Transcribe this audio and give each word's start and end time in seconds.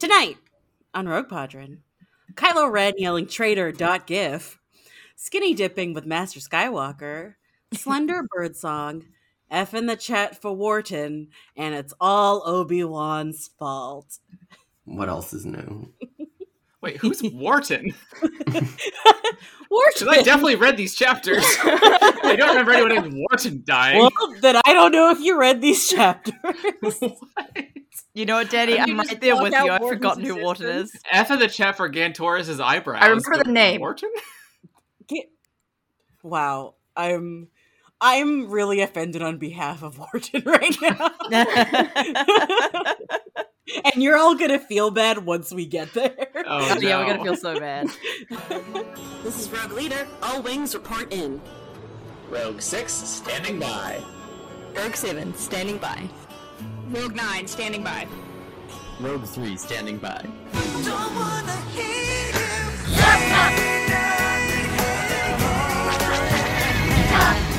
Tonight 0.00 0.38
on 0.94 1.06
Rogue 1.06 1.28
Podron, 1.28 1.82
Kylo 2.32 2.72
Ren 2.72 2.94
yelling 2.96 3.26
traitor 3.26 3.70
dot 3.70 4.06
gif, 4.06 4.58
skinny 5.14 5.52
dipping 5.52 5.92
with 5.92 6.06
Master 6.06 6.40
Skywalker, 6.40 7.34
Slender 7.74 8.22
Birdsong, 8.34 9.04
F 9.50 9.74
in 9.74 9.84
the 9.84 9.96
chat 9.96 10.40
for 10.40 10.56
Wharton, 10.56 11.28
and 11.54 11.74
it's 11.74 11.92
all 12.00 12.42
Obi-Wan's 12.46 13.50
fault. 13.58 14.20
What 14.86 15.10
else 15.10 15.34
is 15.34 15.44
new? 15.44 15.92
Wait, 16.80 16.96
who's 16.96 17.22
Wharton? 17.22 17.92
Wharton! 19.70 20.08
I 20.08 20.22
definitely 20.22 20.56
read 20.56 20.76
these 20.76 20.94
chapters. 20.94 21.44
I 21.62 22.34
don't 22.36 22.48
remember 22.48 22.72
anyone 22.72 23.02
named 23.02 23.14
Wharton 23.30 23.62
dying. 23.64 23.98
Well, 24.00 24.10
then 24.40 24.56
I 24.64 24.72
don't 24.72 24.92
know 24.92 25.10
if 25.10 25.20
you 25.20 25.38
read 25.38 25.60
these 25.60 25.88
chapters. 25.88 26.34
What? 26.80 27.66
You 28.12 28.26
know 28.26 28.34
what, 28.36 28.50
Daddy? 28.50 28.78
I'm 28.78 28.98
right 28.98 29.20
there 29.20 29.40
with 29.40 29.54
out 29.54 29.66
you. 29.66 29.72
I've 29.72 29.80
Wharton's 29.80 30.00
forgotten 30.00 30.24
who 30.24 30.42
Wharton 30.42 30.66
is. 30.66 30.80
existence? 30.90 31.02
F 31.12 31.30
in 31.30 31.38
the 31.38 31.46
chat 31.46 31.76
for 31.76 31.88
Gantoris' 31.88 32.60
eyebrows. 32.60 33.02
I 33.02 33.06
remember 33.06 33.44
the 33.44 33.52
name. 33.52 33.80
Wharton? 33.80 34.10
Wow, 36.22 36.74
I'm 36.96 37.48
I'm 38.00 38.50
really 38.50 38.80
offended 38.80 39.22
on 39.22 39.38
behalf 39.38 39.82
of 39.82 39.98
Wharton 39.98 40.42
right 40.44 40.76
now. 40.82 41.10
and 43.84 44.02
you're 44.02 44.16
all 44.16 44.34
gonna 44.34 44.58
feel 44.58 44.90
bad 44.90 45.24
once 45.24 45.52
we 45.52 45.66
get 45.66 45.92
there. 45.94 46.14
Oh, 46.34 46.42
oh 46.46 46.80
yeah, 46.80 46.98
we're 46.98 47.12
gonna 47.12 47.24
feel 47.24 47.36
so 47.36 47.58
bad. 47.58 47.88
This 49.22 49.38
is 49.38 49.50
Rogue 49.50 49.72
Leader. 49.72 50.06
All 50.22 50.40
wings 50.40 50.74
report 50.74 51.12
in. 51.12 51.42
Rogue 52.30 52.62
6 52.62 52.90
standing 52.90 53.60
by. 53.60 54.02
Rogue 54.74 54.94
7, 54.94 55.34
standing 55.34 55.76
by. 55.76 56.08
Rogue 56.88 57.14
9, 57.14 57.46
standing 57.46 57.84
by. 57.84 58.08
Rogue 58.98 59.24
3 59.24 59.56
standing 59.58 59.98
by. 59.98 60.26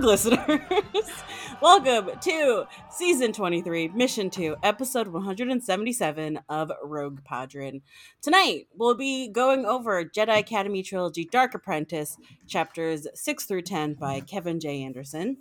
Listeners. 0.00 0.60
Welcome 1.62 2.10
to 2.22 2.64
season 2.90 3.32
23, 3.32 3.88
mission 3.88 4.30
2, 4.30 4.56
episode 4.62 5.08
177 5.08 6.40
of 6.48 6.72
Rogue 6.82 7.22
Podron. 7.24 7.82
Tonight, 8.22 8.68
we'll 8.74 8.94
be 8.94 9.28
going 9.28 9.66
over 9.66 10.04
Jedi 10.04 10.38
Academy 10.38 10.82
Trilogy 10.82 11.24
Dark 11.24 11.54
Apprentice, 11.54 12.16
chapters 12.46 13.06
6 13.14 13.44
through 13.44 13.62
10 13.62 13.94
by 13.94 14.20
Kevin 14.20 14.58
J. 14.58 14.82
Anderson. 14.82 15.38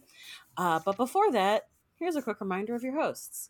Uh, 0.57 0.79
but 0.83 0.97
before 0.97 1.31
that, 1.31 1.69
here's 1.97 2.15
a 2.15 2.21
quick 2.21 2.41
reminder 2.41 2.75
of 2.75 2.83
your 2.83 3.01
hosts. 3.01 3.49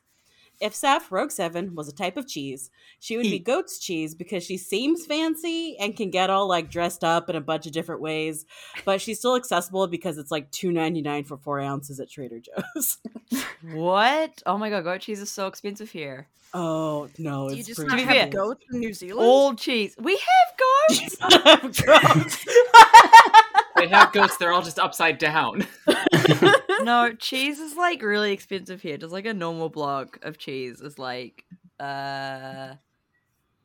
If 0.61 0.73
Saf 0.73 1.09
Rogue 1.09 1.31
7 1.31 1.73
was 1.73 1.87
a 1.87 1.91
type 1.91 2.17
of 2.17 2.27
cheese, 2.27 2.69
she 2.99 3.17
would 3.17 3.23
be 3.23 3.39
goat's 3.39 3.79
cheese 3.79 4.13
because 4.13 4.43
she 4.43 4.57
seems 4.57 5.05
fancy 5.07 5.75
and 5.79 5.97
can 5.97 6.11
get 6.11 6.29
all 6.29 6.47
like 6.47 6.69
dressed 6.69 7.03
up 7.03 7.29
in 7.29 7.35
a 7.35 7.41
bunch 7.41 7.65
of 7.65 7.71
different 7.71 7.99
ways, 8.01 8.45
but 8.85 9.01
she's 9.01 9.17
still 9.17 9.35
accessible 9.35 9.87
because 9.87 10.17
it's 10.19 10.29
like 10.31 10.51
two 10.51 10.71
ninety 10.71 11.01
nine 11.01 11.23
for 11.23 11.37
four 11.37 11.59
ounces 11.59 11.99
at 11.99 12.09
Trader 12.09 12.39
Joe's. 12.39 12.97
What? 13.73 14.41
Oh 14.45 14.57
my 14.57 14.69
god, 14.69 14.83
goat 14.83 15.01
cheese 15.01 15.19
is 15.21 15.31
so 15.31 15.47
expensive 15.47 15.89
here. 15.91 16.27
oh 16.53 17.07
no, 17.17 17.49
Do 17.49 17.55
you 17.55 17.63
just 17.63 17.79
pretty 17.79 18.03
not 18.05 18.15
have 18.15 18.29
goats 18.31 18.63
in 18.71 18.79
New 18.79 18.93
Zealand? 18.93 19.27
Old 19.27 19.57
cheese. 19.57 19.95
We 19.99 20.13
have 20.17 21.61
goats. 21.71 21.81
Gross. 21.81 22.45
They 23.81 23.87
have 23.89 24.11
ghosts, 24.13 24.37
they're 24.37 24.51
all 24.53 24.61
just 24.61 24.79
upside 24.79 25.17
down. 25.17 25.65
no, 26.81 27.13
cheese 27.17 27.59
is 27.59 27.75
like 27.75 28.01
really 28.01 28.31
expensive 28.31 28.81
here. 28.81 28.97
Just 28.97 29.11
like 29.11 29.25
a 29.25 29.33
normal 29.33 29.69
block 29.69 30.19
of 30.23 30.37
cheese 30.37 30.81
is 30.81 30.97
like 30.99 31.43
uh 31.79 32.75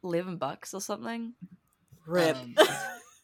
eleven 0.03 0.37
bucks 0.37 0.73
or 0.75 0.81
something. 0.81 1.35
Rip. 2.07 2.37
Um, 2.37 2.55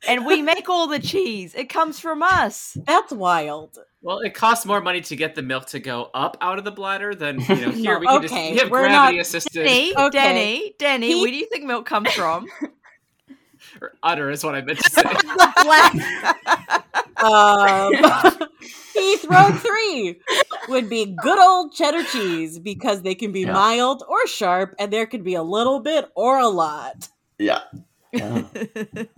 and 0.08 0.26
we 0.26 0.42
make 0.42 0.68
all 0.68 0.88
the 0.88 0.98
cheese. 0.98 1.54
It 1.54 1.68
comes 1.68 2.00
from 2.00 2.22
us. 2.22 2.76
That's 2.86 3.12
wild. 3.12 3.78
Well, 4.00 4.18
it 4.18 4.34
costs 4.34 4.66
more 4.66 4.80
money 4.80 5.00
to 5.02 5.14
get 5.14 5.36
the 5.36 5.42
milk 5.42 5.66
to 5.66 5.78
go 5.78 6.10
up 6.12 6.36
out 6.40 6.58
of 6.58 6.64
the 6.64 6.72
bladder 6.72 7.14
than, 7.14 7.38
you 7.40 7.46
know, 7.54 7.70
here 7.70 7.94
No, 7.94 7.98
we 8.00 8.06
can 8.08 8.22
just 8.22 8.34
okay, 8.34 8.52
we 8.52 8.58
have 8.58 8.70
we're 8.70 8.80
gravity 8.88 9.16
not- 9.18 9.20
assisted 9.22 9.62
Danny, 9.62 9.92
Okay. 9.96 10.10
Danny, 10.18 10.74
Danny, 10.78 11.06
He- 11.12 11.20
where 11.20 11.30
do 11.30 11.36
you 11.36 11.46
think 11.46 11.64
milk 11.64 11.86
comes 11.86 12.10
from? 12.12 12.46
or 13.82 13.92
udder 14.02 14.30
is 14.30 14.44
what 14.44 14.54
I 14.54 14.62
meant 14.62 14.78
to 14.78 14.90
say. 14.90 15.02
Um, 17.22 17.92
Heath 18.94 19.24
Rogue 19.28 19.54
3 19.54 20.20
would 20.68 20.88
be 20.88 21.06
good 21.22 21.38
old 21.38 21.72
cheddar 21.72 22.02
cheese 22.04 22.58
because 22.58 23.02
they 23.02 23.14
can 23.14 23.32
be 23.32 23.40
Yeah. 23.42 23.52
mild 23.52 24.02
or 24.08 24.26
sharp, 24.26 24.74
and 24.78 24.92
there 24.92 25.06
could 25.06 25.22
be 25.24 25.34
a 25.34 25.42
little 25.42 25.80
bit 25.80 26.10
or 26.16 26.38
a 26.38 26.48
lot. 26.48 27.08
Yeah. 27.38 27.60
Yeah. 28.12 28.42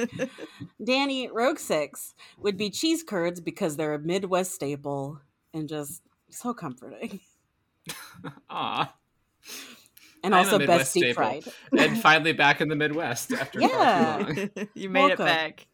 Danny 0.85 1.29
Rogue 1.33 1.59
6 1.59 2.15
would 2.39 2.57
be 2.57 2.71
cheese 2.71 3.03
curds 3.03 3.41
because 3.41 3.77
they're 3.77 3.95
a 3.95 3.99
Midwest 3.99 4.53
staple 4.53 5.21
and 5.53 5.69
just 5.69 6.03
so 6.31 6.55
comforting. 6.55 7.21
Aw. 8.51 8.95
And 10.25 10.35
I 10.35 10.41
am 10.41 10.47
also 10.47 10.59
Midwest 10.59 10.81
best 10.81 10.95
deep 10.95 11.03
staple. 11.15 11.23
fried. 11.23 11.45
And 11.79 11.97
finally 12.01 12.33
back 12.33 12.61
in 12.61 12.69
the 12.69 12.75
Midwest 12.77 13.33
after 13.33 13.61
far 13.61 13.69
Yeah. 13.69 14.19
too 14.27 14.51
long. 14.57 14.69
you 14.75 14.89
made 14.91 15.01
Welcome. 15.09 15.27
it 15.27 15.31
back. 15.31 15.67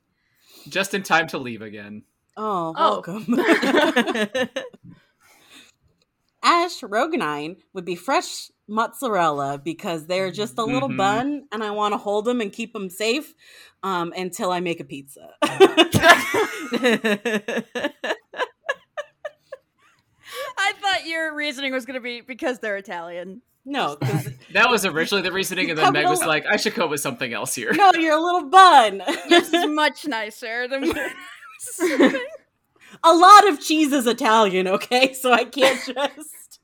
Just 0.68 0.92
in 0.92 1.02
time 1.02 1.26
to 1.28 1.38
leave 1.38 1.62
again. 1.62 2.02
Oh, 2.36 2.74
Oh. 2.76 3.02
welcome. 3.06 3.26
Ash 6.42 6.82
Rogue 6.82 7.16
9 7.16 7.56
would 7.74 7.84
be 7.84 7.94
fresh 7.94 8.50
mozzarella 8.66 9.60
because 9.62 10.06
they're 10.06 10.30
just 10.30 10.56
a 10.58 10.64
little 10.64 10.88
Mhm. 10.88 10.96
bun 10.96 11.46
and 11.52 11.62
I 11.62 11.70
want 11.72 11.92
to 11.92 11.98
hold 11.98 12.24
them 12.24 12.40
and 12.40 12.50
keep 12.52 12.72
them 12.72 12.88
safe 12.90 13.34
um, 13.82 14.12
until 14.16 14.50
I 14.50 14.60
make 14.60 14.80
a 14.80 14.84
pizza. 14.84 15.30
I 15.42 15.48
thought 20.80 21.06
your 21.06 21.34
reasoning 21.34 21.72
was 21.72 21.84
going 21.86 21.94
to 21.94 22.00
be 22.00 22.20
because 22.20 22.58
they're 22.60 22.76
Italian. 22.76 23.42
No, 23.70 23.96
'cause- 24.02 24.28
That 24.52 24.68
was 24.68 24.84
originally 24.84 25.22
the 25.22 25.32
reasoning, 25.32 25.70
and 25.70 25.78
then 25.78 25.92
Meg 25.92 26.06
was 26.06 26.24
like, 26.24 26.44
I 26.46 26.56
should 26.56 26.74
go 26.74 26.86
with 26.88 27.00
something 27.00 27.32
else 27.32 27.54
here. 27.54 27.72
no, 27.72 27.92
you're 27.94 28.16
a 28.16 28.20
little 28.20 28.48
bun. 28.50 29.02
This 29.28 29.52
is 29.52 29.66
much 29.82 30.06
nicer 30.06 30.66
than 30.68 30.84
a 33.04 33.14
lot 33.14 33.48
of 33.48 33.60
cheese 33.60 33.92
is 33.92 34.06
Italian, 34.06 34.66
okay? 34.68 35.12
So 35.12 35.32
I 35.32 35.44
can't 35.44 35.78
just 35.86 36.60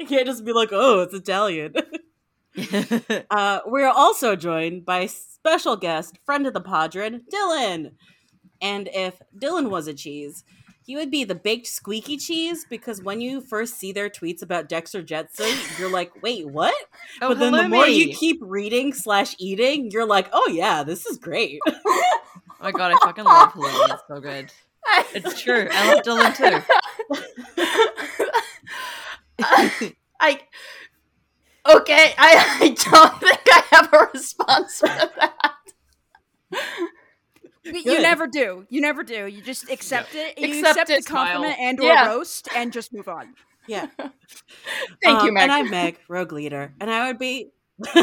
I 0.00 0.04
can't 0.04 0.26
just 0.26 0.44
be 0.44 0.52
like, 0.52 0.68
oh, 0.72 1.00
it's 1.00 1.14
Italian. 1.14 1.74
uh, 3.30 3.60
we're 3.66 3.88
also 3.88 4.36
joined 4.36 4.84
by 4.84 5.06
special 5.06 5.76
guest, 5.76 6.18
friend 6.24 6.46
of 6.46 6.54
the 6.54 6.60
Podron, 6.60 7.22
Dylan. 7.32 7.92
And 8.62 8.88
if 8.92 9.20
Dylan 9.36 9.68
was 9.70 9.88
a 9.88 9.94
cheese, 9.94 10.44
he 10.84 10.96
would 10.96 11.10
be 11.10 11.24
the 11.24 11.34
baked 11.34 11.66
squeaky 11.66 12.18
cheese 12.18 12.66
because 12.68 13.02
when 13.02 13.20
you 13.22 13.40
first 13.40 13.78
see 13.78 13.90
their 13.90 14.10
tweets 14.10 14.42
about 14.42 14.68
Dexter 14.68 15.02
Jettster, 15.02 15.78
you're 15.78 15.90
like, 15.90 16.22
wait, 16.22 16.46
what? 16.46 16.74
oh, 17.22 17.28
but 17.28 17.38
then 17.38 17.52
the 17.52 17.68
more 17.68 17.86
you 17.86 18.12
keep 18.14 18.38
reading 18.42 18.92
slash 18.92 19.34
eating, 19.38 19.90
you're 19.90 20.06
like, 20.06 20.28
oh 20.32 20.50
yeah, 20.52 20.82
this 20.84 21.06
is 21.06 21.18
great. 21.18 21.60
Oh 22.60 22.68
my 22.68 22.72
god, 22.72 22.92
I 22.92 23.04
fucking 23.04 23.24
love 23.24 23.52
halloumi. 23.52 23.92
It's 23.92 24.02
so 24.08 24.20
good. 24.20 24.50
It's 25.12 25.42
true. 25.42 25.68
I 25.70 25.92
love 25.92 26.02
Dylan 26.02 26.34
too. 26.34 26.62
I 30.20 30.40
okay. 31.68 32.14
I, 32.16 32.58
I 32.60 32.68
don't 32.68 33.20
think 33.20 33.40
I 33.48 33.62
have 33.72 33.92
a 33.92 34.08
response 34.14 34.78
for 34.78 34.86
that. 34.86 35.56
You 37.64 38.00
never 38.02 38.26
do. 38.26 38.66
You 38.68 38.80
never 38.80 39.02
do. 39.02 39.26
You 39.26 39.42
just 39.42 39.70
accept 39.70 40.14
it. 40.14 40.38
You 40.38 40.48
Accept 40.58 40.78
accept, 40.78 40.90
it, 40.90 41.04
the 41.04 41.10
compliment 41.10 41.54
smile. 41.56 41.68
and 41.68 41.80
or 41.80 41.86
Yeah. 41.86 42.08
roast 42.08 42.48
and 42.54 42.72
just 42.72 42.92
move 42.92 43.08
on. 43.08 43.34
yeah. 43.66 43.86
Thank 45.02 45.22
you, 45.22 45.28
Um, 45.28 45.34
Meg. 45.34 45.42
And 45.44 45.52
I'm 45.52 45.70
Meg, 45.70 45.98
Rogue 46.08 46.32
Leader, 46.32 46.74
and 46.80 46.90
I 46.90 47.06
would 47.08 47.18
be 47.18 47.50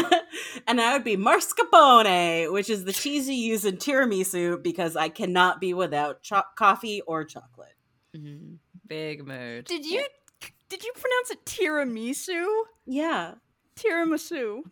and 0.66 0.80
I 0.80 0.92
would 0.92 1.04
be 1.04 1.16
mascarpone, 1.16 2.52
which 2.52 2.68
is 2.68 2.84
the 2.84 2.92
cheese 2.92 3.28
you 3.28 3.34
use 3.34 3.64
in 3.64 3.76
tiramisu 3.78 4.62
because 4.62 4.96
I 4.96 5.08
cannot 5.08 5.60
be 5.60 5.72
without 5.74 6.22
cho- 6.22 6.42
coffee 6.56 7.00
or 7.06 7.24
chocolate. 7.24 7.74
Mhm. 8.16 8.56
Big 8.86 9.26
mood. 9.26 9.64
Did 9.64 9.86
you 9.86 10.04
did 10.68 10.84
you 10.84 10.92
pronounce 10.94 11.30
it 11.30 11.44
tiramisu? 11.46 12.44
Yeah. 12.86 13.34
Tiramisu. 13.76 14.62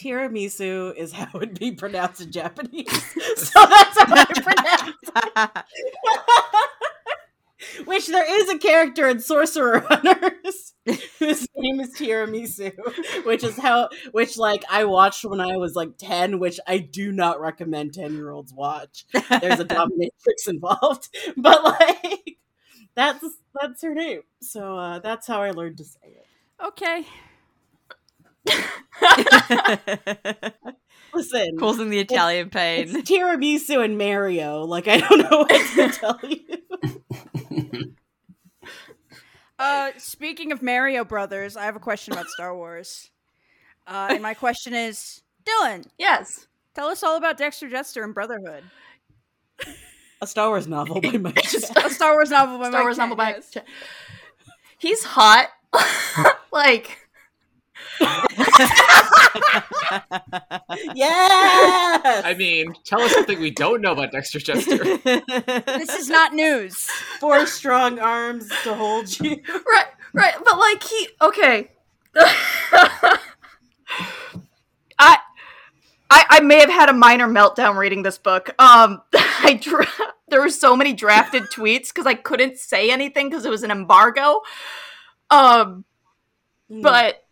Tiramisu 0.00 0.94
is 0.96 1.12
how 1.12 1.26
it 1.26 1.34
would 1.34 1.58
be 1.58 1.72
pronounced 1.72 2.20
in 2.20 2.32
Japanese. 2.32 2.90
so 3.36 3.66
that's 3.66 3.98
how 3.98 4.06
I 4.08 4.24
pronounce 4.42 5.56
it. 5.56 5.64
Which 7.86 8.08
there 8.08 8.42
is 8.42 8.50
a 8.50 8.58
character 8.58 9.08
in 9.08 9.20
Sorcerer 9.20 9.80
Hunters 9.80 10.74
whose 11.18 11.48
name 11.56 11.80
is 11.80 11.96
Tiramisu, 11.96 12.72
which 13.24 13.42
is 13.42 13.56
how, 13.56 13.88
which 14.12 14.36
like 14.36 14.64
I 14.70 14.84
watched 14.84 15.24
when 15.24 15.40
I 15.40 15.56
was 15.56 15.74
like 15.74 15.96
10, 15.96 16.40
which 16.40 16.60
I 16.66 16.78
do 16.78 17.10
not 17.10 17.40
recommend 17.40 17.94
10 17.94 18.14
year 18.14 18.30
olds 18.30 18.52
watch. 18.52 19.06
There's 19.12 19.60
a 19.60 19.64
dominatrix 19.64 20.46
involved, 20.46 21.08
but 21.38 21.64
like 21.64 22.36
that's 22.94 23.24
that's 23.60 23.82
her 23.82 23.94
name. 23.94 24.20
So 24.42 24.76
uh, 24.76 24.98
that's 24.98 25.26
how 25.26 25.42
I 25.42 25.50
learned 25.50 25.78
to 25.78 25.84
say 25.84 26.00
it. 26.04 26.26
Okay. 26.62 27.06
Listen, 31.14 31.56
Causing 31.58 31.90
the 31.90 32.00
Italian 32.00 32.50
pain. 32.50 32.88
It's 32.88 33.10
tiramisu 33.10 33.84
and 33.84 33.96
Mario. 33.96 34.64
Like 34.64 34.88
I 34.88 34.98
don't 34.98 35.18
know 35.30 35.38
what 35.38 35.48
to 35.74 35.88
tell 35.92 36.20
you. 36.28 37.94
Uh, 39.58 39.90
speaking 39.98 40.50
of 40.50 40.60
Mario 40.62 41.04
Brothers, 41.04 41.56
I 41.56 41.64
have 41.64 41.76
a 41.76 41.80
question 41.80 42.12
about 42.12 42.26
Star 42.28 42.54
Wars. 42.56 43.10
Uh, 43.86 44.08
and 44.10 44.22
my 44.22 44.34
question 44.34 44.74
is, 44.74 45.22
Dylan, 45.44 45.86
Yes. 45.98 46.48
tell 46.74 46.88
us 46.88 47.02
all 47.04 47.16
about 47.16 47.38
Dexter 47.38 47.68
Jettster 47.68 48.02
and 48.02 48.12
Brotherhood. 48.12 48.64
A 50.20 50.26
Star 50.26 50.48
Wars 50.48 50.66
novel 50.66 51.00
by 51.00 51.10
Mike. 51.18 51.42
Just 51.44 51.70
A 51.84 51.90
Star 51.90 52.14
Wars 52.14 52.30
novel 52.30 52.58
by 52.58 52.68
Star 52.70 52.80
Mike 52.80 52.84
Wars 52.86 52.98
novel 52.98 53.16
by. 53.16 53.32
Chang, 53.34 53.42
yes. 53.54 53.64
He's 54.78 55.04
hot. 55.04 55.48
like 56.52 56.98
yes. 60.94 62.22
I 62.24 62.34
mean, 62.36 62.74
tell 62.84 63.00
us 63.00 63.12
something 63.12 63.40
we 63.40 63.50
don't 63.50 63.80
know 63.80 63.92
about 63.92 64.12
Dexter 64.12 64.40
Chester. 64.40 64.78
This 65.84 65.94
is 65.94 66.08
not 66.08 66.32
news. 66.34 66.86
four 67.20 67.46
strong 67.46 67.98
arms 67.98 68.48
to 68.62 68.74
hold 68.74 69.18
you. 69.20 69.40
right, 69.48 69.86
right, 70.12 70.34
but 70.44 70.58
like 70.58 70.82
he 70.82 71.08
okay. 71.20 71.70
I, 72.16 73.18
I 74.98 75.18
I 76.10 76.40
may 76.40 76.60
have 76.60 76.70
had 76.70 76.88
a 76.88 76.92
minor 76.92 77.26
meltdown 77.26 77.76
reading 77.76 78.02
this 78.02 78.18
book. 78.18 78.50
Um, 78.60 79.02
I 79.14 79.58
dra- 79.60 79.86
there 80.28 80.40
were 80.40 80.50
so 80.50 80.76
many 80.76 80.92
drafted 80.92 81.44
tweets 81.44 81.88
because 81.88 82.06
I 82.06 82.14
couldn't 82.14 82.58
say 82.58 82.90
anything 82.90 83.28
because 83.28 83.44
it 83.44 83.50
was 83.50 83.62
an 83.62 83.70
embargo. 83.70 84.40
Um, 85.30 85.84
but 86.68 87.23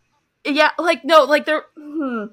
yeah, 0.45 0.71
like 0.77 1.03
no, 1.05 1.23
like 1.23 1.45
there. 1.45 1.65
Hmm. 1.77 2.25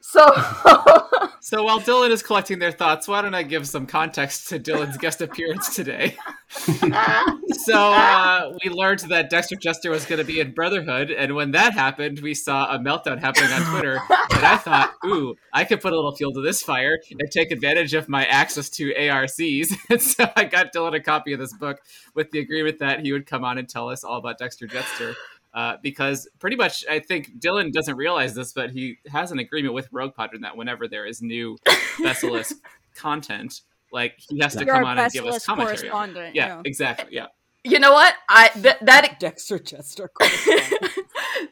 So 0.00 0.26
So 1.44 1.64
while 1.64 1.80
Dylan 1.80 2.10
is 2.10 2.22
collecting 2.22 2.60
their 2.60 2.70
thoughts, 2.70 3.08
why 3.08 3.20
don't 3.20 3.34
I 3.34 3.42
give 3.42 3.66
some 3.66 3.84
context 3.84 4.48
to 4.50 4.60
Dylan's 4.60 4.96
guest 4.96 5.20
appearance 5.20 5.74
today? 5.74 6.16
so 6.50 7.92
uh, 7.92 8.56
we 8.62 8.70
learned 8.70 9.00
that 9.08 9.28
Dexter 9.28 9.56
Jettster 9.56 9.90
was 9.90 10.06
going 10.06 10.20
to 10.20 10.24
be 10.24 10.38
in 10.38 10.52
Brotherhood, 10.52 11.10
and 11.10 11.34
when 11.34 11.50
that 11.50 11.72
happened, 11.72 12.20
we 12.20 12.32
saw 12.32 12.72
a 12.72 12.78
meltdown 12.78 13.18
happening 13.18 13.50
on 13.50 13.72
Twitter. 13.72 14.00
and 14.34 14.46
I 14.46 14.56
thought, 14.56 14.94
ooh, 15.04 15.34
I 15.52 15.64
could 15.64 15.80
put 15.80 15.92
a 15.92 15.96
little 15.96 16.14
fuel 16.14 16.32
to 16.32 16.40
this 16.40 16.62
fire 16.62 16.96
and 17.10 17.28
take 17.28 17.50
advantage 17.50 17.92
of 17.94 18.08
my 18.08 18.24
access 18.26 18.70
to 18.70 18.94
ARCs. 18.94 19.40
and 19.90 20.00
so 20.00 20.30
I 20.36 20.44
got 20.44 20.72
Dylan 20.72 20.94
a 20.94 21.00
copy 21.00 21.32
of 21.32 21.40
this 21.40 21.52
book 21.52 21.80
with 22.14 22.30
the 22.30 22.38
agreement 22.38 22.78
that 22.78 23.00
he 23.00 23.10
would 23.10 23.26
come 23.26 23.44
on 23.44 23.58
and 23.58 23.68
tell 23.68 23.88
us 23.88 24.04
all 24.04 24.18
about 24.18 24.38
Dexter 24.38 24.68
Jettster. 24.68 25.16
Uh, 25.54 25.76
because 25.82 26.26
pretty 26.38 26.56
much, 26.56 26.84
I 26.88 26.98
think 27.00 27.38
Dylan 27.38 27.72
doesn't 27.72 27.96
realize 27.96 28.34
this, 28.34 28.52
but 28.54 28.70
he 28.70 28.96
has 29.10 29.32
an 29.32 29.38
agreement 29.38 29.74
with 29.74 29.86
Rogue 29.92 30.14
Podron 30.14 30.40
that 30.42 30.56
whenever 30.56 30.88
there 30.88 31.04
is 31.04 31.20
new 31.20 31.58
Basilisk 32.02 32.56
content, 32.94 33.60
like 33.92 34.14
he 34.18 34.38
has 34.40 34.54
to 34.56 34.64
You're 34.64 34.76
come 34.76 34.84
on 34.84 34.98
and 34.98 35.12
give 35.12 35.24
us 35.26 35.44
Basilisk 35.44 35.46
commentary. 35.46 35.90
on 35.90 36.08
it. 36.10 36.12
correspondent. 36.14 36.34
Yeah, 36.34 36.46
yeah. 36.46 36.62
exactly. 36.64 37.14
Yeah. 37.14 37.26
you 37.64 37.78
know 37.78 37.92
what? 37.92 38.14
I 38.30 38.48
th- 38.48 38.76
that 38.80 39.16
Dexter 39.20 39.58
Chester. 39.58 40.10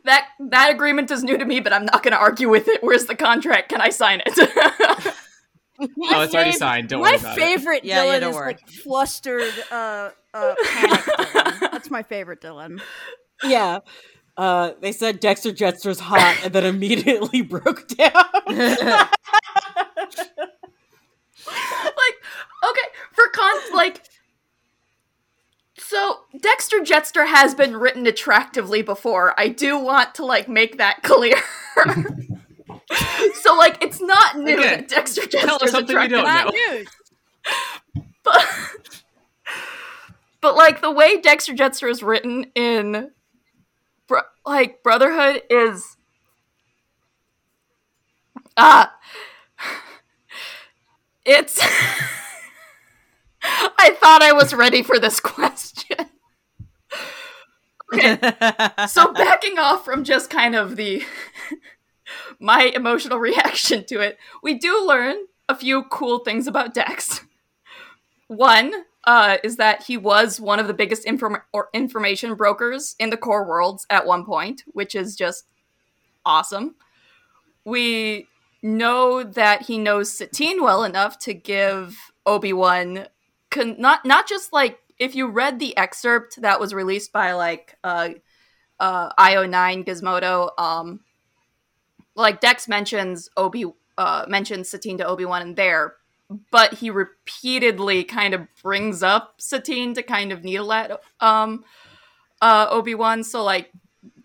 that 0.05 0.29
that 0.49 0.71
agreement 0.71 1.11
is 1.11 1.23
new 1.23 1.37
to 1.37 1.45
me, 1.45 1.61
but 1.61 1.73
I'm 1.75 1.85
not 1.85 2.03
going 2.03 2.13
to 2.13 2.19
argue 2.19 2.49
with 2.49 2.69
it. 2.69 2.83
Where's 2.83 3.05
the 3.05 3.15
contract? 3.15 3.69
Can 3.69 3.83
I 3.83 3.91
sign 3.91 4.23
it? 4.25 4.33
oh, 5.79 6.23
it's 6.23 6.35
already 6.35 6.53
signed. 6.53 6.89
Don't 6.89 7.01
my 7.03 7.11
worry 7.11 7.19
about 7.19 7.37
it. 7.37 7.41
My 7.41 7.47
favorite 7.47 7.85
Yeah, 7.85 8.05
yeah, 8.05 8.17
Dylan 8.17 8.21
don't 8.21 8.31
is 8.31 8.37
worry. 8.37 8.47
like 8.47 8.69
flustered, 8.69 9.53
uh, 9.71 10.11
uh, 10.35 10.55
panic 10.65 11.01
Dylan. 11.01 11.61
That's 11.73 11.91
my 11.91 12.03
favorite 12.03 12.41
Dylan. 12.41 12.81
Yeah. 13.45 13.81
Uh, 14.37 14.73
they 14.81 14.93
said 14.93 15.21
Dexter 15.21 15.53
Jettster's 15.53 16.01
hot 16.01 16.39
and 16.45 16.53
then 16.53 16.65
immediately 16.65 17.43
broke 17.43 17.87
down. 17.89 18.13
like, 18.47 18.77
okay, 22.69 22.89
for 23.13 23.29
con, 23.33 23.75
like, 23.75 24.03
so 25.77 26.21
Dexter 26.41 26.79
Jettster 26.79 27.27
has 27.27 27.55
been 27.55 27.77
written 27.77 28.07
attractively 28.07 28.81
before. 28.83 29.35
I 29.39 29.49
do 29.49 29.79
want 29.79 30.15
to 30.17 30.25
like 30.25 30.49
make 30.49 30.79
that 30.79 31.03
clear. 31.03 31.37
so, 33.35 33.55
like, 33.57 33.83
it's 33.83 34.01
not 34.01 34.39
new 34.39 34.59
Again, 34.59 34.81
that 34.81 34.89
Dexter 34.89 35.27
tell 35.27 35.57
us 35.57 35.61
Jettster's 35.63 35.71
something 35.73 35.97
we 35.97 36.05
attractive, 36.07 36.25
don't 36.25 36.55
know. 36.55 36.73
news. 36.77 36.89
but, 38.23 38.47
but 40.41 40.57
like 40.57 40.81
the 40.81 40.91
way 40.91 41.21
Dexter 41.21 41.53
Jettster 41.55 41.91
is 41.91 42.03
written 42.03 42.47
in, 42.55 43.11
bro- 44.11 44.23
like 44.45 44.83
Brotherhood 44.83 45.43
is, 45.49 45.97
ah, 48.59 48.95
it's. 51.25 51.59
I 53.43 53.97
thought 53.99 54.21
I 54.23 54.33
was 54.33 54.53
ready 54.53 54.83
for 54.83 54.99
this 54.99 55.19
question. 55.21 55.97
Okay, 57.93 58.19
so 58.87 59.13
backing 59.15 59.59
off 59.59 59.85
from 59.85 60.05
just 60.05 60.29
kind 60.29 60.55
of 60.55 60.77
the 60.77 61.03
my 62.39 62.65
emotional 62.75 63.19
reaction 63.19 63.85
to 63.87 64.01
it, 64.01 64.19
we 64.43 64.55
do 64.55 64.87
learn 64.87 65.17
a 65.49 65.55
few 65.57 65.85
cool 65.85 66.19
things 66.19 66.47
about 66.47 66.75
Dex. 66.75 67.23
One 68.29 68.85
uh, 69.11 69.39
is 69.43 69.57
that 69.57 69.83
he 69.83 69.97
was 69.97 70.41
one 70.41 70.61
of 70.61 70.69
the 70.69 70.73
biggest 70.73 71.05
inform- 71.05 71.43
or 71.53 71.69
information 71.75 72.37
brokers 72.37 72.95
in 73.01 73.11
the 73.11 73.17
core 73.17 73.45
worlds 73.45 73.85
at 73.91 74.07
one 74.07 74.25
point, 74.25 74.63
which 74.69 74.95
is 74.95 75.17
just 75.17 75.47
awesome. 76.25 76.77
We 77.65 78.29
know 78.63 79.25
that 79.25 79.63
he 79.63 79.79
knows 79.79 80.13
Satine 80.13 80.63
well 80.63 80.85
enough 80.85 81.19
to 81.21 81.35
give 81.35 81.99
Obi 82.25 82.53
Wan 82.53 83.09
con- 83.51 83.75
not 83.81 84.05
not 84.05 84.29
just 84.29 84.53
like 84.53 84.79
if 85.01 85.17
you 85.17 85.27
read 85.27 85.59
the 85.59 85.77
excerpt 85.77 86.41
that 86.43 86.61
was 86.61 86.73
released 86.73 87.13
by 87.13 87.33
like 87.33 87.77
uh, 87.83 88.11
uh, 88.79 89.13
IO9 89.15 89.87
Gizmodo, 89.87 90.51
um, 90.57 91.01
like 92.15 92.41
Dex 92.41 92.69
mentions 92.69 93.29
Obi 93.37 93.65
uh, 93.99 94.27
mentions 94.29 94.71
Satine 94.71 94.99
to 94.99 95.05
Obi 95.05 95.25
Wan 95.25 95.43
in 95.43 95.57
there, 95.57 95.95
but 96.51 96.75
he 96.75 96.91
repeatedly 96.91 98.05
kind 98.05 98.35
of 98.35 98.47
brings 98.63 99.03
up 99.03 99.35
Satine 99.39 99.95
to 99.95 100.03
kind 100.03 100.33
of 100.33 100.45
needle 100.45 100.73
at 100.73 101.01
um, 101.21 101.65
uh, 102.41 102.67
Obi 102.71 102.95
Wan. 102.95 103.25
So 103.25 103.43
like 103.43 103.71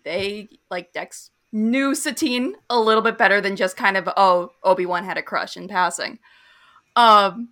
they 0.04 0.48
like 0.70 0.92
Dex 0.92 1.30
knew 1.52 1.94
Satine 1.94 2.54
a 2.70 2.78
little 2.78 3.02
bit 3.02 3.18
better 3.18 3.40
than 3.40 3.56
just 3.56 3.76
kind 3.76 3.96
of 3.96 4.08
oh 4.16 4.52
Obi 4.62 4.86
Wan 4.86 5.04
had 5.04 5.18
a 5.18 5.22
crush 5.22 5.56
in 5.56 5.68
passing. 5.68 6.18
Um, 6.94 7.50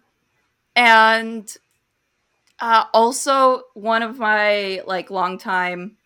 and 0.77 1.55
uh, 2.61 2.85
also 2.95 3.63
one 3.75 4.03
of 4.03 4.19
my 4.19 4.83
like 4.87 5.11
longtime 5.11 5.97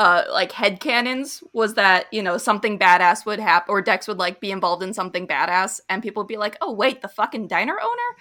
uh 0.00 0.24
like 0.32 0.50
headcanons 0.50 1.42
was 1.52 1.74
that 1.74 2.06
you 2.10 2.22
know 2.22 2.38
something 2.38 2.78
badass 2.78 3.26
would 3.26 3.38
happen 3.38 3.70
or 3.70 3.82
dex 3.82 4.08
would 4.08 4.16
like 4.16 4.40
be 4.40 4.50
involved 4.50 4.82
in 4.82 4.94
something 4.94 5.26
badass 5.26 5.78
and 5.90 6.02
people 6.02 6.22
would 6.22 6.28
be 6.28 6.38
like 6.38 6.56
oh 6.62 6.72
wait 6.72 7.02
the 7.02 7.08
fucking 7.08 7.46
diner 7.46 7.76
owner? 7.78 8.16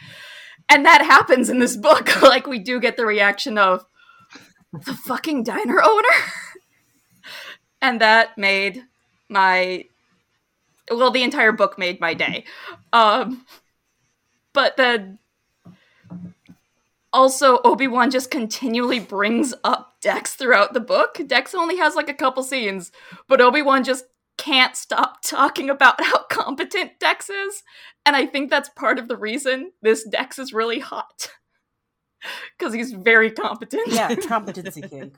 And 0.68 0.86
that 0.86 1.02
happens 1.02 1.50
in 1.50 1.60
this 1.60 1.78
book. 1.78 2.10
Like 2.22 2.48
we 2.48 2.60
do 2.60 2.82
get 2.82 2.98
the 2.98 3.06
reaction 3.06 3.58
of 3.58 3.86
the 4.74 4.94
fucking 4.94 5.44
diner 5.44 5.82
owner? 5.82 6.08
And 7.82 8.02
that 8.02 8.38
made 8.38 8.84
my 9.30 9.86
well 10.92 11.12
the 11.12 11.24
entire 11.24 11.54
book 11.54 11.80
made 11.80 12.02
my 12.02 12.14
day. 12.14 12.44
Um 12.92 13.46
but 14.52 14.76
the 14.76 15.18
also 17.14 17.60
obi-wan 17.64 18.12
just 18.12 18.30
continually 18.30 19.00
brings 19.00 19.54
up 19.64 19.79
dex 20.02 20.34
throughout 20.36 20.74
the 20.74 20.80
book 20.80 21.20
dex 21.28 21.54
only 21.54 21.78
has 21.78 21.96
like 21.96 22.10
a 22.10 22.14
couple 22.14 22.44
scenes 22.44 22.92
but 23.28 23.42
obi-wan 23.42 23.84
just 23.84 24.06
can't 24.40 24.76
stop 24.76 25.22
talking 25.22 25.70
about 25.70 26.02
how 26.04 26.24
competent 26.24 27.00
Dex 27.00 27.30
is, 27.30 27.62
and 28.06 28.16
I 28.16 28.26
think 28.26 28.50
that's 28.50 28.70
part 28.70 28.98
of 28.98 29.08
the 29.08 29.18
reason 29.18 29.72
this 29.84 30.04
Dex 30.04 30.40
is 30.40 30.54
really 30.54 30.80
hot. 30.80 31.30
Because 32.58 32.74
he's 32.74 32.92
very 32.92 33.32
competent. 33.32 33.88
Yeah, 33.88 34.14
competency 34.28 34.82
king. 34.82 35.16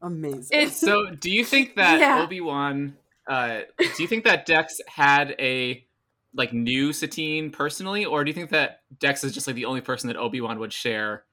Amazing. 0.00 0.46
It's 0.58 0.80
So, 0.80 1.10
do 1.10 1.30
you 1.30 1.44
think 1.44 1.76
that 1.76 2.00
Yeah. 2.00 2.22
Obi 2.22 2.40
Wan? 2.40 2.96
Uh, 3.28 3.60
do 3.78 4.02
you 4.02 4.08
think 4.08 4.24
that 4.24 4.46
Dex 4.46 4.80
had 4.88 5.34
a 5.38 5.84
like 6.32 6.54
new 6.54 6.94
Satine 6.94 7.50
personally, 7.50 8.06
or 8.06 8.24
do 8.24 8.30
you 8.30 8.34
think 8.34 8.48
that 8.52 8.80
Dex 8.98 9.22
is 9.22 9.34
just 9.34 9.46
like 9.46 9.54
the 9.54 9.66
only 9.66 9.82
person 9.82 10.08
that 10.08 10.16
Obi 10.16 10.40
Wan 10.40 10.58
would 10.60 10.72
share 10.72 11.24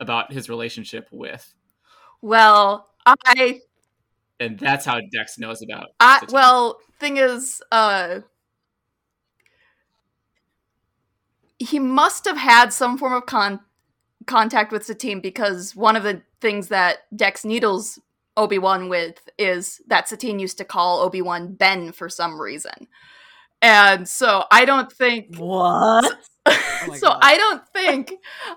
about 0.00 0.32
his 0.32 0.48
relationship 0.48 1.06
with, 1.12 1.54
well, 2.20 2.88
I 3.06 3.60
and 4.40 4.58
that's 4.58 4.84
how 4.84 5.00
Dex 5.12 5.38
knows 5.38 5.62
about? 5.62 5.88
I 6.00 6.26
well, 6.30 6.80
thing 6.98 7.18
is, 7.18 7.62
uh 7.70 8.20
he 11.58 11.78
must 11.78 12.24
have 12.24 12.38
had 12.38 12.72
some 12.72 12.96
form 12.96 13.12
of 13.12 13.26
con- 13.26 13.60
contact 14.26 14.72
with 14.72 14.84
Satine 14.84 15.20
because 15.20 15.76
one 15.76 15.94
of 15.94 16.02
the 16.02 16.22
things 16.40 16.68
that 16.68 17.00
Dex 17.14 17.44
needles 17.44 17.98
Obi-Wan 18.36 18.88
with 18.88 19.28
is 19.38 19.82
that 19.86 20.08
Satine 20.08 20.38
used 20.38 20.56
to 20.58 20.64
call 20.64 21.00
Obi-Wan 21.00 21.52
Ben 21.52 21.92
for 21.92 22.08
some 22.08 22.40
reason. 22.40 22.88
And 23.62 24.08
so 24.08 24.44
I 24.50 24.64
don't 24.64 24.90
think 24.90 25.36
what? 25.36 26.18
my 26.88 26.96
so 26.96 27.14
I 27.20 27.36
don't 27.36 27.62
think 27.68 28.14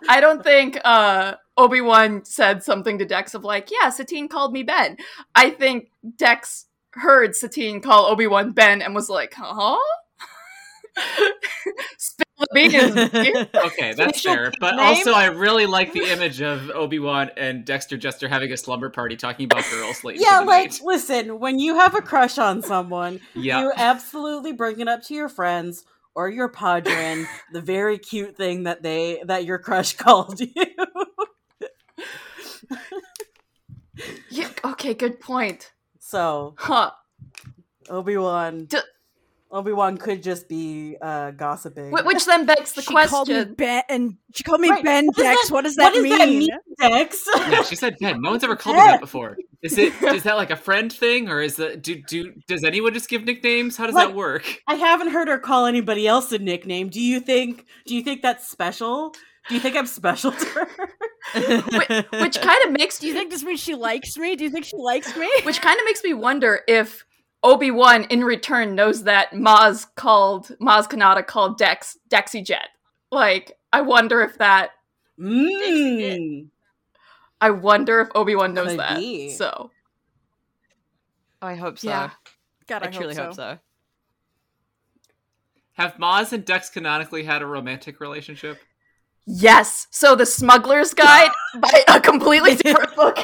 I 0.07 0.21
don't 0.21 0.41
think 0.41 0.79
uh 0.85 1.33
Obi-Wan 1.57 2.23
said 2.25 2.63
something 2.63 2.97
to 2.97 3.05
Dex 3.05 3.33
of 3.33 3.43
like, 3.43 3.69
yeah, 3.69 3.89
Satine 3.89 4.27
called 4.27 4.53
me 4.53 4.63
Ben. 4.63 4.97
I 5.35 5.49
think 5.51 5.91
Dex 6.15 6.65
heard 6.91 7.35
Satine 7.35 7.81
call 7.81 8.05
Obi-Wan 8.05 8.51
Ben 8.51 8.81
and 8.81 8.95
was 8.95 9.09
like, 9.09 9.33
huh? 9.35 9.77
Spill 12.35 12.47
the 12.51 13.49
beans. 13.51 13.65
Okay, 13.65 13.93
that's 13.93 14.21
fair. 14.21 14.51
But 14.59 14.75
name? 14.75 14.85
also, 14.85 15.11
I 15.13 15.25
really 15.27 15.65
like 15.65 15.93
the 15.93 16.11
image 16.11 16.41
of 16.41 16.69
Obi 16.71 16.99
Wan 16.99 17.29
and 17.37 17.63
Dexter 17.65 17.97
Jettster 17.97 18.27
having 18.27 18.51
a 18.51 18.57
slumber 18.57 18.89
party 18.89 19.15
talking 19.15 19.45
about 19.45 19.63
girls 19.71 20.03
late. 20.03 20.19
Yeah, 20.19 20.39
like 20.39 20.71
night. 20.71 20.81
listen, 20.83 21.39
when 21.39 21.59
you 21.59 21.75
have 21.79 21.95
a 21.95 22.01
crush 22.01 22.37
on 22.37 22.61
someone, 22.61 23.19
yeah, 23.35 23.61
you 23.61 23.71
absolutely 23.75 24.51
bring 24.53 24.79
it 24.79 24.87
up 24.87 25.03
to 25.03 25.13
your 25.13 25.29
friends 25.29 25.85
or 26.15 26.29
your 26.29 26.49
padrin, 26.51 27.25
the 27.51 27.61
very 27.61 27.97
cute 27.97 28.35
thing 28.35 28.63
that 28.63 28.83
they 28.83 29.21
that 29.25 29.45
your 29.45 29.59
crush 29.59 29.93
called 29.97 30.39
you. 30.39 30.49
yeah, 34.29 34.49
okay, 34.63 34.93
good 34.93 35.19
point. 35.19 35.71
so 35.99 36.55
Huh. 36.57 36.91
Obi 37.89 38.17
Wan, 38.17 38.65
D- 38.65 38.77
Obi 39.53 39.71
Wan 39.71 39.97
could 39.97 40.21
just 40.23 40.49
be 40.49 40.97
uh, 41.01 41.31
gossiping. 41.31 41.91
Wh- 41.91 42.05
Which 42.05 42.25
then 42.31 42.45
begs 42.45 42.73
the 42.73 42.81
she 42.81 42.87
called 42.93 43.27
me 43.29 43.35
question. 43.35 43.53
Ben, 43.53 43.83
and 43.89 44.17
she 44.33 44.43
called 44.43 44.59
me 44.61 44.69
Right. 44.69 44.83
Ben 44.83 45.05
What 45.05 45.15
does 45.15 45.23
Dex. 45.25 45.47
that- 45.47 45.53
what 45.53 45.63
does 45.63 45.75
what 45.77 45.83
that 45.83 45.93
does 45.93 46.03
mean? 46.03 46.17
that 46.17 46.27
mean, 46.27 46.49
Dex? 46.79 47.23
yeah. 47.35 47.63
She 47.63 47.75
said 47.75 47.95
Ben. 48.01 48.19
No 48.21 48.31
one's 48.31 48.43
ever 48.43 48.55
called 48.55 48.75
me 48.77 48.81
that 48.81 48.99
before. 48.99 49.37
Is 49.61 49.77
it? 49.77 49.93
Is 50.03 50.23
that 50.23 50.35
like 50.35 50.49
a 50.49 50.55
friend 50.57 50.91
thing, 50.91 51.29
or 51.29 51.41
is 51.41 51.55
that 51.57 51.81
do 51.83 52.01
do? 52.07 52.33
Does 52.47 52.63
anyone 52.63 52.93
just 52.93 53.07
give 53.09 53.23
nicknames? 53.23 53.77
How 53.77 53.85
does 53.85 53.95
Like- 53.95 54.09
that 54.09 54.15
work? 54.15 54.61
I 54.67 54.75
haven't 54.75 55.09
heard 55.09 55.27
her 55.29 55.37
call 55.39 55.65
anybody 55.67 56.07
else 56.07 56.31
a 56.33 56.39
nickname. 56.39 56.89
Do 56.89 56.99
you 56.99 57.19
think? 57.19 57.65
Do 57.85 57.95
you 57.95 58.01
think 58.01 58.21
that's 58.23 58.49
special? 58.49 59.13
Do 59.49 59.55
you 59.55 59.61
think 59.61 59.75
I'm 59.75 59.85
special 59.85 60.31
to 60.31 60.45
her? 60.45 60.67
Wh- 61.33 62.21
which 62.21 62.39
kind 62.41 62.65
of 62.65 62.71
makes 62.71 62.99
Do 62.99 63.07
you 63.07 63.13
think 63.13 63.29
this 63.29 63.43
means 63.43 63.59
she 63.59 63.75
likes 63.75 64.17
me? 64.17 64.35
Do 64.35 64.43
you 64.43 64.49
think 64.49 64.65
she 64.65 64.77
likes 64.77 65.15
me? 65.17 65.29
which 65.43 65.61
kind 65.61 65.79
of 65.79 65.85
makes 65.85 66.03
me 66.03 66.13
wonder 66.13 66.61
if 66.67 67.05
Obi-Wan 67.43 68.05
in 68.05 68.23
return 68.23 68.73
knows 68.73 69.03
that 69.03 69.31
Maz 69.31 69.85
called 69.95 70.47
Maz 70.61 70.89
Kanata 70.89 71.25
called 71.25 71.57
Dex 71.57 71.97
Dexy 72.09 72.43
Jet. 72.43 72.69
Like, 73.11 73.57
I 73.71 73.81
wonder 73.81 74.21
if 74.21 74.37
that 74.37 74.71
Mm. 75.19 76.47
I 77.39 77.49
wonder 77.51 78.01
if 78.01 78.09
Obi-Wan 78.15 78.53
knows 78.53 78.69
Could 78.69 78.79
that. 78.79 78.97
be. 78.97 79.29
So 79.31 79.69
I 81.41 81.55
hope 81.55 81.77
so. 81.77 81.89
Yeah. 81.89 82.09
God, 82.67 82.83
I, 82.83 82.87
I, 82.87 82.89
truly 82.89 83.15
hope 83.15 83.25
hope 83.25 83.35
so. 83.35 83.59
Have 85.73 85.95
Maz 85.95 86.33
and 86.33 86.45
Dex 86.45 86.69
canonically 86.69 87.23
had 87.23 87.41
a 87.41 87.45
romantic 87.45 87.99
relationship? 87.99 88.59
Yes. 89.25 89.87
So 89.91 90.15
the 90.15 90.25
Smuggler's 90.25 90.93
Guide 90.95 91.29
by 91.59 91.83
a 91.87 91.99
completely 92.01 92.55
different 92.63 92.95
book. 92.95 93.17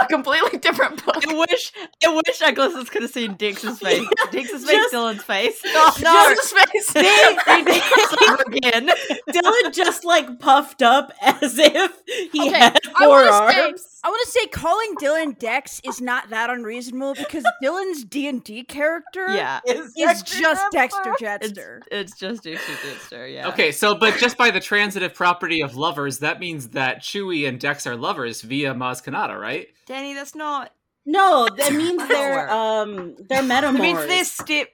a 0.00 0.06
completely 0.06 0.58
different 0.58 1.04
book. 1.04 1.26
I 1.26 1.34
wish, 1.34 1.72
I 2.04 2.20
wish 2.26 2.42
our 2.42 2.52
could 2.90 3.02
have 3.02 3.10
seen 3.10 3.34
Dix's 3.34 3.78
face. 3.80 4.06
Dix's 4.30 4.64
face, 4.64 4.74
Just- 4.74 4.94
Dylan's 4.94 5.22
face. 5.22 5.60
No, 5.64 5.90
his 6.28 6.52
face. 6.52 6.92
They- 6.92 7.36
they 7.46 7.62
did 7.62 8.46
again. 8.46 8.90
Dylan 9.30 9.74
just 9.74 10.04
like 10.04 10.38
puffed 10.38 10.82
up 10.82 11.12
as 11.22 11.58
if 11.58 11.92
he 12.32 12.48
Okay, 12.48 12.58
had 12.58 12.78
four 12.98 13.08
wanna 13.08 13.52
say- 13.52 13.60
arms. 13.60 13.97
I 14.04 14.08
want 14.08 14.24
to 14.24 14.30
say 14.30 14.46
calling 14.46 14.94
Dylan 15.00 15.38
Dex 15.38 15.80
is 15.84 16.00
not 16.00 16.30
that 16.30 16.50
unreasonable 16.50 17.14
because 17.14 17.44
Dylan's 17.62 18.04
D 18.04 18.28
and 18.28 18.42
D 18.44 18.62
character 18.62 19.26
Yeah, 19.34 19.60
Is 19.66 19.86
is 19.86 19.94
Dexter 19.94 20.40
just 20.40 20.66
Jettster? 20.66 20.70
Dexter 20.70 21.14
it's, 21.40 21.52
Jettster. 21.52 21.80
it's 21.90 22.18
just 22.18 22.42
Dixie 22.44 22.72
Jettster. 22.72 23.32
Yeah. 23.32 23.48
Okay, 23.48 23.72
so 23.72 23.94
but 23.94 24.16
just 24.18 24.36
by 24.38 24.50
the 24.50 24.60
transitive 24.60 25.14
property 25.14 25.60
of 25.62 25.76
lovers, 25.76 26.18
that 26.20 26.38
means 26.38 26.68
that 26.68 27.02
Chewie 27.02 27.48
and 27.48 27.58
Dex 27.58 27.86
are 27.86 27.96
lovers 27.96 28.42
via 28.42 28.74
Maz 28.74 29.02
Kanata, 29.02 29.38
right? 29.38 29.68
Danny, 29.86 30.14
that's 30.14 30.34
not. 30.34 30.72
No, 31.10 31.48
that 31.56 31.72
means 31.72 32.06
they're 32.08 32.50
um 32.50 33.16
they're 33.28 33.42
That 33.42 33.64
metamours. 33.64 33.80
means 33.80 34.06
they're 34.06 34.24
step. 34.24 34.68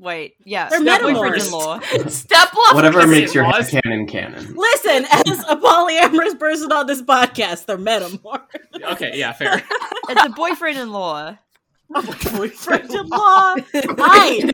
Wait, 0.00 0.34
yeah, 0.44 0.68
They're 0.68 0.80
step 0.80 1.00
metamours. 1.02 1.14
boyfriend-in-law. 1.14 1.80
Step 2.08 2.52
love. 2.54 2.74
Whatever 2.74 3.06
makes 3.06 3.34
your 3.34 3.44
was? 3.44 3.68
canon 3.70 4.06
canon. 4.06 4.54
Listen, 4.56 5.04
as 5.12 5.38
a 5.46 5.56
polyamorous 5.56 6.38
person 6.38 6.72
on 6.72 6.86
this 6.86 7.02
podcast, 7.02 7.66
they're 7.66 7.76
metamours. 7.78 8.40
Okay, 8.92 9.12
yeah, 9.14 9.32
fair. 9.32 9.62
It's 10.08 10.24
a 10.24 10.30
boyfriend-in-law. 10.30 11.36
Boyfriend-in-law. 11.92 13.56
I 13.98 14.50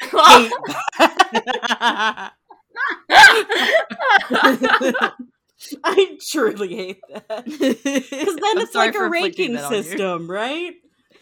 I 5.85 6.19
truly 6.29 6.75
hate 6.77 7.01
that. 7.13 7.45
Because 7.45 8.37
then 8.37 8.45
I'm 8.45 8.59
it's 8.59 8.75
like 8.75 8.95
a 8.95 9.09
ranking 9.09 9.55
that 9.55 9.65
on 9.65 9.73
you. 9.75 9.83
system, 9.83 10.31
right? 10.31 10.75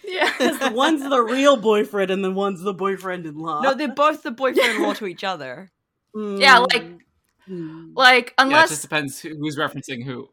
Yeah. 0.07 0.31
Because 0.39 0.59
the 0.59 0.71
one's 0.73 1.03
the 1.09 1.21
real 1.23 1.57
boyfriend 1.57 2.11
and 2.11 2.23
the 2.25 2.31
one's 2.31 2.61
the 2.63 2.75
boyfriend-in-law. 2.75 3.63
No, 3.63 3.75
they're 3.75 3.89
both 3.89 4.23
the 4.23 4.31
boyfriend-in-law 4.31 4.95
to 4.95 5.07
each 5.07 5.25
other. 5.25 5.71
Yeah, 6.15 6.59
like- 6.59 7.01
Mm. 7.47 7.93
Like 7.95 8.33
yeah, 8.39 8.65
it 8.65 8.69
just 8.71 8.81
depends 8.81 9.21
who's 9.21 9.59
referencing 9.59 10.03
who. 10.03 10.31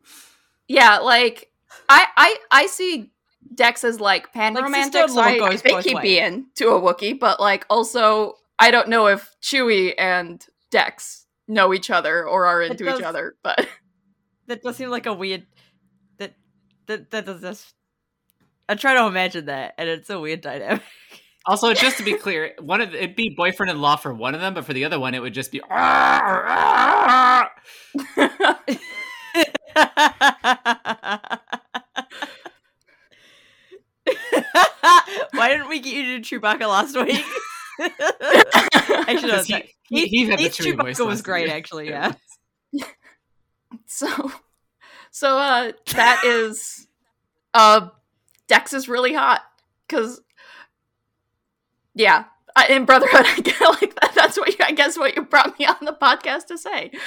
Yeah, 0.69 0.99
like 0.99 1.51
I 1.89 2.05
I 2.15 2.37
I 2.51 2.65
see 2.67 3.11
Dex 3.53 3.83
as 3.83 3.99
like 3.99 4.31
pan 4.31 4.53
Like, 4.53 4.63
romantic, 4.63 4.93
so 4.93 5.07
sister-in-law 5.07 5.45
I, 5.47 5.49
I 5.51 5.57
think 5.57 5.81
he'd 5.83 5.89
be 5.89 5.95
ways. 5.95 6.19
in 6.19 6.45
to 6.55 6.69
a 6.69 6.79
Wookiee, 6.79 7.19
but 7.19 7.41
like 7.41 7.65
also 7.69 8.35
I 8.57 8.71
don't 8.71 8.87
know 8.87 9.07
if 9.07 9.35
Chewie 9.41 9.93
and 9.97 10.41
Dex 10.69 11.25
know 11.49 11.73
each 11.73 11.89
other 11.91 12.25
or 12.25 12.45
are 12.45 12.61
into 12.61 12.85
does- 12.85 12.99
each 12.99 13.05
other, 13.05 13.35
but 13.43 13.67
That 14.47 14.63
does 14.63 14.77
seem 14.77 14.89
like 14.89 15.05
a 15.05 15.13
weird. 15.13 15.45
That 16.17 16.35
that 16.85 17.11
that 17.11 17.25
does 17.25 17.41
this. 17.41 17.73
I 18.71 18.75
try 18.75 18.93
to 18.93 19.05
imagine 19.05 19.47
that, 19.47 19.73
and 19.77 19.89
it's 19.89 20.09
a 20.09 20.17
weird 20.19 20.41
dynamic. 20.41 20.81
Also, 21.43 21.73
just 21.73 21.97
to 21.97 22.03
be 22.03 22.13
clear, 22.13 22.53
one 22.59 22.81
of 22.81 22.93
it'd 22.93 23.15
be 23.15 23.33
boyfriend-in-law 23.35 23.95
for 23.95 24.13
one 24.13 24.35
of 24.35 24.41
them, 24.41 24.53
but 24.53 24.63
for 24.63 24.73
the 24.73 24.85
other 24.85 24.99
one, 24.99 25.15
it 25.15 25.23
would 25.23 25.33
just 25.33 25.51
be. 25.51 25.59
Why 25.69 27.39
didn't 35.49 35.67
we 35.69 35.79
get 35.79 35.93
you 35.95 36.19
to 36.19 36.39
Chewbacca 36.39 36.67
last 36.69 36.95
week? 36.95 37.25
actually, 37.79 39.27
no, 39.27 39.39
Because 39.39 39.47
he, 39.47 39.53
that- 39.53 39.65
he, 39.89 40.05
he 40.07 40.25
had 40.27 40.37
the 40.37 40.43
Heath 40.43 40.57
Chewie 40.57 40.77
voice. 40.77 40.99
Chewbacca 40.99 41.07
was 41.07 41.21
great, 41.23 41.45
week. 41.45 41.53
actually. 41.53 41.89
Yeah. 41.89 42.13
so 43.87 44.31
so 45.09 45.37
uh 45.39 45.71
that 45.93 46.23
is 46.23 46.87
uh 47.55 47.89
Dex 48.51 48.74
is 48.74 48.89
really 48.89 49.13
hot 49.13 49.41
cuz 49.88 50.20
yeah, 51.93 52.25
I, 52.53 52.67
in 52.67 52.84
Brotherhood 52.84 53.25
I 53.25 53.39
get 53.39 53.62
like 53.62 53.96
that, 54.01 54.12
that's 54.13 54.38
what 54.38 54.50
you, 54.50 54.65
I 54.65 54.74
guess 54.74 54.98
what 54.98 55.15
you 55.15 55.22
brought 55.22 55.58
me 55.58 55.65
on 55.65 55.77
the 55.81 55.93
podcast 55.93 56.48
to 56.48 56.58
say. 56.58 56.91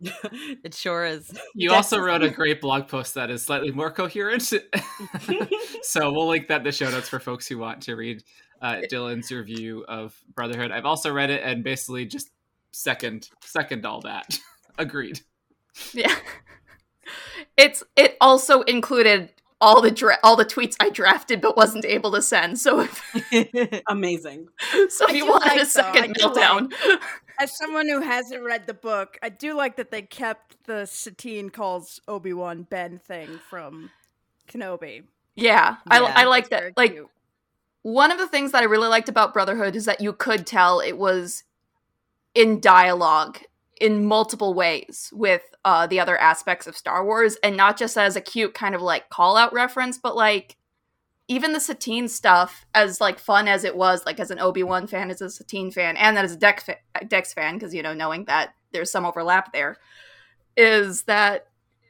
It 0.00 0.74
sure 0.74 1.04
is. 1.06 1.32
You 1.54 1.70
Dex 1.70 1.76
also 1.76 1.98
is- 1.98 2.04
wrote 2.06 2.22
a 2.24 2.28
great 2.28 2.60
blog 2.60 2.88
post 2.88 3.14
that 3.14 3.30
is 3.30 3.42
slightly 3.42 3.70
more 3.70 3.90
coherent. 3.90 4.42
so 5.82 6.12
we'll 6.12 6.26
link 6.28 6.48
that 6.48 6.58
in 6.58 6.64
the 6.64 6.72
show 6.72 6.90
notes 6.90 7.08
for 7.08 7.18
folks 7.20 7.46
who 7.46 7.56
want 7.56 7.80
to 7.82 7.94
read 7.94 8.22
uh, 8.60 8.82
Dylan's 8.90 9.30
review 9.30 9.84
of 9.88 10.14
Brotherhood. 10.34 10.72
I've 10.72 10.84
also 10.84 11.10
read 11.12 11.30
it 11.30 11.42
and 11.42 11.64
basically 11.64 12.04
just 12.04 12.30
second 12.72 13.30
second 13.40 13.86
all 13.86 14.00
that. 14.02 14.38
Agreed. 14.76 15.20
Yeah. 15.94 16.14
It's 17.56 17.82
it 17.96 18.16
also 18.20 18.60
included 18.62 19.32
all 19.60 19.80
the 19.80 19.90
dra- 19.90 20.18
all 20.22 20.36
the 20.36 20.44
tweets 20.44 20.74
I 20.80 20.90
drafted 20.90 21.40
but 21.40 21.56
wasn't 21.56 21.84
able 21.84 22.12
to 22.12 22.22
send. 22.22 22.58
So 22.58 22.80
if, 22.80 23.82
Amazing. 23.88 24.48
so 24.88 25.06
if 25.08 25.14
you 25.14 25.24
do 25.24 25.30
wanted 25.30 25.48
like, 25.48 25.60
a 25.62 25.66
second 25.66 26.04
I 26.04 26.06
do 26.08 26.12
meltdown, 26.24 26.72
As 27.40 27.56
someone 27.56 27.88
who 27.88 28.00
hasn't 28.00 28.44
read 28.44 28.66
the 28.68 28.74
book, 28.74 29.18
I 29.20 29.28
do 29.28 29.54
like 29.54 29.76
that 29.76 29.90
they 29.90 30.02
kept 30.02 30.56
the 30.66 30.86
Satine 30.86 31.50
calls 31.50 32.00
Obi 32.06 32.32
Wan 32.32 32.62
Ben 32.62 32.98
thing 33.00 33.40
from 33.50 33.90
Kenobi. 34.48 35.02
yeah, 35.34 35.76
I, 35.88 36.00
Yeah, 36.00 36.12
I 36.14 36.24
like 36.26 36.50
that. 36.50 36.76
Like 36.76 36.92
cute. 36.92 37.08
one 37.82 38.12
of 38.12 38.18
the 38.18 38.28
things 38.28 38.52
that 38.52 38.62
I 38.62 38.66
really 38.66 38.86
liked 38.86 39.08
about 39.08 39.32
Brotherhood 39.32 39.74
is 39.74 39.84
that 39.86 40.00
you 40.00 40.12
could 40.12 40.46
tell 40.46 40.78
it 40.78 40.96
was 40.96 41.42
in 42.36 42.60
dialogue 42.60 43.38
in 43.80 44.04
multiple 44.04 44.54
ways 44.54 45.10
with 45.12 45.42
uh, 45.64 45.86
the 45.86 46.00
other 46.00 46.16
aspects 46.18 46.66
of 46.66 46.76
Star 46.76 47.04
Wars, 47.04 47.36
and 47.42 47.56
not 47.56 47.76
just 47.76 47.96
as 47.96 48.16
a 48.16 48.20
cute 48.20 48.54
kind 48.54 48.74
of 48.74 48.82
like 48.82 49.10
call 49.10 49.36
out 49.36 49.52
reference, 49.52 49.98
but 49.98 50.16
like 50.16 50.56
even 51.26 51.52
the 51.52 51.60
Satine 51.60 52.08
stuff, 52.08 52.66
as 52.74 53.00
like 53.00 53.18
fun 53.18 53.48
as 53.48 53.64
it 53.64 53.76
was, 53.76 54.04
like 54.04 54.20
as 54.20 54.30
an 54.30 54.38
Obi 54.38 54.62
Wan 54.62 54.86
fan, 54.86 55.10
as 55.10 55.22
a 55.22 55.30
Satine 55.30 55.70
fan, 55.70 55.96
and 55.96 56.18
as 56.18 56.32
a 56.32 56.36
Dex, 56.36 56.64
fa- 56.64 56.78
Dex 57.08 57.32
fan, 57.32 57.54
because 57.54 57.74
you 57.74 57.82
know 57.82 57.94
knowing 57.94 58.24
that 58.26 58.54
there's 58.72 58.90
some 58.90 59.06
overlap 59.06 59.52
there, 59.52 59.76
is 60.56 61.02
that 61.04 61.48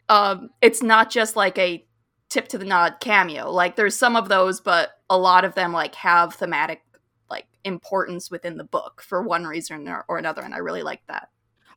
um, 0.09 0.51
it's 0.61 0.83
not 0.83 1.11
just 1.11 1.37
like 1.37 1.59
a 1.59 1.85
tip 2.29 2.49
to 2.49 2.59
the 2.59 2.65
nod 2.65 2.97
cameo. 3.01 3.51
Like 3.51 3.77
there's 3.77 3.97
some 3.97 4.17
of 4.17 4.29
those, 4.29 4.61
but 4.61 4.91
a 5.11 5.19
lot 5.19 5.45
of 5.45 5.55
them 5.55 5.73
like 5.73 5.95
have 5.97 6.35
thematic 6.35 6.83
like 7.29 7.47
importance 7.65 8.31
within 8.31 8.57
the 8.57 8.65
book 8.65 9.03
for 9.03 9.23
one 9.23 9.45
reason 9.45 9.89
or, 9.89 10.05
or 10.09 10.19
another, 10.19 10.43
and 10.43 10.55
I 10.55 10.59
really 10.59 10.83
like 10.83 11.03
that. 11.09 11.29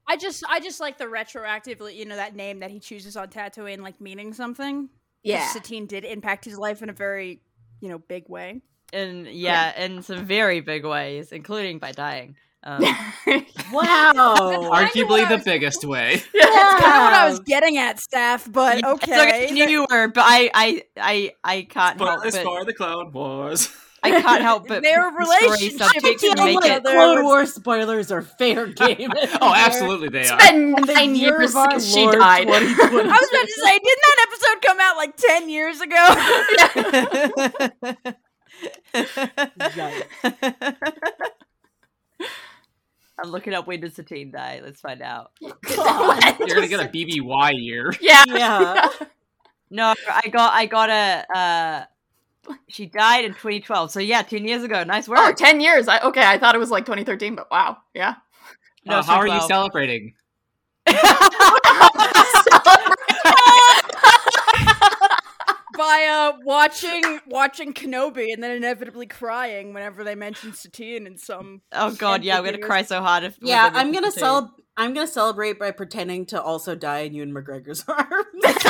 I 0.08 0.18
just 0.18 0.44
I 0.48 0.60
just 0.60 0.80
like 0.80 0.98
the 0.98 1.06
retroactively, 1.06 1.96
you 1.96 2.06
know, 2.06 2.16
that 2.16 2.36
name 2.36 2.60
that 2.60 2.72
he 2.72 2.80
chooses 2.80 3.18
on 3.18 3.28
Tatooine 3.30 3.82
like 3.82 4.00
meaning 4.00 4.34
something. 4.34 4.90
Yeah, 5.24 5.48
Satine 5.48 5.86
did 5.86 6.06
impact 6.06 6.46
his 6.46 6.58
life 6.58 6.82
in 6.82 6.90
a 6.90 6.94
very, 6.94 7.42
you 7.82 7.90
know, 7.90 7.98
big 7.98 8.30
way. 8.30 8.62
And 8.94 9.28
yeah, 9.28 9.78
in 9.84 10.02
some 10.02 10.26
very 10.26 10.62
big 10.62 10.86
ways, 10.86 11.32
including 11.32 11.80
by 11.80 11.92
dying. 11.92 12.36
Um, 12.64 12.84
Wow. 13.72 14.70
Arguably 14.72 15.28
the 15.28 15.42
biggest 15.44 15.84
way. 15.84 16.24
Yeah, 16.34 16.46
That's 16.46 16.82
kind 16.82 16.96
of 16.96 17.04
what 17.04 17.14
I 17.14 17.30
was 17.30 17.40
getting 17.40 17.78
at, 17.78 18.00
staff. 18.00 18.48
But 18.50 18.80
yeah, 18.80 18.94
it's 18.94 19.04
okay, 19.04 19.48
I 19.48 19.52
knew 19.52 19.68
you 19.68 19.86
were, 19.90 20.08
but 20.08 20.24
I, 20.26 20.50
I, 20.54 20.84
I, 20.98 21.34
I 21.44 21.62
can't 21.64 22.00
help 22.00 22.20
Spoilers 22.20 22.36
but 22.36 22.44
for 22.44 22.66
the 22.66 22.74
Clone 22.74 23.12
Wars. 23.12 23.70
I 24.14 24.22
can't 24.22 24.42
help 24.42 24.68
but 24.68 24.84
Their 24.84 25.12
destroy 25.12 25.26
relationship 25.50 25.78
subjects 25.80 26.24
and 26.24 26.36
between 26.36 26.46
make 26.46 26.62
like 26.64 26.72
it. 26.72 26.84
Clone 26.84 27.16
was- 27.18 27.24
Wars 27.24 27.54
spoilers 27.54 28.12
are 28.12 28.22
fair 28.22 28.68
game. 28.74 29.12
oh, 29.42 29.54
absolutely 29.56 30.10
they 30.10 30.28
are. 30.28 30.38
been 30.38 30.56
In 30.56 30.72
the 30.86 30.94
nine 30.94 31.16
year 31.16 31.40
years 31.40 31.52
of 31.52 31.58
our 31.58 31.72
since 31.80 31.94
she 31.94 32.04
Lord 32.06 32.20
died. 32.20 32.48
I 32.50 32.52
was 32.52 32.64
about 32.72 33.46
to 33.46 33.54
say, 33.64 33.80
didn't 33.80 34.02
that 34.02 34.28
episode 34.28 34.62
come 34.66 34.80
out 34.82 34.98
like 34.98 35.16
ten 35.18 35.50
years 35.50 35.82
ago? 35.82 36.08
I'm 43.20 43.32
looking 43.32 43.54
up 43.54 43.66
when 43.68 43.80
did 43.82 43.96
Satine 43.96 44.32
die. 44.32 44.62
Let's 44.64 44.80
find 44.80 45.02
out. 45.02 45.32
What? 45.40 46.40
You're 46.40 46.56
gonna 46.56 46.68
get 46.68 46.80
a 46.82 46.88
BBY 46.90 47.52
year. 47.56 47.92
Yeah. 48.00 48.24
Yeah. 48.28 48.90
No, 49.70 49.94
I 50.10 50.28
got, 50.30 50.54
I 50.54 50.66
got 50.66 50.90
a. 50.90 51.26
Uh, 51.38 51.86
she 52.68 52.86
died 52.86 53.26
in 53.26 53.32
2012, 53.34 53.92
so 53.92 54.00
yeah, 54.00 54.22
10 54.22 54.46
years 54.48 54.64
ago. 54.64 54.84
Nice 54.84 55.08
work. 55.08 55.20
Oh, 55.22 55.32
10 55.34 55.60
years. 55.62 55.88
I, 55.88 56.00
okay, 56.00 56.26
I 56.26 56.38
thought 56.38 56.56
it 56.56 56.60
was 56.60 56.72
like 56.72 56.86
2013, 56.86 57.36
but 57.36 57.50
wow. 57.52 57.78
Yeah. 57.94 58.16
No, 58.86 59.00
Uh, 59.00 59.04
how 59.04 59.18
are 59.18 59.28
you 59.28 59.42
celebrating? 59.48 60.14
By 65.78 66.08
uh, 66.10 66.38
watching 66.44 67.20
watching 67.28 67.72
Kenobi 67.72 68.34
and 68.34 68.42
then 68.42 68.50
inevitably 68.52 69.06
crying 69.06 69.76
whenever 69.76 70.04
they 70.04 70.16
mention 70.16 70.54
Satine 70.54 71.06
in 71.06 71.20
some. 71.20 71.62
Oh 71.72 71.92
god, 71.94 72.24
yeah, 72.24 72.40
I'm 72.40 72.46
gonna 72.46 72.58
cry 72.58 72.82
so 72.82 73.00
hard 73.00 73.24
if. 73.24 73.38
Yeah, 73.42 73.70
I'm 73.72 73.92
gonna 73.92 74.08
Satine. 74.10 74.20
cel- 74.22 74.56
I'm 74.76 74.96
gonna 74.96 75.06
celebrate 75.06 75.60
by 75.60 75.70
pretending 75.70 76.26
to 76.28 76.42
also 76.42 76.74
die 76.74 77.00
in 77.02 77.14
Ewan 77.14 77.32
McGregor's 77.32 77.84
arms. 77.88 78.10
That's 78.42 78.64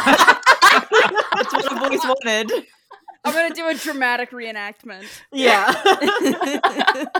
what 1.53 1.71
I've 1.71 1.81
always 1.83 2.03
wanted. 2.03 2.51
I'm 3.23 3.33
gonna 3.33 3.53
do 3.53 3.67
a 3.67 3.73
dramatic 3.75 4.31
reenactment. 4.31 5.05
yeah. 5.31 7.05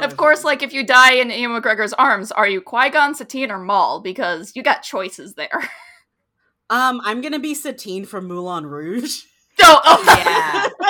Of 0.00 0.16
course, 0.16 0.42
like 0.42 0.62
if 0.62 0.72
you 0.72 0.86
die 0.86 1.14
in 1.14 1.30
Ewan 1.30 1.60
McGregor's 1.60 1.92
arms, 1.92 2.32
are 2.32 2.48
you 2.48 2.62
Qui 2.62 2.88
Gon, 2.90 3.14
Satine, 3.14 3.50
or 3.50 3.58
Maul? 3.58 4.00
Because 4.00 4.52
you 4.56 4.62
got 4.62 4.82
choices 4.82 5.34
there. 5.34 5.50
Um, 6.70 7.02
I'm 7.04 7.20
gonna 7.20 7.38
be 7.38 7.52
Satine 7.54 8.06
from 8.06 8.26
Moulin 8.28 8.64
Rouge. 8.64 9.24
No, 9.60 9.78
oh, 9.84 10.70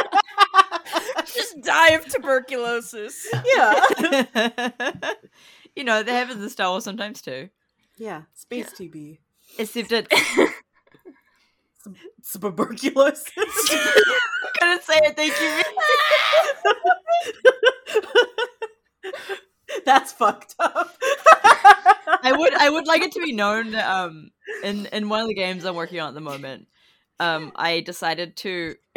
Yeah. 0.94 1.25
Just 1.25 1.61
die 1.61 1.88
of 1.94 2.07
tuberculosis. 2.07 3.27
Yeah. 3.44 3.81
you 5.75 5.83
know, 5.83 6.05
they 6.05 6.12
happen 6.12 6.37
in 6.37 6.40
the 6.40 6.51
Star 6.51 6.70
Wars 6.70 6.85
sometimes 6.85 7.20
too. 7.20 7.48
Yeah. 7.96 8.22
Space 8.35 8.70
TB. 8.70 9.18
Except 9.59 9.90
it. 9.90 10.07
Tuberculosis. 12.33 13.31
I 13.37 14.51
couldn't 14.59 14.83
say 14.83 15.01
it. 15.03 15.16
Thank 15.16 15.40
you. 15.40 15.62
That's 19.85 20.12
fucked 20.12 20.55
up. 20.59 20.90
I 22.23 22.33
would. 22.37 22.55
I 22.55 22.68
would 22.71 22.87
like 22.87 23.03
it 23.03 23.12
to 23.12 23.21
be 23.21 23.33
known 23.33 23.73
that 23.73 23.88
um, 23.88 24.31
in 24.62 24.87
in 24.87 25.09
one 25.09 25.21
of 25.23 25.29
the 25.29 25.35
games 25.35 25.64
I'm 25.64 25.75
working 25.75 25.99
on 26.01 26.09
at 26.09 26.14
the 26.14 26.21
moment, 26.21 26.68
um, 27.18 27.53
I 27.57 27.81
decided 27.81 28.37
to 28.38 28.75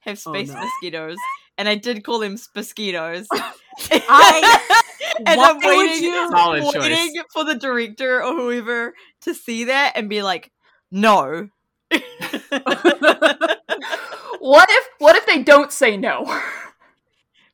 have 0.00 0.20
Oh, 0.26 0.32
space 0.32 0.48
no. 0.50 0.60
mosquitoes, 0.60 1.16
and 1.58 1.68
I 1.68 1.74
did 1.76 2.04
call 2.04 2.18
them 2.20 2.36
mosquitoes. 2.54 3.26
I- 3.32 4.80
and 5.26 5.38
Why 5.38 5.50
I'm 5.50 5.56
would 5.56 5.64
waiting, 5.66 6.02
you? 6.04 6.30
Choice. 6.72 6.74
waiting 6.74 7.22
for 7.32 7.44
the 7.44 7.54
director 7.54 8.22
or 8.22 8.32
whoever 8.34 8.94
to 9.22 9.34
see 9.34 9.64
that 9.64 9.92
and 9.94 10.08
be 10.08 10.22
like, 10.22 10.50
"No." 10.90 11.50
what 14.40 14.68
if 14.70 14.88
what 14.98 15.16
if 15.16 15.26
they 15.26 15.42
don't 15.42 15.72
say 15.72 15.96
no? 15.96 16.24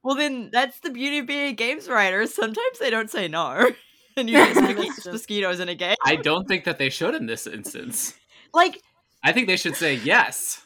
Well, 0.03 0.15
then 0.17 0.49
that's 0.51 0.81
the 0.81 0.89
beauty 0.89 1.19
of 1.19 1.27
being 1.27 1.49
a 1.49 1.53
games 1.53 1.87
writer. 1.87 2.27
Sometimes 2.27 2.79
they 2.79 2.89
don't 2.89 3.11
say 3.11 3.29
no, 3.29 3.71
and 4.17 4.31
you 4.31 4.37
get 4.37 4.55
That's 4.55 4.67
mosqui- 4.73 4.87
just- 4.97 5.13
mosquitoes 5.13 5.61
in 5.61 5.69
a 5.69 5.75
game. 5.75 5.97
I 6.07 6.17
don't 6.17 6.49
think 6.49 6.65
that 6.65 6.79
they 6.79 6.89
should 6.89 7.15
in 7.15 7.27
this 7.27 7.47
instance. 7.47 8.15
Like, 8.55 8.81
I 9.23 9.33
think 9.33 9.47
they 9.47 9.59
should 9.59 9.77
say 9.77 9.97
yes. 9.97 10.63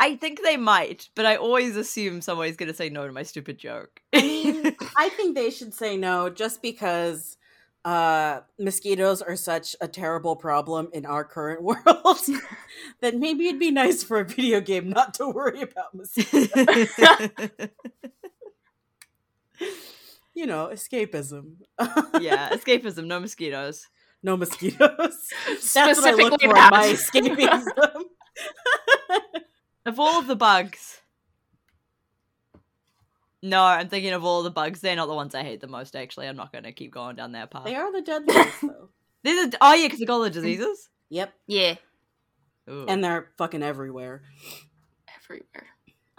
I 0.00 0.16
think 0.16 0.42
they 0.42 0.56
might, 0.56 1.10
but 1.14 1.26
I 1.26 1.36
always 1.36 1.76
assume 1.76 2.22
somebody's 2.22 2.56
going 2.56 2.70
to 2.70 2.74
say 2.74 2.88
no 2.88 3.06
to 3.06 3.12
my 3.12 3.24
stupid 3.24 3.58
joke. 3.58 4.00
I 4.14 4.22
mean, 4.22 4.74
I 4.96 5.10
think 5.10 5.34
they 5.34 5.50
should 5.50 5.74
say 5.74 5.98
no 5.98 6.30
just 6.30 6.62
because 6.62 7.36
uh 7.84 8.40
mosquitoes 8.58 9.20
are 9.22 9.34
such 9.36 9.74
a 9.80 9.88
terrible 9.88 10.36
problem 10.36 10.88
in 10.92 11.04
our 11.04 11.24
current 11.24 11.62
world 11.64 12.20
that 13.00 13.16
maybe 13.16 13.48
it'd 13.48 13.58
be 13.60 13.70
nice 13.70 14.02
for 14.02 14.20
a 14.20 14.24
video 14.24 14.60
game 14.60 14.88
not 14.88 15.14
to 15.14 15.28
worry 15.28 15.62
about 15.62 15.94
mosquitoes. 15.94 16.48
You 20.34 20.46
know, 20.46 20.70
escapism. 20.72 21.56
yeah, 22.20 22.48
escapism, 22.52 23.04
no 23.04 23.20
mosquitoes. 23.20 23.88
no 24.22 24.36
mosquitoes. 24.36 25.28
That's 25.46 25.74
what 25.76 25.84
I 25.86 26.12
look 26.12 26.40
Specifically 26.40 26.48
for 26.48 26.56
in 26.56 26.70
my 26.70 26.86
escapism. 26.88 28.04
Of 29.84 30.00
all 30.00 30.18
of 30.18 30.26
the 30.26 30.36
bugs. 30.36 31.01
No, 33.42 33.62
I'm 33.64 33.88
thinking 33.88 34.12
of 34.12 34.24
all 34.24 34.42
the 34.42 34.50
bugs. 34.50 34.80
They're 34.80 34.94
not 34.96 35.06
the 35.08 35.14
ones 35.14 35.34
I 35.34 35.42
hate 35.42 35.60
the 35.60 35.66
most, 35.66 35.96
actually. 35.96 36.28
I'm 36.28 36.36
not 36.36 36.52
going 36.52 36.64
to 36.64 36.72
keep 36.72 36.92
going 36.92 37.16
down 37.16 37.32
that 37.32 37.50
path. 37.50 37.64
they 37.64 37.74
are 37.74 37.90
the 37.92 38.00
deadliest 38.02 38.60
though. 38.62 38.88
These 39.24 39.46
are, 39.54 39.58
oh, 39.60 39.74
yeah, 39.74 39.86
because 39.86 39.98
they 40.00 40.04
got 40.06 40.14
all 40.14 40.22
the 40.22 40.30
diseases. 40.30 40.88
Yep. 41.10 41.32
Yeah, 41.46 41.74
Ooh. 42.70 42.86
And 42.88 43.02
they're 43.04 43.30
fucking 43.38 43.62
everywhere. 43.62 44.22
everywhere. 45.22 45.66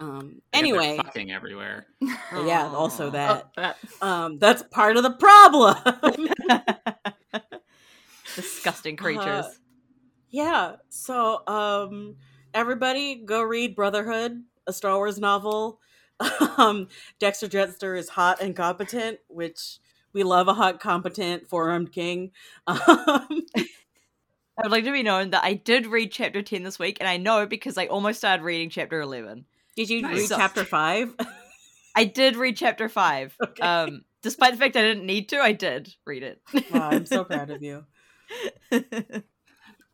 Um 0.00 0.18
And 0.20 0.32
they're 0.52 0.58
anyway, 0.80 0.96
fucking 0.98 1.30
everywhere. 1.32 1.86
yeah, 2.00 2.70
also 2.74 3.10
that. 3.10 3.46
Oh, 3.56 3.62
that- 3.62 3.76
Um 4.02 4.38
that's 4.38 4.62
part 4.64 4.96
of 4.96 5.02
the 5.02 5.10
problem. 5.12 5.76
Disgusting 8.34 8.96
creatures. 8.96 9.26
Uh, 9.26 9.50
Yeah. 10.30 10.76
So, 10.88 11.46
um, 11.46 12.16
everybody 12.52 13.16
go 13.24 13.42
read 13.42 13.76
Brotherhood, 13.76 14.42
a 14.66 14.72
Star 14.72 14.96
Wars 14.96 15.18
novel. 15.18 15.80
Um, 16.56 16.86
Dexter 17.18 17.48
Jettster 17.48 17.98
is 17.98 18.08
hot 18.10 18.40
and 18.40 18.54
competent, 18.54 19.18
which 19.28 19.78
we 20.12 20.22
love 20.22 20.46
a 20.46 20.54
hot, 20.54 20.78
competent, 20.80 21.48
four-armed 21.48 21.92
king. 21.92 22.30
Um, 22.68 23.46
I 24.56 24.62
would 24.62 24.70
like 24.70 24.84
to 24.84 24.92
be 24.92 25.02
known 25.02 25.30
that 25.30 25.42
I 25.42 25.54
did 25.54 25.86
read 25.88 26.12
chapter 26.12 26.40
10 26.40 26.62
this 26.62 26.78
week, 26.78 26.98
and 27.00 27.08
I 27.08 27.16
know 27.16 27.44
because 27.44 27.76
I 27.76 27.86
almost 27.86 28.18
started 28.18 28.44
reading 28.44 28.70
chapter 28.70 29.00
11. 29.00 29.46
did 29.74 29.90
you 29.90 30.02
Nice. 30.02 30.30
read 30.30 30.38
chapter 30.38 30.64
five? 30.64 31.12
I 31.96 32.04
did 32.04 32.36
read 32.36 32.56
chapter 32.56 32.88
5. 32.88 33.36
Okay. 33.42 33.62
Um, 33.62 34.04
despite 34.22 34.52
the 34.52 34.58
fact 34.58 34.76
I 34.76 34.82
didn't 34.82 35.06
need 35.06 35.28
to, 35.30 35.38
I 35.40 35.50
did 35.52 35.92
read 36.06 36.22
it. 36.22 36.40
wow, 36.72 36.90
I'm 36.90 37.06
so 37.06 37.24
proud 37.24 37.50
of 37.50 37.62
you. 37.64 37.84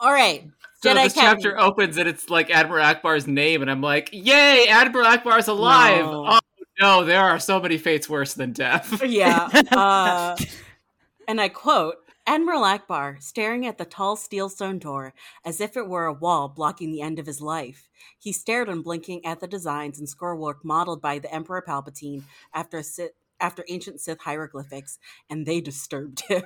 All 0.01 0.13
right. 0.13 0.49
So 0.83 0.95
Jedi 0.95 1.05
this 1.05 1.15
chapter 1.15 1.61
opens 1.61 1.99
and 1.99 2.09
it's 2.09 2.31
like 2.31 2.51
Admiral 2.51 2.85
Ackbar's 2.85 3.27
name, 3.27 3.61
and 3.61 3.71
I'm 3.71 3.83
like, 3.83 4.09
"Yay, 4.13 4.67
Admiral 4.69 5.07
Ackbar's 5.07 5.49
alive!" 5.49 6.07
No. 6.07 6.27
Oh 6.27 6.39
no, 6.81 7.05
there 7.05 7.21
are 7.21 7.39
so 7.39 7.61
many 7.61 7.77
fates 7.77 8.09
worse 8.09 8.35
than 8.35 8.53
death. 8.53 9.03
Yeah. 9.07 9.49
Uh, 9.73 10.37
and 11.29 11.41
I 11.41 11.49
quote 11.49 11.97
Admiral 12.27 12.63
Ackbar, 12.63 13.23
staring 13.23 13.67
at 13.67 13.77
the 13.77 13.85
tall 13.85 14.17
steel 14.17 14.49
stone 14.49 14.79
door 14.79 15.13
as 15.45 15.61
if 15.61 15.77
it 15.77 15.89
were 15.89 16.07
a 16.07 16.13
wall 16.13 16.49
blocking 16.49 16.91
the 16.91 17.03
end 17.03 17.19
of 17.19 17.27
his 17.27 17.41
life. 17.41 17.89
He 18.19 18.33
stared 18.33 18.69
unblinking 18.69 19.25
at 19.27 19.41
the 19.41 19.47
designs 19.47 19.99
and 19.99 20.09
scrollwork 20.09 20.65
modeled 20.65 21.03
by 21.03 21.19
the 21.19 21.33
Emperor 21.33 21.63
Palpatine 21.67 22.23
after 22.55 22.83
Sith, 22.83 23.13
after 23.41 23.65
ancient 23.69 24.01
Sith 24.01 24.21
hieroglyphics, 24.21 24.99
and 25.29 25.45
they 25.45 25.61
disturbed 25.61 26.21
him. 26.29 26.45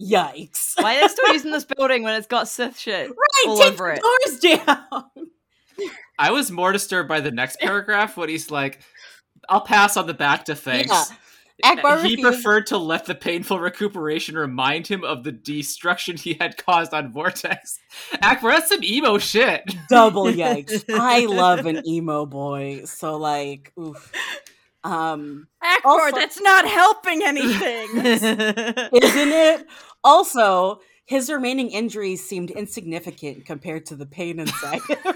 Yikes. 0.00 0.72
Why 0.82 0.96
are 0.96 1.00
they 1.02 1.08
still 1.08 1.28
using 1.32 1.50
this 1.50 1.64
building 1.64 2.02
when 2.02 2.14
it's 2.14 2.26
got 2.26 2.48
Sith 2.48 2.78
shit 2.78 3.08
Right, 3.08 3.46
all 3.48 3.58
take 3.58 3.72
over 3.72 3.94
the 3.94 3.94
it? 3.94 4.58
doors 4.60 4.66
down. 4.66 5.04
I 6.18 6.30
was 6.30 6.50
more 6.50 6.72
disturbed 6.72 7.08
by 7.08 7.20
the 7.20 7.30
next 7.30 7.58
paragraph 7.60 8.16
when 8.16 8.28
he's 8.28 8.50
like, 8.50 8.80
"I'll 9.48 9.60
pass 9.60 9.96
on 9.96 10.06
the 10.06 10.14
back 10.14 10.44
to 10.46 10.54
thanks." 10.54 10.90
Yeah. 10.90 11.16
Ackbar 11.76 11.98
he 12.04 12.16
refused- 12.16 12.22
preferred 12.22 12.66
to 12.68 12.78
let 12.78 13.06
the 13.06 13.14
painful 13.14 13.60
recuperation 13.60 14.36
remind 14.36 14.88
him 14.88 15.04
of 15.04 15.22
the 15.22 15.30
destruction 15.30 16.16
he 16.16 16.34
had 16.40 16.56
caused 16.56 16.92
on 16.92 17.12
Vortex. 17.12 17.78
Ackbar, 18.14 18.54
that's 18.56 18.68
some 18.68 18.82
emo 18.82 19.18
shit. 19.18 19.62
double 19.88 20.24
yikes. 20.24 20.84
I 20.92 21.26
love 21.26 21.66
an 21.66 21.86
emo 21.86 22.26
boy. 22.26 22.82
So 22.86 23.16
like 23.16 23.72
oof. 23.78 24.10
Um 24.84 25.48
Ackbar, 25.62 25.80
Also- 25.84 26.16
that's 26.16 26.40
not 26.40 26.66
helping 26.68 27.22
anything. 27.24 27.88
isn't 28.04 28.40
it? 29.32 29.66
Also, 30.04 30.80
his 31.06 31.30
remaining 31.30 31.70
injuries 31.70 32.26
seemed 32.26 32.50
insignificant 32.50 33.46
compared 33.46 33.86
to 33.86 33.96
the 33.96 34.06
pain 34.06 34.38
inside 34.38 34.80
him. 34.88 35.14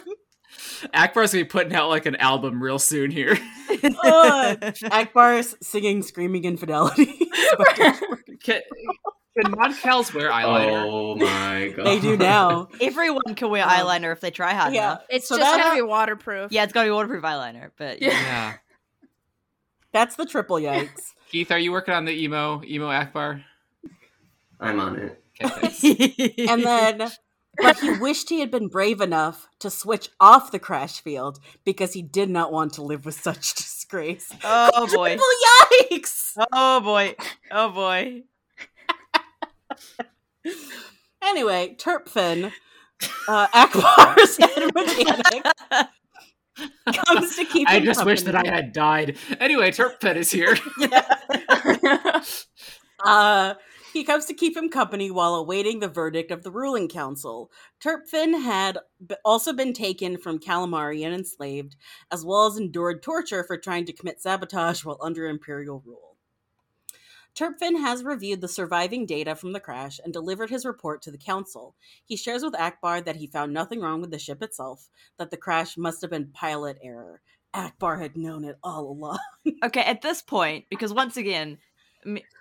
Ackbar's 0.94 1.32
gonna 1.32 1.44
be 1.44 1.48
putting 1.48 1.74
out 1.74 1.88
like 1.88 2.06
an 2.06 2.16
album 2.16 2.62
real 2.62 2.78
soon 2.78 3.10
here. 3.10 3.38
Ugh. 3.70 4.58
Ackbar's 4.90 5.54
singing 5.60 6.02
screaming 6.02 6.44
infidelity. 6.44 7.28
Can, 7.74 7.94
can 8.42 9.52
Moncals 9.52 10.14
wear 10.14 10.30
eyeliner? 10.30 10.84
Oh 10.86 11.14
my 11.16 11.72
god. 11.76 11.86
they 11.86 12.00
do 12.00 12.16
now. 12.16 12.68
Everyone 12.80 13.34
can 13.36 13.50
wear 13.50 13.64
Um, 13.64 13.70
eyeliner 13.70 14.12
if 14.12 14.20
they 14.20 14.30
try 14.30 14.54
hard 14.54 14.72
Yeah. 14.72 14.92
enough. 14.92 15.02
it's 15.10 15.28
So 15.28 15.36
just 15.36 15.50
that- 15.50 15.62
gotta 15.62 15.76
be 15.76 15.82
waterproof. 15.82 16.52
Yeah, 16.52 16.64
it's 16.64 16.72
got 16.72 16.82
to 16.84 16.88
be 16.88 16.92
waterproof 16.92 17.22
eyeliner, 17.24 17.70
but 17.76 18.00
Yeah. 18.00 18.10
Yeah. 18.10 18.54
That's 19.92 20.16
the 20.16 20.26
triple 20.26 20.56
yikes. 20.56 21.12
Keith, 21.30 21.50
are 21.50 21.58
you 21.58 21.72
working 21.72 21.94
on 21.94 22.04
the 22.04 22.12
emo 22.12 22.62
emo 22.64 22.88
Ackbar? 22.88 23.42
I'm 24.60 24.80
on 24.80 24.96
it. 24.96 25.22
Okay. 25.42 26.46
And 26.48 26.64
then 26.64 27.10
but 27.60 27.78
he 27.78 27.90
wished 27.90 28.28
he 28.28 28.40
had 28.40 28.50
been 28.50 28.68
brave 28.68 29.00
enough 29.00 29.48
to 29.60 29.70
switch 29.70 30.10
off 30.20 30.52
the 30.52 30.58
crash 30.58 31.00
field 31.00 31.40
because 31.64 31.92
he 31.92 32.02
did 32.02 32.30
not 32.30 32.52
want 32.52 32.72
to 32.74 32.82
live 32.82 33.04
with 33.04 33.20
such 33.20 33.54
disgrace. 33.54 34.32
oh 34.44 34.86
boy, 34.94 35.16
Triple 35.16 35.26
yikes! 35.90 36.32
oh 36.52 36.80
boy, 36.80 37.16
oh 37.50 37.70
boy. 37.70 38.22
Anyway, 41.20 41.76
Terpfen, 41.78 42.52
uh, 43.28 43.46
Ackbar's 43.48 44.36
head 44.36 44.70
mechanic, 44.74 45.44
comes 47.06 47.36
to 47.36 47.44
keep 47.44 47.68
I 47.68 47.80
just 47.80 48.04
wish 48.04 48.22
that 48.22 48.34
I 48.34 48.46
had 48.46 48.72
died. 48.72 49.16
Anyway, 49.40 49.70
Terpfen 49.70 50.16
is 50.16 50.30
here. 50.30 50.56
Uh, 53.04 53.54
he 53.92 54.04
comes 54.04 54.26
to 54.26 54.34
keep 54.34 54.56
him 54.56 54.68
company 54.68 55.10
while 55.10 55.34
awaiting 55.34 55.80
the 55.80 55.88
verdict 55.88 56.30
of 56.30 56.42
the 56.42 56.50
ruling 56.50 56.88
council. 56.88 57.50
Terpfen 57.82 58.42
had 58.42 58.78
b- 59.06 59.14
also 59.24 59.52
been 59.52 59.72
taken 59.72 60.18
from 60.18 60.38
Calamari 60.38 61.04
and 61.04 61.14
enslaved, 61.14 61.76
as 62.10 62.24
well 62.24 62.46
as 62.46 62.56
endured 62.56 63.02
torture 63.02 63.44
for 63.44 63.56
trying 63.56 63.86
to 63.86 63.92
commit 63.92 64.20
sabotage 64.20 64.84
while 64.84 64.98
under 65.00 65.26
imperial 65.26 65.82
rule. 65.86 66.07
Terpfen 67.38 67.78
has 67.80 68.02
reviewed 68.02 68.40
the 68.40 68.48
surviving 68.48 69.06
data 69.06 69.36
from 69.36 69.52
the 69.52 69.60
crash 69.60 70.00
and 70.02 70.12
delivered 70.12 70.50
his 70.50 70.64
report 70.64 71.02
to 71.02 71.12
the 71.12 71.18
council. 71.18 71.76
He 72.04 72.16
shares 72.16 72.42
with 72.42 72.54
Ackbar 72.54 73.04
that 73.04 73.16
he 73.16 73.28
found 73.28 73.52
nothing 73.52 73.80
wrong 73.80 74.00
with 74.00 74.10
the 74.10 74.18
ship 74.18 74.42
itself, 74.42 74.88
that 75.18 75.30
the 75.30 75.36
crash 75.36 75.76
must 75.76 76.00
have 76.00 76.10
been 76.10 76.32
pilot 76.32 76.78
error. 76.82 77.20
Ackbar 77.54 78.00
had 78.00 78.16
known 78.16 78.44
it 78.44 78.56
all 78.62 78.90
along. 78.90 79.18
Okay, 79.64 79.80
at 79.80 80.02
this 80.02 80.22
point, 80.22 80.66
because 80.68 80.92
once 80.92 81.16
again, 81.16 81.58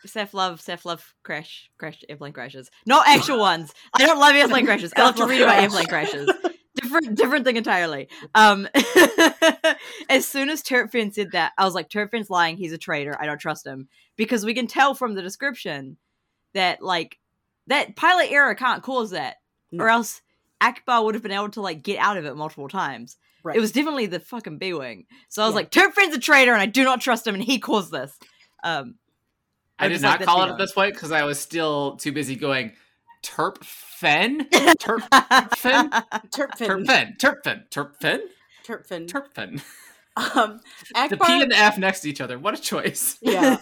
Seth 0.05 0.33
love 0.33 0.62
Seth 0.62 0.86
love 0.86 1.15
crash 1.23 1.71
crash 1.79 2.03
airplane 2.10 2.33
crashes, 2.33 2.69
not 2.86 3.07
actual 3.07 3.39
ones. 3.39 3.73
I 3.95 4.05
don't 4.05 4.19
love 4.19 4.36
airplane 4.36 4.65
crashes. 4.65 4.93
I 4.95 5.01
love 5.01 5.15
to 5.15 5.25
read 5.25 5.41
about 5.41 5.63
airplane 5.63 5.88
crashes. 5.88 6.29
Different 6.81 7.15
different 7.15 7.45
thing 7.45 7.57
entirely. 7.57 8.07
Um, 8.35 8.67
as 10.09 10.27
soon 10.27 10.49
as 10.49 10.61
Terpfen 10.61 11.13
said 11.13 11.31
that, 11.31 11.53
I 11.57 11.65
was 11.65 11.73
like, 11.73 11.89
Terpfen's 11.89 12.29
lying. 12.29 12.57
He's 12.57 12.73
a 12.73 12.77
traitor. 12.77 13.15
I 13.19 13.25
don't 13.25 13.39
trust 13.39 13.65
him 13.65 13.87
because 14.15 14.45
we 14.45 14.53
can 14.53 14.67
tell 14.67 14.93
from 14.93 15.15
the 15.15 15.21
description 15.21 15.97
that 16.53 16.81
like 16.81 17.17
that 17.67 17.95
pilot 17.95 18.27
error 18.31 18.55
can't 18.55 18.83
cause 18.83 19.11
that, 19.11 19.37
No. 19.71 19.85
or 19.85 19.89
else 19.89 20.21
Ackbar 20.61 21.03
would 21.03 21.15
have 21.15 21.23
been 21.23 21.31
able 21.31 21.49
to 21.49 21.61
like 21.61 21.83
get 21.83 21.99
out 21.99 22.17
of 22.17 22.25
it 22.25 22.35
multiple 22.35 22.69
times. 22.69 23.17
Right. 23.43 23.55
It 23.55 23.59
was 23.59 23.71
definitely 23.71 24.07
the 24.07 24.19
fucking 24.19 24.57
B 24.57 24.73
wing. 24.73 25.05
So 25.29 25.41
I 25.41 25.45
was 25.45 25.53
Yeah. 25.53 25.57
like, 25.57 25.71
Terpfen's 25.71 26.15
a 26.15 26.19
traitor, 26.19 26.51
and 26.53 26.61
I 26.61 26.65
do 26.65 26.83
not 26.83 27.01
trust 27.01 27.25
him, 27.27 27.35
and 27.35 27.43
he 27.43 27.59
caused 27.59 27.91
this. 27.91 28.17
Um, 28.63 28.95
I 29.79 29.85
I'm 29.85 29.91
did 29.91 30.01
not 30.01 30.19
like, 30.19 30.27
call 30.27 30.43
it 30.43 30.49
at 30.49 30.57
this 30.57 30.73
point 30.73 30.93
because 30.95 31.11
I 31.11 31.23
was 31.23 31.39
still 31.39 31.97
too 31.97 32.11
busy 32.11 32.35
going 32.35 32.73
Terp 33.23 33.63
Fen? 33.63 34.47
Terp 34.49 35.01
Fen? 35.58 35.89
Turpfin. 36.32 36.67
Terpfen. 36.69 37.17
Terpfen. 37.17 37.69
Terpfen? 37.69 38.19
Turpfin. 38.65 39.08
Terpfen. 39.08 39.62
Um, 40.17 40.62
The 41.10 41.15
P 41.15 41.41
and 41.43 41.51
the 41.51 41.56
F 41.56 41.77
next 41.77 41.99
to 41.99 42.10
each 42.10 42.21
other. 42.21 42.39
What 42.39 42.58
a 42.58 42.60
choice. 42.60 43.19
yeah. 43.21 43.58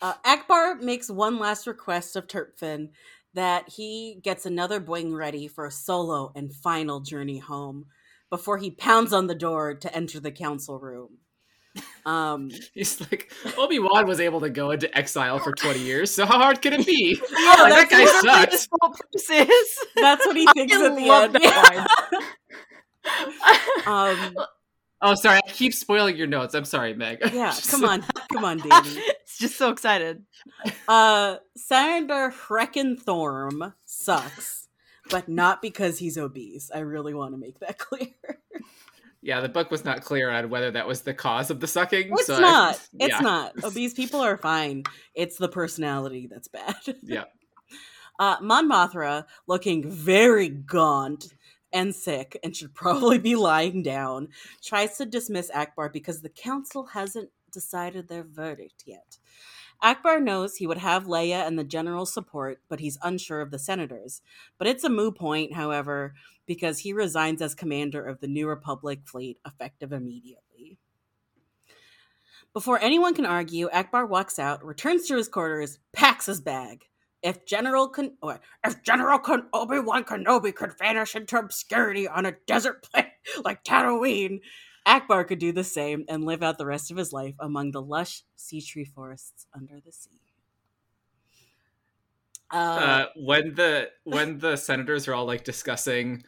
Uh, 0.00 0.12
Ackbar 0.24 0.80
makes 0.80 1.10
one 1.10 1.40
last 1.40 1.66
request 1.66 2.14
of 2.14 2.28
Terpfen 2.28 2.90
that 3.34 3.68
he 3.68 4.20
gets 4.22 4.46
another 4.46 4.78
B 4.78 4.86
wing 4.88 5.14
ready 5.14 5.48
for 5.48 5.66
a 5.66 5.72
solo 5.72 6.30
and 6.36 6.54
final 6.54 7.00
journey 7.00 7.38
home 7.38 7.86
before 8.30 8.58
he 8.58 8.70
pounds 8.70 9.12
on 9.12 9.26
the 9.26 9.34
door 9.34 9.74
to 9.74 9.92
enter 9.92 10.20
the 10.20 10.30
council 10.30 10.78
room. 10.78 11.18
Um, 12.06 12.50
He's 12.74 13.00
like, 13.00 13.32
Obi 13.58 13.78
Wan 13.78 14.06
was 14.06 14.20
able 14.20 14.40
to 14.40 14.50
go 14.50 14.70
into 14.70 14.94
exile 14.96 15.38
for 15.38 15.52
20 15.52 15.80
years, 15.80 16.10
so 16.14 16.26
how 16.26 16.38
hard 16.38 16.60
could 16.62 16.72
it 16.74 16.86
be? 16.86 17.18
yeah, 17.32 17.54
Like, 17.62 17.88
that 17.88 17.90
guy 17.90 18.04
sucks. 18.04 18.52
his 18.52 18.66
thought 18.66 19.00
that's 19.96 20.26
what 20.26 20.36
he 20.36 20.46
thinks 20.54 20.74
at 20.74 20.94
the 20.94 21.00
love 21.06 21.34
end. 21.34 21.44
that 21.44 22.22
um, 23.86 24.34
Oh, 25.06 25.14
sorry. 25.14 25.38
I 25.46 25.50
keep 25.50 25.74
spoiling 25.74 26.16
your 26.16 26.26
notes. 26.26 26.54
I'm 26.54 26.64
sorry, 26.64 26.94
Meg. 26.94 27.18
yeah, 27.32 27.54
come 27.70 27.84
on, 27.84 28.02
come 28.32 28.42
on, 28.44 28.56
Davey. 28.56 29.00
it's 29.20 29.36
just 29.38 29.56
so 29.58 29.68
excited. 29.70 30.24
Uh, 30.88 31.36
Senator 31.56 32.32
Hreckenthorm 32.34 33.74
sucks, 33.84 34.68
but 35.10 35.28
not 35.28 35.60
because 35.60 35.98
he's 35.98 36.16
obese. 36.16 36.70
I 36.74 36.78
really 36.78 37.12
want 37.12 37.32
to 37.34 37.38
make 37.38 37.58
that 37.60 37.76
clear. 37.78 38.08
Yeah, 39.24 39.40
the 39.40 39.48
book 39.48 39.70
was 39.70 39.86
not 39.86 40.04
clear 40.04 40.28
on 40.30 40.50
whether 40.50 40.70
that 40.70 40.86
was 40.86 41.00
the 41.00 41.14
cause 41.14 41.50
of 41.50 41.58
the 41.58 41.66
sucking. 41.66 42.10
It's 42.12 42.26
so 42.26 42.36
I- 42.36 42.40
not. 42.40 42.88
It's 43.00 43.14
yeah. 43.14 43.20
not. 43.20 43.52
Obese 43.64 43.94
people 43.94 44.20
are 44.20 44.36
fine. 44.36 44.84
It's 45.14 45.38
the 45.38 45.48
personality 45.48 46.28
that's 46.30 46.48
bad. 46.48 46.76
Yeah. 47.02 47.24
Uh, 48.18 48.36
Mon 48.42 48.70
Mothma, 48.70 49.24
looking 49.48 49.90
very 49.90 50.48
gaunt 50.48 51.34
and 51.72 51.92
sick 51.92 52.38
and 52.44 52.54
should 52.54 52.72
probably 52.74 53.18
be 53.18 53.34
lying 53.34 53.82
down, 53.82 54.28
tries 54.62 54.98
to 54.98 55.06
dismiss 55.06 55.50
Ackbar 55.50 55.92
because 55.92 56.20
the 56.20 56.28
council 56.28 56.84
hasn't 56.84 57.30
decided 57.50 58.06
their 58.06 58.22
verdict 58.22 58.84
yet. 58.86 59.16
Ackbar 59.84 60.22
knows 60.22 60.56
he 60.56 60.66
would 60.66 60.78
have 60.78 61.04
Leia 61.04 61.46
and 61.46 61.58
the 61.58 61.64
general's 61.64 62.12
support, 62.12 62.60
but 62.70 62.80
he's 62.80 62.96
unsure 63.02 63.42
of 63.42 63.50
the 63.50 63.58
senators. 63.58 64.22
But 64.56 64.66
it's 64.66 64.82
a 64.82 64.88
moo 64.88 65.12
point, 65.12 65.52
however, 65.52 66.14
because 66.46 66.78
he 66.78 66.94
resigns 66.94 67.42
as 67.42 67.54
commander 67.54 68.02
of 68.02 68.20
the 68.20 68.26
New 68.26 68.48
Republic 68.48 69.00
fleet 69.04 69.38
effective 69.46 69.92
immediately. 69.92 70.78
Before 72.54 72.80
anyone 72.80 73.14
can 73.14 73.26
argue, 73.26 73.68
Ackbar 73.68 74.08
walks 74.08 74.38
out, 74.38 74.64
returns 74.64 75.06
to 75.08 75.16
his 75.16 75.28
quarters, 75.28 75.78
packs 75.92 76.26
his 76.26 76.40
bag. 76.40 76.84
If 77.22 77.44
General 77.44 77.88
Ken- 77.88 78.16
or 78.22 78.40
if 78.64 78.82
General 78.82 79.18
Ken- 79.18 79.48
Obi 79.52 79.80
Wan 79.80 80.04
Kenobi 80.04 80.54
could 80.54 80.78
vanish 80.78 81.16
into 81.16 81.38
obscurity 81.38 82.06
on 82.08 82.24
a 82.24 82.36
desert 82.46 82.82
planet 82.90 83.12
like 83.44 83.64
Tatooine, 83.64 84.40
Ackbar 84.86 85.26
could 85.26 85.38
do 85.38 85.52
the 85.52 85.64
same 85.64 86.04
and 86.08 86.24
live 86.24 86.42
out 86.42 86.58
the 86.58 86.66
rest 86.66 86.90
of 86.90 86.96
his 86.96 87.12
life 87.12 87.34
among 87.40 87.70
the 87.70 87.82
lush 87.82 88.22
sea 88.36 88.60
tree 88.60 88.84
forests 88.84 89.46
under 89.54 89.80
the 89.84 89.92
sea. 89.92 90.20
Uh, 92.50 92.56
Uh, 92.56 93.06
when 93.16 93.54
the 93.54 93.90
when 94.04 94.38
the 94.38 94.56
senators 94.56 95.08
are 95.08 95.14
all 95.14 95.24
like 95.24 95.44
discussing 95.44 96.22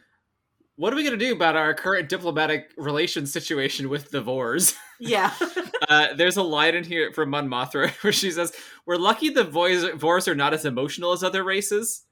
what 0.75 0.93
are 0.93 0.95
we 0.95 1.03
going 1.03 1.17
to 1.17 1.25
do 1.25 1.33
about 1.33 1.55
our 1.55 1.73
current 1.73 2.07
diplomatic 2.07 2.71
relations 2.77 3.33
situation 3.33 3.89
with 3.89 4.11
the 4.11 4.21
Vors? 4.21 4.75
yeah. 4.99 5.33
Uh, 5.89 6.13
there's 6.15 6.35
a 6.37 6.43
line 6.43 6.75
in 6.75 6.83
here 6.83 7.13
from 7.13 7.29
Mon 7.29 7.47
Mothma 7.47 7.89
where 8.03 8.11
she 8.11 8.31
says, 8.31 8.51
"We're 8.85 8.97
lucky 8.97 9.29
the 9.29 9.43
Vors, 9.43 9.85
Vors 9.95 10.27
are 10.27 10.35
not 10.35 10.53
as 10.53 10.65
emotional 10.65 11.13
as 11.13 11.23
other 11.23 11.43
races." 11.43 12.03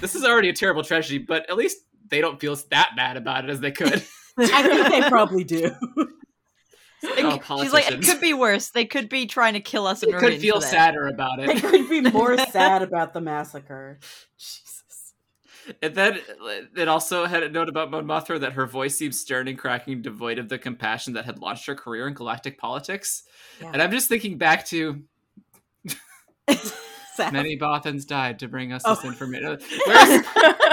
this 0.00 0.14
is 0.14 0.24
already 0.24 0.48
a 0.48 0.52
terrible 0.52 0.84
tragedy, 0.84 1.18
but 1.18 1.50
at 1.50 1.56
least 1.56 1.78
they 2.08 2.20
don't 2.20 2.40
feel 2.40 2.56
that 2.70 2.92
bad 2.96 3.16
about 3.16 3.44
it 3.44 3.50
as 3.50 3.60
they 3.60 3.72
could. 3.72 4.06
I 4.52 4.62
think 4.62 4.88
they 4.88 5.08
probably 5.08 5.44
do. 5.44 5.74
It 7.02 7.24
Oh, 7.48 7.62
she's 7.62 7.72
like, 7.72 7.90
it 7.90 8.02
could 8.02 8.20
be 8.20 8.34
worse. 8.34 8.68
They 8.68 8.84
could 8.84 9.08
be 9.08 9.24
trying 9.24 9.54
to 9.54 9.60
kill 9.60 9.86
us 9.86 10.00
They 10.02 10.10
and 10.10 10.20
could 10.20 10.38
feel 10.38 10.60
for 10.60 10.66
sadder 10.66 11.06
about 11.08 11.38
they 11.38 11.46
it. 11.54 11.62
could 11.62 11.88
be 11.88 12.02
more 12.02 12.36
sad 12.50 12.82
about 12.82 13.14
the 13.14 13.22
massacre. 13.22 13.98
Jesus. 14.36 15.14
And 15.80 15.94
then 15.94 16.20
it 16.76 16.88
also 16.88 17.24
had 17.24 17.42
a 17.42 17.48
note 17.48 17.70
about 17.70 17.90
Mon 17.90 18.04
Mothma 18.04 18.38
that 18.40 18.52
her 18.52 18.66
voice 18.66 18.96
seems 18.96 19.18
stern 19.18 19.48
and 19.48 19.58
cracking, 19.58 20.02
devoid 20.02 20.38
of 20.38 20.50
the 20.50 20.58
compassion 20.58 21.14
that 21.14 21.24
had 21.24 21.38
launched 21.38 21.64
her 21.66 21.74
career 21.74 22.06
in 22.06 22.12
galactic 22.12 22.58
politics. 22.58 23.22
Yeah. 23.62 23.70
And 23.72 23.80
I'm 23.80 23.92
just 23.92 24.08
thinking 24.10 24.36
back 24.36 24.66
to 24.66 25.02
Sad. 27.14 27.32
many 27.32 27.58
Bothans 27.58 28.06
died 28.06 28.38
to 28.38 28.48
bring 28.48 28.72
us 28.72 28.82
Oh. 28.84 28.94
this 28.94 29.04
information. 29.04 29.46
Uh, 29.46 29.56
Where's, 29.86 30.24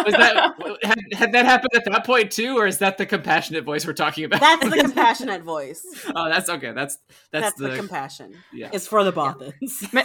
was 0.06 0.14
that 0.14 0.54
had, 0.84 1.00
had 1.14 1.32
that 1.34 1.46
happened 1.46 1.72
at 1.76 1.84
that 1.86 2.06
point 2.06 2.32
too, 2.32 2.58
or 2.58 2.68
is 2.68 2.78
that 2.80 2.98
the 2.98 3.06
compassionate 3.06 3.64
voice 3.64 3.86
we're 3.86 3.94
talking 3.94 4.24
about? 4.26 4.40
That's 4.40 4.64
the 4.70 4.78
compassionate 4.82 5.42
voice. 5.44 5.86
oh, 6.16 6.30
that's 6.30 6.50
okay. 6.50 6.72
That's 6.72 6.98
that's, 7.32 7.46
That's, 7.48 7.58
the, 7.58 7.68
the, 7.70 7.76
compassion. 7.78 8.36
yeah. 8.54 8.70
It's 8.72 8.88
for 8.88 9.04
the 9.04 9.12
Bothans. 9.14 9.92
Ma- 9.94 10.04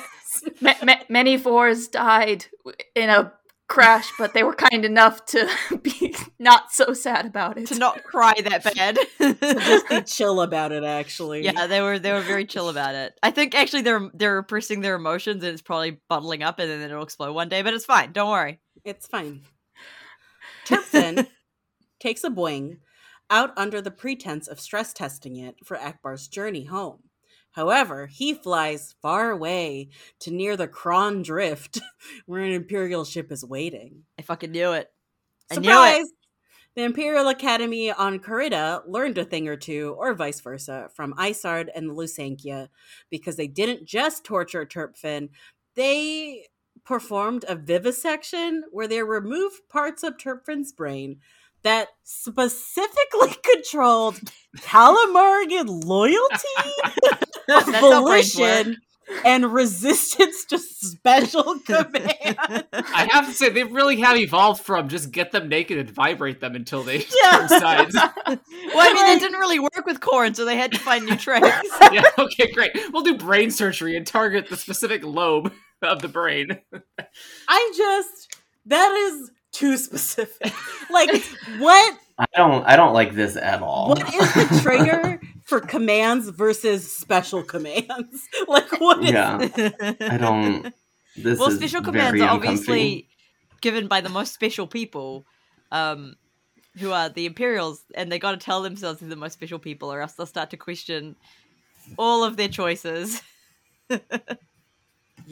ma- 0.61 0.75
ma- 0.85 1.03
many 1.09 1.37
fours 1.37 1.89
died 1.89 2.47
in 2.95 3.11
a 3.11 3.33
crash, 3.73 4.13
but 4.19 4.35
they 4.35 4.43
were 4.43 4.55
kind 4.55 4.85
enough 4.85 5.25
to 5.25 5.49
be 5.83 6.15
not 6.39 6.71
so 6.71 6.93
sad 6.93 7.25
about 7.25 7.57
it. 7.57 7.69
to 7.69 7.79
not 7.79 8.05
cry 8.05 8.35
that 8.45 8.63
bad. 8.75 8.99
Just 9.19 9.89
be 9.89 10.03
chill 10.03 10.43
about 10.43 10.73
it, 10.73 10.85
actually. 10.85 11.43
yeah, 11.43 11.67
they 11.67 11.81
were 11.81 11.99
they 11.99 12.13
were 12.13 12.21
very 12.21 12.45
chill 12.45 12.69
about 12.69 12.95
it. 12.95 13.19
I 13.23 13.31
think 13.31 13.55
actually 13.55 13.83
they're 13.83 14.11
they're 14.13 14.37
repressing 14.37 14.83
their 14.83 14.95
emotions 14.95 15.43
and 15.43 15.53
it's 15.53 15.63
probably 15.63 15.99
bottling 16.09 16.43
up 16.43 16.59
and 16.59 16.71
then 16.71 16.83
it'll 16.83 17.03
explode 17.03 17.33
one 17.33 17.49
day. 17.49 17.63
But 17.63 17.73
it's 17.73 17.87
fine. 17.87 18.13
Don't 18.13 18.31
worry. 18.31 18.61
It's 18.85 19.07
fine. 19.07 19.41
Turpin 20.67 21.27
takes 22.01 22.25
a 22.25 22.31
B 22.31 22.41
wing 22.41 22.79
out 23.31 23.53
under 23.57 23.81
the 23.81 23.91
pretense 23.91 24.49
of 24.49 24.61
stress 24.61 24.93
testing 24.93 25.37
it 25.37 25.57
for 25.65 25.79
Ackbar's 25.79 26.29
journey 26.29 26.65
home. 26.65 27.05
However, 27.53 28.07
he 28.07 28.35
flies 28.35 28.95
far 29.03 29.31
away 29.31 29.91
to 30.21 30.31
near 30.31 30.57
the 30.57 30.69
Kron 30.69 31.23
Drift, 31.23 31.81
where 32.27 32.43
an 32.43 32.53
Imperial 32.53 33.05
ship 33.05 33.31
is 33.31 33.45
waiting. 33.45 34.03
I 34.19 34.23
fucking 34.23 34.51
knew 34.51 34.73
it. 34.73 34.91
I 35.51 35.57
knew 35.57 35.69
it. 35.69 35.73
Surprise! 35.73 36.07
The 36.75 36.85
Imperial 36.85 37.29
Academy 37.29 37.93
on 37.93 38.19
Carida 38.19 38.83
learned 38.87 39.19
a 39.19 39.27
thing 39.27 39.47
or 39.47 39.57
two, 39.57 39.95
or 39.99 40.15
vice 40.15 40.41
versa, 40.41 40.89
from 40.95 41.13
Isard 41.15 41.69
and 41.75 41.91
the 41.91 41.95
Lusankya, 41.95 42.69
because 43.11 43.37
they 43.37 43.47
didn't 43.47 43.85
just 43.85 44.25
torture 44.25 44.65
Terpfen, 44.65 45.29
they 45.75 46.47
performed 46.85 47.45
a 47.47 47.55
vivisection 47.55 48.65
where 48.71 48.89
they 48.89 49.03
removed 49.03 49.61
parts 49.69 50.03
of 50.03 50.17
Terpfen's 50.17 50.73
brain 50.73 51.19
that 51.65 51.89
specifically 52.05 53.35
controlled 53.55 54.21
Calamarian 54.59 55.85
loyalty, 55.85 56.17
That's 57.49 57.71
how 57.71 58.05
brains 58.05 58.37
work. 58.37 58.65
volition, 58.65 58.77
and 59.25 59.53
resistance 59.53 60.45
to 60.47 60.59
special 60.59 61.59
command. 61.67 62.37
I 62.73 63.09
have 63.11 63.27
to 63.27 63.33
say 63.33 63.49
they 63.51 63.65
really 63.65 64.01
have 64.01 64.17
evolved 64.17 64.63
from 64.65 64.89
just 64.89 65.11
get 65.11 65.33
them 65.33 65.49
naked 65.49 65.77
and 65.79 65.91
vibrate 65.91 66.41
them 66.41 66.55
until 66.55 66.83
they 66.83 66.99
Yeah. 67.23 67.31
turn 67.39 67.49
sides. 67.49 67.95
Well, 67.95 68.09
I 68.27 68.93
mean, 68.95 69.07
that 69.07 69.19
didn't 69.21 69.39
really 69.41 69.59
work 69.59 69.85
with 69.85 70.01
Corran, 70.01 70.35
so 70.37 70.45
they 70.45 70.57
had 70.57 70.73
to 70.73 70.79
find 70.79 71.05
new 71.05 71.17
tricks. 71.17 71.47
yeah, 71.93 72.05
okay, 72.19 72.51
great. 72.53 72.73
We'll 72.93 73.03
do 73.03 73.17
brain 73.19 73.51
surgery 73.51 73.97
and 73.97 74.07
target 74.07 74.49
the 74.49 74.57
specific 74.57 75.05
lobe 75.05 75.53
of 75.83 76.01
the 76.01 76.09
brain. 76.09 76.59
I 77.49 77.73
just 77.77 78.37
that 78.67 78.93
is 78.93 79.31
too 79.53 79.77
specific. 79.77 80.53
Like 80.91 81.25
what 81.59 81.99
I 82.19 82.27
don't. 82.37 82.65
I 82.67 82.77
don't 82.77 82.93
like 82.93 83.15
this 83.15 83.37
at 83.37 83.63
all. 83.63 83.89
what 83.89 84.15
is 84.15 84.35
the 84.35 84.61
trigger 84.63 85.19
for 85.43 85.59
commands 85.59 86.29
versus 86.29 86.95
special 86.95 87.43
commands? 87.43 88.29
Like 88.47 88.79
what 88.79 89.03
is 89.03 89.11
Yeah. 89.11 89.39
I 90.03 90.19
don't. 90.19 90.75
This 91.17 91.39
well, 91.39 91.51
special 91.51 91.81
very 91.81 92.11
commands 92.11 92.21
are 92.21 92.29
obviously 92.29 93.09
given 93.63 93.87
by 93.87 94.03
the 94.03 94.11
most 94.11 94.35
special 94.35 94.67
people, 94.67 95.25
um, 95.71 96.17
who 96.79 96.93
are 96.93 97.09
the 97.09 97.25
Imperials, 97.25 97.83
and 97.95 98.13
they 98.13 98.19
got 98.19 98.33
to 98.33 98.37
tell 98.37 98.61
themselves 98.61 99.01
they're 99.01 99.09
the 99.09 99.17
most 99.17 99.33
special 99.33 99.59
people, 99.59 99.91
or 99.91 100.03
else 100.03 100.13
they'll 100.13 100.27
start 100.27 100.51
to 100.51 100.59
question 100.59 101.17
all 101.97 102.23
of 102.23 102.37
their 102.37 102.49
choices. 102.49 103.23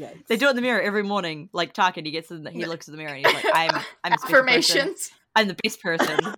Yikes. 0.00 0.26
They 0.28 0.36
do 0.36 0.46
it 0.46 0.50
in 0.50 0.56
the 0.56 0.62
mirror 0.62 0.80
every 0.80 1.02
morning. 1.02 1.48
Like 1.52 1.72
talking. 1.72 2.04
he 2.04 2.10
gets 2.10 2.30
in, 2.30 2.42
the, 2.44 2.50
he 2.50 2.64
looks 2.64 2.88
in 2.88 2.92
the 2.92 2.98
mirror 2.98 3.14
and 3.14 3.26
he's 3.26 3.34
like, 3.34 3.44
"I'm, 3.54 3.70
I'm 4.04 4.12
a 4.14 4.18
special 4.18 4.42
person. 4.44 4.78
Affirmations. 4.78 5.10
I'm 5.36 5.48
the 5.48 5.56
best 5.62 5.82
person." 5.82 6.18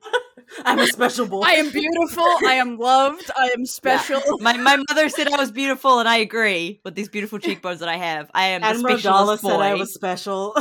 I'm 0.66 0.79
a 0.79 0.87
special 0.87 1.27
boy. 1.27 1.44
I 1.46 1.53
am 1.53 1.70
beautiful. 1.70 2.25
I 2.25 2.55
am 2.61 2.77
loved. 2.77 3.31
I 3.35 3.46
am 3.57 3.64
special. 3.64 4.20
My 4.40 4.53
my 4.55 4.77
mother 4.88 5.09
said 5.09 5.29
I 5.29 5.37
was 5.38 5.51
beautiful, 5.51 5.98
and 5.98 6.07
I 6.09 6.16
agree 6.18 6.81
with 6.85 6.94
these 6.94 7.09
beautiful 7.09 7.38
cheekbones 7.38 7.81
that 7.81 7.88
I 7.88 7.96
have. 7.96 8.31
I 8.35 8.48
am 8.48 8.61
the 8.61 8.66
Admiral 8.66 8.98
specialist 8.98 9.42
Daala 9.42 9.46
boy. 9.46 9.48
said 9.48 9.61
I 9.61 9.75
was 9.75 9.94
special. 9.94 10.55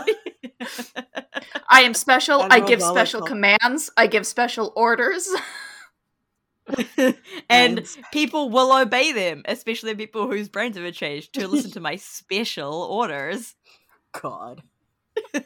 I 1.70 1.82
am 1.82 1.94
special. 1.94 2.42
I 2.50 2.62
give 2.62 2.80
Daala 2.80 2.92
special 2.92 3.20
told- 3.22 3.30
commands. 3.30 3.90
I 3.98 4.08
give 4.08 4.26
special 4.26 4.72
orders. 4.78 5.28
and 7.50 7.88
people 8.12 8.50
will 8.50 8.72
obey 8.74 9.12
them, 9.12 9.44
especially 9.46 9.96
people 9.96 10.30
whose 10.30 10.50
brains 10.50 10.76
have 10.76 10.86
been 10.86 10.94
changed 10.94 11.34
to 11.34 11.48
listen 11.48 11.72
to 11.72 11.80
my 11.80 11.96
special 11.96 12.84
orders. 12.84 13.56
God. 14.12 14.64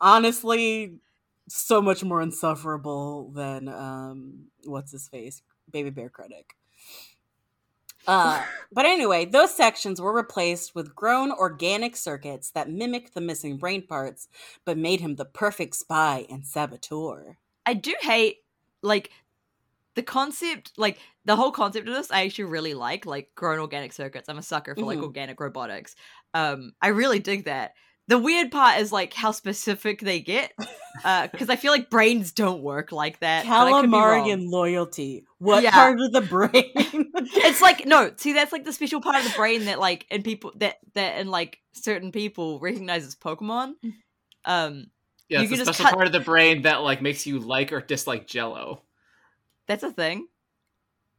Honestly, 0.00 0.96
so 1.48 1.82
much 1.82 2.02
more 2.02 2.22
insufferable 2.22 3.30
than 3.32 3.68
um 3.68 4.46
what's 4.64 4.92
his 4.92 5.08
face? 5.08 5.42
Baby 5.70 5.90
Bear 5.90 6.08
Critic. 6.08 6.54
Uh, 8.06 8.42
but 8.72 8.84
anyway, 8.84 9.24
those 9.24 9.54
sections 9.54 10.00
were 10.00 10.14
replaced 10.14 10.74
with 10.74 10.94
grown 10.94 11.30
organic 11.30 11.96
circuits 11.96 12.50
that 12.50 12.70
mimicked 12.70 13.14
the 13.14 13.20
missing 13.20 13.56
brain 13.56 13.86
parts, 13.86 14.28
but 14.64 14.78
made 14.78 15.00
him 15.00 15.16
the 15.16 15.24
perfect 15.24 15.76
spy 15.76 16.26
and 16.30 16.46
saboteur. 16.46 17.36
I 17.64 17.74
do 17.74 17.94
hate 18.00 18.38
like 18.82 19.10
the 19.94 20.02
concept, 20.02 20.72
like 20.76 20.98
the 21.24 21.36
whole 21.36 21.52
concept 21.52 21.88
of 21.88 21.94
this. 21.94 22.10
I 22.10 22.24
actually 22.24 22.44
really 22.44 22.74
like 22.74 23.06
like 23.06 23.30
grown 23.34 23.58
organic 23.58 23.92
circuits. 23.92 24.28
I'm 24.28 24.38
a 24.38 24.42
sucker 24.42 24.74
for 24.74 24.82
like 24.84 24.98
Mhm. 24.98 25.04
organic 25.04 25.40
robotics. 25.40 25.94
Um, 26.34 26.72
I 26.80 26.88
really 26.88 27.18
dig 27.18 27.44
that. 27.44 27.72
The 28.08 28.18
weird 28.18 28.50
part 28.50 28.80
is 28.80 28.90
like 28.90 29.14
how 29.14 29.30
specific 29.30 30.00
they 30.00 30.18
get, 30.20 30.52
because 31.30 31.48
I 31.48 31.56
feel 31.56 31.70
like 31.70 31.88
brains 31.88 32.32
don't 32.32 32.60
work 32.62 32.90
like 32.90 33.20
that. 33.20 33.44
but 33.46 33.52
I 33.52 33.80
could. 33.80 33.90
Calamarian 33.90 34.50
loyalty. 34.50 35.24
What 35.38 35.62
Yeah. 35.62 35.70
part 35.70 36.00
of 36.00 36.12
the 36.12 36.20
brain? 36.20 36.52
it's 36.74 37.60
like 37.60 37.86
no 37.86 38.10
see 38.16 38.32
that's 38.32 38.50
like 38.52 38.64
the 38.64 38.72
special 38.72 39.00
part 39.00 39.16
of 39.16 39.24
the 39.24 39.36
brain 39.36 39.66
that 39.66 39.78
like 39.78 40.06
in 40.10 40.22
people 40.24 40.52
that 40.56 40.76
that 40.94 41.20
in 41.20 41.28
like 41.28 41.60
certain 41.74 42.10
people 42.12 42.58
recognize 42.60 43.06
as 43.06 43.14
pokemon 43.14 43.74
um 44.44 44.86
Yeah, 45.28 45.42
it's 45.42 45.52
a 45.52 45.56
special 45.64 45.84
cut- 45.84 45.94
part 45.94 46.06
of 46.06 46.12
the 46.12 46.20
brain 46.20 46.62
that 46.62 46.82
like 46.82 47.00
makes 47.02 47.24
you 47.26 47.38
like 47.38 47.72
or 47.72 47.80
dislike 47.80 48.26
Jello. 48.26 48.82
That's 49.72 49.82
a 49.82 49.90
thing 49.90 50.26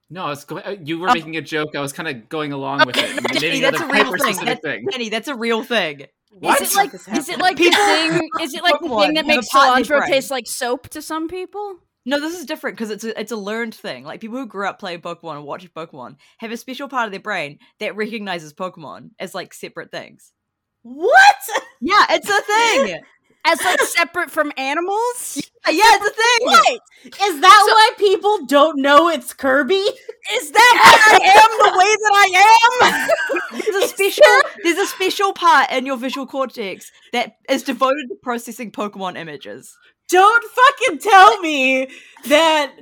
No, 0.10 0.30
it's 0.30 0.44
go- 0.46 0.58
uh, 0.60 0.76
you 0.84 1.00
were 1.00 1.10
Oh. 1.10 1.13
making 1.13 1.38
a 1.38 1.42
joke. 1.42 1.76
I 1.76 1.80
was 1.82 1.92
kind 1.92 2.08
of 2.08 2.30
going 2.30 2.52
along 2.54 2.86
with 2.86 2.98
it. 2.98 3.18
and 3.18 3.39
Jenny, 3.39 3.62
that's 3.62 3.82
a 3.82 3.88
real 3.88 4.12
thing 4.12 4.18
specific 4.20 4.46
that's, 4.46 4.62
thing. 4.62 4.86
Jenny, 4.92 5.10
that's 5.10 5.28
a 5.28 5.36
real 5.36 5.63
thing 5.63 6.06
What? 6.32 6.62
Is 6.62 6.72
it 6.72 6.76
like 6.78 6.94
Is 6.94 7.02
is 7.02 7.08
it 7.08 7.12
happening? 7.12 7.39
like 7.39 7.58
the 7.58 7.72
thing? 7.72 8.30
Is 8.42 8.54
it 8.54 8.62
like 8.63 8.80
the 8.80 8.88
Pokemon 8.88 9.06
thing 9.06 9.13
that 9.16 9.26
makes 9.26 9.48
pot 9.50 9.78
in 9.80 9.84
their 9.88 10.00
cilantro 10.02 10.06
taste 10.08 10.30
like 10.30 10.46
soap 10.48 10.89
to 10.89 11.02
some 11.02 11.28
people? 11.28 11.78
no 12.06 12.20
this 12.20 12.38
is 12.38 12.46
different 12.46 12.76
because 12.78 12.92
it's 12.92 13.06
a, 13.06 13.18
it's 13.20 13.32
a 13.32 13.36
learned 13.38 13.74
thing 13.74 14.04
like 14.04 14.20
people 14.22 14.38
who 14.38 14.46
grew 14.46 14.68
up 14.68 14.78
playing 14.78 15.00
pokemon 15.00 15.38
and 15.38 15.46
watching 15.46 15.70
pokemon 15.76 16.18
have 16.38 16.52
a 16.52 16.58
special 16.58 16.89
part 16.89 17.06
of 17.06 17.12
their 17.12 17.22
brain 17.22 17.58
that 17.80 17.96
recognizes 17.96 18.54
pokemon 18.54 19.12
as 19.20 19.34
like 19.34 19.54
separate 19.54 19.89
things 19.89 20.34
what? 20.82 21.36
yeah 21.80 22.06
it's 22.10 22.30
a 22.30 22.42
thing 22.42 23.02
As 23.45 23.62
like 23.62 23.79
separate 23.82 24.32
from 24.32 24.51
animals? 24.58 25.41
yeah 25.69 25.82
it's 25.86 26.06
a 26.06 26.12
thing 26.12 26.47
What? 26.47 26.79
Is 27.23 27.41
that 27.41 27.63
why 27.67 27.89
people 27.97 28.45
don't 28.45 28.82
know 28.82 29.10
it's 29.10 29.34
Kirby? 29.34 29.73
Is 29.75 30.51
that 30.51 30.73
why 30.84 31.19
I 31.19 31.25
am 31.25 31.51
the 31.60 31.77
way 31.77 31.95
that 32.03 32.13
I 32.15 33.10
am? 33.51 33.60
there's 33.71 33.84
a 33.84 33.88
special 33.88 34.25
there's 34.63 34.77
a 34.77 34.88
special 34.88 35.34
part 35.34 35.71
in 35.71 35.86
your 35.86 35.97
visual 35.97 36.25
cortex 36.25 36.91
that 37.12 37.38
is 37.49 37.63
devoted 37.63 38.08
to 38.10 38.15
processing 38.23 38.71
pokemon 38.71 39.17
images 39.17 39.77
Don't 40.10 40.43
fucking 40.43 40.99
tell 40.99 41.39
me 41.39 41.89
that 42.27 42.73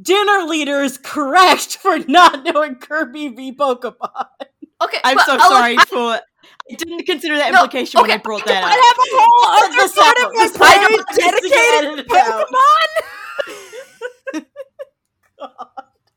dinner 0.00 0.44
leader 0.46 0.82
is 0.82 0.98
correct 0.98 1.76
for 1.76 1.98
not 2.00 2.44
knowing 2.44 2.76
Kirby 2.76 3.28
v 3.28 3.52
Pokemon. 3.52 4.26
Okay, 4.82 4.98
I'm 5.04 5.18
so 5.18 5.36
sorry 5.38 5.76
for. 5.78 6.20
I 6.70 6.74
didn't 6.74 7.04
consider 7.06 7.36
that 7.36 7.52
No, 7.52 7.62
implication 7.64 8.00
when 8.00 8.10
I 8.10 8.16
brought 8.18 8.44
that 8.46 8.62
I 8.62 8.66
up. 8.66 8.72
I 8.72 8.74
have 8.86 8.98
a 8.98 9.02
whole 9.12 9.44
other 9.58 9.76
This 9.76 9.94
part 9.98 10.16
of 10.18 10.32
my 10.34 10.44
this 10.44 10.56
brain 10.56 10.80
just 11.14 11.42
to 11.42 11.48
get 11.48 11.82
dedicated 11.82 12.08
to. 12.08 12.14
Pokemon. 12.14 12.88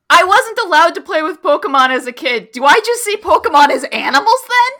I 0.09 0.23
wasn't 0.25 0.59
allowed 0.65 0.95
to 0.95 1.01
play 1.01 1.21
with 1.23 1.41
Pokemon 1.41 1.89
as 1.89 2.05
a 2.07 2.11
kid. 2.11 2.51
Do 2.51 2.65
I 2.65 2.79
just 2.85 3.03
see 3.03 3.17
Pokemon 3.17 3.69
as 3.69 3.83
animals 3.85 4.43
then? 4.49 4.71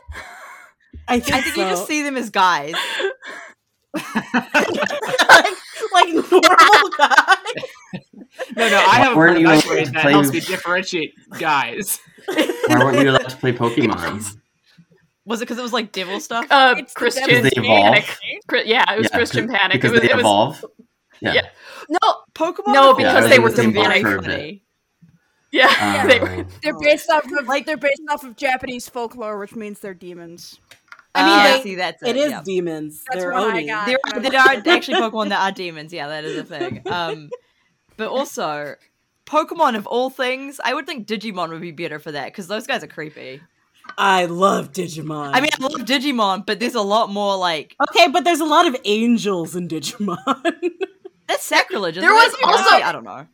I 1.08 1.20
think, 1.20 1.36
I 1.36 1.42
think 1.42 1.58
you 1.58 1.64
just 1.64 1.88
see 1.88 2.04
them 2.04 2.18
as 2.18 2.30
guys. 2.30 2.74
Like, 3.96 5.54
like 5.94 6.14
normal 6.32 6.90
guys. 6.98 7.38
No, 8.56 8.68
no, 8.70 8.78
I 8.78 8.96
have 8.98 9.14
a 9.14 9.16
Weren't 9.16 9.38
you 9.40 9.46
nice 9.46 9.64
allowed 9.66 9.76
way 9.76 9.84
to 9.86 9.92
that 9.92 10.02
play- 10.02 10.12
helps 10.14 10.32
me 10.32 10.40
differentiate 10.40 11.14
guys. 11.40 12.00
Why 12.28 12.80
weren't 12.80 13.00
you 13.00 13.10
allowed 13.12 13.30
to 13.30 13.38
play 13.38 13.54
Pokemon? 13.54 14.36
Was 15.26 15.42
it 15.42 15.46
because 15.46 15.58
it 15.58 15.62
was 15.62 15.74
like 15.74 15.92
devil 15.92 16.20
stuff? 16.20 16.46
Uh, 16.52 16.76
It's 16.78 16.94
the 16.94 16.98
Christian 16.98 17.44
they. 17.44 17.50
Panic. 17.52 18.06
Cri- 18.48 18.68
Yeah, 18.68 18.84
it 18.94 18.98
was 18.98 19.10
Yeah, 19.12 19.18
Christian 19.18 19.48
'cause- 19.48 19.58
Panic. 19.58 19.82
Because 19.82 19.92
it 19.92 19.94
was, 19.94 20.02
they 20.02 20.10
it 20.10 20.16
was, 20.16 20.22
evolve. 20.22 20.66
Yeah. 21.22 21.34
Yeah. 21.34 21.50
No, 21.90 22.00
Pokemon. 22.36 22.74
No, 22.74 22.94
because 22.94 23.24
Yeah, 23.24 23.28
they 23.30 23.36
I 23.36 23.40
were 23.40 23.44
was 23.50 23.60
in 23.60 23.72
demonic. 23.72 24.04
boat 24.04 24.10
for 24.10 24.18
a 24.18 24.22
bit. 24.22 24.32
funny. 24.32 24.64
yeah, 25.52 26.08
they 26.08 26.20
were. 26.20 26.30
Oh. 26.30 26.46
They're 26.62 26.80
based 26.80 27.10
off 27.10 27.26
of 27.32 27.48
like 27.48 27.66
they're 27.66 27.78
based 27.78 28.02
off 28.10 28.24
of 28.24 28.36
Japanese 28.36 28.90
folklore, 28.90 29.38
which 29.40 29.56
means 29.56 29.80
they're 29.80 29.94
demons. 29.94 30.60
I 31.16 31.24
mean, 31.24 31.40
Uh, 31.40 31.58
they- 31.58 31.64
see, 31.64 31.76
that's 31.76 32.02
It 32.04 32.16
it. 32.16 32.18
is 32.18 32.32
yeah. 32.32 32.42
demons. 32.44 33.04
That's 33.08 33.24
They're 33.24 33.32
what 33.34 33.44
I 33.44 33.58
Oni. 33.58 33.68
got. 33.68 33.86
There, 33.86 34.00
there 34.32 34.40
are 34.42 34.62
actually 34.68 34.96
Pokemon 35.00 35.30
that 35.30 35.40
are 35.42 35.52
demons. 35.52 35.94
Yeah, 35.94 36.08
that 36.08 36.26
is 36.26 36.38
a 36.38 36.44
thing. 36.44 36.82
Um, 36.92 37.30
but 37.98 38.08
also, 38.10 38.76
Pokemon 39.28 39.78
of 39.78 39.86
all 39.88 40.10
things, 40.10 40.60
I 40.64 40.74
would 40.74 40.88
think 40.88 41.08
Digimon 41.08 41.50
would 41.50 41.62
be 41.62 41.72
better 41.72 42.00
for 42.00 42.12
that 42.12 42.26
because 42.26 42.48
those 42.48 42.66
guys 42.68 42.84
are 42.84 42.88
creepy. 42.88 43.42
I 43.98 44.26
love 44.26 44.72
Digimon. 44.72 45.32
I 45.34 45.42
mean, 45.42 45.50
I 45.60 45.64
love 45.64 45.82
Digimon, 45.86 46.46
but 46.46 46.60
there's 46.60 46.76
a 46.76 46.82
lot 46.82 47.10
more 47.10 47.36
like 47.38 47.76
okay, 47.90 48.08
but 48.08 48.24
there's 48.24 48.40
a 48.40 48.46
lot 48.46 48.66
of 48.68 48.76
angels 48.86 49.56
in 49.56 49.68
Digimon. 49.68 50.18
that's 51.28 51.44
sacrilege. 51.44 51.96
There 51.96 52.06
isn't 52.14 52.40
was 52.42 52.60
it? 52.62 52.64
also- 52.74 52.76
I 52.86 52.92
don't 52.92 53.04
know. 53.04 53.28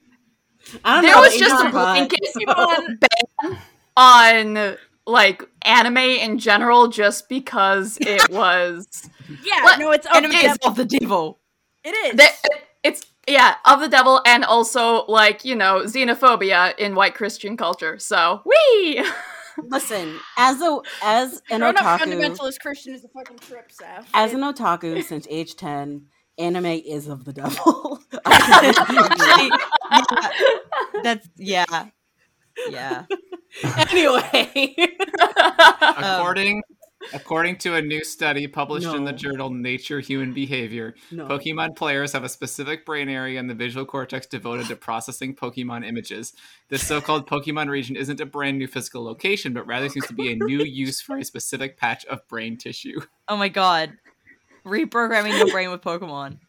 I 0.84 0.94
don't 0.96 1.04
There 1.04 1.16
know, 1.16 1.22
was 1.22 1.36
just 1.38 1.52
angels 1.52 1.62
a 1.62 1.66
are 1.66 1.72
hot, 1.72 1.96
blanket 1.96 2.20
so- 2.26 3.48
ban 3.48 3.58
on 3.98 4.78
like 5.08 5.44
anime 5.64 5.98
in 5.98 6.38
general, 6.40 6.88
just 6.90 7.28
because 7.30 7.98
it 8.02 8.30
was 8.32 9.10
Yeah, 9.44 9.64
What? 9.64 9.80
no, 9.80 9.92
it's 9.92 10.06
of 10.08 10.16
Enemy 10.16 10.36
the 10.36 10.46
is 10.46 10.58
devil. 10.58 10.70
of 10.70 10.76
the 10.76 10.86
devil. 10.86 11.40
It 11.84 11.90
is. 11.92 12.16
that 12.18 12.36
it's 12.84 13.06
yeah 13.28 13.56
of 13.66 13.80
the 13.80 13.88
devil 13.88 14.22
and 14.26 14.44
also 14.44 15.06
like 15.08 15.46
you 15.46 15.56
know 15.56 15.82
xenophobia 15.86 16.78
in 16.78 16.94
white 16.96 17.16
Christian 17.16 17.56
culture. 17.58 17.98
So 17.98 18.42
we 18.46 19.04
Listen, 19.68 20.20
as 20.38 20.62
a 20.62 20.80
as 21.04 21.42
an 21.50 21.60
Grown 21.62 21.78
up 21.78 21.84
otaku, 21.86 22.00
fundamentalist 22.14 22.60
Christian 22.62 22.94
is 22.94 23.04
a 23.04 23.10
fucking 23.10 23.40
trip, 23.40 23.72
Seth. 23.72 24.10
as 24.14 24.34
an 24.34 24.42
otaku 24.42 25.04
since 25.04 25.28
age 25.30 25.56
ten, 25.56 26.08
anime 26.38 26.66
is 26.66 27.08
of 27.08 27.26
the 27.26 27.34
devil. 27.34 28.00
Yeah, 29.92 29.92
that's 31.04 31.28
yeah, 31.38 31.86
yeah. 32.70 33.06
anyway, 33.90 34.76
According 35.82 36.62
according 37.14 37.58
to 37.58 37.76
a 37.76 37.82
new 37.82 38.04
study 38.04 38.48
published 38.48 38.88
in 38.88 39.04
the 39.04 39.14
journal 39.14 39.50
Nature 39.50 40.00
Human 40.00 40.34
Behavior, 40.34 40.96
no. 41.12 41.28
Pokemon 41.28 41.76
players 41.76 42.14
have 42.14 42.24
a 42.24 42.30
specific 42.30 42.86
brain 42.86 43.10
area 43.10 43.40
in 43.40 43.48
the 43.48 43.54
visual 43.54 43.86
cortex 43.86 44.28
devoted 44.28 44.68
to 44.68 44.76
processing 44.76 45.36
Pokemon 45.36 45.86
images. 45.86 46.34
This 46.70 46.86
so-called 46.86 47.28
Pokemon 47.28 47.70
region 47.70 47.96
isn't 47.96 48.20
a 48.22 48.26
brand 48.26 48.58
new 48.58 48.68
physical 48.68 49.04
location, 49.04 49.54
but 49.54 49.66
rather 49.66 49.90
seems 49.90 50.08
to 50.08 50.14
be 50.14 50.32
a 50.32 50.36
new 50.36 50.64
use 50.64 51.02
for 51.02 51.18
a 51.18 51.24
specific 51.24 51.78
patch 51.78 52.06
of 52.06 52.28
brain 52.28 52.58
tissue. 52.58 53.02
Oh 53.28 53.38
my 53.38 53.50
god, 53.50 53.94
reprogramming 54.66 55.38
your 55.38 55.52
brain 55.52 55.72
with 55.72 55.82
Pokemon. 55.82 56.40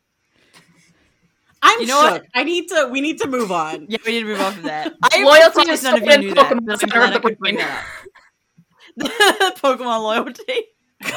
I'm 1.62 1.80
You 1.80 1.86
know 1.86 1.98
what? 1.98 2.22
shook. 2.22 2.26
I 2.34 2.44
need 2.44 2.68
to. 2.68 2.88
We 2.90 3.00
need 3.00 3.18
to 3.18 3.28
move 3.28 3.52
on. 3.52 3.86
Yeah, 3.88 3.98
we 4.06 4.12
need 4.12 4.20
to 4.20 4.26
move 4.26 4.40
on 4.40 4.52
from 4.54 4.62
that. 4.62 4.94
I 5.02 5.22
Loyalty 5.22 5.52
promise 5.52 5.80
is 5.80 5.84
none 5.84 6.02
of 6.02 6.08
you 6.08 6.18
knew 6.18 6.34
that. 6.34 6.52
Pokemon 6.52 6.66
but 6.66 6.82
I'm 6.82 6.88
glad 6.88 7.12
I 7.12 7.18
could 7.18 7.38
bring 7.38 7.56
that 7.56 7.78
up. 7.78 7.84
Pokemon 9.00 10.02
loyalty. 10.02 10.64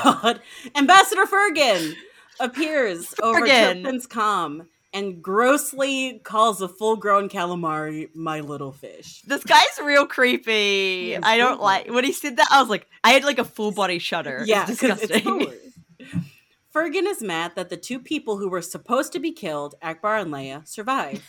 God, 0.03 0.41
Ambassador 0.75 1.25
Furgan 1.25 1.95
appears 2.39 3.13
over. 3.21 3.45
Terpfen's 3.45 4.07
com 4.07 4.67
and 4.93 5.23
grossly 5.23 6.19
calls 6.23 6.61
a 6.61 6.67
full-grown 6.67 7.27
calamari 7.27 8.13
my 8.15 8.39
little 8.41 8.71
fish. 8.71 9.21
This 9.23 9.43
guy's 9.43 9.79
real 9.83 10.05
creepy. 10.05 11.17
I 11.17 11.37
don't 11.37 11.59
like 11.59 11.89
when 11.89 12.03
he 12.03 12.13
said 12.13 12.37
that. 12.37 12.47
I 12.51 12.61
was 12.61 12.69
like, 12.69 12.87
I 13.03 13.11
had 13.11 13.23
like 13.23 13.39
a 13.39 13.43
full 13.43 13.71
body 13.71 13.99
shudder. 13.99 14.43
Yeah, 14.45 14.65
it's 14.67 14.79
disgusting. 14.79 15.41
it's. 15.41 15.73
Furgan 16.71 17.05
is 17.05 17.21
mad 17.21 17.51
that 17.55 17.69
the 17.69 17.77
two 17.77 17.99
people 17.99 18.37
who 18.37 18.49
were 18.49 18.61
supposed 18.61 19.13
to 19.13 19.19
be 19.19 19.31
killed, 19.31 19.75
Ackbar 19.83 20.21
and 20.21 20.33
Leia, 20.33 20.67
survived. 20.67 21.21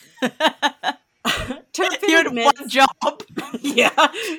Terpfen 1.75 2.09
you 2.09 2.17
had 2.17 2.27
admits, 2.29 2.61
one 2.61 2.69
job. 2.69 2.89
yeah, 3.61 3.91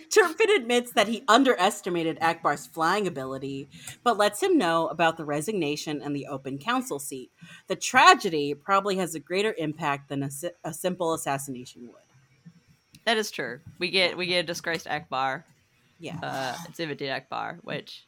Terpfen 0.09 0.55
admits 0.55 0.93
that 0.93 1.07
he 1.09 1.23
underestimated 1.27 2.17
Ackbar's 2.19 2.65
flying 2.65 3.07
ability, 3.07 3.67
but 4.03 4.17
lets 4.17 4.41
him 4.41 4.57
know 4.57 4.87
about 4.87 5.17
the 5.17 5.25
resignation 5.25 6.01
and 6.01 6.15
the 6.15 6.27
open 6.27 6.57
council 6.57 6.97
seat. 6.97 7.31
The 7.67 7.75
tragedy 7.75 8.53
probably 8.53 8.95
has 8.97 9.15
a 9.15 9.19
greater 9.19 9.53
impact 9.57 10.07
than 10.09 10.23
a, 10.23 10.29
a 10.63 10.73
simple 10.73 11.13
assassination 11.13 11.83
would. 11.87 12.01
That 13.05 13.17
is 13.17 13.29
true. 13.31 13.59
We 13.79 13.89
get 13.91 14.17
we 14.17 14.25
get 14.27 14.39
a 14.39 14.43
disgraced 14.43 14.87
Ackbar. 14.87 15.43
Yeah, 15.99 16.17
Uh, 16.21 16.55
it's 16.67 16.77
Dead 16.77 16.89
Ackbar, 16.99 17.59
which 17.63 18.05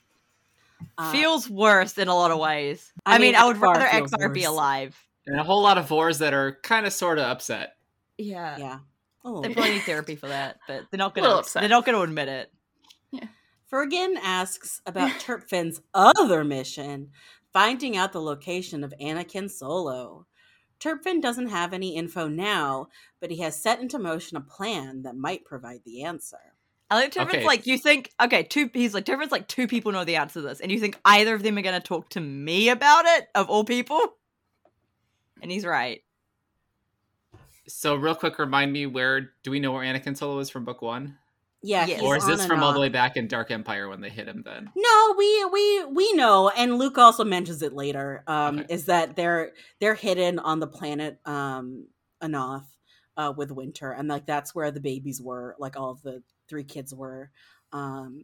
Uh, 0.98 1.12
feels 1.12 1.50
worse 1.50 1.98
in 1.98 2.08
a 2.08 2.16
lot 2.16 2.32
of 2.32 2.40
ways. 2.40 2.92
I 3.06 3.16
I, 3.16 3.18
mean, 3.18 3.28
mean, 3.34 3.36
I 3.36 3.46
would 3.46 3.58
Ackbar 3.58 3.76
rather 3.76 3.88
feels 3.88 4.12
Ackbar 4.12 4.34
be 4.34 4.44
alive. 4.44 4.98
And 5.26 5.40
a 5.40 5.44
whole 5.44 5.62
lot 5.62 5.78
of 5.78 5.88
Vors 5.88 6.20
that 6.20 6.34
are 6.34 6.58
kind 6.63 6.86
of 6.86 6.94
sort 6.94 7.20
of 7.20 7.26
upset. 7.26 7.76
Yeah. 8.18 8.58
yeah. 8.58 8.80
A 9.28 9.30
little 9.30 9.42
They 9.42 9.50
bit. 9.50 9.58
probably 9.58 9.74
need 9.74 9.82
therapy 9.84 10.16
for 10.16 10.28
that, 10.28 10.58
but 10.68 10.84
they're 10.90 10.98
not 10.98 11.13
gonna. 11.13 11.44
They're 11.54 11.68
not 11.68 11.86
gonna 11.86 12.02
admit 12.02 12.30
it. 12.30 12.52
Furgan 13.68 14.18
asks 14.24 14.82
about 14.86 15.10
Terpfen's 15.20 15.82
other 15.94 16.46
mission, 16.46 17.10
finding 17.52 17.98
out 17.98 18.13
the 18.13 18.22
location 18.22 18.84
of 18.84 18.94
Anakin 19.02 19.52
Solo. 19.52 20.26
Terpfen 20.80 21.22
doesn't 21.22 21.50
have 21.50 21.74
any 21.74 21.96
info 21.98 22.30
now, 22.30 22.88
but 23.20 23.30
he 23.32 23.40
has 23.42 23.62
set 23.62 23.82
into 23.82 24.00
motion 24.00 24.38
a 24.38 24.42
plan 24.42 25.02
that 25.02 25.16
might 25.18 25.44
provide 25.44 25.82
the 25.86 26.04
answer. 26.04 26.38
I 26.90 26.96
like 26.96 27.12
Terpfen's 27.13 27.34
Okay. 27.34 27.44
like 27.44 27.68
you 27.68 27.78
think 27.78 28.12
okay, 28.22 28.44
two 28.44 28.70
he's 28.74 28.94
like 28.94 29.04
Terpfen's 29.04 29.32
like 29.34 29.50
two 29.50 29.68
people 29.68 29.92
know 29.92 30.06
the 30.06 30.16
answer 30.16 30.40
to 30.40 30.48
this, 30.48 30.62
and 30.62 30.72
you 30.72 30.80
think 30.80 30.98
either 31.04 31.36
of 31.36 31.44
them 31.44 31.58
are 31.58 31.62
gonna 31.62 31.82
talk 31.82 32.08
to 32.12 32.22
me 32.22 32.70
about 32.70 33.04
it, 33.06 33.28
of 33.36 33.50
all 33.50 33.66
people? 33.66 34.00
And 35.42 35.52
he's 35.52 35.66
right. 35.66 36.02
So, 37.67 37.95
real 37.95 38.15
quick, 38.15 38.39
remind 38.39 38.71
me 38.71 38.86
where 38.86 39.32
do 39.43 39.51
we 39.51 39.60
know 39.60 39.71
where 39.73 39.84
Anakin 39.84 40.15
Solo 40.15 40.39
is 40.39 40.49
from 40.49 40.65
book 40.65 40.82
one? 40.82 41.17
Yeah, 41.62 41.86
Yes. 41.86 42.01
or 42.01 42.15
is 42.15 42.25
this 42.25 42.39
and 42.41 42.47
from 42.47 42.63
all 42.63 42.71
the 42.71 42.80
way 42.80 42.89
back 42.89 43.17
in 43.17 43.27
Dark 43.27 43.51
Empire 43.51 43.89
when 43.89 43.99
they 43.99 44.10
hit 44.10 44.27
him 44.27 44.41
then? 44.45 44.71
No, 44.75 45.15
we 45.17 45.45
we 45.45 45.86
we 45.86 46.13
know, 46.13 46.49
and 46.49 46.77
Luke 46.77 46.97
also 46.97 47.25
mentions 47.25 47.62
it 47.62 47.73
later. 47.73 48.23
Um, 48.27 48.60
Okay. 48.60 48.73
Is 48.73 48.86
that 48.86 49.15
they're 49.15 49.51
they're 49.80 49.95
hidden 49.95 50.39
on 50.39 50.60
the 50.60 50.67
planet 50.67 51.19
um 51.25 51.88
Anoth 52.21 52.65
uh, 53.17 53.34
with 53.36 53.51
Winter, 53.51 53.91
and 53.91 54.08
like 54.08 54.25
that's 54.25 54.53
where 54.56 54.71
the 54.71 54.80
babies 54.80 55.21
were, 55.21 55.56
like 55.60 55.75
all 55.77 55.91
of 55.91 56.01
the 56.03 56.21
three 56.47 56.63
kids 56.63 56.93
were, 56.93 57.32
um, 57.73 58.23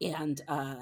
and 0.00 0.40
uh, 0.46 0.76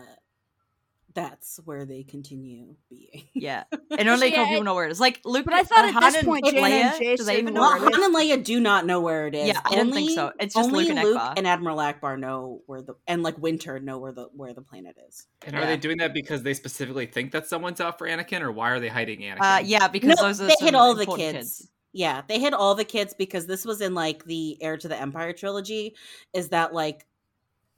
that's 1.14 1.58
where 1.64 1.84
they 1.84 2.02
continue 2.02 2.74
being. 2.88 3.24
Yeah. 3.34 3.64
And 3.98 4.08
only 4.08 4.28
a 4.28 4.30
couple 4.30 4.44
Yeah, 4.44 4.48
people 4.50 4.64
know 4.64 4.74
where 4.74 4.86
it 4.86 4.92
is. 4.92 5.00
Like 5.00 5.20
Luke 5.24 5.44
But 5.44 5.54
I 5.54 5.64
thought 5.64 5.84
uh, 5.84 5.88
at 5.88 5.94
Han 5.94 6.02
this 6.04 6.14
and 6.16 6.26
point, 6.26 6.44
Leia, 6.44 6.50
Jaina 6.52 6.66
and 6.68 7.16
do 7.16 7.24
they 7.24 7.32
Jacen 7.34 7.38
even 7.40 7.54
know 7.54 7.60
were 7.62 7.66
Well, 7.66 7.78
where 7.80 7.88
it 7.88 7.92
is? 7.92 7.96
Han 7.96 8.04
and 8.04 8.14
Leia 8.14 8.44
do 8.44 8.60
not 8.60 8.86
know 8.86 9.00
where 9.00 9.26
it 9.26 9.34
is. 9.34 9.48
Yeah, 9.48 9.60
I 9.64 9.70
didn't 9.70 9.92
think 9.92 10.10
so. 10.10 10.32
It's 10.38 10.54
just 10.54 10.68
only 10.68 10.84
Luke 10.84 10.96
and 10.96 11.02
Luke 11.02 11.22
and 11.36 11.46
Admiral 11.46 11.78
Ackbar 11.78 12.18
know 12.18 12.62
where 12.66 12.82
the 12.82 12.94
and 13.08 13.22
like 13.24 13.36
Winter 13.38 13.80
know 13.80 13.98
where 13.98 14.12
the 14.12 14.28
where 14.34 14.54
the 14.54 14.62
planet 14.62 14.96
is. 15.08 15.26
And 15.46 15.56
are 15.56 15.60
Yeah. 15.60 15.66
they 15.66 15.76
doing 15.78 15.98
that 15.98 16.14
because 16.14 16.42
they 16.44 16.54
specifically 16.54 17.06
think 17.06 17.32
that 17.32 17.48
someone's 17.48 17.80
out 17.80 17.98
for 17.98 18.06
Anakin, 18.06 18.40
or 18.42 18.52
why 18.52 18.70
are 18.70 18.78
they 18.78 18.88
hiding 18.88 19.20
Anakin? 19.20 19.38
Uh 19.40 19.60
yeah, 19.64 19.88
because 19.88 20.16
No, 20.16 20.26
those 20.28 20.40
are 20.40 20.46
they 20.46 20.54
some 20.54 20.66
hit 20.66 20.74
all 20.76 20.94
the 20.94 21.00
important 21.02 21.32
kids. 21.34 21.68
Yeah, 21.92 22.22
they 22.28 22.38
hit 22.38 22.52
all 22.54 22.74
the 22.76 22.84
kids 22.84 23.14
because 23.18 23.46
this 23.46 23.64
was 23.64 23.80
in 23.80 23.94
like 23.94 24.24
the 24.24 24.56
Heir 24.62 24.76
to 24.76 24.86
the 24.88 24.96
Empire 25.00 25.32
trilogy. 25.32 25.96
Is 26.34 26.50
that 26.50 26.72
like 26.74 27.06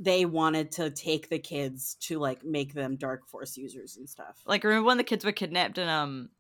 they 0.03 0.25
wanted 0.25 0.73
to 0.73 0.89
take 0.91 1.29
the 1.29 1.39
kids 1.39 1.95
to 2.01 2.19
like 2.19 2.43
make 2.45 2.73
them 2.73 2.97
Dark 2.97 3.29
Force 3.29 3.57
users 3.57 3.97
and 3.99 4.09
stuff. 4.09 4.41
Like 4.47 4.65
remember 4.65 4.87
when 4.87 4.97
the 4.97 5.05
kids 5.05 5.25
were 5.25 5.33
kidnapped 5.33 5.77
in 5.79 5.89
um 5.89 6.31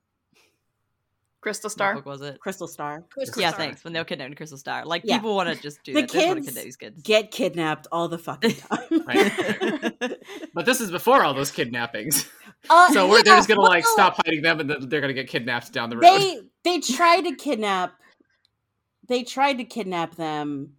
Crystal 1.42 1.68
what 1.68 1.72
Star. 1.72 1.94
book 1.94 2.04
was 2.06 2.20
it? 2.20 2.38
Crystal 2.40 2.68
Star 2.68 3.02
Crystal 3.10 3.40
Yeah, 3.40 3.48
Star. 3.48 3.58
thanks. 3.60 3.82
When 3.84 3.92
they 3.94 3.98
were 4.00 4.04
kidnapped 4.04 4.30
in 4.30 4.36
Crystal 4.36 4.58
Star. 4.58 4.84
Like 4.84 5.02
Yeah. 5.04 5.16
people 5.18 5.34
want 5.36 5.48
to 5.54 5.62
just 5.62 5.82
do 5.84 5.92
The 5.94 6.02
that. 6.02 6.10
They 6.10 6.18
just 6.18 6.26
want 6.28 6.38
to 6.38 6.42
kids 6.44 6.48
kidnap 6.54 6.64
these 6.64 6.76
kids. 6.76 7.02
get 7.02 7.30
kidnapped 7.30 7.86
all 7.92 8.08
the 8.08 8.18
fucking 8.18 8.54
time. 8.56 9.04
Right. 9.06 10.18
But 10.54 10.66
this 10.66 10.80
is 10.80 10.90
before 10.90 11.22
all 11.24 11.32
those 11.34 11.50
kidnappings. 11.50 12.28
Uh, 12.68 12.90
So 12.92 13.08
we're, 13.08 13.22
they're 13.22 13.36
just 13.36 13.48
gonna 13.48 13.60
like 13.62 13.86
stop 13.86 14.16
hiding 14.24 14.42
them, 14.42 14.60
and 14.60 14.68
then 14.68 14.88
they're 14.88 15.00
gonna 15.00 15.14
get 15.14 15.28
kidnapped 15.28 15.72
down 15.72 15.88
the 15.88 15.96
road. 15.96 16.02
They 16.02 16.40
they 16.64 16.80
tried 16.80 17.22
to 17.22 17.34
kidnap. 17.34 17.92
They 19.08 19.22
tried 19.22 19.54
to 19.58 19.64
kidnap 19.64 20.16
them 20.16 20.74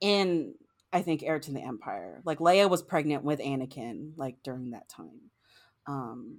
in 0.00 0.54
I 0.94 1.02
think 1.02 1.22
Heir 1.22 1.38
to 1.40 1.52
the 1.52 1.60
Empire. 1.60 2.22
Like 2.24 2.38
Leia 2.38 2.70
was 2.70 2.82
pregnant 2.82 3.24
with 3.24 3.40
Anakin 3.40 4.12
like 4.16 4.36
during 4.42 4.70
that 4.70 4.88
time. 4.88 5.20
Um 5.86 6.38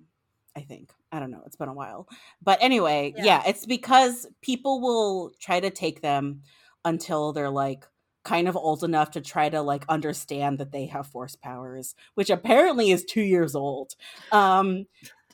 I 0.58 0.62
think. 0.62 0.90
I 1.12 1.20
don't 1.20 1.32
know. 1.32 1.44
It's 1.46 1.58
been 1.58 1.68
a 1.68 1.74
while. 1.74 2.08
But 2.42 2.60
anyway, 2.62 3.14
Yeah. 3.18 3.24
yeah, 3.26 3.44
it's 3.46 3.66
because 3.66 4.26
people 4.42 4.80
will 4.80 5.32
try 5.42 5.60
to 5.60 5.70
take 5.70 6.02
them 6.02 6.44
until 6.86 7.34
they're 7.34 7.50
like 7.50 7.86
kind 8.24 8.48
of 8.48 8.56
old 8.56 8.84
enough 8.84 9.12
to 9.12 9.22
try 9.22 9.50
to 9.50 9.62
like 9.62 9.84
understand 9.90 10.58
that 10.60 10.72
they 10.72 10.86
have 10.88 11.08
force 11.08 11.36
powers, 11.36 11.94
which 12.16 12.30
apparently 12.30 12.90
is 12.92 13.04
2 13.06 13.22
years 13.22 13.54
old. 13.56 13.94
Um 14.32 14.86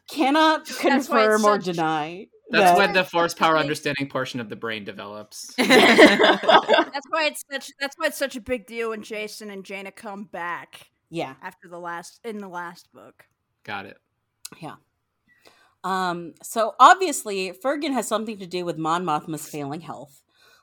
cannot 0.09 0.65
confirm 0.65 1.45
or 1.45 1.61
such- 1.61 1.65
deny. 1.65 2.27
That's 2.51 2.71
that- 2.71 2.77
when 2.77 2.93
the 2.93 3.03
force 3.03 3.33
power 3.33 3.57
understanding 3.57 4.07
portion 4.09 4.39
of 4.39 4.49
the 4.49 4.55
brain 4.55 4.83
develops. 4.83 5.53
That's 5.57 7.07
why 7.09 7.25
it's 7.25 7.43
such. 7.51 7.71
That's 7.79 7.95
why 7.97 8.07
it's 8.07 8.17
such 8.17 8.35
a 8.35 8.41
big 8.41 8.67
deal 8.67 8.89
when 8.89 9.01
Jacen 9.01 9.51
and 9.51 9.63
Jaina 9.63 9.91
come 9.91 10.25
back 10.25 10.91
yeah, 11.09 11.35
after 11.41 11.67
the 11.67 11.79
last 11.79 12.19
in 12.23 12.39
the 12.39 12.47
last 12.47 12.91
book. 12.93 13.25
Got 13.63 13.85
it. 13.85 13.97
yeah. 14.59 14.75
Um, 15.83 16.33
so 16.43 16.75
obviously, 16.79 17.51
Furgan 17.53 17.93
has 17.93 18.07
something 18.07 18.37
to 18.39 18.47
do 18.47 18.65
with 18.65 18.77
Mon 18.77 19.03
Mothma's 19.03 19.47
failing 19.47 19.81
health. 19.81 20.21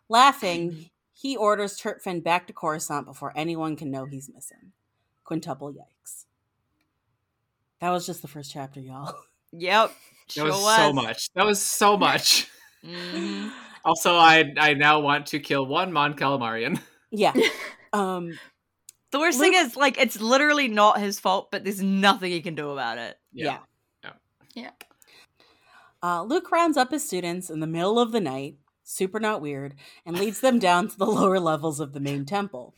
Laughing, 0.08 0.90
he 1.12 1.36
orders 1.36 1.78
Terpfen 1.78 2.22
back 2.22 2.46
to 2.46 2.52
Coruscant 2.52 3.06
before 3.06 3.32
anyone 3.36 3.76
can 3.76 3.90
know 3.90 4.04
he's 4.04 4.30
missing. 4.32 4.72
Quintuple 5.24 5.72
yikes. 5.72 6.24
That 7.80 7.90
was 7.90 8.06
just 8.06 8.22
the 8.22 8.28
first 8.28 8.52
chapter, 8.52 8.80
y'all. 8.80 9.14
yep. 9.52 9.92
That 10.28 10.32
Sure 10.34 10.46
was, 10.48 10.76
so 10.76 10.92
much. 10.92 11.28
That 11.34 11.46
was 11.46 11.62
so 11.62 11.96
much. 11.96 12.48
Mhm. 12.84 13.50
Also, 13.84 14.16
I 14.16 14.52
I 14.58 14.74
now 14.74 15.00
want 15.00 15.26
to 15.26 15.38
kill 15.38 15.64
one 15.64 15.92
Mon 15.92 16.14
Calamarian. 16.14 16.80
Yeah. 17.10 17.32
Um, 17.94 18.38
The 19.12 19.18
worst 19.18 19.38
Luke- 19.38 19.54
thing 19.54 19.64
is, 19.64 19.74
like, 19.76 19.96
it's 19.98 20.20
literally 20.20 20.68
not 20.68 21.00
his 21.00 21.18
fault, 21.18 21.50
but 21.50 21.64
there's 21.64 21.80
nothing 21.82 22.30
he 22.32 22.42
can 22.42 22.54
do 22.54 22.68
about 22.70 22.98
it. 22.98 23.16
yeah. 23.32 23.60
Yeah. 24.04 24.10
Yeah. 24.54 24.70
Uh, 26.02 26.22
Luke 26.24 26.50
rounds 26.52 26.76
up 26.76 26.90
his 26.90 27.06
students 27.06 27.48
in 27.48 27.60
the 27.60 27.66
middle 27.66 27.98
of 27.98 28.12
the 28.12 28.20
night, 28.20 28.56
super 28.84 29.18
not 29.18 29.40
weird, 29.40 29.74
and 30.04 30.18
leads 30.18 30.40
them 30.40 30.58
down 30.58 30.88
to 30.88 30.98
the 30.98 31.06
lower 31.18 31.40
levels 31.40 31.80
of 31.80 31.94
the 31.94 32.00
main 32.00 32.26
temple. 32.26 32.74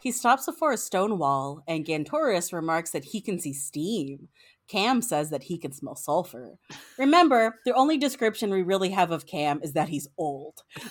He 0.00 0.10
stops 0.10 0.46
before 0.46 0.72
a 0.72 0.76
stone 0.76 1.16
wall, 1.18 1.62
and 1.68 1.84
Gantoris 1.86 2.52
remarks 2.52 2.90
that 2.90 3.04
he 3.06 3.20
can 3.20 3.38
see 3.38 3.52
steam. 3.52 4.28
Kam 4.68 5.00
says 5.02 5.30
that 5.30 5.42
he 5.42 5.58
can 5.58 5.72
smell 5.72 5.96
sulfur. 5.96 6.58
Remember, 6.98 7.56
the 7.64 7.72
only 7.74 7.96
description 7.96 8.50
we 8.50 8.62
really 8.62 8.90
have 8.90 9.10
of 9.10 9.26
Kam 9.26 9.60
is 9.62 9.72
that 9.72 9.88
he's 9.88 10.06
old. 10.18 10.62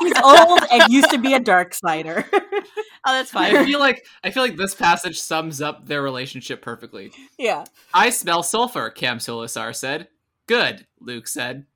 he's 0.00 0.20
old 0.22 0.60
and 0.70 0.92
used 0.92 1.10
to 1.10 1.18
be 1.18 1.34
a 1.34 1.40
dark 1.40 1.74
sider. 1.74 2.24
Oh, 3.04 3.12
that's 3.12 3.32
fine. 3.32 3.50
I 3.50 3.58
fine. 3.58 3.66
feel 3.66 3.80
like 3.80 4.06
I 4.22 4.30
feel 4.30 4.44
like 4.44 4.56
this 4.56 4.76
passage 4.76 5.18
sums 5.18 5.60
up 5.60 5.86
their 5.86 6.02
relationship 6.02 6.62
perfectly. 6.62 7.10
yeah. 7.38 7.64
I 7.92 8.10
smell 8.10 8.44
sulfur, 8.44 8.90
Kam 8.90 9.18
Solusar 9.18 9.74
said. 9.74 10.08
Good, 10.46 10.86
Luke 11.00 11.26
said. 11.26 11.66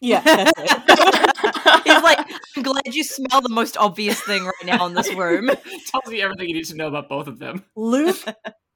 Yeah. 0.00 0.20
That's 0.20 0.52
it. 0.58 1.82
He's 1.84 2.02
like, 2.02 2.18
I'm 2.56 2.62
glad 2.62 2.94
you 2.94 3.04
smell 3.04 3.40
the 3.40 3.48
most 3.48 3.76
obvious 3.76 4.20
thing 4.20 4.44
right 4.44 4.64
now 4.64 4.86
in 4.86 4.94
this 4.94 5.12
room. 5.14 5.50
Tells 5.86 6.06
me 6.06 6.22
everything 6.22 6.48
you 6.48 6.54
need 6.54 6.66
to 6.66 6.76
know 6.76 6.88
about 6.88 7.08
both 7.08 7.26
of 7.26 7.38
them. 7.38 7.64
Luke 7.76 8.16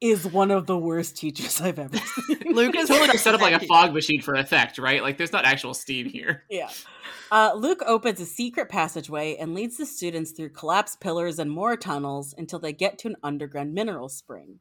is 0.00 0.26
one 0.26 0.50
of 0.50 0.66
the 0.66 0.76
worst 0.76 1.16
teachers 1.16 1.60
I've 1.60 1.78
ever 1.78 1.96
seen. 1.96 2.38
Luke 2.46 2.74
is 2.76 2.88
Totally 2.88 3.18
set 3.18 3.34
up 3.34 3.40
like 3.40 3.60
a 3.60 3.64
fog 3.66 3.94
machine 3.94 4.20
for 4.20 4.34
effect, 4.34 4.78
right? 4.78 5.02
Like 5.02 5.16
there's 5.16 5.32
not 5.32 5.44
actual 5.44 5.74
steam 5.74 6.08
here. 6.08 6.44
Yeah. 6.50 6.70
Uh, 7.30 7.52
Luke 7.54 7.82
opens 7.86 8.20
a 8.20 8.26
secret 8.26 8.68
passageway 8.68 9.36
and 9.36 9.54
leads 9.54 9.76
the 9.76 9.86
students 9.86 10.32
through 10.32 10.50
collapsed 10.50 11.00
pillars 11.00 11.38
and 11.38 11.50
more 11.50 11.76
tunnels 11.76 12.34
until 12.36 12.58
they 12.58 12.72
get 12.72 12.98
to 12.98 13.08
an 13.08 13.16
underground 13.22 13.72
mineral 13.72 14.08
spring. 14.08 14.58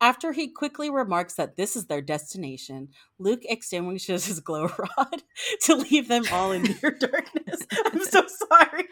After 0.00 0.32
he 0.32 0.48
quickly 0.48 0.90
remarks 0.90 1.34
that 1.34 1.56
this 1.56 1.76
is 1.76 1.86
their 1.86 2.02
destination, 2.02 2.88
Luke 3.18 3.42
extinguishes 3.44 4.26
his 4.26 4.40
glow 4.40 4.70
rod 4.98 5.22
to 5.62 5.76
leave 5.76 6.08
them 6.08 6.24
all 6.32 6.52
in 6.52 6.62
near 6.82 6.92
darkness. 6.92 7.62
I'm 7.86 8.04
so 8.04 8.24
sorry. 8.48 8.88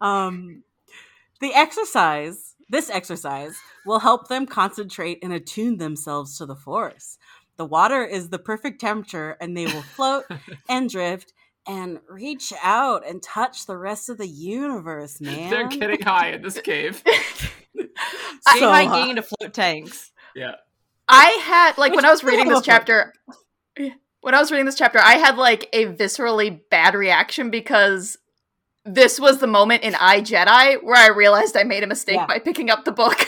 Um, 0.00 0.62
the 1.40 1.54
exercise, 1.54 2.54
this 2.68 2.90
exercise, 2.90 3.56
will 3.86 4.00
help 4.00 4.28
them 4.28 4.46
concentrate 4.46 5.18
and 5.22 5.32
attune 5.32 5.78
themselves 5.78 6.38
to 6.38 6.46
the 6.46 6.56
force. 6.56 7.18
The 7.56 7.66
water 7.66 8.04
is 8.04 8.30
the 8.30 8.38
perfect 8.38 8.80
temperature, 8.80 9.36
and 9.40 9.56
they 9.56 9.66
will 9.66 9.82
float 9.82 10.24
and 10.68 10.88
drift 10.88 11.32
and 11.66 12.00
reach 12.08 12.52
out 12.62 13.06
and 13.06 13.22
touch 13.22 13.66
the 13.66 13.76
rest 13.76 14.08
of 14.08 14.18
the 14.18 14.26
universe, 14.26 15.20
man. 15.20 15.50
They're 15.50 15.68
getting 15.68 16.02
high 16.02 16.30
in 16.32 16.42
this 16.42 16.60
cave. 16.60 17.02
Getting 17.76 17.90
So 18.60 18.70
high, 18.70 18.84
high. 18.84 18.90
Uh 18.90 18.94
getting 18.94 19.10
into 19.10 19.22
float 19.22 19.52
tanks. 19.54 20.10
Yeah. 20.34 20.54
I 21.08 21.26
had 21.42 21.78
like 21.78 21.94
when 21.94 22.04
I 22.04 22.10
was 22.10 22.24
reading 22.24 22.48
this 22.48 22.62
chapter. 22.62 23.12
When 24.22 24.34
I 24.34 24.38
was 24.38 24.50
reading 24.50 24.66
this 24.66 24.74
chapter, 24.76 24.98
I 24.98 25.14
had 25.14 25.36
like 25.38 25.68
a 25.72 25.86
viscerally 25.86 26.60
bad 26.70 26.94
reaction 26.94 27.50
because 27.50 28.16
this 28.84 29.18
was 29.20 29.38
the 29.38 29.46
moment 29.46 29.82
in 29.82 29.94
I 29.94 30.20
Jedi 30.20 30.82
where 30.82 30.96
I 30.96 31.08
realized 31.08 31.56
I 31.56 31.62
made 31.64 31.82
a 31.82 31.86
mistake 31.86 32.16
Yeah. 32.16 32.26
by 32.26 32.38
picking 32.38 32.70
up 32.70 32.84
the 32.84 32.92
book. 32.92 33.20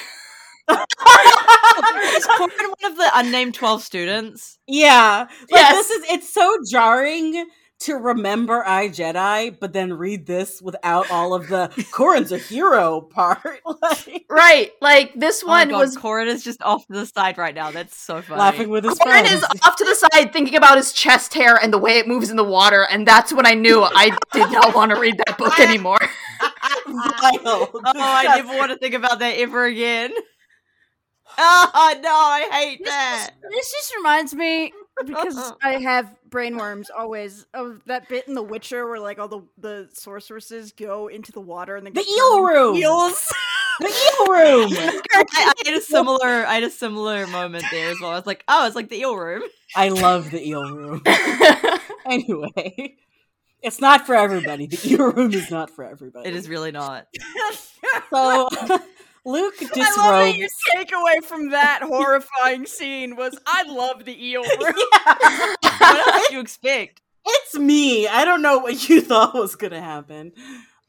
Is 0.71 2.27
Corran 2.27 2.69
one 2.81 2.93
of 2.93 2.97
the 2.97 3.11
unnamed 3.15 3.55
12 3.55 3.83
students? 3.83 4.59
Yeah. 4.67 5.27
Like 5.29 5.49
Yes. 5.51 5.89
this 5.89 5.91
is 5.91 6.05
it's 6.11 6.33
so 6.33 6.57
jarring 6.71 7.47
to 7.83 7.95
remember 7.97 8.67
I 8.67 8.89
Jedi, 8.89 9.59
but 9.59 9.73
then 9.73 9.93
read 9.95 10.27
this 10.27 10.61
without 10.63 11.11
all 11.11 11.35
of 11.35 11.49
the 11.49 11.69
Corran's 11.93 12.33
a 12.33 12.39
hero 12.39 13.01
part. 13.01 13.61
like 13.83 14.25
right, 14.29 14.73
like 14.81 15.13
this 15.15 15.43
Oh 15.43 15.49
my 15.49 15.61
one 15.61 15.69
God, 15.71 15.79
was 15.79 15.97
Corran 15.97 16.27
is 16.27 16.43
just 16.45 16.63
off 16.63 16.87
to 16.87 16.93
the 16.93 17.07
side 17.07 17.39
right 17.39 17.55
now. 17.55 17.71
That's 17.71 17.97
so 17.97 18.23
funny. 18.23 18.41
laughing 18.41 18.69
with 18.71 18.85
his 18.85 18.99
Corran 18.99 19.23
friends. 19.23 19.33
is 19.33 19.45
off 19.65 19.77
to 19.77 19.85
the 19.85 19.95
side 19.95 20.33
thinking 20.33 20.57
about 20.57 20.77
his 20.77 20.93
chest 20.93 21.35
hair 21.35 21.57
and 21.57 21.73
the 21.73 21.79
way 21.79 21.99
it 21.99 22.07
moves 22.09 22.31
in 22.31 22.37
the 22.37 22.45
water, 22.45 22.87
and 22.91 23.07
that's 23.07 23.33
when 23.33 23.47
I 23.47 23.55
knew 23.55 23.83
I 23.83 24.17
did 24.33 24.51
not 24.53 24.75
want 24.75 24.93
to 24.93 25.01
read 25.01 25.19
that 25.27 25.39
book 25.39 25.59
anymore. 25.61 25.99
Oh, 27.45 27.81
I 27.85 28.37
never 28.37 28.57
want 28.57 28.73
to 28.73 28.79
think 28.79 28.95
about 28.95 29.21
that 29.21 29.37
ever 29.37 29.65
again. 29.67 30.13
Oh 31.39 32.01
no, 32.03 32.11
I 32.11 32.49
hate 32.51 32.85
that. 32.85 33.31
This 33.51 33.71
just 33.73 33.95
reminds 33.97 34.35
me 34.35 34.73
because 35.05 35.53
I 35.63 35.73
have 35.81 36.15
brainworms 36.29 36.87
always 36.97 37.47
of 37.55 37.83
that 37.87 38.09
bit 38.09 38.29
in 38.29 38.35
The 38.35 38.43
Witcher 38.43 38.87
where 38.87 39.01
like 39.01 39.19
all 39.19 39.29
the 39.29 39.43
the 39.59 39.89
sorceresses 39.93 40.73
go 40.73 41.09
into 41.09 41.33
the 41.33 41.41
water 41.41 41.77
and 41.77 41.87
then 41.87 41.93
The 41.95 42.05
eel 42.07 42.43
room. 42.43 42.77
Eels. 42.77 43.33
The 43.81 43.87
eel 43.87 44.27
room. 44.27 44.73
I, 45.13 45.25
I 45.33 45.53
had 45.65 45.75
a 45.75 45.81
similar, 45.81 46.47
I 46.47 46.55
had 46.55 46.63
a 46.63 46.71
similar 46.71 47.27
moment 47.27 47.65
there 47.71 47.91
as 47.91 48.01
well. 48.01 48.11
I 48.11 48.17
was 48.17 48.27
like, 48.27 48.45
oh, 48.49 48.67
it's 48.67 48.77
like 48.77 48.89
the 48.89 48.99
eel 48.99 49.17
room. 49.17 49.43
I 49.75 49.89
love 49.89 50.31
the 50.31 50.47
eel 50.47 50.65
room. 50.75 51.03
Anyway, 52.05 52.97
it's 53.63 53.81
not 53.81 54.07
for 54.07 54.17
everybody. 54.17 54.67
The 54.67 54.91
eel 54.91 55.13
room 55.13 55.33
is 55.33 55.53
not 55.53 55.71
for 55.71 55.85
everybody. 55.85 56.29
It 56.29 56.35
is 56.35 56.49
really 56.49 56.73
not. 56.73 57.07
So 58.11 58.49
Luke 59.25 59.55
I 59.61 59.65
love 59.65 59.73
that 59.75 60.35
your 60.37 60.49
disrobes. 60.49 60.91
takeaway 60.91 61.25
from 61.25 61.51
that 61.51 61.81
horrifying 61.83 62.67
scene 62.67 63.17
was 63.17 63.39
I 63.47 63.63
love 63.65 64.05
the 64.05 64.27
eel 64.27 64.43
room. 64.61 64.75
What 65.63 66.07
else 66.09 66.23
did 66.29 66.33
you 66.35 66.41
expect? 66.41 67.01
It's 67.25 67.59
me. 67.59 68.09
I 68.09 68.25
don't 68.25 68.43
know 68.43 68.59
what 68.59 68.89
you 68.89 69.01
thought 69.01 69.35
was 69.35 69.55
gonna 69.57 69.81
happen. 69.81 70.33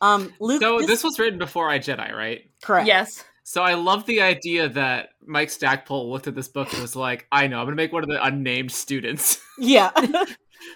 Um, 0.01 0.34
Luke. 0.39 0.61
So 0.61 0.79
dis- 0.79 0.88
this 0.88 1.03
was 1.03 1.17
written 1.19 1.39
before 1.39 1.69
I 1.69 1.79
Jedi, 1.79 2.11
right? 2.11 2.41
correct. 2.61 2.88
yes. 2.88 3.23
So 3.43 3.61
I 3.61 3.73
love 3.73 4.05
the 4.05 4.21
idea 4.21 4.69
that 4.69 5.09
Mike 5.25 5.49
Stackpole 5.49 6.09
looked 6.11 6.27
at 6.27 6.36
this 6.36 6.47
book 6.47 6.71
and 6.73 6.81
was 6.81 6.95
like, 6.95 7.27
"I 7.31 7.47
know, 7.47 7.59
I'm 7.59 7.65
gonna 7.65 7.75
make 7.75 7.91
one 7.93 8.03
of 8.03 8.09
the 8.09 8.23
unnamed 8.23 8.71
students, 8.71 9.41
Yeah. 9.59 9.91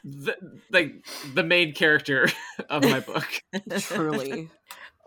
the, 0.03 0.35
like 0.71 1.05
the 1.33 1.43
main 1.43 1.73
character 1.73 2.29
of 2.69 2.83
my 2.83 2.99
book." 2.99 3.25
Truly. 3.79 4.49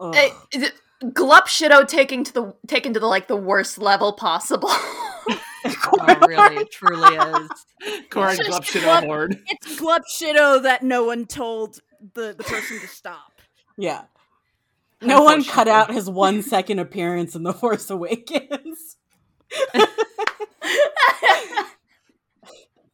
Ugh. 0.01 0.15
Is 0.53 0.63
it- 0.65 0.75
Glup 1.15 1.47
Shitto 1.47 1.87
taking 1.89 2.25
to 2.25 2.33
the 2.33 2.55
taken 2.67 2.93
to 2.95 3.01
the 3.01 3.07
like 3.07 3.27
the 3.29 3.37
worst 3.37 3.79
level 3.79 4.13
possible. 4.13 4.71
Oh, 5.63 6.19
really? 6.27 6.57
It 6.63 6.71
truly 6.71 7.15
is. 7.17 7.49
Corran 8.09 8.37
Just 8.39 8.49
Glupshit 8.51 8.83
Glup- 8.83 9.05
Award. 9.05 9.43
It's 9.47 9.79
Glup 9.79 10.03
Shitto 10.11 10.63
that 10.63 10.83
no 10.83 11.05
one 11.05 11.27
told 11.27 11.81
the, 12.15 12.35
the 12.37 12.45
person 12.45 12.81
to 12.81 12.87
stop. 12.89 13.33
yeah. 13.77 14.05
No 15.03 15.23
one 15.23 15.45
cut 15.45 15.69
out 15.69 15.93
his 15.93 16.09
one 16.09 16.43
second 16.43 16.79
appearance 16.79 17.35
in 17.37 17.43
The 17.43 17.53
Force 17.53 17.91
Awakens. 17.91 18.97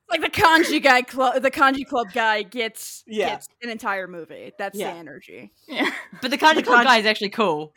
Like 0.08 0.20
the 0.20 0.30
kanji 0.30 0.82
guy 0.82 1.02
club, 1.02 1.42
the 1.42 1.50
kanji 1.50 1.84
club 1.86 2.08
guy 2.14 2.42
gets 2.42 3.02
Yeah. 3.06 3.30
gets 3.30 3.48
an 3.62 3.70
entire 3.70 4.06
movie. 4.06 4.52
That's 4.58 4.78
Yeah. 4.78 4.92
the 4.92 4.98
energy. 4.98 5.52
yeah. 5.66 5.90
But 6.22 6.30
the 6.30 6.38
Kanji 6.38 6.64
Club 6.64 6.84
guy 6.84 6.98
is 6.98 7.06
actually 7.06 7.30
cool. 7.30 7.72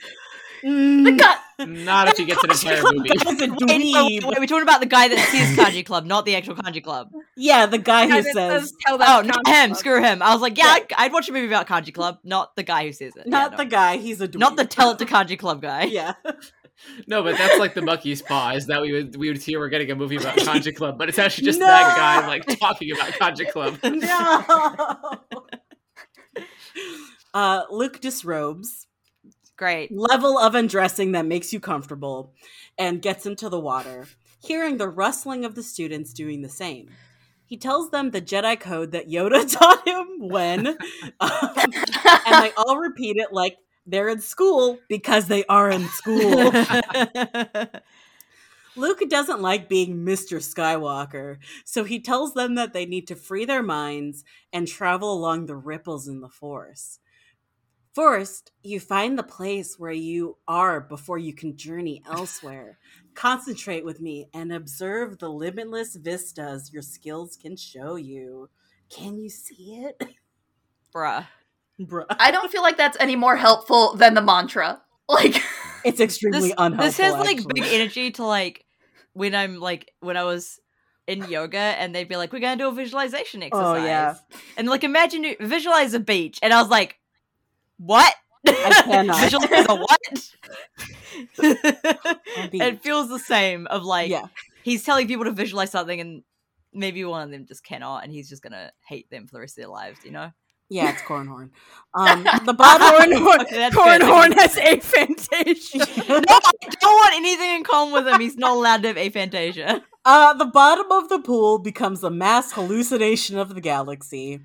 Mm, 0.64 1.18
God, 1.18 1.38
Not 1.70 2.10
if 2.10 2.18
he 2.18 2.26
gets 2.26 2.44
an 2.44 2.52
entire 2.52 2.82
movie. 2.84 3.10
Wait, 4.26 4.40
we're 4.40 4.46
talking 4.46 4.62
about 4.62 4.82
the 4.82 4.86
guy 4.88 5.08
that 5.08 5.18
sees 5.30 5.56
Kanji 5.58 5.86
Club, 5.86 6.06
not 6.06 6.26
the 6.26 6.36
actual 6.36 6.54
Kanji 6.56 6.84
Club. 6.84 7.10
Yeah, 7.38 7.66
the 7.66 7.78
guy 7.78 8.08
Guy 8.08 8.18
who 8.18 8.24
that 8.24 8.34
says, 8.34 8.74
tell 8.86 8.98
Oh, 9.02 9.22
to 9.22 9.28
not 9.28 9.48
him. 9.48 9.70
Club. 9.70 9.78
Screw 9.78 10.04
him. 10.04 10.22
I 10.22 10.34
was 10.34 10.42
like, 10.42 10.58
yeah, 10.58 10.66
I'd, 10.68 10.86
I'd 10.98 11.14
watch 11.14 11.30
a 11.30 11.32
movie 11.32 11.48
about 11.48 11.66
Kanji 11.68 11.94
Club, 11.94 12.20
not 12.26 12.56
the 12.58 12.64
guy 12.64 12.86
who 12.86 12.92
says 12.92 13.16
it. 13.16 13.24
Yeah, 13.26 13.32
not 13.32 13.52
no. 13.52 13.58
the 13.58 13.66
guy, 13.66 13.98
he's 13.98 14.20
a 14.22 14.28
dweeb. 14.28 14.40
not 14.40 14.56
the 14.58 14.66
tell 14.66 14.92
it 14.92 15.00
to 15.00 15.06
Kanji 15.06 15.40
Club 15.40 15.62
guy. 15.62 15.84
Yeah. 15.90 16.14
No, 17.08 17.24
but 17.24 17.38
that's 17.38 17.60
like 17.60 17.74
the 17.74 17.82
monkey's 17.82 18.22
paw. 18.22 18.52
Is 18.52 18.68
that 18.68 18.82
we 18.82 18.92
would 18.92 19.16
we 19.16 19.30
would 19.30 19.38
hear 19.42 19.60
we're 19.60 19.70
getting 19.70 19.92
a 19.92 19.96
movie 19.96 20.18
about 20.18 20.38
Kanji 20.38 20.76
Club, 20.76 20.98
but 20.98 21.10
it's 21.10 21.20
actually 21.20 21.46
just 21.46 21.60
No! 21.60 21.68
that 21.68 21.96
guy 21.98 22.28
like 22.28 22.46
talking 22.60 22.92
about 22.92 23.10
Kanji 23.14 23.50
Club. 23.52 23.80
no. 26.36 26.44
uh, 27.34 27.64
Luke 27.70 28.00
disrobes. 28.00 28.88
Great. 29.58 29.92
level 29.92 30.40
of 30.40 30.56
undressing 30.56 31.12
that 31.12 31.26
makes 31.26 31.52
you 31.52 31.60
comfortable 31.60 32.34
and 32.78 33.02
gets 33.02 33.26
into 33.26 33.50
the 33.50 33.60
water, 33.60 34.08
hearing 34.42 34.78
the 34.78 34.88
rustling 34.88 35.44
of 35.44 35.56
the 35.56 35.64
students 35.64 36.14
doing 36.14 36.42
the 36.42 36.48
same. 36.48 36.90
He 37.46 37.58
tells 37.58 37.90
them 37.90 38.12
the 38.12 38.22
Jedi 38.22 38.58
code 38.58 38.94
that 38.94 39.10
Yoda 39.10 39.52
taught 39.58 39.86
him 39.86 40.30
when, 40.30 40.68
um, 41.20 41.50
and 42.26 42.44
they 42.46 42.52
all 42.56 42.78
repeat 42.78 43.18
it 43.18 43.34
like 43.34 43.58
they're 43.90 44.10
in 44.10 44.22
school 44.22 44.80
because 44.88 45.28
they 45.28 45.46
are 45.46 45.70
in 45.70 45.88
school. 45.88 46.52
Luke 48.76 49.02
doesn't 49.10 49.42
like 49.42 49.68
being 49.68 50.06
Mr. 50.06 50.38
Skywalker, 50.38 51.38
so 51.66 51.84
he 51.84 52.00
tells 52.00 52.34
them 52.34 52.56
that 52.56 52.72
they 52.72 52.86
need 52.86 53.08
to 53.08 53.16
free 53.16 53.44
their 53.46 53.64
minds 53.64 54.24
and 54.54 54.68
travel 54.68 55.12
along 55.12 55.46
the 55.46 55.56
ripples 55.56 56.08
in 56.08 56.22
the 56.22 56.30
Force. 56.30 57.00
First, 57.94 58.52
you 58.64 58.80
find 58.80 59.18
the 59.18 59.24
place 59.24 59.78
where 59.78 59.92
you 59.92 60.38
are 60.48 60.80
before 60.80 61.18
you 61.18 61.34
can 61.34 61.58
journey 61.58 62.04
elsewhere. 62.10 62.78
Concentrate 63.16 63.84
with 63.84 64.00
me 64.00 64.30
and 64.34 64.54
observe 64.54 65.18
the 65.18 65.30
limitless 65.30 65.96
vistas 65.96 66.72
your 66.72 66.84
skills 66.84 67.36
can 67.36 67.58
show 67.58 67.96
you. 67.96 68.50
Can 68.90 69.18
you 69.18 69.30
see 69.30 69.84
it? 69.84 70.02
Bruh. 70.96 71.26
Bruh. 71.80 72.06
I 72.10 72.32
don't 72.32 72.52
feel 72.52 72.62
like 72.62 72.78
that's 72.78 72.98
any 73.00 73.16
more 73.16 73.36
helpful 73.36 73.96
than 73.96 74.14
the 74.14 74.22
mantra. 74.22 74.82
Like, 75.10 75.42
It's 75.84 76.00
extremely 76.00 76.40
This, 76.50 76.54
unhelpful. 76.56 76.86
this 76.86 76.98
has 76.98 77.14
like 77.16 77.40
big 77.56 77.64
energy 77.64 78.12
to 78.12 78.24
like 78.24 78.64
when 79.14 79.34
I'm 79.34 79.60
like 79.60 79.92
when 80.02 80.18
I 80.18 80.24
was 80.24 80.60
in 81.08 81.28
yoga 81.28 81.58
and 81.58 81.96
they'd 81.96 82.08
be 82.08 82.16
like, 82.16 82.32
We're 82.32 82.42
gonna 82.42 82.58
do 82.58 82.68
a 82.68 82.72
visualization 82.72 83.42
exercise. 83.42 83.82
Oh, 83.82 83.84
yeah. 83.84 84.16
And 84.56 84.68
like 84.68 84.84
imagine 84.84 85.24
you 85.24 85.36
visualize 85.40 85.96
a 85.96 86.00
beach 86.00 86.38
and 86.44 86.54
I 86.54 86.62
was 86.62 86.70
like, 86.70 87.00
What? 87.78 88.14
I 88.46 88.82
cannot. 88.86 89.20
visualize 89.32 89.66
a 89.68 89.76
what? 89.76 90.32
A 91.40 92.68
it 92.68 92.84
feels 92.84 93.10
the 93.10 93.18
same 93.18 93.66
of 93.66 93.84
like 93.84 94.12
yeah. 94.12 94.28
he's 94.62 94.84
telling 94.84 95.08
people 95.08 95.26
to 95.26 95.32
visualize 95.32 95.72
something 95.72 96.00
and 96.00 96.24
maybe 96.72 97.04
one 97.04 97.24
of 97.24 97.32
them 97.32 97.48
just 97.48 97.64
cannot 97.64 98.04
and 98.04 98.14
he's 98.14 98.30
just 98.30 98.44
gonna 98.44 98.72
hate 98.88 99.10
them 99.10 99.26
for 99.26 99.34
the 99.34 99.40
rest 99.40 99.58
of 99.58 99.64
their 99.64 99.70
lives, 99.72 100.00
you 100.06 100.12
know? 100.12 100.32
Yeah, 100.70 100.92
it's 100.92 101.02
Cornhorn. 101.02 101.50
Um, 101.96 102.24
the 102.46 102.54
bottom 102.58 103.12
Cornhorn, 103.12 103.42
Okay. 103.42 103.70
Cornhorn 103.70 104.34
has 104.36 104.56
aphantasia. 104.56 106.08
no, 106.10 106.40
I 106.46 106.52
don't 106.80 106.94
want 106.94 107.16
anything 107.16 107.56
in 107.56 107.64
common 107.64 107.94
with 107.94 108.08
him. 108.08 108.22
He's 108.22 108.38
not 108.38 108.52
allowed 108.52 108.84
to 108.84 108.90
have 108.90 108.98
aphantasia. 108.98 109.82
Uh, 110.06 110.34
the 110.34 110.46
bottom 110.46 110.92
of 110.92 111.10
the 111.10 111.20
pool 111.20 111.58
becomes 111.60 112.04
a 112.04 112.10
mass 112.10 112.52
hallucination 112.54 113.38
of 113.38 113.54
the 113.54 113.62
galaxy. 113.62 114.40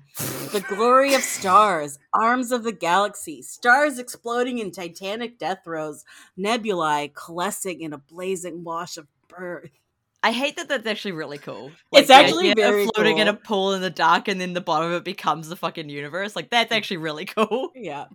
The 0.51 0.65
glory 0.67 1.13
of 1.13 1.21
stars, 1.21 1.97
arms 2.13 2.51
of 2.51 2.63
the 2.63 2.71
galaxy, 2.71 3.41
stars 3.41 3.99
exploding 3.99 4.59
in 4.59 4.71
titanic 4.71 5.37
death 5.39 5.59
throes, 5.63 6.03
nebulae 6.35 7.11
coalescing 7.13 7.81
in 7.81 7.93
a 7.93 7.97
blazing 7.97 8.63
wash 8.63 8.97
of 8.97 9.07
birth. 9.27 9.69
I 10.25 10.31
hate 10.31 10.55
that 10.55 10.67
that's 10.67 10.87
actually 10.87 11.11
really 11.11 11.37
cool. 11.37 11.71
It's 11.93 12.09
actually 12.09 12.51
very 12.55 12.87
floating 12.87 13.19
in 13.19 13.27
a 13.27 13.35
pool 13.35 13.73
in 13.73 13.83
the 13.83 13.91
dark 13.91 14.27
and 14.27 14.41
then 14.41 14.53
the 14.53 14.61
bottom 14.61 14.89
of 14.89 14.97
it 14.97 15.03
becomes 15.03 15.49
the 15.49 15.55
fucking 15.55 15.87
universe. 15.87 16.35
Like 16.35 16.49
that's 16.49 16.71
actually 16.71 16.97
really 16.97 17.25
cool. 17.37 17.69
Yeah. 17.75 18.05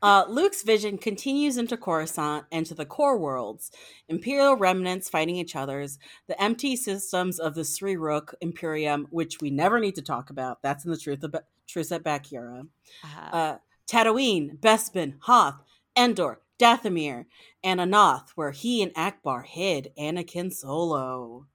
Uh, 0.00 0.24
Luke's 0.26 0.62
vision 0.62 0.96
continues 0.96 1.58
into 1.58 1.76
Coruscant 1.76 2.46
and 2.50 2.64
to 2.64 2.74
the 2.74 2.86
core 2.86 3.18
worlds, 3.18 3.70
Imperial 4.08 4.56
remnants 4.56 5.10
fighting 5.10 5.36
each 5.36 5.54
other's, 5.54 5.98
the 6.28 6.42
empty 6.42 6.76
systems 6.76 7.38
of 7.38 7.54
the 7.54 7.60
Ssi-Ruuk 7.60 8.32
Imperium, 8.40 9.06
which 9.10 9.42
we 9.42 9.50
never 9.50 9.78
need 9.78 9.96
to 9.96 10.02
talk 10.02 10.30
about. 10.30 10.62
That's 10.62 10.86
in 10.86 10.90
the 10.90 10.96
truth 10.96 11.22
of 11.24 11.36
Truce 11.68 11.92
at 11.92 12.02
Bakura. 12.02 12.68
Uh, 13.04 13.36
uh, 13.36 13.58
Tatooine, 13.86 14.58
Bespin, 14.58 15.16
Hoth, 15.20 15.62
Endor, 15.94 16.40
Dathomir, 16.60 17.24
and 17.64 17.80
Anoth, 17.80 18.30
where 18.34 18.50
he 18.50 18.82
and 18.82 18.94
Ackbar 18.94 19.44
hid 19.44 19.92
Anakin 19.98 20.52
Solo. 20.52 21.46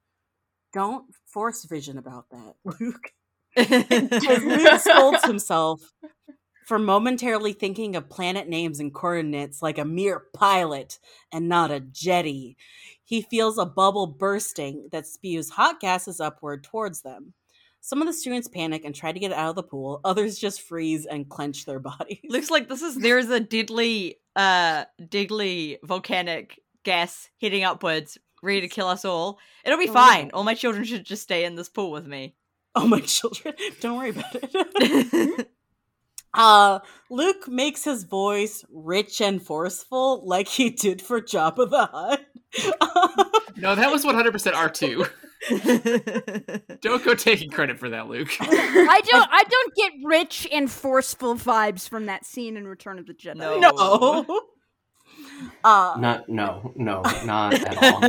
Don't 0.74 1.06
force 1.26 1.64
vision 1.66 1.98
about 1.98 2.26
that, 2.32 2.56
Luke. 2.80 3.14
Luke 3.58 4.82
scolds 4.82 5.24
himself 5.26 5.82
for 6.66 6.80
momentarily 6.80 7.54
thinking 7.54 7.96
of 7.96 8.10
planet 8.10 8.50
names 8.50 8.80
and 8.80 8.94
coordinates 8.94 9.62
like 9.62 9.78
a 9.78 9.86
mere 9.86 10.24
pilot 10.34 11.00
and 11.32 11.48
not 11.48 11.72
a 11.72 11.80
Jedi. 11.80 12.56
He 13.04 13.22
feels 13.22 13.60
a 13.60 13.66
bubble 13.66 14.08
bursting 14.08 14.90
that 14.92 15.06
spews 15.06 15.52
hot 15.52 15.80
gases 15.80 16.20
upward 16.20 16.64
towards 16.64 17.02
them. 17.04 17.34
Some 17.88 18.02
of 18.02 18.08
the 18.08 18.14
students 18.14 18.48
panic 18.48 18.84
and 18.84 18.96
try 18.96 19.12
to 19.12 19.20
get 19.20 19.32
out 19.32 19.50
of 19.50 19.56
the 19.56 19.62
pool. 19.62 20.02
Others 20.04 20.40
just 20.40 20.62
freeze 20.64 21.06
and 21.06 21.30
clench 21.30 21.66
their 21.66 21.78
bodies. 21.92 22.18
looks 22.28 22.50
like 22.50 22.68
this 22.68 22.82
is 22.82 22.96
there 22.96 23.20
is 23.20 23.30
a 23.30 23.40
deadly, 23.40 24.18
uh, 24.36 24.86
deadly 25.08 25.78
volcanic 25.84 26.60
gas 26.84 27.30
heading 27.40 27.64
upwards, 27.64 28.18
ready 28.42 28.62
to 28.62 28.68
kill 28.68 28.88
us 28.88 29.06
all. 29.06 29.38
It'll 29.64 29.78
be 29.78 29.88
Oh. 29.90 29.94
fine. 29.94 30.32
All 30.34 30.44
my 30.44 30.56
children 30.56 30.84
should 30.84 31.04
just 31.06 31.22
stay 31.22 31.46
in 31.46 31.54
this 31.54 31.70
pool 31.70 31.92
with 31.92 32.08
me. 32.08 32.36
Oh 32.78 32.88
my 32.88 33.00
children, 33.02 33.54
don't 33.80 33.98
worry 33.98 34.10
about 34.10 34.26
it. 34.34 35.50
uh 36.34 36.80
Luke 37.10 37.48
makes 37.48 37.84
his 37.86 38.04
voice 38.04 38.66
rich 38.70 39.22
and 39.22 39.42
forceful 39.42 40.26
like 40.28 40.48
he 40.50 40.72
did 40.72 41.02
for 41.02 41.22
Jabba 41.22 41.70
the 41.70 41.86
Hutt. 41.86 42.26
No, 43.58 43.76
that 43.76 43.90
was 43.92 44.04
100% 44.04 44.32
R2. 44.54 45.10
Don't 46.82 47.04
go 47.04 47.14
taking 47.14 47.50
credit 47.52 47.78
for 47.78 47.90
that, 47.90 48.08
Luke. 48.08 48.30
I 48.40 49.02
don't. 49.12 49.30
I 49.32 49.44
don't 49.50 49.76
get 49.76 49.92
rich 50.04 50.48
and 50.52 50.70
forceful 50.72 51.36
vibes 51.36 51.88
from 51.88 52.08
that 52.08 52.26
scene 52.26 52.58
in 52.58 52.68
Return 52.68 52.98
of 53.00 53.06
the 53.06 53.14
Jedi. 53.14 53.36
No. 53.36 53.60
no. 53.60 54.42
Uh 55.64 55.96
Not, 56.00 56.30
no, 56.30 56.72
no, 56.76 57.02
not 57.26 57.54
at 57.54 57.78
all. 57.84 58.02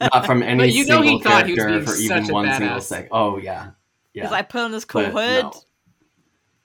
Not 0.00 0.26
from 0.26 0.42
any 0.42 0.58
But 0.58 0.72
you 0.72 0.84
know 0.86 1.02
he 1.02 1.10
single 1.10 1.30
thought 1.30 1.46
he 1.46 1.52
was 1.52 1.58
character 1.58 1.78
being 1.78 1.86
for 1.86 1.96
even 1.96 2.30
a 2.30 2.32
one 2.32 2.46
single 2.52 2.76
badass. 2.76 2.82
sec. 2.82 3.08
Oh 3.12 3.38
yeah, 3.38 3.70
Because 4.12 4.30
yeah. 4.30 4.36
I 4.36 4.42
put 4.42 4.60
on 4.60 4.72
this 4.72 4.84
cool 4.84 5.02
But 5.02 5.12
hood. 5.12 5.42
no. 5.44 5.52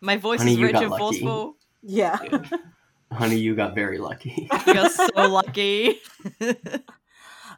My 0.01 0.17
voice 0.17 0.39
Honey, 0.39 0.53
is 0.53 0.59
rich 0.59 0.75
and 0.75 0.89
lucky. 0.89 0.99
forceful. 0.99 1.55
yeah. 1.81 2.17
Honey, 3.11 3.37
you 3.37 3.55
got 3.55 3.75
very 3.75 3.97
lucky. 3.97 4.47
I 4.51 4.59
feel 4.59 4.89
so 4.89 5.27
lucky. 5.27 5.99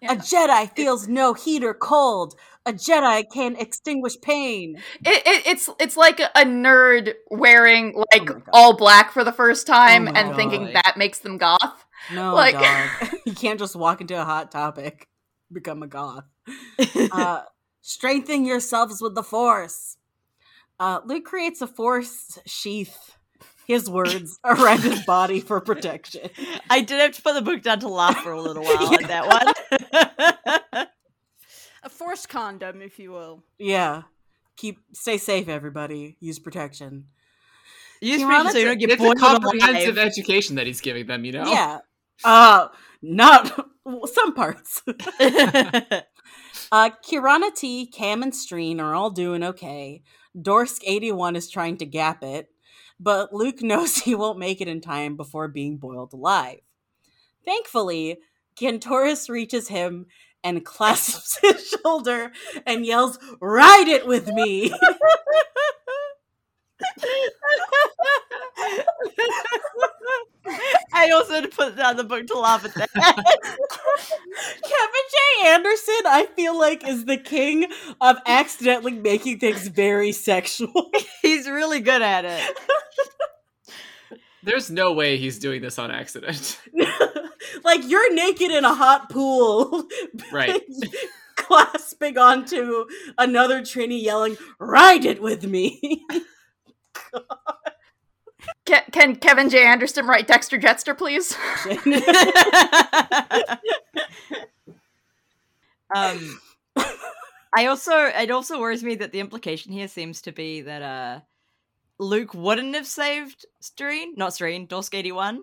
A 0.03 0.15
Jedi 0.15 0.75
feels 0.75 1.07
no 1.07 1.33
heat 1.33 1.63
or 1.63 1.73
cold. 1.73 2.35
A 2.65 2.73
Jedi 2.73 3.23
can 3.31 3.55
extinguish 3.55 4.19
pain. 4.21 4.77
it, 5.05 5.23
it, 5.25 5.47
it's 5.47 5.69
it's 5.79 5.97
like 5.97 6.19
a 6.19 6.29
nerd 6.45 7.13
wearing 7.29 7.95
like 8.13 8.29
Oh 8.29 8.41
all 8.53 8.77
black 8.77 9.11
for 9.11 9.23
the 9.23 9.31
first 9.31 9.67
time 9.67 10.07
Oh 10.07 10.11
and 10.15 10.35
thinking 10.35 10.71
that 10.73 10.95
makes 10.97 11.19
them 11.19 11.37
goth. 11.37 11.85
No, 12.13 12.33
Like- 12.33 12.55
you 13.25 13.33
can't 13.33 13.59
just 13.59 13.75
walk 13.75 14.01
into 14.01 14.19
a 14.19 14.23
hot 14.25 14.51
topic, 14.51 15.07
become 15.51 15.83
a 15.83 15.87
goth. 15.87 16.25
uh, 17.11 17.41
strengthen 17.81 18.45
yourselves 18.45 19.01
with 19.01 19.15
the 19.15 19.23
force. 19.23 19.97
Uh, 20.79 20.99
Luke 21.05 21.25
creates 21.25 21.61
a 21.61 21.67
force 21.67 22.39
sheath, 22.45 23.17
his 23.71 23.89
words, 23.89 24.39
around 24.45 24.81
his 24.81 25.03
body 25.05 25.39
for 25.39 25.59
protection. 25.61 26.29
I 26.69 26.81
did 26.81 26.99
have 26.99 27.11
to 27.13 27.21
put 27.21 27.33
the 27.33 27.41
book 27.41 27.61
down 27.63 27.79
to 27.79 27.87
laugh 27.87 28.17
for 28.17 28.31
a 28.31 28.41
little 28.41 28.63
while 28.63 28.93
at 28.93 29.07
that 29.07 29.27
one. 30.71 30.87
A 31.83 31.89
forced 31.89 32.29
condom, 32.29 32.81
if 32.81 32.99
you 32.99 33.11
will. 33.11 33.43
Yeah. 33.57 34.03
Keep 34.57 34.79
stay 34.93 35.17
safe, 35.17 35.47
everybody. 35.49 36.15
Use 36.19 36.37
protection. 36.37 37.05
you 38.01 38.17
just 38.19 38.25
Kiana, 38.25 38.43
make 38.43 38.53
so 38.53 38.59
you 38.59 38.65
don't 38.65 38.77
get 38.77 38.91
It's 38.91 39.01
a 39.03 39.15
comprehensive 39.15 39.95
alive. 39.97 40.05
education 40.07 40.57
that 40.57 40.67
he's 40.67 40.79
giving 40.81 41.07
them, 41.07 41.25
you 41.25 41.31
know? 41.31 41.45
Yeah. 41.51 41.79
Uh 42.23 42.67
not 43.01 43.67
some 44.05 44.33
parts. 44.35 44.83
Uh 46.71 46.89
Kirana 47.03 47.51
Ti, 47.53 47.87
Cam, 47.87 48.21
and 48.23 48.31
Streen 48.31 48.79
are 48.79 48.93
all 48.93 49.09
doing 49.09 49.43
okay. 49.43 50.03
Dorsk81 50.37 51.35
is 51.35 51.49
trying 51.49 51.77
to 51.77 51.85
gap 51.85 52.23
it, 52.23 52.49
but 53.01 53.33
Luke 53.33 53.61
knows 53.63 53.97
he 53.97 54.15
won't 54.15 54.39
make 54.39 54.61
it 54.61 54.67
in 54.67 54.79
time 54.79 55.17
before 55.17 55.47
being 55.47 55.77
boiled 55.77 56.13
alive. 56.13 56.59
Thankfully, 57.43 58.19
Gantoris 58.55 59.27
reaches 59.29 59.67
him 59.67 60.05
and 60.43 60.63
clasps 60.71 61.39
his 61.41 61.67
shoulder 61.67 62.31
and 62.65 62.85
yells, 62.85 63.17
Ride 63.41 63.87
it 63.87 64.07
with 64.07 64.27
me! 64.27 64.73
I 70.93 71.09
also 71.11 71.35
had 71.35 71.43
to 71.43 71.49
put 71.49 71.75
down 71.77 71.97
the 71.97 72.03
book 72.03 72.27
to 72.27 72.37
laugh 72.37 72.65
at 72.65 72.73
that. 72.75 72.89
Kevin 72.93 73.23
J. 75.41 75.47
Anderson, 75.47 76.01
I 76.05 76.27
feel 76.35 76.57
like, 76.57 76.87
is 76.87 77.05
the 77.05 77.17
king 77.17 77.67
of 77.99 78.17
accidentally 78.25 78.93
making 78.93 79.39
things 79.39 79.67
very 79.67 80.11
sexual. 80.11 80.91
He's 81.21 81.47
really 81.47 81.79
good 81.79 82.01
at 82.01 82.25
it. 82.25 82.57
There's 84.43 84.71
no 84.71 84.93
way 84.93 85.17
he's 85.17 85.37
doing 85.37 85.61
this 85.61 85.77
on 85.77 85.91
accident. 85.91 86.59
like, 87.63 87.81
you're 87.87 88.11
naked 88.15 88.49
in 88.49 88.65
a 88.65 88.73
hot 88.73 89.11
pool, 89.11 89.87
Right. 90.31 90.59
clasping 91.35 92.17
onto 92.17 92.85
another 93.19 93.61
Trini 93.61 94.01
yelling, 94.01 94.37
Ride 94.59 95.05
it 95.05 95.21
with 95.21 95.45
me. 95.45 96.03
Can, 98.71 98.83
can 98.93 99.15
Kevin 99.17 99.49
J. 99.49 99.65
Anderson 99.65 100.07
write 100.07 100.27
Dexter 100.27 100.57
Jettster, 100.57 100.97
please? 100.97 101.35
um, 105.93 106.39
I 107.53 107.65
also 107.65 108.05
it 108.05 108.31
also 108.31 108.61
worries 108.61 108.81
me 108.81 108.95
that 108.95 109.11
the 109.11 109.19
implication 109.19 109.73
here 109.73 109.89
seems 109.89 110.21
to 110.21 110.31
be 110.31 110.61
that 110.61 110.81
uh 110.81 111.19
Luke 111.99 112.33
wouldn't 112.33 112.73
have 112.75 112.87
saved 112.87 113.45
Serene, 113.59 114.13
not 114.15 114.35
Serene, 114.35 114.67
Dorsk 114.67 114.95
eighty 114.95 115.11
one. 115.11 115.41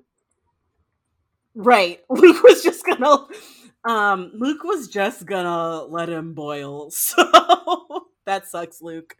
Right. 1.54 2.00
Luke 2.08 2.42
was 2.42 2.62
just 2.62 2.82
gonna 2.86 3.26
um 3.84 4.30
Luke 4.32 4.64
was 4.64 4.88
just 4.88 5.26
gonna 5.26 5.82
let 5.82 6.08
him 6.08 6.32
boil. 6.32 6.90
So 6.92 8.06
that 8.24 8.48
sucks, 8.48 8.80
Luke. 8.80 9.18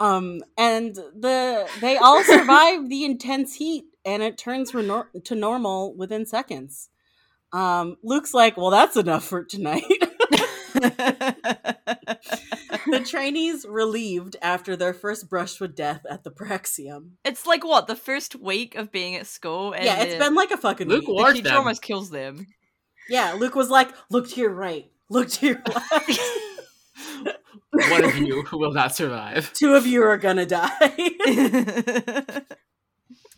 Um 0.00 0.42
and 0.58 0.94
the 0.94 1.68
they 1.80 1.96
all 1.96 2.22
survive 2.24 2.88
the 2.88 3.04
intense 3.04 3.54
heat 3.56 3.84
and 4.04 4.22
it 4.22 4.36
turns 4.36 4.72
renor- 4.72 5.22
to 5.24 5.34
normal 5.34 5.94
within 5.94 6.26
seconds. 6.26 6.88
Um 7.52 7.96
Luke's 8.02 8.34
like, 8.34 8.56
"Well, 8.56 8.70
that's 8.70 8.96
enough 8.96 9.24
for 9.24 9.44
tonight." 9.44 9.84
the 12.86 13.04
trainees 13.06 13.64
relieved 13.68 14.36
after 14.42 14.76
their 14.76 14.92
first 14.92 15.28
brush 15.28 15.60
with 15.60 15.74
death 15.76 16.04
at 16.10 16.24
the 16.24 16.30
Praxium. 16.30 17.10
It's 17.24 17.46
like 17.46 17.64
what 17.64 17.86
the 17.86 17.96
first 17.96 18.36
week 18.36 18.74
of 18.74 18.90
being 18.90 19.14
at 19.16 19.26
school. 19.26 19.72
And 19.72 19.84
yeah, 19.84 20.02
it's 20.02 20.14
the, 20.14 20.18
been 20.18 20.34
like 20.34 20.50
a 20.50 20.56
fucking 20.56 20.88
Luke 20.88 21.06
week. 21.06 21.18
the 21.18 21.32
teacher 21.32 21.42
them. 21.44 21.56
almost 21.58 21.82
kills 21.82 22.10
them. 22.10 22.46
Yeah, 23.08 23.36
Luke 23.38 23.54
was 23.54 23.70
like, 23.70 23.90
"Look 24.10 24.28
to 24.30 24.40
your 24.40 24.50
right, 24.50 24.90
look 25.08 25.28
to 25.30 25.46
your 25.46 25.62
left. 25.92 26.20
One 27.90 28.04
of 28.04 28.16
you 28.18 28.44
will 28.52 28.72
not 28.72 28.94
survive. 28.94 29.52
Two 29.52 29.74
of 29.74 29.86
you 29.86 30.02
are 30.02 30.18
gonna 30.18 30.46
die." 30.46 30.70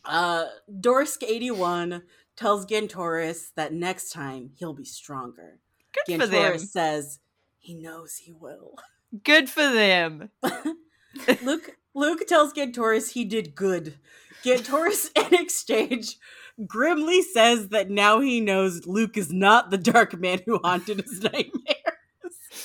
uh, 0.04 0.46
Dorsk 0.70 1.22
eighty 1.22 1.50
one 1.50 2.02
tells 2.36 2.66
Gantoris 2.66 3.48
that 3.56 3.72
next 3.72 4.10
time 4.10 4.50
he'll 4.56 4.74
be 4.74 4.84
stronger. 4.84 5.58
Good 6.06 6.20
for 6.20 6.26
them. 6.26 6.58
Says 6.58 7.20
he 7.58 7.74
knows 7.74 8.16
he 8.16 8.32
will. 8.32 8.76
Good 9.24 9.48
for 9.48 9.62
them. 9.62 10.30
Luke 11.42 11.76
Luke 11.94 12.26
tells 12.26 12.52
Gantoris 12.52 13.12
he 13.12 13.24
did 13.24 13.54
good. 13.54 13.98
Gantoris, 14.44 15.10
in 15.16 15.34
exchange, 15.34 16.18
grimly 16.66 17.22
says 17.22 17.68
that 17.68 17.90
now 17.90 18.20
he 18.20 18.40
knows 18.40 18.86
Luke 18.86 19.16
is 19.16 19.32
not 19.32 19.70
the 19.70 19.78
dark 19.78 20.18
man 20.18 20.40
who 20.46 20.58
haunted 20.62 21.00
his 21.00 21.22
nightmares. 21.22 21.52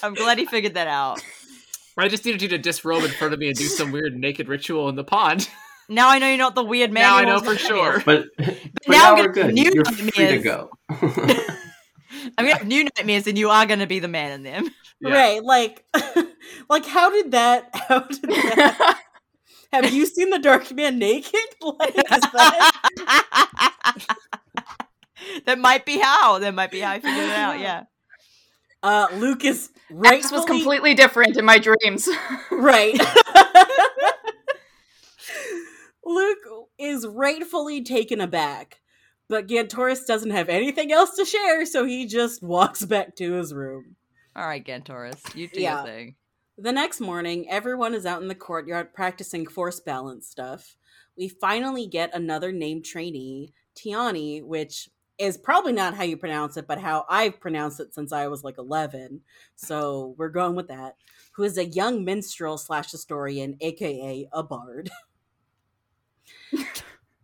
I'm 0.04 0.14
glad 0.14 0.38
he 0.38 0.46
figured 0.46 0.74
that 0.76 0.88
out. 0.88 1.24
I 1.98 2.08
just 2.08 2.26
needed 2.26 2.42
you 2.42 2.48
to 2.50 2.58
disrobe 2.58 3.04
in 3.04 3.12
front 3.12 3.34
of 3.34 3.39
me 3.39 3.48
and 3.48 3.58
do 3.58 3.66
some 3.66 3.92
weird 3.92 4.16
naked 4.18 4.48
ritual 4.48 4.89
in 4.89 4.96
the 4.96 5.04
pond. 5.04 5.50
Now 5.89 6.10
I 6.10 6.20
know 6.20 6.30
you're 6.30 6.38
not 6.38 6.56
the 6.56 6.64
weird 6.64 6.94
man. 6.94 7.04
now 7.04 7.18
I 7.18 7.26
know 7.26 7.42
for 7.42 7.58
sure. 7.58 8.02
But, 8.06 8.24
but 8.38 8.48
now 8.88 8.94
now, 8.94 9.12
I'm 9.12 9.18
we're 9.18 9.34
gonna 9.34 9.48
good. 9.48 9.56
new 9.56 9.72
You're 9.76 9.84
free 9.84 10.28
to 10.28 10.39
go. 10.39 10.70
I'm 10.89 12.46
gonna 12.46 12.54
have 12.54 12.66
new 12.66 12.88
nightmares, 12.96 13.28
and 13.28 13.38
you 13.38 13.50
are 13.50 13.66
gonna 13.66 13.88
be 13.88 14.00
the 14.00 14.08
man 14.08 14.32
in 14.32 14.44
them. 14.44 14.70
Yeah. 15.02 15.14
Right, 15.14 15.44
like 15.44 15.84
like 16.70 16.86
how 16.86 17.10
did 17.10 17.32
that 17.32 17.72
how 17.74 18.02
did 18.02 18.22
that 18.22 19.02
have 19.74 19.92
you 19.92 20.06
seen 20.06 20.30
the 20.30 20.39
dark 20.39 20.72
man 20.72 20.98
naked? 20.98 21.34
Like 21.62 21.94
is 21.98 22.06
that 22.06 22.72
that 25.46 25.60
might 25.60 25.86
be 25.86 26.00
how. 26.00 26.39
That 26.39 26.54
might 26.54 26.72
be 26.72 26.80
how 26.80 26.92
I 26.92 27.00
figured 27.00 27.26
it 27.26 27.32
out. 27.32 27.60
Yeah. 27.60 27.84
Uh 28.84 29.08
Luke 29.14 29.46
is 29.46 29.70
X 30.06 30.32
was 30.32 30.46
completely 30.46 30.94
different 30.94 31.38
in 31.38 31.46
my 31.46 31.58
dreams. 31.60 32.08
Right. 32.52 33.00
Luke 36.06 36.38
is 36.78 37.06
rightfully 37.08 37.84
taken 37.84 38.22
aback, 38.22 38.82
but 39.28 39.48
Gantoris 39.48 40.06
doesn't 40.06 40.32
have 40.32 40.50
anything 40.50 40.92
else 40.92 41.16
to 41.16 41.26
share, 41.26 41.66
so 41.66 41.86
he 41.86 42.06
just 42.06 42.42
walks 42.44 42.84
back 42.86 43.16
to 43.18 43.34
his 43.34 43.54
room. 43.54 43.96
All 44.36 44.48
right, 44.48 44.66
Gantoris, 44.66 45.36
you 45.36 45.48
do 45.48 45.62
Yeah. 45.62 45.78
your 45.78 45.86
thing. 45.86 46.16
The 46.58 46.72
next 46.72 47.00
morning, 47.00 47.50
everyone 47.50 47.94
is 47.94 48.06
out 48.06 48.22
in 48.22 48.28
the 48.28 48.36
courtyard 48.36 48.94
practicing 48.94 49.48
force 49.48 49.80
balance 49.80 50.28
stuff. 50.28 50.76
We 51.18 51.28
finally 51.28 51.88
get 51.88 52.14
another 52.14 52.52
named 52.52 52.86
trainee, 52.86 53.54
Tiani, 53.76 54.44
which 54.44 54.90
is 55.18 55.38
probably 55.38 55.74
not 55.74 55.93
how 55.95 56.03
you 56.03 56.18
pronounce 56.18 56.57
it, 56.57 56.68
but 56.68 56.80
how 56.80 57.05
I've 57.09 57.39
pronounced 57.39 57.80
it 57.80 57.93
since 57.93 58.12
I 58.12 58.28
was 58.28 58.43
like 58.43 58.57
11. 58.57 59.22
So 59.55 60.16
we're 60.18 60.30
going 60.30 60.55
with 60.55 60.68
that. 60.70 60.95
Who 61.34 61.43
is 61.43 61.57
a 61.57 61.66
young 61.66 62.03
minstrel 62.03 62.57
slash 62.57 62.91
historian, 62.91 63.57
aka 63.62 64.28
a 64.34 64.43
bard. 64.43 64.89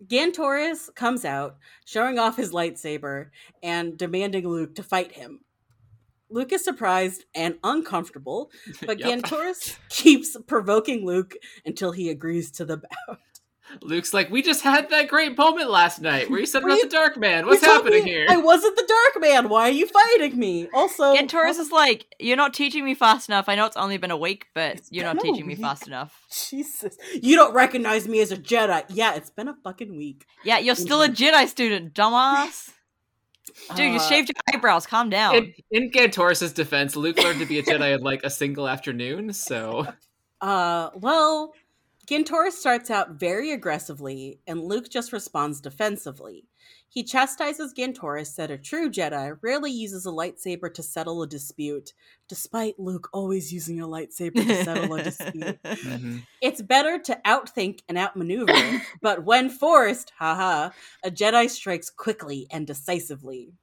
Gantoris 0.05 0.93
comes 0.95 1.25
out, 1.25 1.57
showing 1.85 2.19
off 2.19 2.37
his 2.37 2.51
lightsaber 2.51 3.29
and 3.63 3.97
demanding 3.97 4.47
Luke 4.47 4.75
to 4.75 4.83
fight 4.83 5.13
him. 5.13 5.41
Luke 6.29 6.51
is 6.51 6.63
surprised 6.63 7.25
and 7.33 7.55
uncomfortable, 7.63 8.51
but 8.85 8.99
Yep. 8.99 9.23
Gantoris 9.23 9.77
keeps 9.89 10.37
provoking 10.45 11.05
Luke 11.05 11.33
until 11.65 11.91
he 11.91 12.09
agrees 12.09 12.51
to 12.51 12.65
the 12.65 12.77
bout. 12.77 13.19
Luke's 13.81 14.13
like, 14.13 14.29
we 14.29 14.41
just 14.41 14.61
had 14.61 14.89
that 14.89 15.07
great 15.07 15.37
moment 15.37 15.69
last 15.69 16.01
night 16.01 16.29
where 16.29 16.39
you 16.39 16.45
said 16.45 16.63
Were 16.63 16.69
about 16.69 16.77
you- 16.77 16.83
the 16.89 16.95
Dark 16.95 17.17
Man. 17.17 17.45
What's 17.45 17.63
happening 17.63 18.03
me 18.03 18.09
here? 18.09 18.25
I 18.29 18.37
wasn't 18.37 18.75
the 18.75 18.85
Dark 18.87 19.21
Man. 19.21 19.49
Why 19.49 19.63
are 19.69 19.71
you 19.71 19.87
fighting 19.87 20.37
me? 20.39 20.67
Also, 20.73 21.13
Gantoris 21.15 21.59
is 21.59 21.71
like, 21.71 22.05
you're 22.19 22.37
not 22.37 22.53
teaching 22.53 22.83
me 22.85 22.93
fast 22.95 23.29
enough. 23.29 23.49
I 23.49 23.55
know 23.55 23.65
it's 23.65 23.77
only 23.77 23.97
been 23.97 24.11
a 24.11 24.17
week, 24.17 24.47
but 24.53 24.81
you're 24.89 25.03
not 25.05 25.17
been 25.19 25.29
a 25.29 25.33
teaching 25.33 25.47
me 25.47 25.55
fast 25.55 25.87
enough. 25.87 26.19
Jesus, 26.49 26.97
you 27.21 27.35
don't 27.35 27.53
recognize 27.53 28.07
me 28.07 28.19
as 28.21 28.31
a 28.31 28.37
Jedi. 28.37 28.83
Yeah, 28.89 29.15
it's 29.15 29.29
been 29.29 29.47
a 29.47 29.55
fucking 29.63 29.95
week. 29.97 30.25
Yeah, 30.43 30.57
you're 30.59 30.75
still 30.75 31.01
a 31.01 31.09
Jedi 31.09 31.47
student, 31.47 31.93
dumbass. 31.93 32.71
Dude, 33.75 33.93
you 33.93 33.99
Uh, 33.99 33.99
shaved 34.09 34.29
your 34.29 34.35
eyebrows. 34.55 34.85
Calm 34.85 35.09
down. 35.09 35.35
In, 35.35 35.53
in 35.71 35.91
Gantoris' 35.91 36.53
defense, 36.53 36.95
Luke 36.95 37.17
learned 37.17 37.39
to 37.39 37.45
be 37.45 37.59
a 37.59 37.63
Jedi 37.63 37.95
in 37.95 38.01
like 38.01 38.21
a 38.23 38.29
single 38.29 38.67
afternoon, 38.67 39.33
so 39.33 39.87
Uh, 40.41 40.91
well, 40.93 41.53
Gantoris 42.07 42.53
starts 42.53 42.89
out 42.89 43.11
very 43.19 43.51
aggressively, 43.51 44.39
and 44.47 44.63
Luke 44.63 44.89
just 44.89 45.11
responds 45.11 45.59
defensively. 45.59 46.45
He 46.87 47.03
chastises 47.03 47.73
Gantoris 47.73 48.35
that 48.37 48.49
a 48.49 48.57
true 48.57 48.89
Jedi 48.89 49.37
rarely 49.41 49.71
uses 49.71 50.05
a 50.05 50.09
lightsaber 50.09 50.73
to 50.73 50.81
settle 50.81 51.21
a 51.21 51.27
dispute, 51.27 51.91
despite 52.29 52.79
Luke 52.79 53.09
always 53.11 53.51
using 53.51 53.81
a 53.81 53.87
lightsaber 53.87 54.35
to 54.35 54.63
settle 54.63 54.95
a 54.95 55.03
dispute. 55.03 55.59
Mm-hmm. 55.67 56.17
It's 56.41 56.61
better 56.61 56.97
to 56.99 57.19
outthink 57.25 57.81
and 57.87 57.97
outmaneuver, 57.97 58.81
but 59.01 59.23
when 59.23 59.49
forced, 59.49 60.11
haha, 60.17 60.69
a 61.03 61.11
Jedi 61.11 61.49
strikes 61.49 61.89
quickly 61.89 62.47
and 62.51 62.65
decisively. 62.65 63.53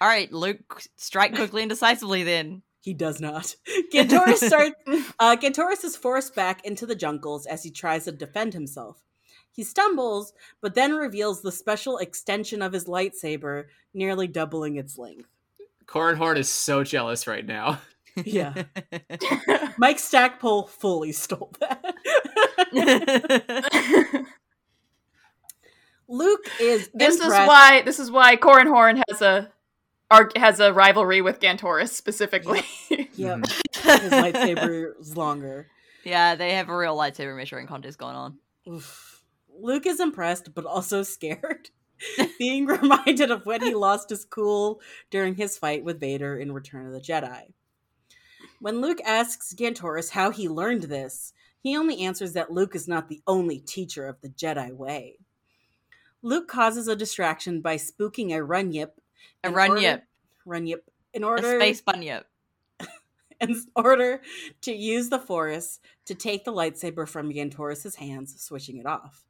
All 0.00 0.08
right, 0.08 0.30
Luke, 0.32 0.82
strike 0.96 1.34
quickly 1.34 1.62
and 1.62 1.70
decisively 1.70 2.24
then. 2.24 2.62
He 2.84 2.92
does 2.92 3.18
not. 3.18 3.56
Gantoris 3.94 4.36
starts. 4.46 4.74
Uh, 5.18 5.36
Gantoris 5.36 5.84
is 5.84 5.96
forced 5.96 6.34
back 6.34 6.62
into 6.66 6.84
the 6.84 6.94
jungles 6.94 7.46
as 7.46 7.62
he 7.62 7.70
tries 7.70 8.04
to 8.04 8.12
defend 8.12 8.52
himself. 8.52 9.02
He 9.50 9.64
stumbles, 9.64 10.34
but 10.60 10.74
then 10.74 10.92
reveals 10.92 11.40
the 11.40 11.50
special 11.50 11.96
extension 11.96 12.60
of 12.60 12.74
his 12.74 12.84
lightsaber, 12.84 13.64
nearly 13.94 14.26
doubling 14.26 14.76
its 14.76 14.98
length. 14.98 15.30
Corin 15.86 16.18
Horn 16.18 16.36
is 16.36 16.50
so 16.50 16.84
jealous 16.84 17.26
right 17.26 17.46
now. 17.46 17.80
Yeah, 18.24 18.54
Mike 19.76 19.98
Stackpole 19.98 20.68
fully 20.68 21.10
stole 21.10 21.52
that. 21.58 21.96
Luke 26.06 26.46
is 26.60 26.90
this 26.94 27.16
is 27.16 27.26
why 27.26 27.82
this 27.82 27.98
is 27.98 28.12
why 28.12 28.36
Corin 28.36 28.68
Horn 28.68 29.02
has 29.08 29.20
a 29.20 29.50
arg- 30.10 30.36
has 30.36 30.60
a 30.60 30.72
rivalry 30.72 31.20
with 31.20 31.40
Gantoris 31.40 31.90
specifically. 31.90 32.62
Yep, 32.90 33.08
mm-hmm. 33.16 33.88
his 34.02 34.12
lightsaber 34.12 35.00
is 35.00 35.16
longer. 35.16 35.68
yeah, 36.04 36.34
they 36.34 36.54
have 36.54 36.68
a 36.68 36.76
real 36.76 36.96
lightsaber 36.96 37.36
measuring 37.36 37.66
contest 37.66 37.98
going 37.98 38.16
on. 38.16 38.38
Oof. 38.68 39.22
Luke 39.60 39.86
is 39.86 40.00
impressed, 40.00 40.54
but 40.54 40.66
also 40.66 41.02
scared, 41.04 41.70
being 42.38 42.66
reminded 42.66 43.30
of 43.30 43.46
when 43.46 43.62
he 43.62 43.74
lost 43.74 44.10
his 44.10 44.24
cool 44.24 44.80
during 45.10 45.36
his 45.36 45.56
fight 45.56 45.84
with 45.84 46.00
Vader 46.00 46.36
in 46.36 46.52
Return 46.52 46.86
of 46.86 46.92
the 46.92 47.00
Jedi. 47.00 47.52
When 48.60 48.80
Luke 48.80 49.00
asks 49.04 49.54
Gantoris 49.54 50.10
how 50.10 50.30
he 50.30 50.48
learned 50.48 50.84
this, 50.84 51.32
he 51.60 51.76
only 51.76 52.00
answers 52.00 52.32
that 52.32 52.50
Luke 52.50 52.74
is 52.74 52.88
not 52.88 53.08
the 53.08 53.22
only 53.26 53.58
teacher 53.58 54.06
of 54.06 54.20
the 54.20 54.28
Jedi 54.28 54.72
way. 54.72 55.18
Luke 56.22 56.48
causes 56.48 56.88
a 56.88 56.96
distraction 56.96 57.60
by 57.60 57.76
spooking 57.76 58.30
a 58.30 58.40
runyip. 58.40 58.92
A 59.42 59.48
in 59.48 59.54
run 59.54 59.70
order- 59.70 59.82
yip, 59.82 60.04
Runyip. 60.46 60.80
In 61.12 61.22
a 61.22 61.26
order 61.26 61.58
space 61.60 61.80
bunyip. 61.80 62.26
in 63.40 63.60
order 63.76 64.20
to 64.62 64.72
use 64.72 65.08
the 65.08 65.18
Force 65.18 65.80
to 66.06 66.14
take 66.14 66.44
the 66.44 66.52
lightsaber 66.52 67.08
from 67.08 67.32
Gantoris' 67.32 67.96
hands, 67.96 68.40
switching 68.40 68.78
it 68.78 68.86
off. 68.86 69.24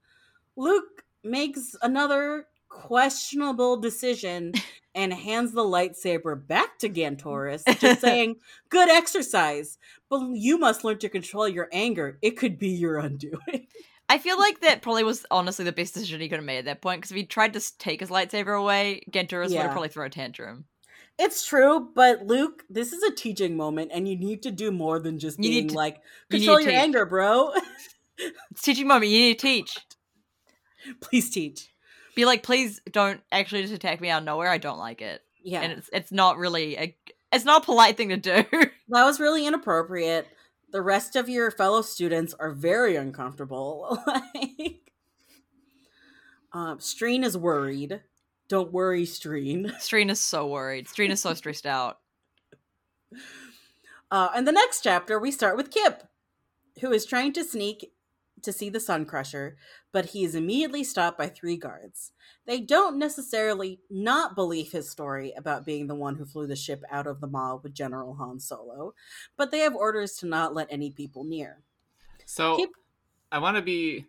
Luke 0.56 1.04
makes 1.22 1.74
another 1.82 2.46
questionable 2.68 3.76
decision 3.76 4.52
and 4.94 5.12
hands 5.12 5.52
the 5.52 5.62
lightsaber 5.62 6.46
back 6.46 6.78
to 6.78 6.88
Gantoris, 6.88 7.62
just 7.80 8.00
saying, 8.00 8.36
Good 8.68 8.88
exercise, 8.88 9.78
but 10.08 10.20
you 10.32 10.58
must 10.58 10.84
learn 10.84 10.98
to 10.98 11.08
control 11.08 11.48
your 11.48 11.68
anger. 11.72 12.18
It 12.22 12.32
could 12.32 12.58
be 12.58 12.68
your 12.68 12.98
undoing. 12.98 13.68
I 14.14 14.18
feel 14.18 14.38
like 14.38 14.60
that 14.60 14.80
probably 14.82 15.02
was 15.04 15.26
honestly 15.30 15.64
the 15.64 15.72
best 15.72 15.94
decision 15.94 16.20
he 16.20 16.28
could 16.28 16.38
have 16.38 16.44
made 16.44 16.58
at 16.58 16.64
that 16.66 16.80
point. 16.82 17.00
Because 17.00 17.10
if 17.10 17.16
he 17.16 17.24
tried 17.24 17.52
to 17.54 17.78
take 17.78 18.00
his 18.00 18.10
lightsaber 18.10 18.58
away, 18.58 19.02
Gantoris 19.10 19.48
would 19.50 19.58
have 19.58 19.72
probably 19.72 19.88
thrown 19.88 20.06
a 20.06 20.10
tantrum. 20.10 20.66
It's 21.18 21.46
true, 21.46 21.90
but 21.94 22.26
Luke, 22.26 22.64
this 22.68 22.92
is 22.92 23.02
a 23.02 23.12
teaching 23.14 23.56
moment, 23.56 23.90
and 23.94 24.08
you 24.08 24.16
need 24.16 24.42
to 24.42 24.50
do 24.50 24.70
more 24.72 24.98
than 24.98 25.18
just 25.18 25.38
You 25.38 25.42
need 25.50 25.50
being 25.50 25.68
to- 25.68 25.74
like, 25.74 26.00
you 26.30 26.38
need 26.38 26.44
control 26.46 26.58
to 26.58 26.62
your 26.64 26.72
teach. 26.72 26.80
anger, 26.82 27.06
bro. 27.06 27.52
It's 28.52 28.62
teaching 28.62 28.86
moment. 28.86 29.10
You 29.10 29.18
need 29.18 29.38
to 29.40 29.42
teach. 29.46 29.76
Please 31.00 31.30
teach. 31.30 31.68
Be 32.14 32.24
like, 32.24 32.42
please 32.44 32.80
don't 32.90 33.20
actually 33.32 33.62
just 33.62 33.74
attack 33.74 34.00
me 34.00 34.08
out 34.10 34.18
of 34.18 34.24
nowhere. 34.24 34.48
I 34.48 34.58
don't 34.58 34.78
like 34.78 35.02
it. 35.02 35.20
Yeah, 35.42 35.60
And 35.62 35.72
it's 35.72 35.90
it's 35.92 36.12
not 36.12 36.38
really 36.38 36.76
a 36.76 36.96
it's 37.32 37.44
not 37.44 37.62
a 37.62 37.64
polite 37.64 37.96
thing 37.96 38.10
to 38.10 38.16
do. 38.16 38.44
that 38.52 39.04
was 39.04 39.18
really 39.18 39.46
inappropriate. 39.46 40.28
The 40.74 40.82
rest 40.82 41.14
of 41.14 41.28
your 41.28 41.52
fellow 41.52 41.82
students 41.82 42.34
are 42.34 42.50
very 42.50 42.96
uncomfortable. 42.96 43.96
like, 44.08 44.90
um, 46.52 46.78
Streen 46.78 47.24
is 47.24 47.36
worried. 47.36 48.00
Don't 48.48 48.72
worry, 48.72 49.04
Streen. 49.04 49.70
Streen 49.78 50.10
is 50.10 50.20
so 50.20 50.48
worried. 50.48 50.88
Streen 50.88 51.10
is 51.10 51.20
so 51.20 51.32
stressed 51.34 51.64
out. 51.64 52.00
Uh, 54.10 54.30
in 54.36 54.46
the 54.46 54.50
next 54.50 54.80
chapter, 54.80 55.16
we 55.16 55.30
start 55.30 55.56
with 55.56 55.70
Kip, 55.70 56.08
who 56.80 56.90
is 56.90 57.06
trying 57.06 57.32
to 57.34 57.44
sneak 57.44 57.92
to 58.44 58.52
see 58.52 58.70
the 58.70 58.80
Sun 58.80 59.06
Crusher, 59.06 59.56
but 59.92 60.06
he 60.06 60.24
is 60.24 60.34
immediately 60.34 60.84
stopped 60.84 61.18
by 61.18 61.28
three 61.28 61.56
guards. 61.56 62.12
They 62.46 62.60
don't 62.60 62.98
necessarily 62.98 63.80
not 63.90 64.34
believe 64.34 64.72
his 64.72 64.90
story 64.90 65.32
about 65.36 65.66
being 65.66 65.86
the 65.86 65.94
one 65.94 66.16
who 66.16 66.24
flew 66.24 66.46
the 66.46 66.56
ship 66.56 66.82
out 66.90 67.06
of 67.06 67.20
the 67.20 67.26
mall 67.26 67.60
with 67.62 67.74
General 67.74 68.14
Han 68.14 68.40
Solo, 68.40 68.94
but 69.36 69.50
they 69.50 69.60
have 69.60 69.74
orders 69.74 70.16
to 70.16 70.26
not 70.26 70.54
let 70.54 70.68
any 70.70 70.90
people 70.90 71.24
near. 71.24 71.62
So 72.26 72.56
Keep- 72.56 72.76
I 73.32 73.38
want 73.38 73.56
to 73.56 73.62
be 73.62 74.06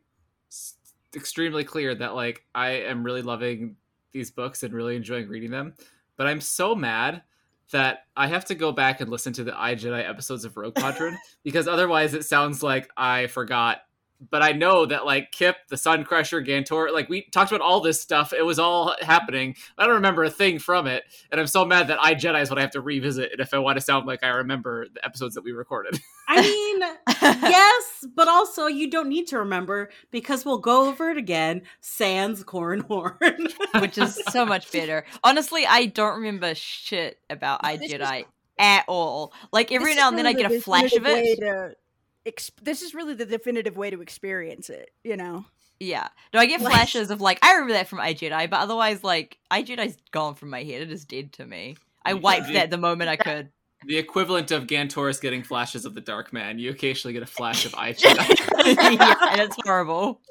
extremely 1.15 1.63
clear 1.63 1.95
that 1.95 2.13
like 2.13 2.45
I 2.53 2.71
am 2.71 3.03
really 3.03 3.21
loving 3.21 3.77
these 4.11 4.31
books 4.31 4.63
and 4.63 4.73
really 4.73 4.95
enjoying 4.95 5.27
reading 5.27 5.51
them, 5.51 5.73
but 6.17 6.27
I'm 6.27 6.41
so 6.41 6.75
mad 6.75 7.23
that 7.71 8.05
I 8.15 8.27
have 8.27 8.45
to 8.45 8.55
go 8.55 8.71
back 8.71 9.01
and 9.01 9.09
listen 9.09 9.33
to 9.33 9.43
the 9.43 9.59
I 9.59 9.75
Jedi 9.75 10.07
episodes 10.07 10.45
of 10.45 10.55
Rogue 10.55 10.75
Quadrant 10.75 11.17
because 11.43 11.67
otherwise 11.67 12.13
it 12.13 12.25
sounds 12.25 12.61
like 12.61 12.89
I 12.95 13.27
forgot. 13.27 13.81
But 14.30 14.41
I 14.41 14.53
know 14.53 14.86
that 14.86 15.05
like 15.05 15.32
Kip, 15.32 15.57
the 15.70 15.78
Sun 15.78 16.05
Crusher, 16.05 16.41
Gantor, 16.41 16.91
like 16.91 17.09
we 17.09 17.24
talked 17.32 17.51
about 17.51 17.61
all 17.61 17.82
this 17.82 18.01
stuff. 18.01 18.34
It 18.34 18.45
was 18.45 18.59
all 18.59 18.95
happening. 19.01 19.55
I 19.78 19.86
don't 19.86 19.95
remember 19.95 20.24
a 20.24 20.30
thing 20.30 20.59
from 20.59 20.88
it, 20.88 21.03
and 21.32 21.39
I'm 21.39 21.47
so 21.47 21.66
mad 21.66 21.89
that 21.89 22.01
I 22.01 22.16
Jedi 22.16 22.41
is 22.41 22.49
what 22.49 22.57
I 22.57 22.61
have 22.61 22.72
to 22.72 22.82
revisit. 22.82 23.34
And 23.34 23.41
if 23.41 23.53
I 23.53 23.59
want 23.59 23.78
to 23.78 23.82
sound 23.82 24.05
like 24.05 24.24
I 24.24 24.30
remember 24.30 24.88
the 24.93 25.03
episodes 25.03 25.36
that 25.36 25.43
we 25.43 25.51
recorded, 25.51 25.99
I 26.28 26.41
mean, 26.41 26.80
yes, 27.22 28.05
but 28.16 28.28
also 28.28 28.68
you 28.68 28.89
don't 28.89 29.09
need 29.09 29.28
to 29.28 29.39
remember 29.39 29.89
because 30.11 30.45
we'll 30.45 30.59
go 30.59 30.88
over 30.88 31.11
it 31.11 31.18
again. 31.18 31.63
Sans 31.82 32.43
corn 32.43 32.82
horn. 32.82 33.47
which 33.80 33.97
is 33.97 34.22
so 34.30 34.45
much 34.45 34.72
better. 34.72 35.05
Honestly, 35.24 35.66
I 35.66 35.88
don't 35.88 36.16
remember 36.18 36.55
shit 36.55 37.20
about 37.30 37.61
I 37.63 37.78
Jedi 37.78 38.26
at 38.57 38.86
all. 38.88 39.34
Like 39.51 39.72
every 39.72 39.95
now 39.95 40.07
is 40.07 40.09
and 40.09 40.18
then 40.18 40.28
I 40.28 40.34
get 40.34 40.51
a 40.51 40.61
flash 40.61 40.93
of 40.93 41.03
definitive 41.03 41.39
way 41.39 41.70
it. 41.70 41.78
To 42.26 42.30
ex- 42.30 42.51
this 42.61 42.82
is 42.82 42.93
really 42.93 43.13
the 43.13 43.26
definitive 43.26 43.78
way 43.78 43.89
to 43.89 44.01
experience 44.01 44.69
it. 44.69 44.91
You 45.03 45.17
know, 45.17 45.45
Yeah. 45.80 46.07
No, 46.34 46.39
I 46.39 46.45
get 46.45 46.61
Like- 46.61 46.73
flashes 46.73 47.09
of 47.11 47.21
like 47.21 47.39
I 47.43 47.53
remember 47.53 47.73
that 47.73 47.88
from 47.88 47.99
I 47.99 48.13
Jedi, 48.13 48.49
but 48.49 48.59
otherwise 48.59 49.03
like 49.03 49.38
I 49.51 49.63
Jedi's 49.63 49.97
gone 50.11 50.36
from 50.36 50.49
my 50.49 50.63
head. 50.63 50.82
It 50.82 50.91
is 50.91 51.05
dead 51.05 51.34
to 51.34 51.45
me. 51.45 51.78
I 52.03 52.13
wiped 52.13 52.53
that 52.53 52.69
the 52.69 52.78
moment 52.78 53.09
I 53.09 53.15
could. 53.15 53.49
the 53.88 53.97
equivalent 53.97 54.51
of 54.51 54.65
Gantoris 54.67 55.19
getting 55.21 55.43
flashes 55.43 55.86
of 55.86 55.93
the 55.95 56.01
Dark 56.01 56.32
Man. 56.34 56.59
You 56.59 56.71
occasionally 56.71 57.13
get 57.13 57.23
a 57.23 57.28
flash 57.28 57.65
of 57.65 57.73
I 57.78 57.93
Jedi. 57.93 58.95
yeah, 58.97 59.15
and 59.32 59.41
it's 59.41 59.55
horrible. 59.63 60.21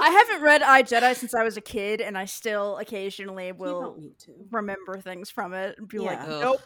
I 0.00 0.10
haven't 0.10 0.42
read 0.42 0.62
I 0.62 0.82
Jedi 0.82 1.14
since 1.16 1.34
I 1.34 1.42
was 1.42 1.56
a 1.56 1.60
kid, 1.60 2.00
and 2.00 2.16
I 2.16 2.24
still 2.24 2.76
occasionally 2.78 3.50
will 3.52 3.80
don't 3.80 3.98
need 3.98 4.18
to. 4.20 4.32
remember 4.50 5.00
things 5.00 5.28
from 5.30 5.54
it 5.54 5.76
and 5.78 5.88
be 5.88 5.98
like, 5.98 6.18
Yeah. 6.20 6.26
Ugh. 6.26 6.40
nope. 6.40 6.60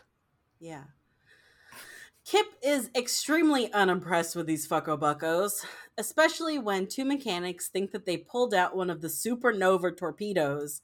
Yeah. 0.60 0.82
Kip 2.24 2.46
is 2.62 2.88
extremely 2.96 3.72
unimpressed 3.72 4.36
with 4.36 4.46
these 4.46 4.66
fucko 4.68 4.98
buckos, 4.98 5.64
especially 5.98 6.58
when 6.58 6.86
two 6.86 7.04
mechanics 7.04 7.68
think 7.68 7.90
that 7.90 8.06
they 8.06 8.16
pulled 8.16 8.54
out 8.54 8.76
one 8.76 8.90
of 8.90 9.00
the 9.00 9.08
supernova 9.08 9.96
torpedoes 9.96 10.82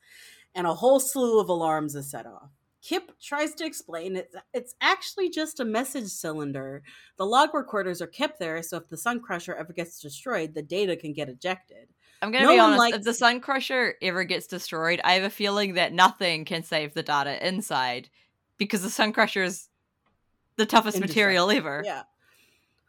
and 0.55 0.67
a 0.67 0.75
whole 0.75 0.99
slew 0.99 1.39
of 1.41 1.49
alarms 1.49 1.95
is 1.95 2.11
set 2.11 2.27
off. 2.27 2.51
Kip 2.83 3.13
tries 3.21 3.55
to 3.55 3.65
explain 3.67 4.17
it. 4.17 4.33
It's 4.53 4.75
actually 4.81 5.31
just 5.31 5.61
a 5.61 5.65
message 5.65 6.09
cylinder. 6.09 6.83
The 7.17 7.27
log 7.27 7.55
recorders 7.55 8.03
are 8.03 8.07
kept 8.07 8.39
there, 8.41 8.63
so 8.63 8.77
if 8.77 8.89
the 8.89 8.97
Sun 8.97 9.21
Crusher 9.21 9.55
ever 9.55 9.73
gets 9.73 10.01
destroyed, 10.01 10.55
the 10.55 10.63
data 10.63 10.97
can 10.97 11.13
get 11.13 11.29
ejected. 11.29 11.89
I'm 12.21 12.33
gonna 12.33 12.47
No 12.47 12.53
be 12.53 12.59
honest. 12.59 12.79
likes- 12.79 12.97
If 12.99 13.05
the 13.05 13.15
Sun 13.15 13.41
Crusher 13.41 13.95
ever 14.03 14.25
gets 14.25 14.47
destroyed, 14.49 15.01
I 15.05 15.15
have 15.15 15.23
a 15.25 15.31
feeling 15.31 15.75
that 15.75 15.93
nothing 15.93 16.45
can 16.45 16.63
save 16.65 16.95
the 16.95 17.03
data 17.03 17.47
inside, 17.47 18.11
because 18.57 18.83
the 18.83 18.91
Sun 18.91 19.13
Crusher 19.13 19.45
is 19.45 19.69
the 20.59 20.67
toughest 20.67 21.01
material 21.01 21.51
ever. 21.51 21.83
Yeah. 21.85 22.03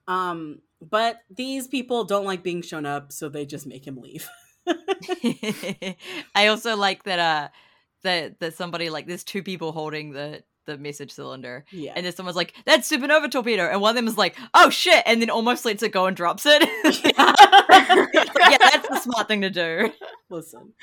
Um, 0.07 0.59
but 0.81 1.19
these 1.29 1.67
people 1.67 2.03
don't 2.03 2.25
like 2.25 2.43
being 2.43 2.61
shown 2.61 2.85
up, 2.85 3.13
so 3.13 3.29
they 3.29 3.45
just 3.45 3.65
make 3.65 3.87
him 3.87 4.01
leave. 4.01 4.27
I 6.35 6.47
also 6.47 6.75
like 6.75 7.03
that 7.03 7.19
uh 7.19 7.49
that 8.03 8.39
that 8.39 8.55
somebody 8.55 8.89
like 8.89 9.07
there's 9.07 9.23
two 9.23 9.43
people 9.43 9.71
holding 9.71 10.11
the 10.11 10.43
the 10.65 10.77
message 10.77 11.11
cylinder 11.11 11.65
yeah. 11.71 11.93
and 11.95 12.05
then 12.05 12.13
someone's 12.13 12.35
like 12.35 12.53
that's 12.65 12.91
supernova 12.91 13.31
torpedo 13.31 13.63
and 13.63 13.81
one 13.81 13.89
of 13.89 13.95
them 13.95 14.07
is 14.07 14.19
like 14.19 14.35
oh 14.53 14.69
shit 14.69 15.01
and 15.07 15.19
then 15.19 15.29
almost 15.29 15.65
lets 15.65 15.81
it 15.81 15.91
go 15.91 16.05
and 16.05 16.15
drops 16.15 16.45
it 16.45 16.61
It's 16.85 17.03
like, 17.03 18.51
yeah 18.51 18.57
that's 18.59 18.87
the 18.87 18.99
smart 18.99 19.27
thing 19.27 19.41
to 19.41 19.49
do 19.49 19.91
Listen. 20.29 20.73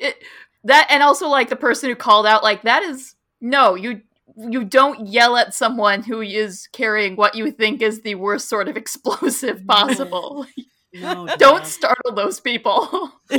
it, 0.00 0.16
that 0.64 0.86
and 0.88 1.02
also 1.02 1.28
like 1.28 1.50
the 1.50 1.56
person 1.56 1.90
who 1.90 1.96
called 1.96 2.24
out 2.26 2.42
like 2.42 2.62
that 2.62 2.82
is 2.82 3.16
no 3.42 3.74
you 3.74 4.00
you 4.38 4.64
don't 4.64 5.08
yell 5.08 5.36
at 5.36 5.54
someone 5.54 6.02
who 6.02 6.20
is 6.20 6.68
carrying 6.72 7.16
what 7.16 7.34
you 7.34 7.50
think 7.50 7.82
is 7.82 8.02
the 8.02 8.14
worst 8.14 8.48
sort 8.48 8.68
of 8.68 8.76
explosive 8.76 9.66
possible 9.66 10.46
No, 10.92 11.26
don't 11.38 11.62
Dad. 11.62 11.66
startle 11.66 12.12
those 12.14 12.40
people 12.40 13.12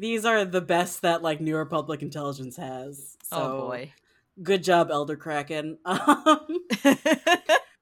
These 0.00 0.24
are 0.24 0.44
the 0.44 0.60
best 0.60 1.02
that 1.02 1.22
like 1.22 1.40
New 1.40 1.56
Republic 1.56 2.02
intelligence 2.02 2.56
has. 2.56 3.16
So 3.24 3.36
oh 3.36 3.60
boy 3.68 3.92
good 4.42 4.62
job, 4.62 4.90
Airen 4.90 5.18
Cracken. 5.18 5.78
Um, 5.84 6.58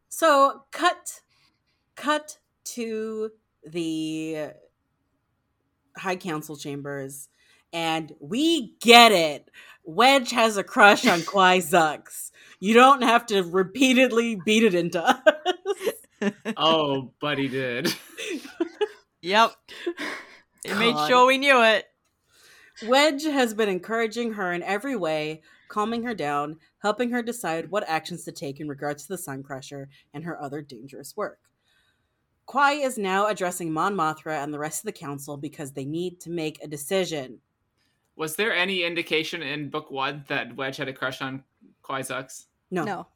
so 0.09 0.63
cut, 0.73 1.21
cut 1.95 2.39
to 2.65 3.31
the 3.67 4.51
High 5.97 6.17
Council 6.17 6.57
chambers, 6.57 7.29
and 7.73 8.13
we 8.21 8.77
get 8.81 9.13
it. 9.13 9.51
Wedge 9.87 10.33
has 10.33 10.57
a 10.57 10.65
crush 10.65 11.07
on 11.07 11.21
Qwi 11.21 11.59
Xux. 11.59 12.31
You 12.61 12.75
don't 12.75 13.03
have 13.03 13.25
to 13.27 13.43
repeatedly 13.43 14.39
beat 14.45 14.65
it 14.65 14.75
into 14.75 15.03
us. 15.03 16.33
oh, 16.57 17.13
but 17.21 17.39
he 17.39 17.49
did. 17.49 17.95
yep 19.23 19.53
it 20.65 20.77
made 20.77 20.95
sure 21.09 21.27
we 21.27 21.39
knew 21.39 21.63
it 21.63 21.87
Wedge 22.85 23.25
has 23.25 23.55
been 23.55 23.71
encouraging 23.71 24.35
her 24.35 24.53
in 24.53 24.63
every 24.63 24.97
way, 24.97 25.41
calming 25.69 26.03
her 26.03 26.15
down, 26.15 26.59
helping 26.83 27.11
her 27.11 27.23
decide 27.23 27.71
what 27.71 27.89
actions 27.89 28.25
to 28.25 28.33
take 28.33 28.61
in 28.61 28.69
regards 28.69 29.05
to 29.05 29.09
the 29.09 29.19
Sun 29.19 29.45
Crusher 29.45 29.89
and 30.13 30.25
her 30.25 30.41
other 30.41 30.61
dangerous 30.61 31.17
work. 31.17 31.39
Qwi 32.47 32.85
is 32.85 32.99
now 32.99 33.29
addressing 33.29 33.73
Mon 33.73 33.95
Mothma 33.97 34.43
and 34.43 34.53
the 34.53 34.59
rest 34.59 34.81
of 34.81 34.87
the 34.87 34.93
council 34.93 35.39
because 35.39 35.73
they 35.73 35.87
need 35.87 36.21
to 36.21 36.31
make 36.31 36.63
a 36.63 36.69
decision. 36.69 37.41
Was 38.17 38.37
there 38.37 38.55
any 38.55 38.83
indication 38.83 39.43
in 39.43 39.69
book 39.71 39.91
one 39.91 40.25
that 40.29 40.57
Wedge 40.57 40.79
had 40.79 40.89
a 40.89 40.93
crush 40.93 41.21
on 41.23 41.45
Qwi 41.85 42.01
Xux? 42.01 42.45
No. 42.71 42.85
No. 42.85 43.07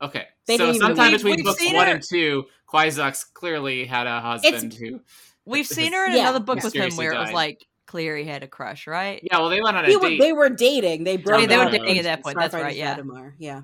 Okay, 0.00 0.26
They 0.46 0.56
so 0.56 0.72
sometime 0.74 1.10
between 1.12 1.36
we've 1.36 1.44
books 1.44 1.64
one 1.72 1.86
her- 1.86 1.94
and 1.94 2.02
two, 2.08 2.44
Qwi 2.72 2.86
Xux 2.86 3.24
clearly 3.34 3.84
had 3.84 4.06
a 4.06 4.20
husband 4.20 4.72
who. 4.74 5.00
we've 5.44 5.66
seen 5.66 5.92
her 5.92 6.06
in 6.06 6.12
Yeah, 6.12 6.20
another 6.20 6.38
book 6.40 6.56
with 6.62 6.72
him 6.74 6.84
mysteriously 6.84 7.04
where 7.06 7.14
it 7.14 7.18
was 7.18 7.32
like 7.32 7.66
clear 7.86 8.16
he 8.16 8.24
had 8.24 8.42
a 8.44 8.46
crush 8.46 8.86
right 8.86 9.18
Yeah, 9.24 9.38
well, 9.38 9.48
they 9.48 9.60
went 9.60 9.76
on 9.76 9.84
a 9.84 9.88
They 9.88 9.96
were, 9.96 10.08
date. 10.08 10.20
they 10.20 10.32
were 10.32 10.50
dating. 10.50 11.02
They 11.04 11.16
broke 11.16 11.40
Yeah, 11.40 11.46
they 11.48 11.56
were 11.58 11.70
dating 11.70 11.98
at 11.98 12.04
that 12.04 12.22
point, 12.22 12.38
that's 12.38 12.54
Starfighter 12.54 12.62
right, 12.62 12.76
yeah. 12.76 12.96
Shadowmar, 12.96 13.32
Yeah. 13.38 13.62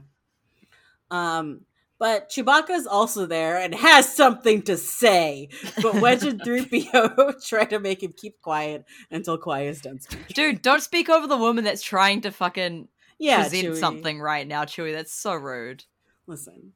Um, 1.11 1.61
but 1.99 2.29
Chewbacca's 2.31 2.87
also 2.87 3.27
there 3.27 3.59
and 3.59 3.75
has 3.75 4.15
something 4.15 4.63
to 4.63 4.77
say. 4.77 5.49
But 5.83 5.95
Wedge 6.01 6.25
and 6.25 6.41
3PO 6.41 7.47
try 7.49 7.65
to 7.67 7.79
make 7.81 8.03
him 8.03 8.13
keep 8.17 8.41
quiet 8.43 8.85
until 9.11 9.39
Qwi 9.39 9.67
is 9.67 9.81
done 9.81 10.01
speaking. 10.01 10.27
dude 10.35 10.63
don't 10.63 10.83
speak 10.83 11.09
over 11.09 11.27
the 11.27 11.37
woman 11.37 11.65
that's 11.65 11.83
trying 11.83 12.21
to 12.23 12.31
fucking 12.31 12.89
Yeah, 13.19 13.43
present 13.43 13.65
Chewie. 13.75 13.77
something 13.79 14.21
right 14.21 14.47
now 14.47 14.65
chewie 14.65 14.93
that's 14.93 15.13
so 15.15 15.35
rude 15.35 15.85
Listen. 16.27 16.73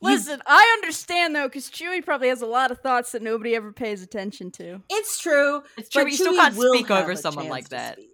Listen, 0.00 0.42
I 0.46 0.76
understand 0.80 1.36
though, 1.36 1.46
because 1.46 1.70
Chewie 1.70 2.04
probably 2.04 2.26
has 2.28 2.42
a 2.42 2.46
lot 2.46 2.72
of 2.72 2.80
thoughts 2.80 3.12
that 3.12 3.22
nobody 3.22 3.54
ever 3.54 3.70
pays 3.72 4.02
attention 4.02 4.50
to. 4.52 4.82
It's 4.90 5.20
true. 5.20 5.62
It's 5.78 5.88
true, 5.88 6.02
but 6.02 6.06
but 6.06 6.10
you 6.10 6.16
still 6.16 6.34
can't 6.34 6.54
speak 6.56 6.90
over 6.90 7.14
someone 7.14 7.48
like 7.48 7.68
that. 7.68 7.94
speak. 7.98 8.10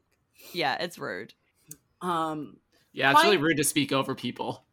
yeah 0.53 0.77
it's 0.83 0.99
rude 0.99 1.33
Um, 2.03 2.59
yeah, 2.93 3.13
it's 3.13 3.25
really 3.25 3.39
rude 3.39 3.57
to 3.57 3.65
speak 3.65 3.93
over 3.93 4.15
people. 4.15 4.65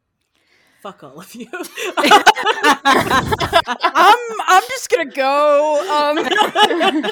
Fuck 0.85 1.03
all 1.03 1.19
of 1.19 1.33
you. 1.33 1.47
I'm 3.81 4.19
I'm 4.47 4.63
just 4.69 4.87
gonna 4.91 5.09
go. 5.09 5.81
Um, 5.91 7.11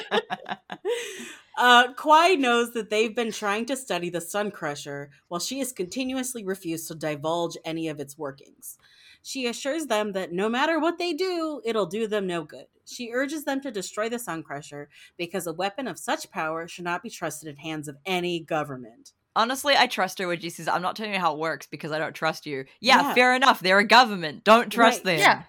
Uh, 1.56 1.92
Qwi 1.94 2.36
knows 2.36 2.72
that 2.72 2.90
they've 2.90 3.14
been 3.14 3.30
trying 3.30 3.64
to 3.66 3.76
study 3.76 4.10
the 4.10 4.20
Sun 4.20 4.50
Crusher 4.50 5.10
while 5.28 5.38
she 5.38 5.60
has 5.60 5.70
continuously 5.72 6.44
refused 6.44 6.88
to 6.88 6.96
divulge 6.96 7.56
any 7.64 7.86
of 7.88 8.00
its 8.00 8.18
workings. 8.18 8.76
She 9.22 9.46
assures 9.46 9.86
them 9.86 10.12
that 10.12 10.32
no 10.32 10.48
matter 10.48 10.80
what 10.80 10.98
they 10.98 11.12
do, 11.12 11.62
it'll 11.64 11.86
do 11.86 12.08
them 12.08 12.26
no 12.26 12.42
good. 12.42 12.66
She 12.86 13.12
urges 13.12 13.44
them 13.44 13.60
to 13.60 13.70
destroy 13.70 14.08
the 14.08 14.18
Sun 14.18 14.42
Crusher 14.42 14.88
because 15.16 15.46
a 15.46 15.52
weapon 15.52 15.86
of 15.86 15.96
such 15.96 16.28
power 16.32 16.66
should 16.66 16.84
not 16.84 17.04
be 17.04 17.10
trusted 17.10 17.48
in 17.48 17.56
hands 17.56 17.86
of 17.86 17.98
any 18.04 18.40
government. 18.40 19.12
Honestly, 19.36 19.74
I 19.76 19.86
trust 19.88 20.18
her 20.20 20.28
when 20.28 20.40
she 20.40 20.50
says, 20.50 20.68
I'm 20.68 20.82
not 20.82 20.94
telling 20.96 21.12
you 21.12 21.18
how 21.18 21.32
it 21.32 21.38
works 21.38 21.66
because 21.66 21.90
I 21.92 21.98
don't 21.98 22.14
trust 22.14 22.46
you. 22.46 22.64
Yeah, 22.80 23.00
Yeah. 23.02 23.14
fair 23.14 23.34
enough. 23.34 23.60
They're 23.60 23.78
a 23.80 23.84
government. 23.86 24.44
Don't 24.44 24.70
trust 24.70 24.98
Right, 24.98 25.04
them. 25.04 25.18
yeah. 25.18 25.42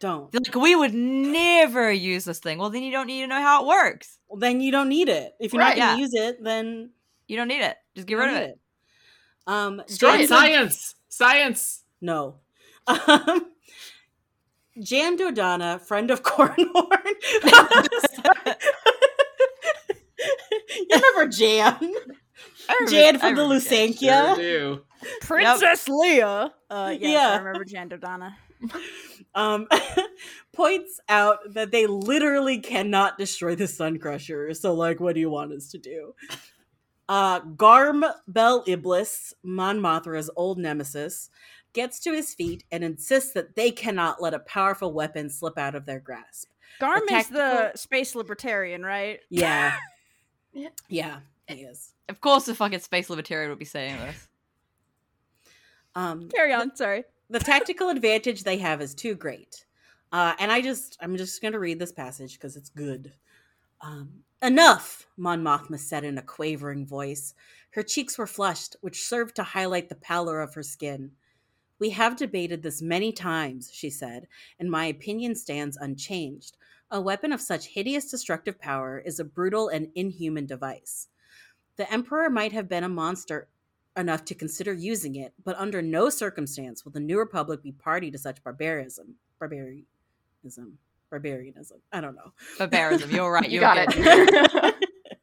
Don't. 0.00 0.30
They're 0.30 0.40
like, 0.44 0.54
we 0.56 0.76
would 0.76 0.92
never 0.92 1.90
use 1.90 2.24
this 2.24 2.38
thing. 2.40 2.58
Well, 2.58 2.68
then 2.70 2.82
you 2.82 2.92
don't 2.92 3.06
need 3.06 3.22
to 3.22 3.26
know 3.26 3.40
how 3.40 3.62
it 3.62 3.68
works. 3.68 4.18
Well, 4.28 4.38
then 4.38 4.60
you 4.60 4.70
don't 4.72 4.88
need 4.90 5.08
it. 5.08 5.32
If 5.40 5.52
you're 5.54 5.60
Right, 5.60 5.78
not 5.78 5.96
going 5.96 5.96
to 5.96 6.00
yeah. 6.02 6.06
use 6.06 6.14
it, 6.34 6.44
then 6.44 6.90
You 7.28 7.36
don't 7.38 7.48
need 7.48 7.62
it. 7.62 7.76
Just 7.94 8.06
get 8.06 8.16
rid 8.16 8.28
of 8.28 8.34
need 8.34 8.40
it. 8.42 8.58
Um, 9.46 9.82
Destroy 9.86 10.18
Jan 10.18 10.26
Science! 10.28 10.94
Science! 11.08 11.82
No. 12.00 12.40
Um, 12.86 13.46
Jan 14.82 15.16
Dodonna, 15.16 15.80
friend 15.80 16.10
of 16.10 16.22
Cornhorn. 16.24 16.58
you 20.18 20.86
remember 20.92 21.28
Jan? 21.28 21.94
I 22.68 22.74
remember- 22.80 22.90
Jan 22.90 23.16
I 23.16 23.18
from 23.18 23.34
the 23.36 23.42
remember 23.42 23.64
Lusankya? 23.64 24.34
Sure 24.34 24.36
do. 24.36 24.84
Princess 25.20 25.86
Leia. 25.88 26.50
Uh, 26.70 26.94
yes, 26.98 27.10
Yeah. 27.12 27.28
I 27.34 27.38
remember 27.38 27.64
Jan 27.64 27.88
Dodonna. 27.90 28.34
um, 29.34 29.68
points 30.52 31.00
out 31.08 31.38
that 31.52 31.70
they 31.70 31.86
literally 31.86 32.58
cannot 32.58 33.18
destroy 33.18 33.54
the 33.54 33.68
Sun 33.68 33.98
Crusher. 33.98 34.54
So, 34.54 34.72
like, 34.74 35.00
what 35.00 35.14
do 35.14 35.20
you 35.20 35.30
want 35.30 35.52
us 35.52 35.70
to 35.70 35.78
do? 35.78 36.14
Uh, 37.08 37.40
Garm 37.40 38.04
Bel 38.26 38.64
Iblis, 38.66 39.34
Mon 39.42 39.78
Mothma's 39.78 40.30
old 40.36 40.58
nemesis, 40.58 41.28
gets 41.74 42.00
to 42.00 42.12
his 42.14 42.32
feet 42.32 42.64
and 42.72 42.82
insists 42.82 43.32
that 43.32 43.56
they 43.56 43.70
cannot 43.70 44.22
let 44.22 44.32
a 44.32 44.38
powerful 44.38 44.92
weapon 44.92 45.28
slip 45.28 45.58
out 45.58 45.74
of 45.74 45.84
their 45.84 46.00
grasp. 46.00 46.48
Garm 46.80 47.02
is 47.10 47.28
the 47.28 47.72
space 47.76 48.14
libertarian, 48.14 48.82
right? 48.82 49.20
Yeah. 49.28 49.76
Yeah. 50.88 51.18
Yeah, 51.48 51.54
he 51.54 51.62
is. 51.62 51.92
Of 52.08 52.20
course, 52.20 52.44
the 52.46 52.54
fucking 52.54 52.80
space 52.80 53.10
libertarian 53.10 53.50
would 53.50 53.58
be 53.58 53.64
saying 53.64 53.96
this. 53.98 54.28
Um, 55.94 56.28
Carry 56.28 56.52
on. 56.52 56.74
Sorry. 56.76 57.04
the 57.30 57.38
tactical 57.38 57.88
advantage 57.88 58.42
they 58.42 58.58
have 58.58 58.80
is 58.80 58.94
too 58.94 59.14
great. 59.14 59.64
Uh, 60.12 60.34
and 60.38 60.50
I 60.52 60.60
just, 60.60 60.96
I'm 61.00 61.16
just 61.16 61.40
going 61.40 61.52
to 61.52 61.58
read 61.58 61.78
this 61.78 61.92
passage 61.92 62.34
because 62.34 62.56
it's 62.56 62.70
good. 62.70 63.12
Um, 63.80 64.24
Enough, 64.42 65.06
Mon 65.16 65.42
Mothma 65.42 65.78
said 65.78 66.04
in 66.04 66.18
a 66.18 66.22
quavering 66.22 66.86
voice. 66.86 67.32
Her 67.70 67.82
cheeks 67.82 68.18
were 68.18 68.26
flushed, 68.26 68.76
which 68.82 69.02
served 69.02 69.36
to 69.36 69.42
highlight 69.42 69.88
the 69.88 69.94
pallor 69.94 70.42
of 70.42 70.52
her 70.54 70.62
skin. 70.62 71.12
We 71.78 71.90
have 71.90 72.16
debated 72.16 72.62
this 72.62 72.82
many 72.82 73.10
times, 73.10 73.70
she 73.72 73.88
said, 73.88 74.28
and 74.60 74.70
my 74.70 74.84
opinion 74.84 75.34
stands 75.34 75.78
unchanged. 75.78 76.58
A 76.90 77.00
weapon 77.00 77.32
of 77.32 77.40
such 77.40 77.68
hideous 77.68 78.10
destructive 78.10 78.60
power 78.60 78.98
is 78.98 79.18
a 79.18 79.24
brutal 79.24 79.68
and 79.70 79.88
inhuman 79.94 80.44
device. 80.44 81.08
The 81.76 81.90
Emperor 81.92 82.30
might 82.30 82.52
have 82.52 82.68
been 82.68 82.84
a 82.84 82.88
monster 82.88 83.48
enough 83.96 84.24
to 84.26 84.34
consider 84.34 84.72
using 84.72 85.16
it, 85.16 85.32
but 85.44 85.56
under 85.56 85.80
no 85.82 86.08
circumstance 86.08 86.84
will 86.84 86.92
the 86.92 87.00
New 87.00 87.18
Republic 87.18 87.62
be 87.62 87.72
party 87.72 88.10
to 88.10 88.18
such 88.18 88.42
barbarism. 88.42 89.14
Barbarianism. 89.38 90.78
Barbarianism. 91.10 91.78
I 91.92 92.00
don't 92.00 92.16
know. 92.16 92.32
Barbarism. 92.58 93.10
You're 93.10 93.32
right. 93.32 93.44
You 93.50 93.60
You're 93.60 93.74
got 93.74 93.94
it. 93.96 94.74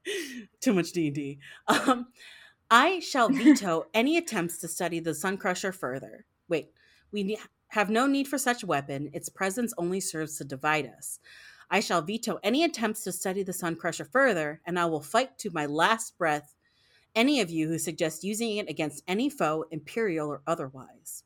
Too 0.61 0.73
much 0.73 0.91
D 0.91 1.07
and 1.07 1.15
D. 1.15 1.39
Um, 1.67 2.07
I 2.69 2.99
shall 2.99 3.29
veto 3.29 3.87
any 3.93 4.17
attempts 4.17 4.57
to 4.59 4.67
study 4.67 4.99
the 4.99 5.13
Sun 5.13 5.37
Crusher 5.37 5.71
further. 5.71 6.25
Wait, 6.47 6.71
we 7.11 7.23
ne- 7.23 7.39
have 7.69 7.89
no 7.89 8.07
need 8.07 8.27
for 8.27 8.37
such 8.37 8.63
weapon. 8.63 9.09
Its 9.13 9.29
presence 9.29 9.73
only 9.77 9.99
serves 9.99 10.37
to 10.37 10.43
divide 10.43 10.91
us. 10.97 11.19
I 11.73 11.79
shall 11.79 12.01
veto 12.01 12.37
any 12.43 12.65
attempts 12.65 13.05
to 13.05 13.13
study 13.13 13.43
the 13.43 13.53
Sun 13.53 13.77
Crusher 13.77 14.03
further, 14.03 14.59
and 14.65 14.77
I 14.77 14.85
will 14.87 14.99
fight 14.99 15.37
to 15.39 15.51
my 15.51 15.65
last 15.65 16.17
breath 16.17 16.53
any 17.15 17.39
of 17.39 17.49
you 17.49 17.69
who 17.69 17.79
suggest 17.79 18.25
using 18.25 18.57
it 18.57 18.69
against 18.69 19.05
any 19.07 19.29
foe, 19.29 19.63
imperial 19.71 20.27
or 20.27 20.41
otherwise. 20.45 21.23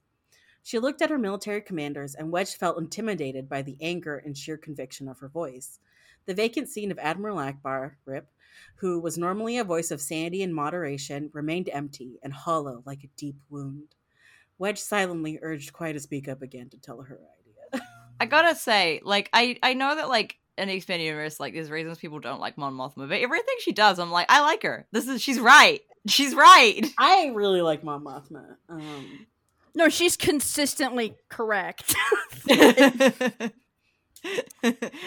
She 0.61 0.77
looked 0.77 1.01
at 1.01 1.09
her 1.09 1.17
military 1.17 1.61
commanders, 1.61 2.13
and 2.13 2.31
Wedge 2.31 2.55
felt 2.57 2.77
intimidated 2.77 3.49
by 3.49 3.63
the 3.63 3.77
anger 3.81 4.17
and 4.17 4.37
sheer 4.37 4.55
conviction 4.55 5.07
of 5.07 5.17
her 5.17 5.29
voice. 5.29 5.79
The 6.27 6.35
vacant 6.35 6.69
seat 6.69 6.91
of 6.91 6.99
Admiral 6.99 7.37
Ackbar, 7.37 7.93
Rip, 8.05 8.27
who 8.75 8.99
was 8.99 9.17
normally 9.17 9.57
a 9.57 9.63
voice 9.63 9.89
of 9.89 9.99
sanity 9.99 10.43
and 10.43 10.53
moderation, 10.53 11.31
remained 11.33 11.69
empty 11.69 12.19
and 12.21 12.33
hollow 12.33 12.83
like 12.85 13.03
a 13.03 13.09
deep 13.17 13.37
wound. 13.49 13.95
Wedge 14.59 14.79
silently 14.79 15.39
urged 15.41 15.73
Qwi 15.73 15.93
to 15.93 15.99
speak 15.99 16.27
up 16.27 16.43
again 16.43 16.69
to 16.69 16.77
tell 16.77 17.01
her. 17.01 17.19
I 18.19 18.25
gotta 18.25 18.55
say, 18.55 19.01
like, 19.03 19.29
I 19.33 19.57
I 19.63 19.73
know 19.73 19.95
that 19.95 20.07
like 20.09 20.37
in 20.57 20.67
the 20.69 20.73
expanded 20.75 21.05
universe, 21.05 21.39
like, 21.39 21.53
there's 21.53 21.69
reasons 21.69 21.97
people 21.97 22.19
don't 22.19 22.39
like 22.39 22.57
Mon 22.57 22.73
Mothma, 22.73 23.09
but 23.09 23.19
everything 23.19 23.55
she 23.59 23.73
does, 23.73 23.99
I'm 23.99 24.11
like, 24.11 24.27
I 24.29 24.41
like 24.41 24.63
her. 24.63 24.87
This 24.91 25.07
is 25.07 25.21
she's 25.21 25.39
right. 25.39 25.81
She's 26.07 26.33
right. 26.35 26.85
I 26.97 27.31
really 27.33 27.61
like 27.61 27.83
Mom 27.83 28.05
Mothma. 28.05 28.55
Um, 28.69 29.25
No, 29.75 29.89
she's 29.89 30.15
consistently 30.15 31.15
correct. 31.29 31.93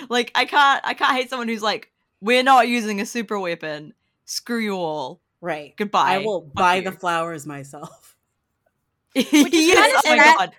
like, 0.09 0.31
I 0.35 0.45
can't 0.45 0.81
I 0.85 0.95
can't 0.95 1.13
hate 1.17 1.31
someone 1.31 1.49
who's 1.49 1.63
like, 1.63 1.91
we're 2.21 2.43
not 2.43 2.69
using 2.69 3.01
a 3.01 3.07
super 3.07 3.39
weapon. 3.39 3.95
Screw 4.25 4.59
you 4.59 4.75
all. 4.77 5.21
right. 5.41 5.75
Goodbye. 5.77 6.15
I 6.15 6.19
will 6.19 6.43
Fuck 6.43 6.55
buy 6.55 6.75
you. 6.77 6.83
the 6.83 6.93
flowers 6.93 7.47
myself. 7.47 8.17
yes, 9.15 9.31
kinda 9.31 9.49
oh 9.55 10.01
my 10.05 10.17
sad. 10.25 10.37
god. 10.37 10.53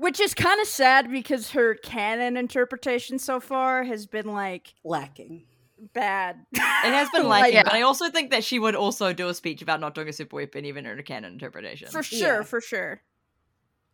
Which 0.00 0.18
is 0.18 0.32
kind 0.32 0.58
of 0.60 0.66
sad 0.66 1.10
because 1.10 1.50
her 1.50 1.74
canon 1.74 2.38
interpretation 2.38 3.18
so 3.18 3.38
far 3.38 3.84
has 3.84 4.06
been 4.06 4.32
like 4.32 4.72
Lacking. 4.82 5.44
bad. 5.92 6.36
It 6.54 6.58
has 6.60 7.10
been 7.10 7.28
lacking, 7.28 7.52
yeah. 7.52 7.64
but 7.64 7.74
I 7.74 7.82
also 7.82 8.08
think 8.08 8.30
that 8.30 8.42
she 8.42 8.58
would 8.58 8.74
also 8.74 9.12
do 9.12 9.28
a 9.28 9.34
speech 9.34 9.60
about 9.60 9.78
not 9.78 9.94
doing 9.94 10.08
a 10.08 10.12
super 10.14 10.36
weapon, 10.36 10.64
even 10.64 10.86
in 10.86 10.96
her 10.96 11.02
canon 11.02 11.34
interpretation. 11.34 11.88
for 11.88 12.02
sure, 12.02 12.18
Yeah. 12.38 12.42
for 12.44 12.62
sure. 12.62 13.02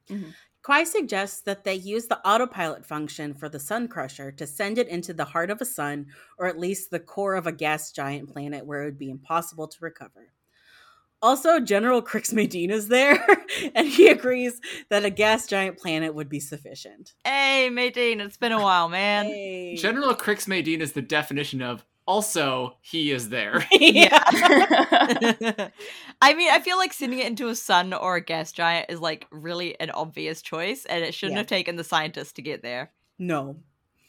Mm-hmm. 0.08 0.30
Qwi 0.64 0.86
suggests 0.86 1.40
that 1.42 1.64
they 1.64 1.74
use 1.74 2.06
the 2.06 2.18
autopilot 2.28 2.84
function 2.86 3.34
for 3.34 3.48
the 3.48 3.58
Sun 3.60 3.88
Crusher 3.88 4.30
to 4.32 4.46
send 4.46 4.78
it 4.78 4.88
into 4.88 5.12
the 5.12 5.24
heart 5.24 5.50
of 5.50 5.60
a 5.60 5.64
sun, 5.64 6.06
or 6.38 6.46
at 6.46 6.58
least 6.58 6.90
the 6.90 7.00
core 7.00 7.34
of 7.34 7.48
a 7.48 7.52
gas 7.52 7.90
giant 7.92 8.32
planet 8.32 8.64
where 8.64 8.82
it 8.82 8.86
would 8.86 8.98
be 8.98 9.10
impossible 9.10 9.66
to 9.68 9.78
recover. 9.80 10.32
Also, 11.26 11.58
General 11.58 12.00
Crix 12.00 12.32
Madine 12.32 12.70
is 12.70 12.86
there, 12.86 13.18
and 13.74 13.88
he 13.88 14.06
agrees 14.06 14.60
that 14.90 15.04
a 15.04 15.10
gas 15.10 15.48
giant 15.48 15.76
planet 15.76 16.14
would 16.14 16.28
be 16.28 16.38
sufficient. 16.38 17.14
Hey, 17.24 17.68
Madine, 17.68 18.20
it's 18.20 18.36
been 18.36 18.52
a 18.52 18.62
while, 18.62 18.88
man. 18.88 19.24
Hey. 19.24 19.74
General 19.76 20.14
Crix 20.14 20.46
Madine 20.46 20.78
is 20.80 20.92
the 20.92 21.02
definition 21.02 21.62
of 21.62 21.84
also 22.06 22.76
he 22.80 23.10
is 23.10 23.28
there. 23.30 23.66
yeah. 23.72 24.22
I 26.22 26.34
mean, 26.34 26.48
I 26.52 26.60
feel 26.60 26.76
like 26.76 26.92
sending 26.92 27.18
it 27.18 27.26
into 27.26 27.48
a 27.48 27.56
sun 27.56 27.92
or 27.92 28.14
a 28.14 28.20
gas 28.20 28.52
giant 28.52 28.86
is 28.88 29.00
like 29.00 29.26
really 29.32 29.78
an 29.80 29.90
obvious 29.90 30.42
choice, 30.42 30.84
and 30.84 31.04
it 31.04 31.12
shouldn't 31.12 31.34
Yeah. 31.34 31.38
have 31.40 31.48
taken 31.48 31.74
the 31.74 31.82
scientists 31.82 32.34
to 32.34 32.42
get 32.42 32.62
there. 32.62 32.92
No. 33.18 33.56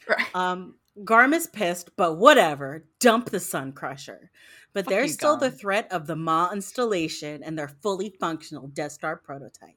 Right. 0.08 0.36
Um, 0.36 0.76
Garm 1.04 1.32
is 1.34 1.46
pissed, 1.46 1.90
but 1.96 2.14
whatever. 2.14 2.84
Dump 3.00 3.30
the 3.30 3.40
Sun 3.40 3.72
Crusher. 3.72 4.30
But 4.72 4.84
Fuck 4.84 4.90
there's 4.90 5.08
you, 5.08 5.14
still 5.14 5.36
the 5.36 5.50
threat 5.50 5.90
of 5.90 6.06
the 6.06 6.16
Maw 6.16 6.50
installation 6.52 7.42
and 7.42 7.58
their 7.58 7.68
fully 7.68 8.14
functional 8.20 8.68
Death 8.68 8.92
Star 8.92 9.16
prototype. 9.16 9.76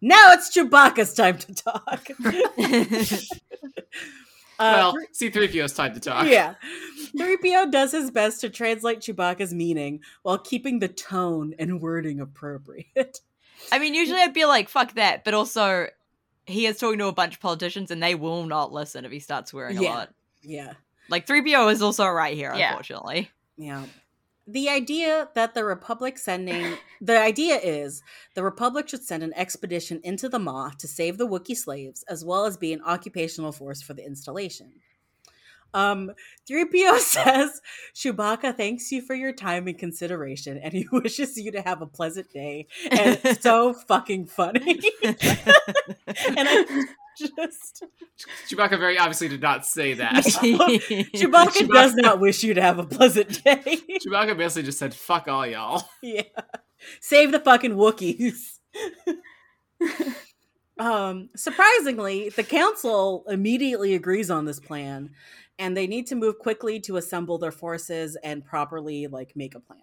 Now 0.00 0.32
it's 0.32 0.54
Chewbacca's 0.54 1.14
time 1.14 1.38
to 1.38 1.54
talk. 1.54 2.08
Uh, 4.58 4.72
well, 4.94 4.96
C3PO's 5.12 5.74
time 5.74 5.92
to 5.92 6.00
talk. 6.00 6.26
yeah. 6.26 6.54
3PO 7.14 7.70
does 7.70 7.92
his 7.92 8.10
best 8.10 8.40
to 8.40 8.48
translate 8.48 9.00
Chewbacca's 9.00 9.52
meaning 9.52 10.00
while 10.22 10.38
keeping 10.38 10.78
the 10.78 10.88
tone 10.88 11.54
and 11.58 11.78
wording 11.80 12.20
appropriate. 12.20 13.20
I 13.72 13.78
mean, 13.78 13.92
usually 13.94 14.18
I'd 14.20 14.32
be 14.32 14.46
like, 14.46 14.70
"Fuck 14.70 14.94
that," 14.94 15.24
but 15.24 15.34
also 15.34 15.88
he 16.46 16.64
is 16.64 16.78
talking 16.78 16.98
to 17.00 17.06
a 17.08 17.12
bunch 17.12 17.34
of 17.34 17.40
politicians, 17.40 17.90
and 17.90 18.02
they 18.02 18.14
will 18.14 18.46
not 18.46 18.72
listen 18.72 19.04
if 19.04 19.12
he 19.12 19.20
starts 19.20 19.50
swearing 19.50 19.76
a 19.76 19.82
Yeah. 19.82 19.94
lot. 19.94 20.14
Yeah. 20.42 20.74
Like 21.08 21.26
3PO 21.26 21.72
is 21.72 21.82
also 21.82 22.06
right 22.06 22.34
here, 22.34 22.52
Yeah. 22.54 22.70
unfortunately. 22.70 23.30
Yeah. 23.56 23.84
The 24.48 24.68
idea 24.68 25.28
that 25.34 25.54
the 25.54 25.64
Republic 25.64 26.18
sending 26.18 26.76
the 27.00 27.18
idea 27.18 27.56
is 27.56 28.02
the 28.34 28.44
Republic 28.44 28.88
should 28.88 29.02
send 29.02 29.22
an 29.22 29.32
expedition 29.34 30.00
into 30.04 30.28
the 30.28 30.38
Maw 30.38 30.70
to 30.78 30.86
save 30.86 31.18
the 31.18 31.26
Wookiee 31.26 31.56
slaves, 31.56 32.04
as 32.08 32.24
well 32.24 32.44
as 32.44 32.56
be 32.56 32.72
an 32.72 32.80
occupational 32.84 33.50
force 33.52 33.82
for 33.82 33.92
the 33.94 34.04
installation. 34.06 34.72
Um, 35.74 36.12
3PO 36.48 36.98
says 37.00 37.60
Chewbacca 37.94 38.56
thanks 38.56 38.90
you 38.92 39.02
for 39.02 39.14
your 39.14 39.32
time 39.32 39.66
and 39.66 39.76
consideration, 39.78 40.58
and 40.58 40.72
he 40.72 40.86
wishes 40.92 41.36
you 41.36 41.50
to 41.52 41.60
have 41.62 41.82
a 41.82 41.86
pleasant 41.86 42.30
day. 42.30 42.66
And 42.90 43.18
it's 43.24 43.42
so 43.42 43.72
fucking 43.74 44.26
funny. 44.26 44.80
and 45.02 45.16
I 46.06 46.84
just 47.16 47.84
Chewbacca 48.48 48.78
very 48.78 48.98
obviously 48.98 49.28
did 49.28 49.40
not 49.42 49.66
say 49.66 49.92
that. 49.94 50.14
Chewbacca, 50.24 51.10
Chewbacca- 51.12 51.68
does 51.72 51.94
not 51.94 52.20
wish 52.20 52.42
you 52.42 52.54
to 52.54 52.62
have 52.62 52.78
a 52.78 52.84
pleasant 52.84 53.42
day. 53.44 53.62
Chewbacca 54.06 54.36
basically 54.36 54.64
just 54.64 54.78
said, 54.78 54.94
fuck 54.94 55.28
all 55.28 55.46
y'all. 55.46 55.82
yeah. 56.02 56.22
Save 57.00 57.32
the 57.32 57.40
fucking 57.40 57.72
Wookiees. 57.72 58.58
um, 60.78 61.30
surprisingly, 61.34 62.28
the 62.30 62.42
council 62.42 63.24
immediately 63.28 63.94
agrees 63.94 64.30
on 64.30 64.44
this 64.44 64.60
plan, 64.60 65.10
and 65.58 65.76
they 65.76 65.86
need 65.86 66.06
to 66.08 66.14
move 66.14 66.38
quickly 66.38 66.78
to 66.80 66.96
assemble 66.98 67.38
their 67.38 67.50
forces 67.52 68.16
and 68.22 68.44
properly 68.44 69.06
like 69.06 69.32
make 69.34 69.54
a 69.54 69.60
plan. 69.60 69.80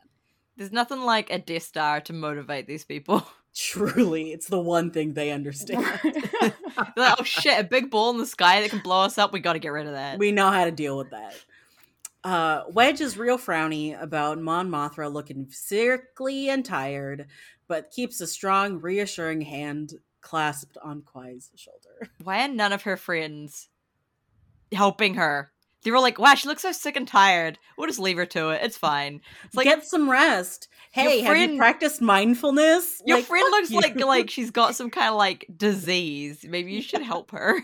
There's 0.55 0.71
nothing 0.71 1.01
like 1.01 1.31
a 1.31 1.39
Death 1.39 1.63
Star 1.63 1.99
to 2.01 2.13
motivate 2.13 2.67
these 2.67 2.86
people. 2.86 3.25
Truly, 3.55 4.31
it's 4.31 4.47
the 4.47 4.59
one 4.59 4.91
thing 4.91 5.13
they 5.13 5.31
understand. 5.31 5.85
Like, 6.97 7.15
oh 7.19 7.23
shit, 7.23 7.59
a 7.59 7.63
big 7.63 7.91
ball 7.91 8.09
in 8.09 8.17
the 8.17 8.25
sky 8.25 8.61
that 8.61 8.69
can 8.71 8.79
blow 8.79 9.01
us 9.01 9.17
up. 9.19 9.31
We 9.31 9.39
got 9.39 9.53
to 9.53 9.59
get 9.59 9.69
rid 9.71 9.85
of 9.85 9.93
that. 9.93 10.17
we 10.17 10.31
know 10.31 10.49
how 10.49 10.65
to 10.65 10.71
deal 10.71 10.97
with 10.97 11.11
that. 11.11 11.35
Uh, 12.23 12.63
Wedge 12.69 12.99
is 12.99 13.17
real 13.17 13.37
frowny 13.37 13.99
about 14.01 14.39
Mon 14.39 14.69
Mothma 14.69 15.11
looking 15.11 15.47
sickly 15.51 16.49
and 16.49 16.65
tired, 16.65 17.27
but 17.67 17.91
keeps 17.91 18.21
a 18.21 18.27
strong, 18.27 18.79
reassuring 18.79 19.41
hand 19.41 19.93
clasped 20.21 20.77
on 20.83 21.01
Qwi's 21.01 21.51
shoulder. 21.55 22.09
Why 22.23 22.45
are 22.45 22.47
none 22.47 22.73
of 22.73 22.83
her 22.83 22.97
friends 22.97 23.69
helping 24.71 25.15
her? 25.15 25.51
They 25.84 25.91
were 25.91 25.99
like, 25.99 26.17
wow, 26.19 26.36
she 26.36 26.47
looks 26.47 26.61
so 26.61 26.71
sick 26.71 26.95
and 26.95 27.07
tired. 27.07 27.59
We'll 27.77 27.88
just 27.88 27.99
leave 27.99 28.17
her 28.17 28.25
to 28.27 28.49
it. 28.51 28.61
It's 28.63 28.77
fine. 28.77 29.21
It's 29.45 29.55
like 29.55 29.65
Get 29.65 29.86
some 29.86 30.09
rest. 30.09 30.67
Your 30.95 31.03
Hey, 31.09 31.21
have 31.21 31.36
you 31.38 31.45
friend- 31.45 31.57
practiced 31.57 32.01
mindfulness? 32.01 33.01
your 33.05 33.17
Like, 33.17 33.25
friend 33.25 33.45
looks 33.51 33.69
you. 33.71 33.77
like 33.81 33.99
like 33.99 34.29
she's 34.29 34.51
got 34.51 34.75
some 34.75 34.89
kind 34.89 35.09
of 35.09 35.15
like 35.15 35.45
disease. 35.57 36.45
Maybe 36.47 36.71
you 36.73 36.81
should 36.81 37.01
help 37.01 37.31
her. 37.31 37.57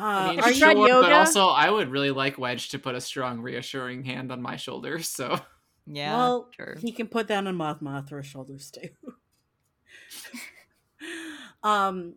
Uh, 0.00 0.02
I 0.02 0.30
mean, 0.30 0.38
are 0.40 0.42
Have 0.42 0.48
you 0.50 0.54
you 0.54 0.60
tried 0.60 0.76
sure, 0.76 1.02
but 1.02 1.12
also 1.12 1.46
I 1.48 1.70
would 1.70 1.88
really 1.90 2.10
like 2.12 2.38
Wedge 2.38 2.68
to 2.70 2.78
put 2.78 2.94
a 2.94 3.00
strong, 3.00 3.40
reassuring 3.40 4.04
hand 4.04 4.30
on 4.32 4.40
my 4.40 4.56
shoulder. 4.56 5.00
So 5.02 5.38
Yeah, 5.86 6.16
well, 6.16 6.48
true. 6.54 6.74
he 6.78 6.92
can 6.92 7.08
put 7.08 7.28
that 7.28 7.46
on 7.46 7.54
Moth 7.56 7.80
Mothra's 7.80 8.26
shoulders 8.26 8.70
too. 8.70 8.88
um, 11.62 12.14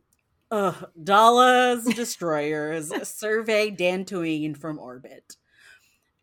ugh, 0.51 0.89
Daala's 1.01 1.85
destroyers 1.95 2.91
survey 3.07 3.71
Dantooine 3.71 4.55
from 4.57 4.79
orbit. 4.79 5.37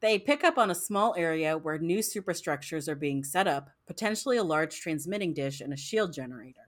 They 0.01 0.19
pick 0.19 0.45
up 0.45 0.59
on 0.59 0.71
a 0.71 0.77
small 0.77 1.15
area 1.17 1.59
where 1.59 1.79
new 1.79 2.03
superstructures 2.03 2.89
are 2.89 2.95
being 2.95 3.25
set 3.25 3.49
up, 3.49 3.71
potentially 3.87 4.37
a 4.37 4.45
large 4.45 4.79
transmitting 4.79 5.35
dish 5.35 5.61
and 5.61 5.73
a 5.73 5.77
shield 5.77 6.13
generator. 6.13 6.61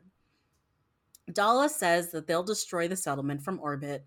Dala 1.33 1.69
says 1.69 2.11
that 2.11 2.27
they'll 2.27 2.43
destroy 2.43 2.89
the 2.89 2.97
settlement 2.97 3.43
from 3.43 3.61
orbit 3.61 4.05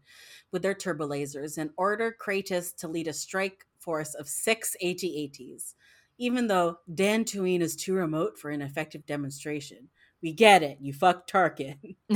with 0.51 0.61
their 0.61 0.75
turbolasers 0.75 1.57
and 1.57 1.69
order 1.77 2.13
Kratas 2.19 2.75
to 2.77 2.89
lead 2.89 3.07
a 3.07 3.13
strike 3.13 3.65
force 3.79 4.13
of 4.13 4.27
six 4.27 4.75
AT-ATs 4.83 5.75
even 6.17 6.47
though 6.47 6.77
Dantooine 6.93 7.61
is 7.61 7.75
too 7.75 7.93
remote 7.93 8.37
for 8.37 8.51
an 8.51 8.61
effective 8.61 9.05
demonstration. 9.05 9.89
We 10.23 10.31
get 10.33 10.63
it. 10.63 10.77
You 10.79 10.93
fucked 10.93 11.29
Tarkin. 11.31 11.75
oh, 12.09 12.15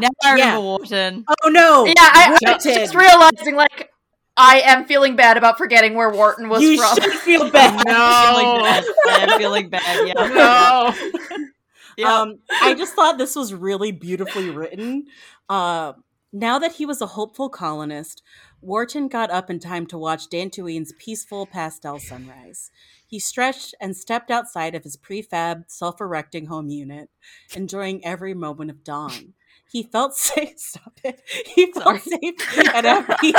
now 0.00 0.08
I 0.24 0.36
Yeah. 0.36 0.44
remember 0.54 0.60
Wharton. 0.62 1.24
Oh 1.44 1.48
no! 1.50 1.84
Yeah, 1.84 1.92
I, 1.98 2.36
I 2.46 2.52
was 2.54 2.64
just 2.64 2.94
realizing, 2.94 3.54
like, 3.54 3.90
I 4.36 4.60
am 4.64 4.86
feeling 4.86 5.16
bad 5.16 5.36
about 5.36 5.58
forgetting 5.58 5.94
where 5.94 6.08
Wharton 6.10 6.48
was 6.48 6.62
you 6.62 6.78
from. 6.78 6.96
should 7.02 7.12
feel 7.20 7.50
bad. 7.52 7.84
no. 7.86 7.94
I'm 7.94 8.34
feeling 8.34 8.62
bad. 8.64 9.28
I'm 9.28 9.38
feeling 9.38 9.68
bad. 9.68 10.08
Yeah. 10.08 10.26
no. 10.26 11.46
Yeah. 11.96 12.20
Um, 12.20 12.38
I 12.62 12.72
just 12.74 12.94
thought 12.94 13.18
this 13.18 13.36
was 13.36 13.52
really 13.52 13.92
beautifully 13.92 14.48
written. 14.48 15.06
Uh, 15.50 15.92
now 16.32 16.58
that 16.58 16.72
he 16.72 16.86
was 16.86 17.02
a 17.02 17.06
hopeful 17.06 17.50
colonist, 17.50 18.22
Wharton 18.62 19.08
got 19.08 19.30
up 19.30 19.50
in 19.50 19.58
time 19.58 19.84
to 19.88 19.98
watch 19.98 20.28
Dantooine's 20.30 20.94
peaceful 20.98 21.44
pastel 21.44 21.98
sunrise. 21.98 22.70
He 23.10 23.18
stretched 23.18 23.74
and 23.80 23.96
stepped 23.96 24.30
outside 24.30 24.76
of 24.76 24.84
his 24.84 24.96
prefab, 24.96 25.64
self 25.66 26.00
erecting 26.00 26.46
home 26.46 26.68
unit, 26.68 27.10
enjoying 27.56 28.04
every 28.04 28.34
moment 28.34 28.70
of 28.70 28.84
dawn. 28.84 29.34
He 29.68 29.82
felt 29.82 30.14
safe. 30.16 30.60
Stop 30.60 31.00
it. 31.02 31.20
He 31.56 31.72
felt 31.72 32.00
Sorry. 32.02 32.20
safe 32.22 32.68
and 32.72 32.86
at 32.86 33.20
peace 33.20 33.34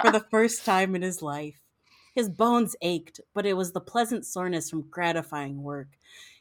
for 0.00 0.12
the 0.12 0.24
first 0.30 0.64
time 0.64 0.94
in 0.94 1.02
his 1.02 1.20
life. 1.20 1.60
His 2.14 2.28
bones 2.28 2.76
ached, 2.80 3.20
but 3.34 3.44
it 3.44 3.54
was 3.56 3.72
the 3.72 3.80
pleasant 3.80 4.24
soreness 4.24 4.70
from 4.70 4.88
gratifying 4.88 5.64
work. 5.64 5.88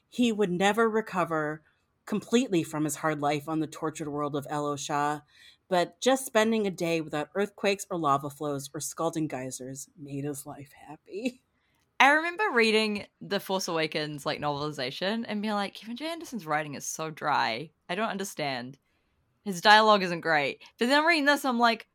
He 0.07 0.31
would 0.31 0.51
never 0.51 0.87
recover 0.87 1.63
completely 2.05 2.61
from 2.61 2.83
his 2.83 2.97
hard 2.97 3.21
life 3.21 3.49
on 3.49 3.59
the 3.59 3.67
tortured 3.67 4.09
world 4.09 4.35
of 4.35 4.47
Eol 4.47 4.77
Sha, 4.77 5.21
but 5.67 5.99
just 5.99 6.27
spending 6.27 6.67
a 6.67 6.71
day 6.71 7.01
without 7.01 7.29
earthquakes 7.33 7.87
or 7.89 7.97
lava 7.97 8.29
flows 8.29 8.69
or 8.73 8.79
scalding 8.79 9.27
geysers 9.27 9.89
made 9.99 10.25
his 10.25 10.45
life 10.45 10.71
happy. 10.87 11.41
I 11.99 12.11
remember 12.11 12.43
reading 12.53 13.05
the 13.21 13.39
Force 13.39 13.67
Awakens 13.67 14.25
like 14.25 14.39
novelization 14.39 15.25
and 15.27 15.41
being 15.41 15.53
like, 15.55 15.73
Kevin 15.73 15.95
J. 15.95 16.07
Anderson's 16.07 16.45
writing 16.45 16.75
is 16.75 16.85
so 16.85 17.09
dry. 17.09 17.71
I 17.89 17.95
don't 17.95 18.09
understand. 18.09 18.77
His 19.45 19.61
dialogue 19.61 20.03
isn't 20.03 20.21
great. 20.21 20.61
But 20.77 20.89
then 20.89 21.05
reading 21.05 21.25
this, 21.25 21.43
I'm 21.45 21.57
like, 21.57 21.87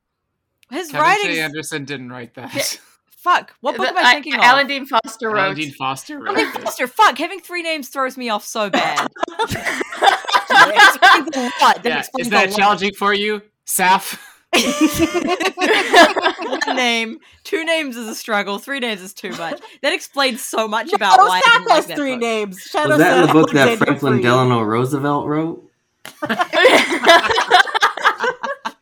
his 0.70 0.90
Kevin 0.90 1.02
writing. 1.06 1.30
J. 1.32 1.40
Anderson 1.40 1.84
didn't 1.84 2.10
write 2.10 2.34
that. 2.34 2.80
Fuck. 3.10 3.54
What 3.60 3.76
book 3.76 3.86
am 3.86 3.96
I 3.96 4.02
I- 4.02 4.12
thinking 4.14 4.34
of? 4.34 4.40
Alan 4.40 4.66
Dean 4.66 4.86
Foster 4.86 5.28
wrote. 5.30 5.38
Alan. 5.38 5.56
Dean 5.56 5.72
Foster 5.74 6.18
wrote 6.18 6.36
Alan 6.36 6.48
it. 6.56 6.60
Foster. 6.62 6.88
Fuck. 6.88 7.18
Having 7.18 7.40
three 7.40 7.62
names 7.62 7.88
throws 7.88 8.16
me 8.16 8.28
off 8.30 8.44
so 8.44 8.70
bad. 8.70 9.06
That 10.48 10.74
explains 11.32 11.36
a 11.36 11.64
lot. 11.64 11.82
That 11.82 12.10
Yeah, 12.14 12.20
is 12.20 12.28
that 12.30 12.52
challenging 12.52 12.92
for 12.94 13.14
you, 13.14 13.40
Saf? 13.66 14.18
One 14.54 14.66
name, 16.76 17.18
two 17.44 17.64
names 17.64 17.96
is 17.96 18.06
a 18.08 18.14
struggle. 18.14 18.58
Three 18.58 18.80
names 18.80 19.00
is 19.00 19.14
too 19.14 19.30
much. 19.30 19.60
That 19.82 19.92
explains 19.94 20.42
so 20.42 20.68
much 20.68 20.92
about 20.92 21.12
Shadow 21.12 21.28
why 21.28 21.38
I 21.38 21.40
Saf 21.40 21.52
didn't 21.52 21.68
like 21.68 21.76
has 21.76 21.86
that 21.86 21.96
three 21.96 22.12
book. 22.12 22.20
names. 22.20 22.60
Shadow 22.60 22.88
Was 22.90 22.98
that 22.98 23.20
in 23.20 23.26
the 23.26 23.32
book 23.32 23.50
that 23.52 23.78
Franklin 23.78 24.20
Delano 24.20 24.60
Roosevelt 24.62 25.26
wrote? 25.26 25.70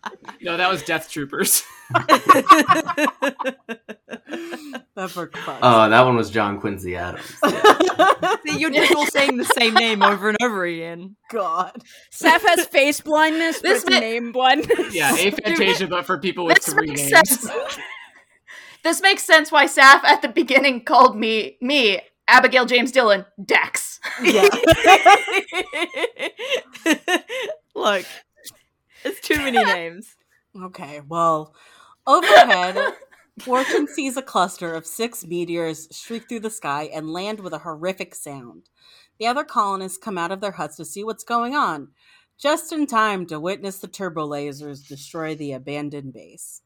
No, 0.42 0.56
that 0.56 0.70
was 0.70 0.82
Death 0.82 1.10
Troopers. 1.10 1.62
That 4.96 5.14
book 5.14 5.32
fucks. 5.32 5.58
Oh, 5.62 5.80
uh, 5.80 5.88
that 5.88 6.02
one 6.02 6.16
was 6.16 6.30
John 6.30 6.60
Quincy 6.60 6.94
Adams. 6.96 7.24
See, 8.46 8.58
you're 8.58 8.70
just 8.70 8.94
all 8.94 9.06
saying 9.06 9.36
the 9.38 9.44
same 9.44 9.72
name 9.74 10.02
over 10.02 10.28
and 10.28 10.38
over 10.42 10.64
again. 10.64 11.16
God. 11.30 11.72
Seth 12.10 12.42
has 12.46 12.66
face 12.66 13.00
blindness. 13.00 13.60
This 13.60 13.82
This 13.84 13.94
ma- 13.94 14.00
name 14.00 14.32
blindness. 14.32 14.94
yeah, 14.94 15.16
aphantasia, 15.16 15.88
but 15.88 16.04
for 16.04 16.18
people 16.18 16.44
with 16.44 16.56
this 16.62 16.74
three 16.74 16.88
makes 16.88 17.10
names. 17.10 17.40
sense. 17.40 17.78
this 18.84 19.00
makes 19.00 19.22
sense 19.22 19.50
why 19.50 19.64
Saf 19.66 20.04
at 20.04 20.22
the 20.22 20.28
beginning 20.28 20.84
called 20.84 21.16
me 21.16 21.56
me 21.62 22.00
Abigail 22.28 22.66
James 22.66 22.92
Dillon 22.92 23.24
Dex. 23.42 24.00
Yeah. 24.22 24.48
Look, 27.74 28.04
it's 29.04 29.20
too 29.20 29.36
many 29.36 29.62
names. 29.64 30.16
Okay, 30.56 31.00
well, 31.08 31.54
overhead, 32.06 32.94
Fortune 33.38 33.86
sees 33.86 34.16
a 34.16 34.22
cluster 34.22 34.74
of 34.74 34.86
six 34.86 35.24
meteors 35.24 35.88
streak 35.94 36.28
through 36.28 36.40
the 36.40 36.50
sky 36.50 36.90
and 36.92 37.10
land 37.10 37.40
with 37.40 37.52
a 37.52 37.58
horrific 37.58 38.14
sound. 38.14 38.68
The 39.18 39.26
other 39.26 39.44
colonists 39.44 39.98
come 39.98 40.18
out 40.18 40.32
of 40.32 40.40
their 40.40 40.52
huts 40.52 40.76
to 40.76 40.84
see 40.84 41.04
what's 41.04 41.24
going 41.24 41.54
on, 41.54 41.88
just 42.38 42.72
in 42.72 42.86
time 42.86 43.26
to 43.26 43.38
witness 43.38 43.78
the 43.78 43.86
turbo 43.86 44.26
lasers 44.26 44.86
destroy 44.86 45.34
the 45.34 45.52
abandoned 45.52 46.12
base. 46.12 46.62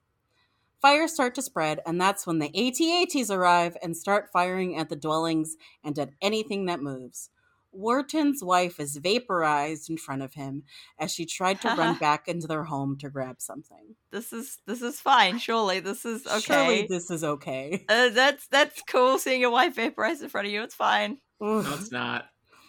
Fires 0.80 1.14
start 1.14 1.35
to 1.35 1.43
spread, 1.43 1.80
and 1.87 2.01
that's 2.01 2.26
when 2.26 2.39
the 2.39 2.49
AT-ATs 2.49 3.30
arrive 3.30 3.76
and 3.82 3.97
start 3.97 4.30
firing 4.32 4.76
at 4.76 4.89
the 4.89 4.97
dwellings 4.97 5.57
and 5.82 5.99
at 5.99 6.11
anything 6.20 6.66
that 6.66 6.82
moves. 6.82 7.30
Wharton's 7.75 8.43
wife 8.43 8.79
is 8.81 8.97
vaporized 8.97 9.91
in 9.91 9.97
front 9.97 10.22
of 10.22 10.35
him 10.35 10.62
as 10.99 11.12
she 11.12 11.27
tried 11.27 11.61
to 11.62 11.68
run 11.68 11.99
back 12.01 12.29
into 12.29 12.47
their 12.47 12.64
home 12.64 12.97
to 12.99 13.11
grab 13.11 13.37
something. 13.41 13.97
This 14.11 14.33
is 14.33 14.59
this 14.66 14.83
is 14.83 15.01
fine. 15.01 15.39
Surely 15.39 15.81
this 15.81 16.05
is 16.05 16.27
okay. 16.27 16.41
Surely 16.41 16.87
this 16.89 17.11
is 17.11 17.25
okay. 17.25 17.85
uh, 17.89 18.11
that's 18.11 18.47
that's 18.49 18.83
cool. 18.83 19.18
Seeing 19.18 19.41
your 19.41 19.51
wife 19.51 19.77
vaporized 19.77 20.22
in 20.22 20.29
front 20.29 20.47
of 20.47 20.53
you, 20.53 20.62
it's 20.62 20.75
fine. 20.75 21.18
No, 21.41 21.59
it's 21.59 21.93
not. 21.93 22.27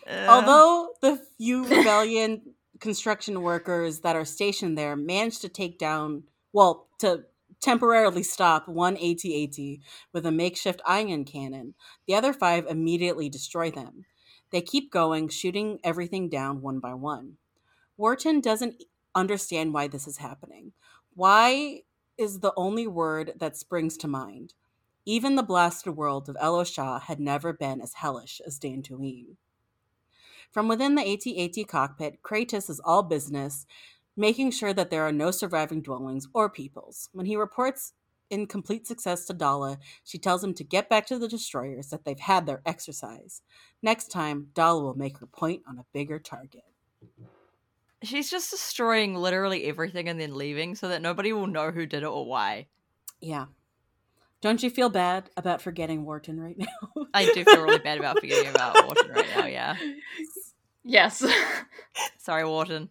Uh, 0.09 0.25
Although 0.27 0.89
the 1.01 1.21
few 1.37 1.65
rebellion 1.75 2.41
construction 2.79 3.41
workers 3.41 4.01
that 4.01 4.15
are 4.15 4.25
stationed 4.25 4.77
there 4.77 4.95
managed 4.95 5.41
to 5.41 5.49
take 5.49 5.79
down, 5.79 6.23
well, 6.53 6.87
to 6.99 7.23
temporarily 7.61 8.23
stop 8.23 8.67
one 8.67 8.95
AT-AT 8.97 9.57
with 10.13 10.25
a 10.25 10.31
makeshift 10.31 10.81
ion 10.85 11.25
cannon, 11.25 11.73
the 12.07 12.15
other 12.15 12.33
five 12.33 12.65
immediately 12.67 13.29
destroy 13.29 13.71
them. 13.71 14.05
They 14.51 14.61
keep 14.61 14.91
going, 14.91 15.29
shooting 15.29 15.79
everything 15.83 16.29
down 16.29 16.61
one 16.61 16.79
by 16.79 16.93
one. 16.93 17.37
Wharton 17.97 18.41
doesn't 18.41 18.83
understand 19.13 19.73
why 19.73 19.87
this 19.87 20.07
is 20.07 20.17
happening. 20.17 20.73
Why 21.13 21.83
is 22.17 22.39
the 22.39 22.53
only 22.55 22.87
word 22.87 23.33
that 23.37 23.57
springs 23.57 23.97
to 23.97 24.07
mind. 24.07 24.53
Even 25.05 25.35
the 25.35 25.43
blasted 25.43 25.95
world 25.95 26.29
of 26.29 26.35
Eol 26.37 26.65
Sha 26.65 26.99
had 26.99 27.19
never 27.19 27.53
been 27.53 27.81
as 27.81 27.95
hellish 27.95 28.41
as 28.45 28.59
Dantooine. 28.59 29.35
From 30.51 30.67
within 30.67 30.95
the 30.95 31.01
AT-AT 31.01 31.67
cockpit, 31.67 32.21
Kratas 32.23 32.69
is 32.69 32.79
all 32.83 33.03
business, 33.03 33.65
making 34.15 34.51
sure 34.51 34.73
that 34.73 34.89
there 34.89 35.03
are 35.03 35.11
no 35.11 35.29
surviving 35.29 35.81
dwellings 35.81 36.27
or 36.33 36.49
peoples. 36.49 37.09
When 37.11 37.25
he 37.25 37.35
reports 37.35 37.93
in 38.29 38.47
complete 38.47 38.87
success 38.87 39.25
to 39.25 39.33
Daala, 39.33 39.77
she 40.03 40.17
tells 40.17 40.43
him 40.43 40.53
to 40.55 40.63
get 40.63 40.89
back 40.89 41.05
to 41.07 41.19
the 41.19 41.27
destroyers, 41.27 41.89
that 41.89 42.05
they've 42.05 42.19
had 42.19 42.45
their 42.45 42.61
exercise. 42.65 43.41
Next 43.81 44.07
time, 44.07 44.47
Daala 44.53 44.81
will 44.81 44.95
make 44.95 45.19
her 45.19 45.27
point 45.27 45.61
on 45.67 45.77
a 45.77 45.85
bigger 45.93 46.19
target. 46.19 46.63
She's 48.03 48.29
just 48.29 48.51
destroying 48.51 49.15
literally 49.15 49.65
everything 49.65 50.09
and 50.09 50.19
then 50.19 50.35
leaving 50.35 50.75
so 50.75 50.89
that 50.89 51.01
nobody 51.01 51.33
will 51.33 51.47
know 51.47 51.71
who 51.71 51.85
did 51.85 52.03
it 52.03 52.07
or 52.07 52.25
why. 52.25 52.67
Yeah. 53.19 53.45
Don't 54.41 54.61
you 54.61 54.69
feel 54.69 54.89
bad 54.89 55.29
about 55.37 55.61
forgetting 55.61 56.05
Wharton 56.05 56.39
right 56.39 56.57
now? 56.57 57.05
I 57.13 57.31
do 57.33 57.43
feel 57.43 57.61
really 57.61 57.79
bad 57.79 57.97
about 57.97 58.19
forgetting 58.19 58.49
about 58.53 58.75
Wharton 58.85 59.11
right 59.11 59.27
now, 59.35 59.45
yeah. 59.47 59.75
Yes. 60.83 61.25
Sorry, 62.19 62.45
Wharton. 62.45 62.89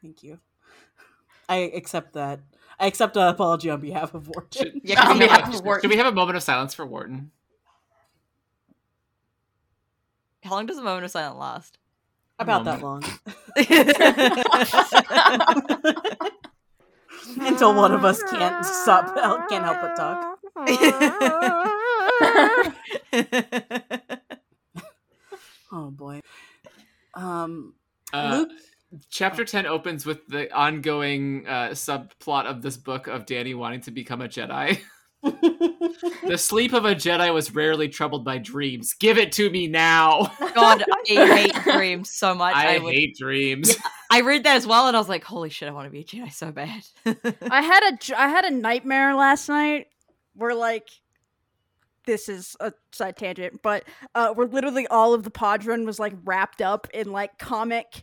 Thank 0.00 0.22
you. 0.22 0.38
I 1.48 1.56
accept 1.74 2.14
that. 2.14 2.40
I 2.82 2.86
accept 2.86 3.16
an 3.16 3.28
apology 3.28 3.70
on 3.70 3.80
behalf 3.80 4.12
of 4.12 4.26
Wharton. 4.26 4.80
Should, 4.84 4.90
On 4.98 5.12
we 5.14 5.20
behalf 5.26 5.44
have, 5.44 5.54
of 5.54 5.64
Wharton. 5.64 5.82
should 5.82 5.90
we 5.90 5.96
have 5.98 6.06
a 6.06 6.12
moment 6.12 6.36
of 6.36 6.42
silence 6.42 6.74
for 6.74 6.84
Wharton? 6.84 7.30
How 10.42 10.50
long 10.50 10.66
does 10.66 10.78
a 10.78 10.82
moment 10.82 11.04
of 11.04 11.12
silence 11.12 11.38
last? 11.38 11.78
About 12.40 12.64
that 12.64 12.82
long. 12.82 13.04
Until 17.46 17.72
one 17.74 17.92
of 17.92 18.04
us 18.04 18.20
can't 18.24 18.64
stop, 18.66 19.14
can't 19.48 19.64
help 19.64 19.80
but 19.80 19.94
talk. 19.94 20.38
Oh 25.70 25.90
boy. 25.90 26.20
Um, 27.14 27.74
Uh, 28.12 28.36
Luke. 28.38 28.50
Chapter 29.10 29.44
10 29.44 29.66
opens 29.66 30.04
with 30.04 30.26
the 30.26 30.52
ongoing 30.52 31.46
uh, 31.46 31.70
subplot 31.70 32.44
of 32.46 32.60
this 32.60 32.76
book 32.76 33.06
of 33.06 33.24
Danny 33.24 33.54
wanting 33.54 33.80
to 33.82 33.90
become 33.90 34.20
a 34.20 34.28
Jedi. 34.28 34.80
the 35.22 36.36
sleep 36.36 36.72
of 36.72 36.84
a 36.84 36.94
Jedi 36.94 37.32
was 37.32 37.54
rarely 37.54 37.88
troubled 37.88 38.24
by 38.24 38.38
dreams. 38.38 38.94
Give 38.94 39.18
it 39.18 39.32
to 39.32 39.48
me 39.48 39.66
now. 39.66 40.32
God, 40.54 40.84
I 40.88 41.02
hate 41.06 41.54
dreams 41.62 42.10
so 42.10 42.34
much. 42.34 42.54
I, 42.54 42.76
I, 42.76 42.78
would, 42.80 42.92
hate 42.92 43.16
dreams. 43.16 43.74
I 44.10 44.20
read 44.20 44.44
that 44.44 44.56
as 44.56 44.66
well, 44.66 44.88
and 44.88 44.96
I 44.96 45.00
was 45.00 45.08
like, 45.08 45.22
"Holy 45.24 45.48
shit, 45.48 45.68
I 45.68 45.72
want 45.72 45.86
to 45.86 45.90
be 45.90 46.00
a 46.00 46.04
Jedi 46.04 46.32
so 46.32 46.50
bad." 46.50 46.82
I 47.50 47.62
had 47.62 47.94
a 47.94 47.96
j- 47.96 48.14
I 48.14 48.28
had 48.28 48.44
a 48.44 48.50
nightmare 48.50 49.14
last 49.14 49.48
night 49.48 49.86
where 50.34 50.54
like 50.54 50.88
this 52.04 52.28
is 52.28 52.56
a 52.58 52.72
side 52.90 53.16
tangent, 53.16 53.60
but 53.62 53.84
uh 54.14 54.34
where 54.34 54.48
literally 54.48 54.88
all 54.88 55.14
of 55.14 55.22
the 55.22 55.30
Podron 55.30 55.86
was 55.86 56.00
like 56.00 56.14
wrapped 56.24 56.60
up 56.60 56.88
in 56.92 57.12
like 57.12 57.38
comic 57.38 58.02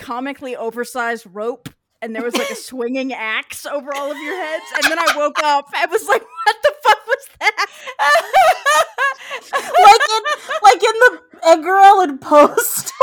comically 0.00 0.56
oversized 0.56 1.26
rope 1.30 1.68
and 2.02 2.14
there 2.16 2.22
was 2.24 2.34
like 2.36 2.50
a 2.50 2.54
swinging 2.70 3.12
axe 3.12 3.66
over 3.66 3.94
all 3.94 4.10
of 4.10 4.16
your 4.18 4.34
heads 4.36 4.64
and 4.76 4.84
then 4.84 4.98
I 4.98 5.14
woke 5.16 5.38
up 5.44 5.66
I 5.74 5.86
was 5.86 6.08
like 6.08 6.22
what 6.22 6.56
the 6.62 6.72
fuck 6.82 7.06
was 7.06 7.28
that? 7.40 7.66
like 9.52 10.02
in 10.10 10.22
like 10.62 10.82
in 10.82 10.98
the 11.00 11.20
Edgar 11.44 11.76
Allan 11.76 12.18
Post. 12.18 12.92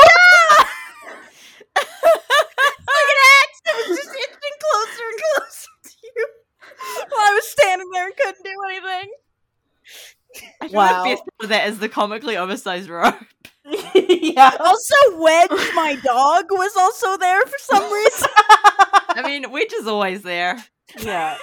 like 1.75 1.85
an 1.85 3.21
axe 3.41 3.61
that 3.65 3.75
was 3.77 3.97
just 3.97 4.09
inching 4.09 4.57
closer 4.61 5.05
and 5.09 5.19
closer 5.35 5.69
to 5.83 5.91
you 6.15 6.27
while 7.09 7.25
I 7.25 7.33
was 7.33 7.47
standing 7.49 7.89
there 7.93 8.05
and 8.07 8.15
couldn't 8.17 8.43
do 8.43 8.55
anything. 8.69 9.11
I 10.61 10.67
feel 10.67 10.75
Wow. 10.77 11.01
like 11.03 11.11
best 11.17 11.23
part 11.23 11.43
of 11.43 11.49
that 11.49 11.69
is 11.69 11.79
the 11.79 11.89
comically 11.89 12.37
oversized 12.37 12.89
robe. 12.89 13.15
yeah. 13.95 14.55
Also, 14.59 14.95
Wedge, 15.17 15.49
my 15.75 15.97
dog, 16.03 16.45
was 16.51 16.75
also 16.77 17.17
there 17.17 17.41
for 17.45 17.57
some 17.59 17.83
reason. 17.93 18.29
I 19.09 19.23
mean, 19.25 19.51
Witch 19.51 19.73
is 19.73 19.87
always 19.87 20.23
there. 20.23 20.63
Yeah. 20.99 21.37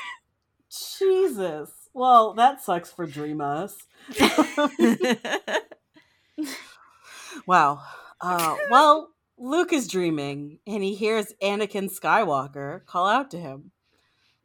Jesus. 0.99 1.71
Well, 1.93 2.35
that 2.35 2.63
sucks 2.63 2.91
for 2.91 3.07
Dream 3.07 3.41
Us. 3.41 3.77
Wow. 7.47 7.83
Uh, 8.21 8.57
well, 8.71 9.11
Luke 9.39 9.73
is 9.73 9.89
dreaming 9.89 10.59
and 10.67 10.83
he 10.83 10.95
hears 10.95 11.33
Anakin 11.43 11.91
Skywalker 11.93 12.85
call 12.87 13.07
out 13.07 13.31
to 13.33 13.39
him. 13.39 13.71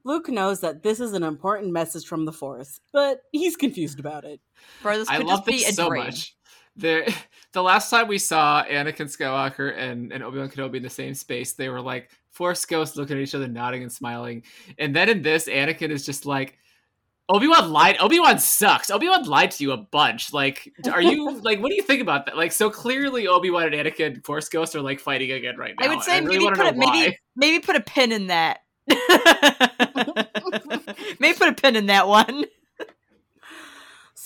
Luke 0.04 0.30
knows 0.30 0.62
that 0.62 0.82
this 0.84 1.00
is 1.00 1.14
an 1.14 1.24
important 1.24 1.72
message 1.72 2.06
from 2.06 2.26
the 2.26 2.32
Force, 2.32 2.80
but 2.92 3.22
he's 3.32 3.56
confused 3.56 4.00
about 4.00 4.26
it. 4.26 4.40
Bro, 4.82 5.00
this 5.00 5.10
I 5.10 5.18
could 5.18 5.28
love 5.28 5.40
just 5.40 5.46
be 5.46 5.58
this 5.60 5.70
a 5.70 5.74
so 5.74 5.90
dream. 5.90 6.06
much. 6.06 6.36
The 6.76 7.14
the 7.54 7.64
last 7.64 7.90
time 7.90 8.08
we 8.08 8.18
saw 8.18 8.64
Anakin 8.64 9.08
Skywalker 9.08 9.76
and, 9.78 10.12
and 10.12 10.24
Obi 10.24 10.38
Wan 10.38 10.50
Kenobi 10.50 10.78
in 10.78 10.84
the 10.84 10.90
same 10.90 11.14
space, 11.14 11.54
they 11.54 11.70
were 11.70 11.82
like 11.82 12.10
Force 12.30 12.66
ghosts 12.66 12.96
looking 12.96 13.18
at 13.18 13.24
each 13.24 13.36
other, 13.36 13.48
nodding 13.48 13.82
and 13.82 13.92
smiling. 13.92 14.44
And 14.78 14.96
then 14.96 15.10
in 15.10 15.22
this, 15.22 15.48
Anakin 15.48 15.90
is 15.90 16.06
just 16.06 16.26
like, 16.26 16.58
Obi 17.30 17.48
Wan 17.48 17.72
lied. 17.72 17.98
Obi 18.00 18.20
Wan 18.20 18.40
sucks. 18.40 18.90
Obi 18.90 19.08
Wan 19.08 19.24
lied 19.26 19.52
to 19.52 19.64
you 19.64 19.72
a 19.72 19.78
bunch. 19.78 20.34
Like, 20.34 20.74
are 20.92 21.02
you 21.02 21.40
like? 21.44 21.62
What 21.62 21.70
do 21.70 21.76
you 21.76 21.84
think 21.84 22.02
about 22.02 22.26
that? 22.26 22.36
Like, 22.36 22.52
so 22.52 22.72
clearly 22.72 23.28
Obi 23.28 23.52
Wan 23.52 23.72
and 23.72 23.76
Anakin 23.76 24.26
Force 24.26 24.50
ghosts 24.50 24.76
are 24.76 24.82
like 24.82 25.00
fighting 25.00 25.32
again 25.32 25.56
right 25.56 25.76
now. 25.80 25.86
I 25.86 25.90
would 25.90 26.04
say 26.04 26.18
and 26.18 26.28
really 26.28 26.46
maybe 26.46 26.56
put 26.56 26.68
a, 26.68 26.74
maybe 26.76 27.18
maybe 27.36 27.60
put 27.60 27.76
a 27.76 27.82
pin 27.82 28.12
in 28.12 28.28
that. 28.28 28.62
maybe 31.20 31.38
put 31.38 31.50
a 31.50 31.54
pin 31.54 31.76
in 31.76 31.86
that 31.86 32.08
one. 32.08 32.46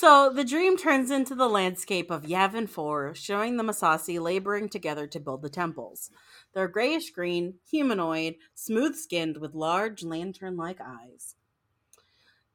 So 0.04 0.30
the 0.30 0.44
dream 0.44 0.76
turns 0.76 1.12
into 1.12 1.34
the 1.34 1.48
landscape 1.48 2.12
of 2.12 2.24
Yavin 2.24 2.68
4, 2.68 3.16
showing 3.16 3.56
the 3.56 3.64
Massassi 3.64 4.20
laboring 4.20 4.68
together 4.68 5.08
to 5.08 5.18
build 5.18 5.42
the 5.42 5.50
temples. 5.50 6.12
They're 6.54 6.68
grayish 6.68 7.12
green, 7.12 7.54
humanoid, 7.72 8.36
smooth 8.54 8.98
skinned, 8.98 9.38
with 9.38 9.56
large 9.56 10.04
lantern 10.04 10.58
like 10.58 10.80
eyes. 10.82 11.36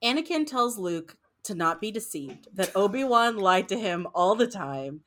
Anakin 0.04 0.46
tells 0.46 0.76
Luke 0.76 1.16
to 1.44 1.54
not 1.54 1.80
be 1.80 1.90
deceived, 1.90 2.48
that 2.52 2.76
Obi 2.76 3.02
Wan 3.02 3.38
lied 3.38 3.70
to 3.70 3.78
him 3.78 4.06
all 4.14 4.34
the 4.34 4.46
time. 4.46 5.00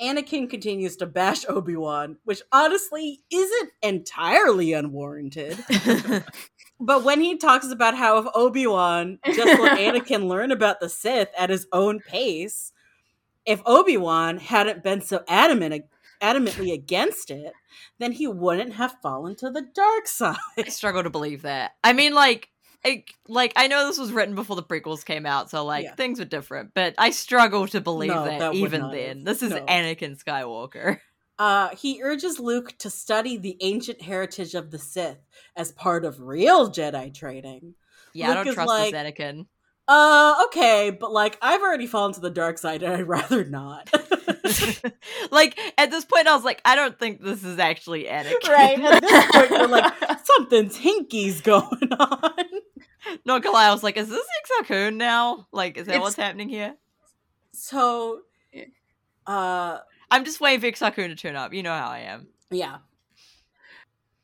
Anakin 0.00 0.48
continues 0.48 0.96
to 0.98 1.06
bash 1.06 1.44
Obi 1.48 1.74
Wan, 1.74 2.18
which 2.22 2.42
honestly 2.52 3.24
isn't 3.32 3.72
entirely 3.82 4.72
unwarranted. 4.72 5.58
But 6.80 7.02
when 7.04 7.20
he 7.20 7.36
talks 7.36 7.70
about 7.70 7.96
how 7.96 8.18
if 8.18 8.26
Obi 8.34 8.66
Wan 8.66 9.18
just 9.26 9.60
let 9.60 9.78
Anakin 10.06 10.28
learn 10.28 10.52
about 10.52 10.80
the 10.80 10.88
Sith 10.88 11.28
at 11.36 11.50
his 11.50 11.66
own 11.72 12.00
pace, 12.00 12.72
if 13.44 13.60
Obi 13.66 13.96
Wan 13.96 14.38
hadn't 14.38 14.84
been 14.84 15.00
so 15.00 15.22
adamant 15.26 15.84
adamantly 16.20 16.72
against 16.72 17.30
it, 17.30 17.52
then 17.98 18.12
he 18.12 18.26
wouldn't 18.26 18.72
have 18.74 18.96
fallen 19.02 19.36
to 19.36 19.50
the 19.50 19.62
dark 19.74 20.06
side. 20.08 20.36
I 20.56 20.64
struggle 20.68 21.02
to 21.02 21.10
believe 21.10 21.42
that. 21.42 21.72
I 21.84 21.92
mean, 21.92 22.12
like, 22.14 22.48
I, 22.84 23.04
like 23.26 23.52
I 23.56 23.66
know 23.68 23.86
this 23.86 23.98
was 23.98 24.12
written 24.12 24.34
before 24.34 24.54
the 24.56 24.62
prequels 24.62 25.04
came 25.04 25.26
out, 25.26 25.50
so 25.50 25.64
like 25.64 25.84
Yeah. 25.84 25.94
things 25.94 26.18
were 26.20 26.24
different. 26.24 26.74
But 26.74 26.94
I 26.98 27.10
struggle 27.10 27.66
to 27.68 27.80
believe 27.80 28.10
No, 28.10 28.24
that, 28.24 28.38
that 28.38 28.54
even 28.54 28.90
then. 28.90 29.16
have. 29.18 29.24
This 29.24 29.42
is 29.42 29.50
No. 29.50 29.64
Anakin 29.66 30.22
Skywalker. 30.22 30.98
Uh, 31.38 31.68
he 31.76 32.02
urges 32.02 32.38
Luke 32.40 32.76
to 32.78 32.90
study 32.90 33.36
the 33.36 33.56
ancient 33.60 34.02
heritage 34.02 34.54
of 34.54 34.70
the 34.70 34.78
Sith 34.78 35.18
as 35.56 35.72
part 35.72 36.04
of 36.04 36.20
real 36.20 36.70
Jedi 36.70 37.14
training. 37.14 37.74
Yeah, 38.12 38.28
Luke 38.28 38.38
I 38.38 38.44
don't 38.44 38.54
trust 38.54 38.68
like- 38.68 38.92
this 38.92 39.00
Anakin. 39.00 39.46
Uh, 39.90 40.42
okay, 40.46 40.90
but 40.90 41.12
like 41.12 41.38
I've 41.40 41.62
already 41.62 41.86
fallen 41.86 42.12
to 42.12 42.20
the 42.20 42.28
dark 42.28 42.58
side 42.58 42.82
and 42.82 42.92
I'd 42.92 43.08
rather 43.08 43.42
not. 43.44 43.88
like 45.30 45.58
at 45.78 45.90
this 45.90 46.04
point, 46.04 46.26
I 46.28 46.34
was 46.34 46.44
like, 46.44 46.60
I 46.64 46.76
don't 46.76 46.98
think 46.98 47.22
this 47.22 47.42
is 47.42 47.58
actually 47.58 48.04
Anakin. 48.04 48.48
right? 48.48 48.78
At 48.78 49.00
this 49.00 49.26
point, 49.32 49.50
you're 49.50 49.68
like, 49.68 49.94
something's 50.24 50.76
hinky's 50.76 51.40
going 51.40 51.92
on. 51.98 52.44
No, 53.24 53.38
gonna 53.40 53.56
I 53.56 53.72
was 53.72 53.82
like, 53.82 53.96
is 53.96 54.08
this 54.10 54.26
Exar 54.60 54.66
Kun 54.66 54.98
now? 54.98 55.46
Like, 55.52 55.78
is 55.78 55.86
that 55.86 55.92
It's- 55.92 56.02
what's 56.02 56.16
happening 56.16 56.50
here? 56.50 56.74
So, 57.52 58.20
uh, 59.26 59.78
I'm 60.10 60.24
just 60.24 60.40
waiting 60.40 60.60
for 60.60 60.66
Exar 60.66 60.94
Kun 60.94 61.08
to 61.10 61.16
turn 61.16 61.36
up. 61.36 61.52
You 61.52 61.62
know 61.62 61.74
how 61.74 61.88
I 61.88 62.00
am. 62.00 62.28
yeah, 62.50 62.78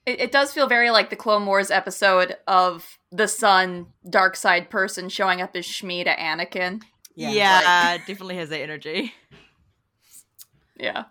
It, 0.07 0.21
it 0.21 0.33
does 0.33 0.53
feel 0.53 0.67
very 0.67 0.91
like 0.91 1.11
the 1.11 1.17
Clone 1.17 1.47
Wars 1.47 1.71
episode 1.71 2.37
of 2.47 2.99
the 3.11 3.29
son, 3.29 3.87
dark 4.09 4.37
side 4.37 4.71
person 4.71 5.09
showing 5.09 5.41
up 5.43 5.55
as 5.55 5.67
Shmi 5.67 6.05
to 6.05 6.17
Anakin. 6.17 6.83
yeah. 7.15 7.31
Yeah, 7.31 7.97
definitely 8.07 8.37
has 8.37 8.49
that 8.49 8.61
energy. 8.61 9.13
Yeah. 10.79 11.05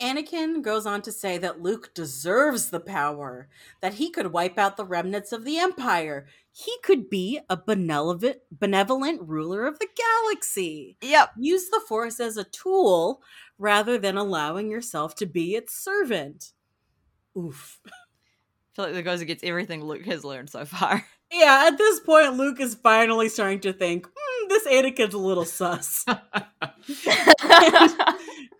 Anakin 0.00 0.60
goes 0.60 0.84
on 0.84 1.00
to 1.02 1.10
say 1.12 1.38
that 1.38 1.62
Luke 1.62 1.94
deserves 1.94 2.68
the 2.68 2.80
power, 2.80 3.48
that 3.80 3.94
he 3.94 4.10
could 4.10 4.26
wipe 4.30 4.58
out 4.58 4.76
the 4.76 4.84
remnants 4.84 5.32
of 5.32 5.44
the 5.46 5.56
Empire. 5.58 6.26
He 6.52 6.76
could 6.82 7.08
be 7.08 7.40
a 7.48 7.56
benevolent, 7.56 8.36
benevolent 8.50 9.22
ruler 9.22 9.66
of 9.66 9.78
the 9.78 9.88
galaxy. 9.96 10.98
Yep. 11.00 11.30
Use 11.38 11.70
the 11.70 11.80
Force 11.88 12.20
as 12.20 12.36
a 12.36 12.44
tool 12.44 13.22
rather 13.58 13.98
than 13.98 14.16
allowing 14.16 14.70
yourself 14.70 15.14
to 15.16 15.26
be 15.26 15.54
its 15.54 15.74
servant. 15.74 16.52
Oof. 17.36 17.80
I 17.86 17.90
feel 18.74 18.84
like 18.86 18.94
that 18.94 19.02
goes 19.02 19.20
against 19.20 19.44
everything 19.44 19.84
Luke 19.84 20.04
has 20.06 20.24
learned 20.24 20.50
so 20.50 20.64
far. 20.64 21.04
Yeah, 21.32 21.64
at 21.66 21.76
this 21.76 21.98
point, 21.98 22.34
Luke 22.36 22.60
is 22.60 22.76
finally 22.76 23.28
starting 23.28 23.58
to 23.62 23.72
think, 23.72 24.06
hmm, 24.16 24.48
this 24.48 24.64
Anakin's 24.68 25.12
a 25.12 25.18
little 25.18 25.44
sus. 25.44 26.04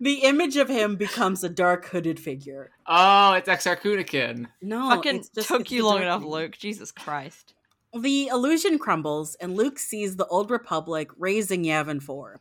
the 0.01 0.21
image 0.25 0.57
of 0.57 0.69
him 0.69 0.97
becomes 0.97 1.45
a 1.45 1.49
dark 1.49 1.87
hooded 1.87 2.19
figure. 2.19 2.71
oh, 2.87 3.35
it's 3.35 3.49
exarkunakin 3.49 4.47
No, 4.61 4.91
Fucking 4.91 5.17
it's 5.17 5.29
just, 5.29 5.47
took 5.47 5.61
it's 5.63 5.71
you 5.71 5.85
long 5.87 6.03
enough, 6.03 6.23
thing. 6.23 6.31
Luke. 6.31 6.57
Jesus 6.59 6.91
Christ. 6.91 7.55
The 7.95 8.27
illusion 8.27 8.79
crumbles, 8.81 9.37
and 9.37 9.57
Luke 9.57 9.79
sees 9.79 10.17
the 10.17 10.27
Old 10.27 10.51
Republic 10.51 11.11
raising 11.17 11.65
Yavin 11.65 12.03
4. 12.03 12.41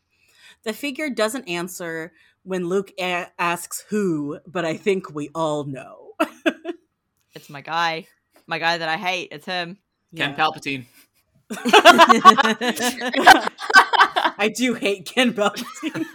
The 0.66 0.74
figure 0.74 1.10
doesn't 1.10 1.48
answer 1.48 2.12
when 2.44 2.68
Luke 2.68 2.92
a- 3.00 3.28
asks 3.40 3.86
who, 3.90 4.40
but 4.46 4.66
I 4.66 4.76
think 4.78 5.14
we 5.14 5.30
all 5.34 5.64
know. 5.64 6.12
It's 7.34 7.50
my 7.50 7.62
guy. 7.62 8.08
My 8.48 8.60
guy 8.60 8.78
that 8.78 8.90
I 8.90 8.98
hate. 8.98 9.30
It's 9.32 9.46
him. 9.46 9.78
Ken 10.16 10.32
Yeah. 10.32 10.36
Palpatine. 10.36 10.86
I 14.38 14.52
do 14.56 14.74
hate 14.74 15.06
Ken 15.06 15.34
Palpatine. 15.34 16.06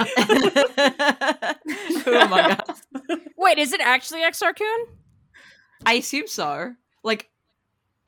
Who 2.04 2.14
among 2.16 2.40
us? 2.52 2.82
Wait, 3.36 3.58
is 3.58 3.72
it 3.72 3.80
actually 3.80 4.20
Exar 4.22 4.54
Kun? 4.56 4.78
I 5.86 5.94
assume 5.94 6.26
so. 6.26 6.74
Like, 7.04 7.28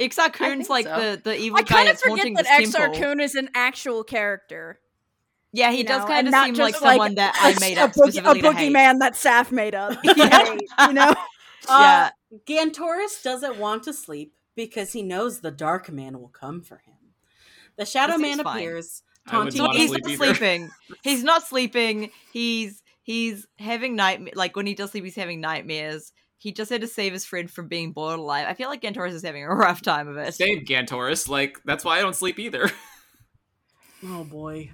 Exar 0.01 0.33
Kun's 0.33 0.69
like 0.69 0.87
so. 0.87 0.99
the, 0.99 1.21
the 1.23 1.37
evil 1.39 1.59
I 1.59 1.63
guy 1.63 1.75
kind 1.75 1.89
of 1.89 1.93
that's 1.95 2.03
forget 2.03 2.19
haunting 2.19 2.35
that 2.35 2.47
this 2.59 2.71
Exar 2.75 2.79
temple. 2.87 3.01
Kun 3.01 3.21
is 3.21 3.35
an 3.35 3.49
actual 3.55 4.05
character. 4.05 4.79
Yeah, 5.53 5.71
he 5.71 5.79
you 5.79 5.85
does 5.85 6.03
know, 6.03 6.07
kind 6.09 6.29
of 6.29 6.35
seem 6.35 6.55
like 6.55 6.75
someone 6.75 7.15
that 7.17 7.35
I 7.39 7.59
made 7.61 7.77
a, 7.79 7.83
up 7.83 7.91
boogie- 7.93 8.13
specifically 8.13 8.39
a 8.41 8.43
to 8.43 8.53
hate. 8.53 8.73
boogeyman 8.75 8.99
that 9.01 9.15
Saf 9.15 9.53
made 9.53 9.75
up. 9.75 9.99
Yeah. 10.17 10.45
Hate, 10.47 10.61
you 10.89 10.93
know? 10.95 11.15
Uh, 11.69 12.11
Yeah. 12.39 12.39
Gantoris 12.47 13.23
doesn't 13.23 13.59
want 13.59 13.83
to 13.85 13.93
sleep 13.93 14.35
because 14.57 14.93
he 14.93 15.03
knows 15.03 15.41
the 15.41 15.51
Dark 15.51 15.91
Man 15.91 16.19
will 16.21 16.29
come 16.29 16.63
for 16.63 16.77
him. 16.77 16.95
The 17.77 17.85
Shadow 17.85 18.17
Man 18.19 18.43
fine. 18.43 18.57
appears, 18.59 19.03
I 19.27 19.31
taunting 19.33 19.71
he's 19.73 19.91
sleep 19.91 20.05
not 20.07 20.17
sleeping. 20.17 20.71
He's 21.03 21.23
not 21.25 21.43
sleeping. 21.47 22.11
He's 22.33 22.83
he's 23.03 23.47
having 23.59 23.95
night 23.97 24.35
like 24.37 24.57
when 24.57 24.67
he 24.67 24.75
does 24.75 24.91
sleep, 24.93 25.05
he's 25.05 25.15
having 25.17 25.41
nightmares. 25.41 26.13
He 26.39 26.53
just 26.53 26.71
had 26.71 26.81
to 26.81 26.87
save 26.89 27.13
his 27.13 27.25
friend 27.25 27.51
from 27.51 27.69
being 27.69 27.93
boiled 27.93 28.19
alive. 28.19 28.47
I 28.49 28.55
feel 28.55 28.69
like 28.69 28.83
Gantoris 28.83 29.13
is 29.13 29.23
having 29.23 29.45
a 29.45 29.49
rough 29.55 29.81
time 29.83 30.09
of 30.09 30.17
it. 30.17 30.35
Same 30.35 30.65
Gantoris. 30.65 31.29
Like 31.29 31.59
that's 31.65 31.85
why 31.85 31.99
I 31.99 32.01
don't 32.03 32.17
sleep 32.17 32.39
either. 32.39 32.71
Oh 34.05 34.25
boy. 34.25 34.71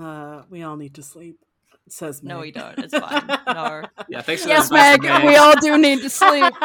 Uh, 0.00 0.42
we 0.48 0.62
all 0.62 0.76
need 0.76 0.94
to 0.94 1.02
sleep, 1.02 1.38
says 1.88 2.22
Meg. 2.22 2.28
No, 2.28 2.40
we 2.40 2.52
don't. 2.52 2.78
It's 2.78 2.96
fine. 2.96 3.26
No. 3.26 3.82
yeah, 4.08 4.22
thanks 4.22 4.42
for 4.44 4.48
yes, 4.48 4.68
that 4.68 4.96
advice, 4.96 5.10
Meg, 5.10 5.26
we 5.26 5.36
all 5.36 5.58
do 5.60 5.76
need 5.76 6.00
to 6.02 6.10
sleep. 6.10 6.54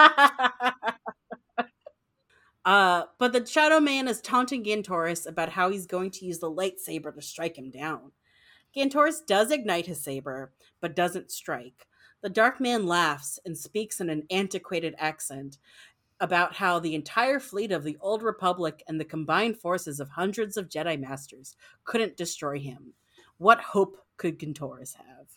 uh, 2.66 3.04
but 3.18 3.34
the 3.34 3.46
Shadow 3.46 3.80
Man 3.80 4.08
is 4.08 4.22
taunting 4.22 4.64
Gantoris 4.64 5.28
about 5.28 5.50
how 5.50 5.70
he's 5.70 5.88
going 5.88 6.12
to 6.12 6.26
use 6.26 6.40
the 6.40 6.52
lightsaber 6.52 7.14
to 7.16 7.22
strike 7.22 7.58
him 7.58 7.72
down. 7.72 8.12
Gantoris 8.76 9.26
does 9.26 9.52
ignite 9.52 9.88
his 9.88 10.02
saber, 10.02 10.52
but 10.80 10.96
doesn't 10.96 11.32
strike. 11.32 11.88
The 12.22 12.30
Dark 12.30 12.60
Man 12.60 12.86
laughs 12.86 13.40
and 13.46 13.58
speaks 13.58 14.00
in 14.00 14.10
an 14.10 14.24
antiquated 14.30 14.96
accent 14.98 15.58
about 16.20 16.56
how 16.56 16.80
the 16.80 16.96
entire 16.96 17.40
fleet 17.40 17.72
of 17.72 17.84
the 17.84 17.98
Old 18.00 18.24
Republic 18.24 18.84
and 18.88 19.00
the 19.00 19.06
combined 19.06 19.58
forces 19.58 20.00
of 20.00 20.10
hundreds 20.10 20.56
of 20.56 20.70
Jedi 20.70 21.00
Masters 21.00 21.56
couldn't 21.84 22.16
destroy 22.16 22.60
him. 22.60 22.94
What 23.44 23.60
hope 23.60 23.98
could 24.16 24.40
Gantoris 24.40 24.96
have? 24.96 25.28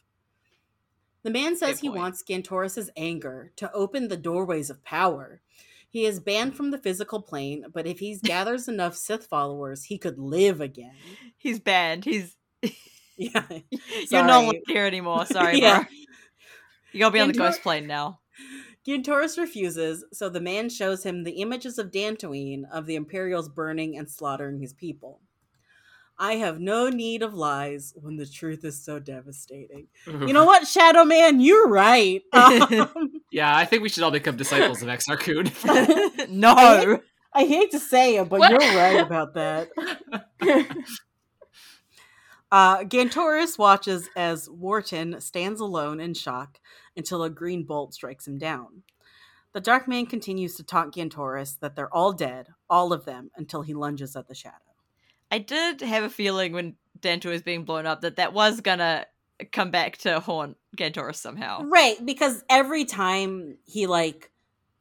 The 1.25 1.31
man 1.31 1.57
says 1.57 1.81
he 1.81 1.89
wants 1.89 2.23
Gantoris' 2.23 2.89
anger 2.97 3.51
to 3.57 3.71
open 3.73 4.07
the 4.07 4.17
doorways 4.17 4.71
of 4.71 4.85
power. 4.85 5.41
He 5.91 6.05
is 6.05 6.21
banned 6.21 6.57
from 6.57 6.71
the 6.71 6.79
physical 6.79 7.21
plane, 7.21 7.65
but 7.75 7.85
if 7.85 7.99
he 7.99 8.17
gathers 8.23 8.69
enough 8.69 8.95
Sith 8.95 9.27
followers, 9.27 9.83
he 9.83 9.99
could 9.99 10.21
live 10.21 10.61
again. 10.61 10.95
He's 11.37 11.59
banned. 11.59 12.05
He's 12.05 12.37
Yeah. 13.17 13.45
you're 14.11 14.25
not 14.25 14.45
Sorry. 14.45 14.63
here 14.69 14.87
anymore. 14.87 15.27
Sorry, 15.27 15.59
Yeah. 15.59 15.79
bro. 15.81 15.87
You 16.93 17.01
gotta 17.01 17.13
be 17.13 17.19
on 17.21 17.29
the 17.29 17.35
ghost 17.35 17.61
plane 17.61 17.89
now. 17.89 18.21
Gantoris 18.87 19.37
refuses, 19.37 20.05
so 20.13 20.29
the 20.29 20.41
man 20.41 20.69
shows 20.69 21.03
him 21.03 21.25
the 21.25 21.43
images 21.43 21.77
of 21.77 21.91
Dantooine 21.91 22.63
of 22.71 22.87
the 22.87 22.95
Imperials 22.95 23.49
burning 23.49 23.99
and 23.99 24.09
slaughtering 24.09 24.61
his 24.61 24.73
people. 24.73 25.23
I 26.19 26.35
have 26.37 26.59
no 26.61 26.89
need 26.89 27.23
of 27.23 27.35
lies 27.35 27.93
when 27.97 28.17
the 28.17 28.27
truth 28.27 28.65
is 28.65 28.83
so 28.83 28.99
devastating. 28.99 29.89
You 30.07 30.33
know 30.33 30.45
what, 30.47 30.67
Shadow 30.67 31.05
Man? 31.05 31.41
You're 31.41 31.69
right. 31.69 32.23
Um, 32.33 33.21
Yeah, 33.31 33.55
I 33.55 33.65
think 33.67 33.83
we 33.83 33.89
should 33.89 34.03
all 34.03 34.11
become 34.11 34.37
disciples 34.37 34.83
of 34.83 34.89
Exar 34.89 35.19
Kun. 35.19 36.31
no. 36.41 37.01
I 37.35 37.45
hate 37.45 37.71
to 37.73 37.79
say 37.79 38.17
it, 38.17 38.29
but 38.31 38.41
What? 38.41 38.51
you're 38.51 38.61
right 38.77 39.01
about 39.01 39.35
that. 39.35 39.69
Uh, 42.51 42.85
Gantoris 42.85 43.59
watches 43.59 44.09
as 44.17 44.49
Wharton 44.49 45.21
stands 45.21 45.61
alone 45.61 46.01
in 46.01 46.15
shock 46.15 46.61
until 46.97 47.23
a 47.25 47.31
green 47.31 47.65
bolt 47.65 47.93
strikes 47.93 48.27
him 48.27 48.39
down. 48.39 48.83
The 49.53 49.61
Dark 49.61 49.89
Man 49.89 50.07
continues 50.07 50.55
to 50.57 50.63
taunt 50.63 50.95
Gantoris 50.95 51.59
that 51.61 51.75
they're 51.77 51.93
all 51.93 52.13
dead, 52.13 52.49
all 52.71 52.93
of 52.93 53.05
them, 53.05 53.31
until 53.37 53.63
he 53.63 53.75
lunges 53.75 54.15
at 54.15 54.29
the 54.29 54.35
shadow. 54.35 54.55
I 55.31 55.39
did 55.39 55.81
have 55.81 56.05
a 56.05 56.11
feeling 56.11 56.53
when 56.53 56.77
Danto 57.01 57.27
was 57.31 57.43
being 57.43 57.65
blown 57.65 57.87
up 57.87 58.01
that 58.03 58.17
that 58.17 58.33
was 58.33 58.61
gonna 58.61 59.07
come 59.53 59.71
back 59.71 59.99
to 59.99 60.21
haunt 60.21 60.57
Gantoris 60.77 61.17
somehow. 61.17 61.63
Right, 61.63 61.97
because 62.05 62.43
every 62.49 62.85
time 62.85 63.59
he 63.65 63.87
like 63.87 64.31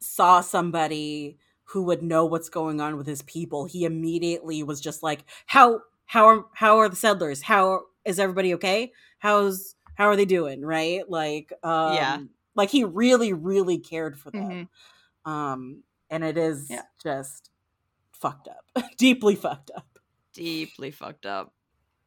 saw 0.00 0.40
somebody 0.40 1.38
who 1.64 1.82
would 1.84 2.02
know 2.02 2.24
what's 2.24 2.48
going 2.48 2.80
on 2.80 2.96
with 2.96 3.06
his 3.06 3.22
people, 3.22 3.64
he 3.66 3.84
immediately 3.84 4.62
was 4.62 4.80
just 4.80 5.02
like, 5.02 5.24
"How 5.46 5.80
how 6.06 6.26
are 6.26 6.44
how 6.54 6.78
are 6.78 6.88
the 6.88 6.96
settlers? 6.96 7.42
How 7.42 7.82
is 8.04 8.18
everybody 8.20 8.54
okay? 8.54 8.92
How's 9.18 9.74
how 9.94 10.06
are 10.06 10.16
they 10.16 10.24
doing?" 10.24 10.62
Right? 10.64 11.08
Like, 11.10 11.52
um, 11.64 11.92
Yeah. 11.94 12.18
like 12.54 12.70
he 12.70 12.84
really 12.84 13.32
really 13.32 13.78
cared 13.78 14.18
for 14.18 14.30
them. 14.30 14.68
Mhm. 15.26 15.30
Um, 15.30 15.82
and 16.08 16.22
it 16.24 16.38
is 16.38 16.70
Yeah. 16.70 16.82
just 17.02 17.50
fucked 18.12 18.48
up, 18.48 18.64
deeply 18.96 19.34
fucked 19.34 19.70
up. 19.76 19.98
Deeply 20.36 20.90
fucked 20.90 21.26
up. 21.26 21.52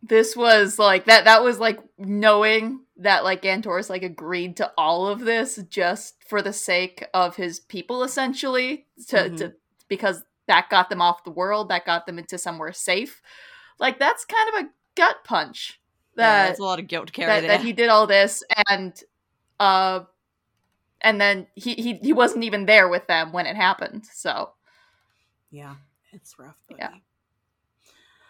this 0.02 0.36
was 0.36 0.80
like 0.80 1.06
that 1.06 1.26
that 1.26 1.44
was 1.44 1.60
like 1.60 1.80
knowing 1.98 2.80
that 2.98 3.24
like 3.26 3.42
Gantoris 3.42 3.90
like 3.90 4.04
agreed 4.04 4.56
to 4.58 4.72
all 4.78 5.08
of 5.08 5.20
this 5.20 5.58
just 5.70 6.16
for 6.26 6.42
the 6.42 6.54
sake 6.54 7.06
of 7.14 7.36
his 7.36 7.60
people 7.60 8.04
essentially 8.04 8.86
to, 9.10 9.18
Mhm. 9.18 9.38
to 9.38 9.54
because 9.90 10.24
that 10.48 10.70
got 10.70 10.90
them 10.90 11.02
off 11.02 11.24
the 11.26 11.32
world 11.32 11.68
that 11.70 11.86
got 11.86 12.06
them 12.06 12.18
into 12.18 12.38
somewhere 12.38 12.72
safe 12.72 13.22
like 13.78 14.00
that's 14.00 14.24
kind 14.26 14.50
of 14.56 14.62
a 14.66 14.70
gut 14.96 15.18
punch 15.26 15.80
yeah, 16.18 16.24
that 16.24 16.46
there's 16.48 16.60
a 16.60 16.64
lot 16.64 16.80
of 16.80 16.88
guilt 16.88 17.08
to 17.08 17.14
carry 17.14 17.42
that, 17.42 17.48
that 17.48 17.62
he 17.62 17.74
did 17.74 17.90
all 17.90 18.08
this 18.08 18.42
and 18.70 19.04
uh 19.60 20.02
and 21.02 21.20
then 21.20 21.48
he, 21.56 21.74
he 21.76 21.94
he 21.96 22.14
wasn't 22.14 22.44
even 22.46 22.66
there 22.66 22.88
with 22.88 23.06
them 23.08 23.32
when 23.34 23.46
it 23.46 23.56
happened 23.58 24.06
so 24.14 24.54
Yeah, 25.52 25.76
it's 26.14 26.40
rough. 26.40 26.56
Buddy. 26.70 26.80
Yeah. 26.82 26.94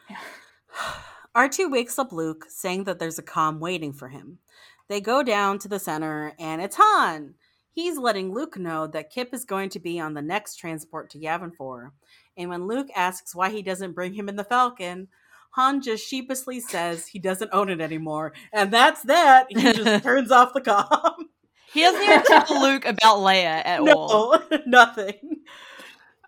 R2 1.36 1.72
wakes 1.72 1.99
up 1.99 2.11
Luke, 2.11 2.45
saying 2.49 2.86
that 2.86 2.99
there's 2.99 3.19
a 3.19 3.23
comm 3.23 3.60
waiting 3.60 3.94
for 3.94 4.10
him. 4.10 4.40
They 4.88 4.99
go 5.02 5.22
down 5.23 5.60
to 5.60 5.68
the 5.68 5.80
center, 5.80 6.34
and 6.40 6.61
it's 6.61 6.77
Han. 6.77 7.36
He's 7.72 7.98
letting 7.98 8.34
Luke 8.34 8.57
know 8.57 8.88
that 8.88 9.11
Kip 9.11 9.34
is 9.34 9.45
going 9.45 9.69
to 9.69 9.80
be 9.80 9.99
on 9.99 10.14
the 10.14 10.22
next 10.22 10.56
transport 10.56 11.10
to 11.11 11.19
Yavin 11.19 11.56
4. 11.56 11.94
And 12.36 12.49
when 12.49 12.68
Luke 12.68 12.88
asks 12.95 13.36
why 13.36 13.52
he 13.52 13.61
doesn't 13.61 13.94
bring 13.94 14.14
him 14.14 14.27
in 14.27 14.36
the 14.36 14.44
Falcon, 14.44 15.07
Han 15.52 15.81
just 15.81 16.07
sheepishly 16.07 16.60
says 16.60 17.07
he 17.07 17.19
doesn't 17.19 17.52
own 17.53 17.69
it 17.69 17.81
anymore. 17.81 18.34
And 18.52 18.72
that's 18.72 19.03
that. 19.03 19.48
He 19.49 19.56
just 19.56 20.03
turns 20.03 20.31
off 20.31 20.53
the 20.53 20.61
comm. 20.61 21.26
He 21.73 21.81
doesn't 21.81 22.02
even 22.02 22.23
tell 22.23 22.45
Luke 22.61 22.86
about 22.86 23.18
Leia 23.18 23.61
at 23.65 23.80
all. 23.81 24.40
No, 24.49 24.60
nothing. 24.65 25.41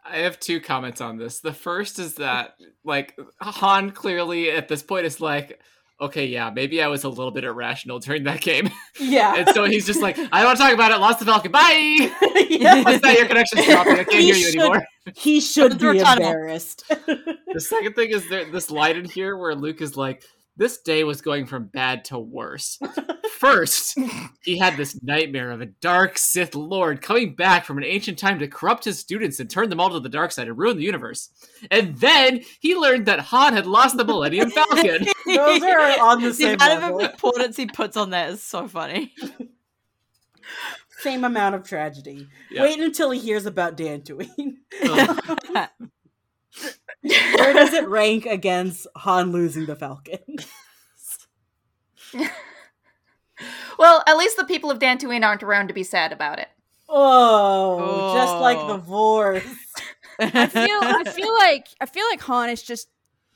I 0.03 0.17
have 0.19 0.39
two 0.39 0.59
comments 0.59 1.01
on 1.01 1.17
this. 1.17 1.39
The 1.39 1.53
first 1.53 1.99
is 1.99 2.15
that 2.15 2.55
like 2.83 3.17
Han 3.41 3.91
clearly 3.91 4.49
at 4.51 4.67
this 4.67 4.81
point 4.83 5.05
is 5.05 5.21
like, 5.21 5.59
okay, 5.99 6.25
yeah, 6.25 6.49
maybe 6.49 6.81
I 6.81 6.87
was 6.87 7.03
a 7.03 7.09
little 7.09 7.29
bit 7.31 7.43
irrational 7.43 7.99
during 7.99 8.23
that 8.23 8.41
game. 8.41 8.69
Yeah. 8.99 9.35
and 9.35 9.49
so 9.49 9.63
he's 9.65 9.85
just 9.85 10.01
like, 10.01 10.17
I 10.17 10.39
don't 10.41 10.45
want 10.45 10.57
to 10.57 10.63
talk 10.63 10.73
about 10.73 10.91
it, 10.91 10.97
lost 10.99 11.19
the 11.19 11.25
Falcon, 11.25 11.51
bye! 11.51 12.11
yeah. 12.49 12.83
What's 12.83 13.01
that? 13.01 13.15
Your 13.17 13.27
connection's 13.27 13.65
dropping. 13.65 13.93
I 13.93 14.03
can't 14.03 14.11
He 14.13 14.25
hear 14.25 14.35
you 14.35 14.43
should- 14.51 14.59
anymore. 14.59 14.83
He 15.15 15.39
should 15.41 15.79
be 15.79 15.99
embarrassed. 15.99 16.83
The 16.89 17.59
second 17.59 17.93
thing 17.93 18.09
is 18.11 18.27
there 18.29 18.45
this 18.51 18.69
light 18.71 18.97
in 18.97 19.05
here 19.05 19.35
where 19.37 19.55
Luke 19.55 19.81
is 19.81 19.95
like, 19.97 20.23
this 20.61 20.77
day 20.79 21.03
was 21.03 21.21
going 21.21 21.47
from 21.47 21.65
bad 21.65 22.05
to 22.05 22.19
worse. 22.19 22.77
First, 23.31 23.97
he 24.43 24.59
had 24.59 24.77
this 24.77 25.01
nightmare 25.01 25.49
of 25.49 25.59
a 25.59 25.65
dark 25.65 26.19
Sith 26.19 26.53
Lord 26.53 27.01
coming 27.01 27.33
back 27.33 27.65
from 27.65 27.79
an 27.79 27.83
ancient 27.83 28.19
time 28.19 28.37
to 28.37 28.47
corrupt 28.47 28.85
his 28.85 28.99
students 28.99 29.39
and 29.39 29.49
turn 29.49 29.69
them 29.69 29.79
all 29.79 29.89
to 29.89 29.99
the 29.99 30.07
dark 30.07 30.31
side 30.31 30.47
and 30.47 30.55
ruin 30.59 30.77
the 30.77 30.83
universe. 30.83 31.31
And 31.71 31.97
then 31.97 32.41
he 32.59 32.75
learned 32.75 33.07
that 33.07 33.19
Han 33.19 33.53
had 33.53 33.65
lost 33.65 33.97
the 33.97 34.05
Millennium 34.05 34.51
Falcon. 34.51 35.07
Those 35.25 35.63
are 35.63 35.99
on 35.99 36.21
the 36.21 36.27
The 36.27 36.33
same 36.35 36.55
amount 36.55 36.83
of 36.83 36.91
level. 36.91 36.99
importance 36.99 37.57
he 37.57 37.65
puts 37.65 37.97
on 37.97 38.11
that 38.11 38.29
is 38.29 38.43
so 38.43 38.67
funny. 38.67 39.15
Same 40.99 41.23
amount 41.23 41.55
of 41.55 41.63
tragedy. 41.63 42.27
Yeah. 42.51 42.61
Wait 42.61 42.79
until 42.79 43.09
he 43.09 43.19
hears 43.19 43.47
about 43.47 43.75
Dantooine. 43.77 44.57
Where 47.01 47.53
does 47.53 47.73
it 47.73 47.87
rank 47.87 48.25
against 48.25 48.87
Han 48.95 49.31
losing 49.31 49.65
the 49.65 49.75
Falcon? 49.75 50.19
well, 53.79 54.03
at 54.07 54.17
least 54.17 54.37
the 54.37 54.45
people 54.45 54.69
of 54.71 54.79
Dantooine 54.79 55.25
aren't 55.25 55.43
around 55.43 55.67
to 55.69 55.73
be 55.73 55.83
sad 55.83 56.11
about 56.11 56.39
it. 56.39 56.47
Oh, 56.89 58.13
just 58.13 58.35
like 58.37 58.57
Oh. 58.57 58.67
the 58.73 58.77
Vorse. 58.77 59.43
I 60.19 60.45
feel 60.47 60.79
I 60.81 61.03
feel 61.05 61.33
like 61.33 61.67
I 61.79 61.85
feel 61.85 62.05
like 62.11 62.21
Han 62.21 62.49
is 62.49 62.61
just 62.61 62.89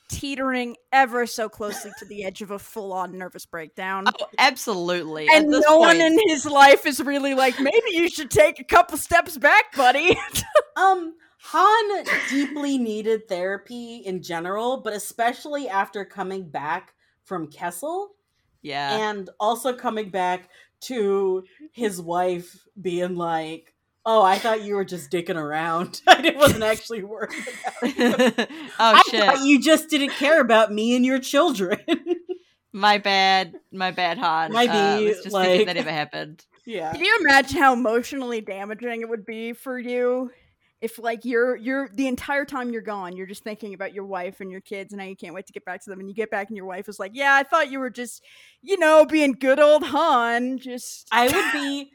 teetering 0.09 0.75
ever 0.91 1.25
so 1.25 1.49
closely 1.49 1.89
to 1.97 2.05
the 2.05 2.23
edge 2.25 2.41
of 2.43 2.51
a 2.51 2.59
full 2.59 2.93
on 2.93 3.17
nervous 3.17 3.45
breakdown. 3.45 4.03
Oh, 4.07 4.27
absolutely. 4.37 5.27
and 5.31 5.47
no 5.47 5.57
this 5.59 5.65
one 5.67 5.99
in 5.99 6.19
his 6.27 6.45
life 6.45 6.85
is 6.85 6.99
really 7.01 7.33
like, 7.33 7.59
maybe 7.59 7.89
you 7.91 8.07
should 8.09 8.29
take 8.29 8.59
a 8.59 8.63
couple 8.63 8.97
steps 8.99 9.35
back, 9.37 9.75
buddy. 9.75 10.15
Um, 10.77 11.15
Han 11.49 12.03
deeply 12.29 12.77
needed 12.77 13.27
therapy 13.27 13.97
in 14.05 14.21
general, 14.23 14.77
but 14.77 14.93
especially 14.93 15.69
after 15.69 16.03
coming 16.05 16.49
back 16.49 16.93
from 17.23 17.47
Kessel 17.47 18.15
Yeah. 18.61 19.09
and 19.09 19.29
also 19.39 19.73
coming 19.73 20.09
back 20.09 20.49
to 20.81 21.43
his 21.71 22.01
wife 22.01 22.65
being 22.79 23.15
like, 23.15 23.73
"Oh, 24.05 24.21
I 24.23 24.37
thought 24.39 24.63
you 24.63 24.75
were 24.75 24.85
just 24.85 25.11
dicking 25.11 25.35
around. 25.37 26.01
I 26.07 26.33
wasn't 26.35 26.63
actually 26.63 27.03
worried 27.03 27.31
about 27.79 27.97
you. 27.97 28.13
oh 28.47 28.67
I 28.79 29.01
shit. 29.09 29.23
thought 29.23 29.45
you 29.45 29.61
just 29.61 29.89
didn't 29.89 30.11
care 30.11 30.41
about 30.41 30.71
me 30.73 30.95
and 30.95 31.05
your 31.05 31.19
children." 31.19 31.79
My 32.73 32.97
bad. 32.97 33.53
My 33.71 33.91
bad, 33.91 34.17
Han. 34.17 34.51
Might 34.51 34.69
Uh, 34.69 34.97
be, 34.99 35.07
just 35.07 35.31
like- 35.31 35.47
think 35.47 35.67
that 35.67 35.75
never 35.77 35.91
happened. 35.91 36.43
yeah. 36.65 36.91
Can 36.91 37.05
you 37.05 37.17
imagine 37.21 37.57
how 37.57 37.73
emotionally 37.73 38.41
damaging 38.41 39.01
it 39.01 39.07
would 39.09 39.25
be 39.25 39.53
for 39.53 39.79
you 39.79 40.31
if 40.81 40.99
like 40.99 41.25
you're 41.25 41.55
you're 41.55 41.89
the 41.93 42.07
entire 42.07 42.45
time 42.45 42.71
you're 42.71 42.81
gone, 42.81 43.15
you're 43.15 43.27
just 43.27 43.43
thinking 43.43 43.73
about 43.73 43.93
your 43.93 44.05
wife 44.05 44.41
and 44.41 44.51
your 44.51 44.61
kids 44.61 44.93
and 44.93 45.01
how 45.01 45.07
you 45.07 45.15
can't 45.15 45.33
wait 45.33 45.47
to 45.47 45.53
get 45.53 45.65
back 45.65 45.83
to 45.83 45.89
them 45.89 45.99
and 45.99 46.09
you 46.09 46.15
get 46.15 46.29
back 46.29 46.49
and 46.49 46.57
your 46.57 46.65
wife 46.65 46.89
is 46.89 46.99
like, 46.99 47.11
"Yeah, 47.13 47.33
I 47.33 47.43
thought 47.43 47.71
you 47.71 47.79
were 47.79 47.89
just, 47.89 48.23
you 48.61 48.77
know, 48.77 49.05
being 49.05 49.33
good 49.33 49.59
old 49.59 49.83
Han, 49.83 50.57
just 50.59 51.07
I 51.11 51.25
would 51.25 51.51
be 51.53 51.91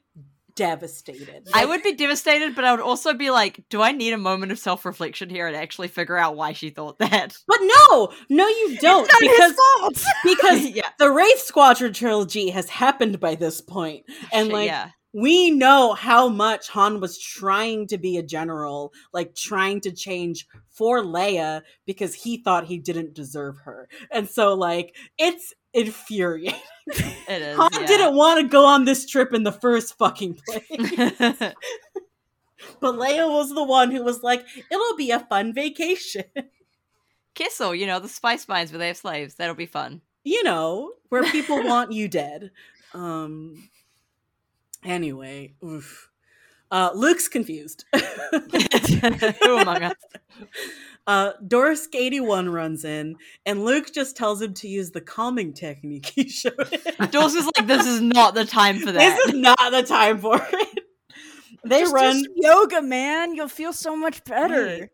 devastated. 0.61 1.49
I 1.55 1.65
would 1.65 1.83
be 1.83 1.95
devastated, 1.95 2.55
but 2.55 2.65
I 2.65 2.73
would 2.73 2.81
also 2.81 3.15
be 3.15 3.31
like, 3.31 3.63
do 3.71 3.81
I 3.81 3.93
need 3.93 4.13
a 4.13 4.19
moment 4.19 4.53
of 4.53 4.59
self 4.59 4.85
reflection 4.85 5.31
here 5.31 5.47
and 5.47 5.57
actually 5.57 5.89
figure 5.89 6.19
out 6.19 6.37
why 6.37 6.53
she 6.53 6.71
thought 6.71 6.99
that? 6.99 7.37
But 7.47 7.59
no, 7.63 8.13
no, 8.29 8.47
you 8.47 8.77
don't 8.79 9.09
not 9.09 9.21
because 9.21 9.51
his 9.51 9.59
fault." 9.79 10.05
because 10.23 10.67
yeah. 10.77 10.89
the 10.99 11.11
Wraith 11.11 11.41
Squadron 11.41 11.93
trilogy 11.93 12.51
has 12.51 12.69
happened 12.69 13.21
by 13.21 13.35
this 13.35 13.61
point, 13.61 14.05
and 14.33 14.47
Shit, 14.47 14.53
like 14.53 14.67
yeah. 14.69 14.91
We 15.13 15.51
know 15.51 15.95
how 15.95 16.29
much 16.29 16.69
Han 16.69 17.01
was 17.01 17.19
trying 17.19 17.89
to 17.89 17.99
be 17.99 18.17
a 18.17 18.23
general, 18.23 18.93
like 19.13 19.35
trying 19.35 19.81
to 19.83 19.93
change 19.93 20.47
for 20.69 21.03
Leia 21.03 21.63
because 21.85 22.15
he 22.15 22.37
thought 22.37 22.67
he 22.67 22.79
didn't 22.79 23.15
deserve 23.15 23.59
her, 23.65 23.89
and 24.11 24.29
so 24.29 24.55
like 24.55 24.95
it's 25.19 25.53
infuriating. 25.73 26.61
It 27.29 27.43
is. 27.43 27.57
Han 27.57 27.71
yeah. 27.73 27.87
didn't 27.87 28.17
want 28.17 28.41
to 28.41 28.49
go 28.49 28.65
on 28.65 28.85
this 28.85 29.07
trip 29.07 29.33
in 29.33 29.45
the 29.45 29.53
first 29.53 29.97
fucking 29.97 30.41
place. 30.49 31.55
But 32.81 32.95
Leia 32.95 33.29
was 33.29 33.55
the 33.55 33.65
one 33.65 33.91
who 33.91 34.03
was 34.03 34.23
like, 34.23 34.45
it'll 34.71 34.97
be 34.97 35.11
a 35.11 35.21
fun 35.21 35.55
vacation. 35.55 36.25
Kessel, 37.35 37.75
you 37.75 37.87
know, 37.87 38.01
the 38.01 38.09
spice 38.09 38.49
mines 38.49 38.73
where 38.73 38.79
they 38.79 38.89
have 38.89 38.97
slaves. 38.97 39.37
That'll 39.37 39.55
be 39.55 39.67
fun. 39.67 40.03
you 40.25 40.43
know, 40.45 40.93
where 41.09 41.23
people 41.25 41.63
want 41.65 41.93
you 41.93 42.09
dead. 42.09 42.51
Um 42.93 43.69
anyway, 44.85 45.55
oof. 45.65 46.09
Uh 46.71 46.91
Luke's 46.95 47.29
confused. 47.29 47.85
Who 47.93 49.59
among 49.59 49.83
us? 49.83 49.95
uh 51.07 51.33
Dorsk 51.45 51.95
81 51.95 52.49
runs 52.51 52.85
in 52.85 53.17
and 53.45 53.65
Luke 53.65 53.93
just 53.93 54.17
tells 54.17 54.41
him 54.41 54.55
to 54.55 54.69
use 54.69 54.93
the 54.93 55.01
calming 55.01 55.53
technique 55.53 56.13
he 56.15 56.29
showed 56.29 56.69
him. 56.69 57.09
Jules 57.11 57.35
is 57.35 57.47
like, 57.57 57.67
this 57.67 57.87
is 57.87 58.01
not 58.01 58.35
the 58.35 58.45
time 58.45 58.79
for 58.79 58.93
that. 58.93 59.17
This 59.17 59.35
is 59.35 59.41
not 59.41 59.71
the 59.73 59.83
time 59.83 60.19
for 60.19 60.37
it. 60.53 60.85
They 61.65 61.81
Just 61.81 61.93
run 61.93 62.23
do 62.23 62.29
yoga, 62.37 62.83
man. 62.83 63.35
You'll 63.35 63.49
feel 63.49 63.73
so 63.73 63.97
much 63.97 64.23
better. 64.25 64.69
Hey, 64.69 64.89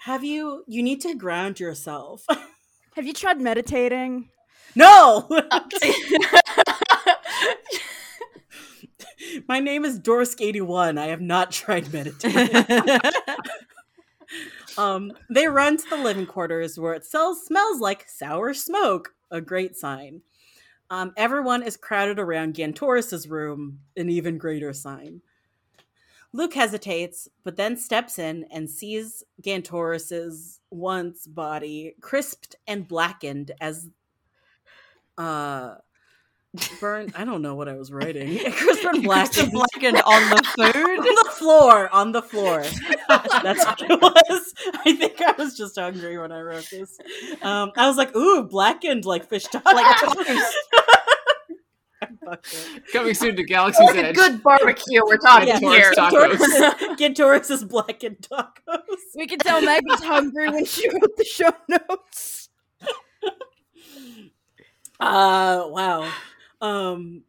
Have 0.00 0.24
you 0.24 0.64
you 0.66 0.82
need 0.82 1.00
to 1.02 1.14
ground 1.14 1.60
yourself. 1.60 2.26
Have 2.96 3.06
you 3.06 3.12
tried 3.12 3.40
meditating? 3.40 4.30
no. 4.74 5.28
My 9.48 9.60
name 9.60 9.84
is 9.84 9.98
Dorsk81. 10.00 10.98
I 10.98 11.06
have 11.06 11.20
not 11.20 11.50
tried 11.52 11.92
meditating. 11.92 13.00
Um, 14.78 15.12
they 15.28 15.48
run 15.48 15.76
to 15.76 15.90
the 15.90 15.96
living 15.96 16.26
quarters 16.26 16.78
where 16.78 16.94
it 16.94 17.04
sells, 17.04 17.44
smells 17.44 17.80
like 17.80 18.08
sour 18.08 18.54
smoke, 18.54 19.14
a 19.30 19.40
great 19.40 19.76
sign. 19.76 20.22
Um, 20.88 21.12
everyone 21.16 21.62
is 21.62 21.76
crowded 21.76 22.18
around 22.18 22.54
Gantoris's 22.54 23.28
room, 23.28 23.80
an 23.96 24.08
even 24.08 24.38
greater 24.38 24.72
sign. 24.72 25.20
Luke 26.32 26.54
hesitates, 26.54 27.28
but 27.42 27.56
then 27.56 27.76
steps 27.76 28.18
in 28.18 28.46
and 28.52 28.70
sees 28.70 29.24
Gantoris's 29.42 30.60
once 30.70 31.26
body 31.26 31.94
crisped 32.00 32.56
and 32.66 32.86
blackened 32.86 33.50
as 33.60 33.88
uh 35.18 35.74
burned. 36.80 37.12
I 37.16 37.24
don't 37.24 37.42
know 37.42 37.54
what 37.54 37.68
I 37.68 37.74
was 37.74 37.92
writing. 37.92 38.38
Crisped 38.52 38.84
and 38.84 39.02
Black 39.02 39.32
blackened 39.32 39.52
blackened 39.52 40.02
on 40.02 40.30
the 40.30 40.42
food, 40.56 40.76
on 40.76 41.04
the 41.04 41.30
floor, 41.32 41.94
on 41.94 42.12
the 42.12 42.22
floor. 42.22 42.62
That's 43.08 43.64
what 43.64 43.82
it 43.82 44.00
was. 44.00 44.54
I 44.84 44.94
think 44.96 45.20
I 45.20 45.32
was 45.38 45.56
just 45.56 45.78
hungry 45.78 46.18
when 46.18 46.32
I 46.32 46.40
wrote 46.40 46.68
this. 46.70 46.98
Um, 47.42 47.72
I 47.76 47.86
was 47.86 47.96
like, 47.96 48.14
ooh, 48.16 48.42
blackened 48.44 49.04
like 49.04 49.28
fish 49.28 49.46
tacos. 49.46 49.72
Like 49.72 49.96
toast. 49.98 50.56
I 52.02 52.06
fucked 52.24 52.54
it. 52.76 52.92
Coming 52.92 53.14
soon 53.14 53.36
to 53.36 53.44
Galaxy's 53.44 53.86
Like 53.86 53.96
a 53.96 54.06
Edge. 54.08 54.16
good 54.16 54.42
barbecue 54.42 55.02
we're 55.04 55.18
talking 55.18 55.48
Yeah, 55.48 55.58
here. 55.58 55.92
Taurus 55.92 56.40
tacos. 56.40 56.96
Get 56.96 57.14
Gantoris 57.14 57.50
is 57.50 57.64
blackened 57.64 58.26
tacos. 58.28 58.78
We 59.16 59.26
can 59.26 59.38
tell 59.38 59.60
Meg 59.60 59.82
was 59.86 60.02
hungry 60.02 60.48
when 60.50 60.64
she 60.64 60.88
wrote 60.88 61.16
the 61.16 61.24
show 61.24 61.50
notes. 61.68 62.48
Uh, 64.98 65.64
wow. 65.68 66.10
Um, 66.60 67.22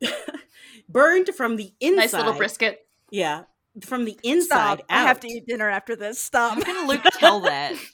burned 0.88 1.28
from 1.36 1.56
the 1.56 1.72
inside. 1.80 1.96
nice 1.96 2.12
little 2.12 2.32
brisket. 2.34 2.86
Yeah, 3.10 3.44
from 3.82 4.04
the 4.04 4.18
inside 4.22 4.78
Stop. 4.78 4.80
out. 4.80 4.84
I 4.90 5.02
have 5.02 5.20
to 5.20 5.28
eat 5.28 5.46
dinner 5.46 5.68
after 5.68 5.96
this. 5.96 6.18
Stop. 6.18 6.54
How 6.54 6.62
can 6.62 6.86
Luke 6.88 7.02
tell 7.18 7.40
that? 7.40 7.74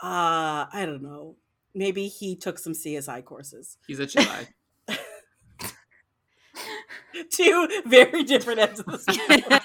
Uh, 0.00 0.70
I 0.72 0.84
don't 0.86 1.02
know. 1.02 1.34
Maybe 1.74 2.06
he 2.06 2.36
took 2.36 2.56
some 2.60 2.72
CSI 2.72 3.24
courses. 3.24 3.78
He's 3.88 3.98
a 3.98 4.06
Jedi. 4.06 4.46
Two 7.32 7.68
very 7.84 8.22
different 8.22 8.60
ends 8.60 8.78
of 8.78 8.86
the 8.86 8.98
spectrum. 8.98 9.60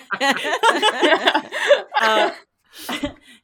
Uh, 2.01 2.31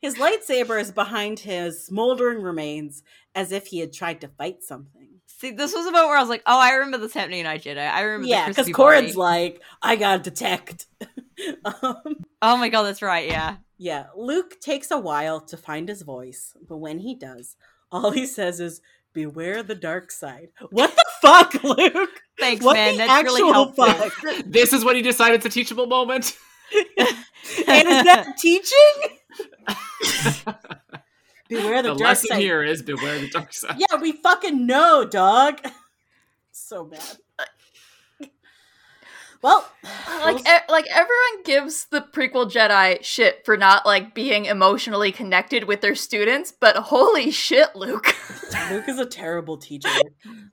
his 0.01 0.15
lightsaber 0.15 0.81
is 0.81 0.91
behind 0.91 1.39
his 1.39 1.85
smoldering 1.85 2.41
remains 2.41 3.03
as 3.35 3.51
if 3.51 3.67
he 3.67 3.79
had 3.79 3.93
tried 3.93 4.19
to 4.21 4.27
fight 4.27 4.63
something. 4.63 4.98
See, 5.37 5.51
this 5.51 5.73
was 5.73 5.85
about 5.85 6.07
where 6.07 6.17
I 6.17 6.21
was 6.21 6.27
like, 6.29 6.43
oh, 6.45 6.59
I 6.59 6.71
remember 6.73 6.97
this 6.97 7.13
happening 7.13 7.39
in 7.41 7.45
I 7.45 7.57
Jedi. 7.59 7.77
I 7.79 8.01
remember 8.01 8.27
Yeah, 8.27 8.47
because 8.47 8.55
crispy 8.65 8.73
Corran's 8.73 9.15
like, 9.15 9.61
I 9.81 9.95
gotta 9.95 10.21
detect. 10.21 10.87
um, 11.65 12.25
Oh 12.41 12.57
my 12.57 12.67
god, 12.69 12.83
that's 12.83 13.01
right, 13.01 13.27
yeah. 13.29 13.57
yeah, 13.77 14.07
Luke 14.17 14.59
takes 14.59 14.91
a 14.91 14.97
while 14.99 15.39
to 15.41 15.55
find 15.55 15.87
his 15.87 16.01
voice, 16.01 16.55
but 16.67 16.77
when 16.77 16.99
he 16.99 17.15
does, 17.15 17.55
all 17.91 18.11
he 18.11 18.25
says 18.25 18.59
is, 18.59 18.81
Beware 19.13 19.63
the 19.63 19.75
dark 19.75 20.11
side. 20.11 20.49
What 20.71 20.95
the 20.95 21.05
fuck, 21.21 21.63
Luke? 21.63 22.21
Thanks, 22.39 22.63
What 22.63 22.75
man. 22.75 22.93
the 22.93 22.97
That's 23.07 23.23
really 23.23 23.41
actual 23.41 23.53
helpful. 23.53 23.85
fuck? 23.85 24.43
this 24.45 24.71
is 24.73 24.83
when 24.85 24.95
he 24.95 25.01
decided 25.01 25.35
it's 25.37 25.45
a 25.45 25.49
teachable 25.49 25.87
moment. 25.87 26.37
and 26.75 27.87
is 27.87 28.03
that 28.03 28.37
teaching? 28.37 28.75
Beware 31.49 31.81
the, 31.81 31.89
The 31.89 31.95
dark 31.95 32.01
lesson 32.09 32.27
side. 32.29 32.41
here 32.41 32.63
is 32.63 32.81
beware 32.83 33.19
the 33.19 33.29
dark 33.29 33.51
side. 33.53 33.77
Yeah, 33.79 33.99
we 33.99 34.11
fucking 34.13 34.65
know, 34.65 35.03
dog. 35.03 35.59
so 36.51 36.85
bad. 36.85 37.17
Well, 39.41 39.65
like 40.25 40.41
e- 40.41 40.65
like 40.67 40.85
everyone 40.89 41.43
gives 41.45 41.85
the 41.85 42.01
prequel 42.01 42.51
Jedi 42.51 43.01
shit 43.01 43.45
for 43.45 43.55
not 43.55 43.85
like 43.85 44.13
being 44.13 44.43
emotionally 44.45 45.13
connected 45.13 45.63
with 45.63 45.79
their 45.79 45.95
students, 45.95 46.51
but 46.51 46.75
holy 46.75 47.31
shit, 47.31 47.73
Luke. 47.73 48.13
Luke 48.69 48.89
is 48.89 48.99
a 48.99 49.05
terrible 49.05 49.57
teacher. 49.57 49.89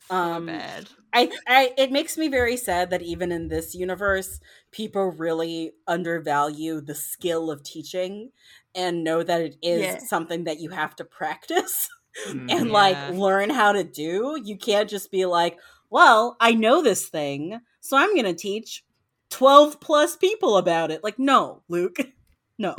So 0.09 0.15
Um, 0.15 0.47
bad. 0.47 0.89
I, 1.13 1.33
I, 1.49 1.73
it 1.77 1.91
makes 1.91 2.17
me 2.17 2.29
very 2.29 2.57
sad 2.57 2.91
that 2.91 3.03
even 3.03 3.33
in 3.33 3.49
this 3.49 3.75
universe, 3.75 4.39
people 4.71 5.11
really 5.11 5.73
undervalue 5.89 6.81
the 6.81 6.95
skill 6.95 7.51
of 7.51 7.65
teaching 7.65 8.31
and 8.77 9.03
know 9.03 9.23
that 9.23 9.41
it 9.41 9.57
is 9.63 9.83
Yeah. 9.83 9.99
something 9.99 10.45
that 10.45 10.61
you 10.61 10.71
have 10.71 10.95
to 10.97 11.05
practice 11.05 11.89
Mm. 12.29 12.51
and 12.51 12.71
like 12.71 13.11
learn 13.15 13.51
how 13.51 13.73
to 13.73 13.85
do. 13.85 14.41
You 14.43 14.57
can't 14.57 14.89
just 14.89 15.11
be 15.11 15.27
like, 15.27 15.59
well, 15.91 16.37
I 16.41 16.53
know 16.55 16.81
this 16.83 17.09
thing, 17.09 17.61
so 17.81 17.97
I'm 17.97 18.15
going 18.15 18.25
to 18.25 18.33
teach 18.35 18.85
12 19.31 19.81
plus 19.81 20.17
people 20.17 20.57
about 20.57 20.91
it. 20.91 21.05
Like, 21.05 21.19
no, 21.19 21.63
Luke. 21.69 21.99
No. 22.59 22.75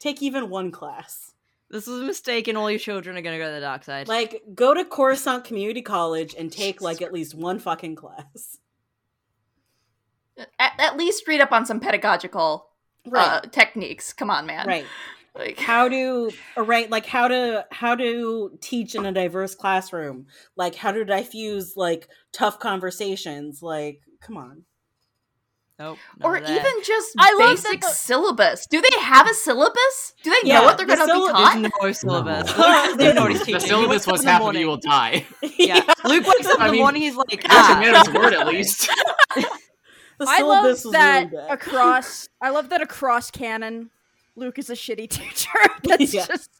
take 0.00 0.20
even 0.22 0.50
one 0.50 0.72
class. 0.72 1.32
This 1.70 1.86
was 1.86 2.00
a 2.02 2.04
mistake, 2.04 2.48
and 2.48 2.58
all 2.58 2.68
your 2.68 2.80
children 2.80 3.16
are 3.16 3.22
gonna 3.22 3.38
go 3.38 3.46
to 3.46 3.52
the 3.54 3.60
dark 3.60 3.84
side. 3.84 4.08
Like, 4.08 4.42
go 4.56 4.74
to 4.74 4.84
Coruscant 4.84 5.44
Community 5.44 5.82
College 5.82 6.34
and 6.36 6.50
take 6.52 6.82
like 6.82 7.00
at 7.00 7.12
least 7.12 7.34
one 7.36 7.60
fucking 7.60 7.94
class. 7.94 8.58
At, 10.58 10.72
at 10.78 10.96
least 10.96 11.28
read 11.28 11.40
up 11.40 11.52
on 11.52 11.64
some 11.64 11.78
pedagogical 11.78 12.68
uh, 13.12 13.40
techniques. 13.42 14.12
Come 14.12 14.30
on, 14.30 14.46
man. 14.46 14.66
right. 14.66 14.84
Like 15.34 15.58
How 15.58 15.88
to 15.88 16.30
uh, 16.58 16.62
right 16.64 16.90
like 16.90 17.06
how 17.06 17.26
to 17.28 17.64
how 17.70 17.94
to 17.94 18.58
teach 18.60 18.94
in 18.94 19.06
a 19.06 19.12
diverse 19.12 19.54
classroom. 19.54 20.26
Like 20.56 20.74
how 20.74 20.92
to 20.92 21.04
diffuse 21.06 21.74
like 21.76 22.08
tough 22.32 22.58
conversations. 22.58 23.62
Like, 23.62 24.02
come 24.20 24.36
on. 24.36 24.64
nope. 25.78 25.96
or 26.22 26.36
even 26.36 26.72
just 26.84 27.14
I 27.18 27.32
love 27.32 27.56
basic 27.56 27.80
the- 27.80 27.86
syllabus. 27.88 28.66
Do 28.66 28.82
they 28.82 29.00
have 29.00 29.26
a 29.26 29.32
syllabus? 29.32 30.12
Do 30.22 30.30
they 30.30 30.48
Yeah, 30.50 30.58
know 30.58 30.64
what 30.64 30.76
they're 30.76 30.86
the 30.86 30.96
going 30.96 31.08
to 31.08 31.14
sylla- 31.14 31.32
be 31.32 31.38
There's 31.38 31.72
taught? 31.72 31.82
no 31.82 31.92
syllabus. 31.92 32.58
No. 32.58 32.64
Luke 32.66 32.98
doesn't 32.98 33.14
know 33.16 33.22
what 33.22 33.30
he's 33.30 33.40
The 33.40 33.44
teaching. 33.46 33.60
He 33.62 33.66
syllabus 33.68 34.06
was 34.06 34.20
in 34.20 34.28
half 34.28 34.42
of 34.42 34.54
you 34.54 34.66
will 34.66 34.76
die. 34.76 35.24
Yeah, 35.58 35.80
Luke 36.04 36.26
wakes 36.26 36.46
up 36.46 36.60
I 36.60 36.66
in 36.66 36.66
the 36.66 36.72
mean, 36.72 36.82
morning. 36.82 37.02
He's 37.02 37.16
like, 37.16 37.42
That's 37.42 37.70
a 37.70 37.76
ah, 37.76 37.80
man's 37.80 38.10
word, 38.10 38.34
at 38.34 38.46
least. 38.48 38.90
The 40.26 40.30
I 40.30 40.40
love 40.42 40.64
was 40.64 40.82
that 40.92 41.30
really 41.32 41.48
across. 41.48 42.28
I 42.40 42.50
love 42.50 42.68
that 42.70 42.80
across 42.82 43.30
canon, 43.30 43.90
Luke 44.36 44.58
is 44.58 44.70
a 44.70 44.74
shitty 44.74 45.08
teacher. 45.10 45.48
That's 45.84 46.12
Yeah. 46.14 46.26
just 46.26 46.50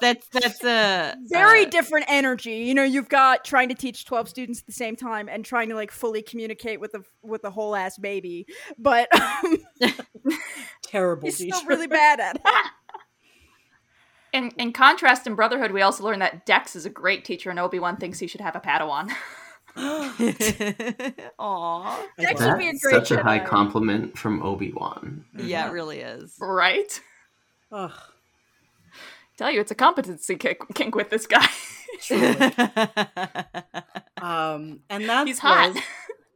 that's 0.00 0.28
that's 0.28 0.64
a 0.64 1.14
very 1.30 1.66
uh, 1.66 1.68
different 1.68 2.06
energy. 2.08 2.58
You 2.58 2.74
know, 2.74 2.84
you've 2.84 3.08
got 3.08 3.44
trying 3.44 3.68
to 3.68 3.74
teach 3.74 4.04
twelve 4.06 4.28
students 4.28 4.60
at 4.60 4.66
the 4.66 4.72
same 4.72 4.96
time 4.96 5.28
and 5.28 5.44
trying 5.44 5.68
to 5.68 5.74
like 5.74 5.90
fully 5.90 6.22
communicate 6.22 6.80
with 6.80 6.92
the 6.92 7.02
with 7.22 7.42
the 7.42 7.50
whole 7.50 7.76
ass 7.76 7.98
baby, 7.98 8.46
but 8.78 9.08
um, 9.20 9.58
Terrible 10.82 11.26
he's 11.26 11.38
teacher. 11.38 11.54
still 11.56 11.68
really 11.68 11.86
bad 11.88 12.20
at 12.20 12.36
it. 12.36 12.42
In, 14.32 14.50
in 14.58 14.72
contrast, 14.72 15.26
in 15.26 15.34
Brotherhood, 15.34 15.70
we 15.72 15.80
also 15.82 16.04
learned 16.04 16.20
that 16.22 16.44
Dex 16.46 16.76
is 16.76 16.84
a 16.86 16.90
great 16.90 17.24
teacher, 17.24 17.48
and 17.50 17.58
Obi 17.58 17.78
Wan 17.78 17.96
thinks 17.96 18.18
he 18.18 18.26
should 18.26 18.40
have 18.42 18.54
a 18.56 18.60
Padawan. 18.60 19.10
Aw. 21.38 22.06
Dex 22.18 22.40
Wow. 22.40 22.48
would 22.52 22.58
be 22.58 22.68
a 22.68 22.72
That's 22.72 22.82
great 22.82 22.94
such 23.06 23.10
a 23.10 23.22
high 23.22 23.40
Jedi. 23.40 23.46
compliment 23.46 24.16
from 24.18 24.42
Obi 24.42 24.72
Wan. 24.72 25.24
Yeah, 25.36 25.68
it 25.68 25.72
really 25.72 26.00
is. 26.00 26.34
right? 26.40 27.00
Ugh. 27.72 27.92
Tell 29.36 29.50
you, 29.50 29.60
it's 29.60 29.70
a 29.70 29.74
competency 29.74 30.36
kick, 30.36 30.60
kink 30.74 30.94
with 30.94 31.10
this 31.10 31.26
guy. 31.26 31.46
Um, 34.20 34.80
and 34.88 35.08
that 35.10 35.26
He's 35.26 35.38
hot. 35.38 35.74
was 35.74 35.82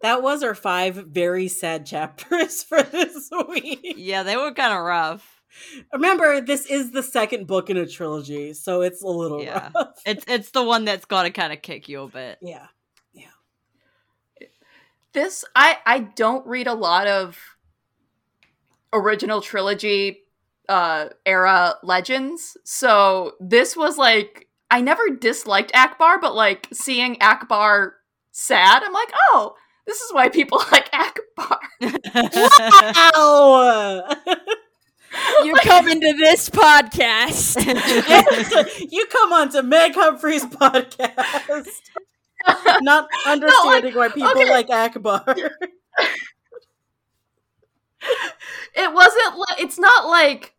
that 0.03 0.23
was 0.23 0.43
our 0.43 0.55
five 0.55 0.97
very 0.97 1.49
sad 1.49 1.87
chapters 1.87 2.63
for 2.69 2.83
this 2.83 3.31
week. 3.49 3.95
yeah, 3.97 4.23
they 4.23 4.37
were 4.37 4.53
kind 4.53 4.73
of 4.75 4.85
rough. 4.85 5.41
Remember, 5.93 6.41
this 6.43 6.67
is 6.67 6.93
the 6.93 7.03
second 7.03 7.47
book 7.47 7.71
in 7.71 7.77
a 7.79 7.87
trilogy, 7.87 8.53
so 8.53 8.83
it's 8.83 9.03
a 9.03 9.07
little 9.09 9.43
Yeah. 9.43 9.71
rough. 9.75 10.01
It's 10.05 10.25
it's 10.29 10.51
the 10.51 10.63
one 10.63 10.85
that's 10.85 11.07
got 11.07 11.23
to 11.23 11.31
kind 11.31 11.53
of 11.55 11.63
kick 11.63 11.89
you 11.89 12.03
a 12.03 12.09
bit. 12.09 12.39
Yeah. 12.43 12.67
This 15.13 15.45
I 15.55 15.79
I 15.87 15.99
don't 16.01 16.47
read 16.47 16.67
a 16.67 16.75
lot 16.75 17.07
of 17.07 17.39
original 18.93 19.41
trilogy 19.41 20.21
uh 20.69 21.09
era 21.27 21.75
legends. 21.83 22.57
So 22.65 23.33
this 23.41 23.77
was 23.77 23.99
like 23.99 24.49
I 24.71 24.81
never 24.81 25.11
disliked 25.11 25.73
Ackbar, 25.73 26.21
but 26.21 26.35
like 26.35 26.69
seeing 26.73 27.17
Ackbar 27.17 27.93
sad, 28.31 28.83
I'm 28.85 28.93
like, 28.93 29.13
"Oh, 29.33 29.55
this 29.87 30.01
is 30.01 30.13
why 30.13 30.29
people 30.29 30.59
like 30.73 30.91
Ackbar." 30.93 31.59
Ow! 33.15 34.17
You 35.43 35.55
come 35.55 35.89
into 35.89 36.13
this 36.17 36.49
podcast. 36.49 37.57
you 38.93 39.07
come 39.07 39.33
on 39.33 39.49
to 39.51 39.63
Meg 39.63 39.95
Humphrey's 39.95 40.45
podcast, 40.45 41.81
not 42.83 43.09
understanding 43.27 43.95
why 43.95 44.09
people 44.09 44.31
okay. 44.31 44.51
like 44.51 44.69
Ackbar. 44.69 45.23
it 48.75 48.93
wasn't 48.93 49.37
li- 49.39 49.57
it's 49.59 49.79
not 49.79 50.09
like 50.09 50.55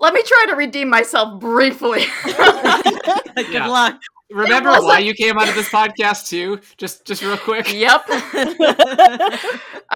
let 0.00 0.12
me 0.12 0.22
try 0.22 0.46
to 0.48 0.56
redeem 0.56 0.90
myself 0.90 1.40
briefly. 1.40 2.04
Good 2.24 3.52
Yeah. 3.52 3.66
luck. 3.68 4.00
Remember 4.30 4.72
why 4.82 4.98
you 4.98 5.14
came 5.14 5.38
out 5.38 5.48
of 5.48 5.54
this 5.54 5.68
podcast 5.68 6.28
too? 6.28 6.60
Just 6.76 7.06
just 7.06 7.22
real 7.22 7.36
quick. 7.36 7.72
yep. 7.72 8.02
I'm 8.08 9.38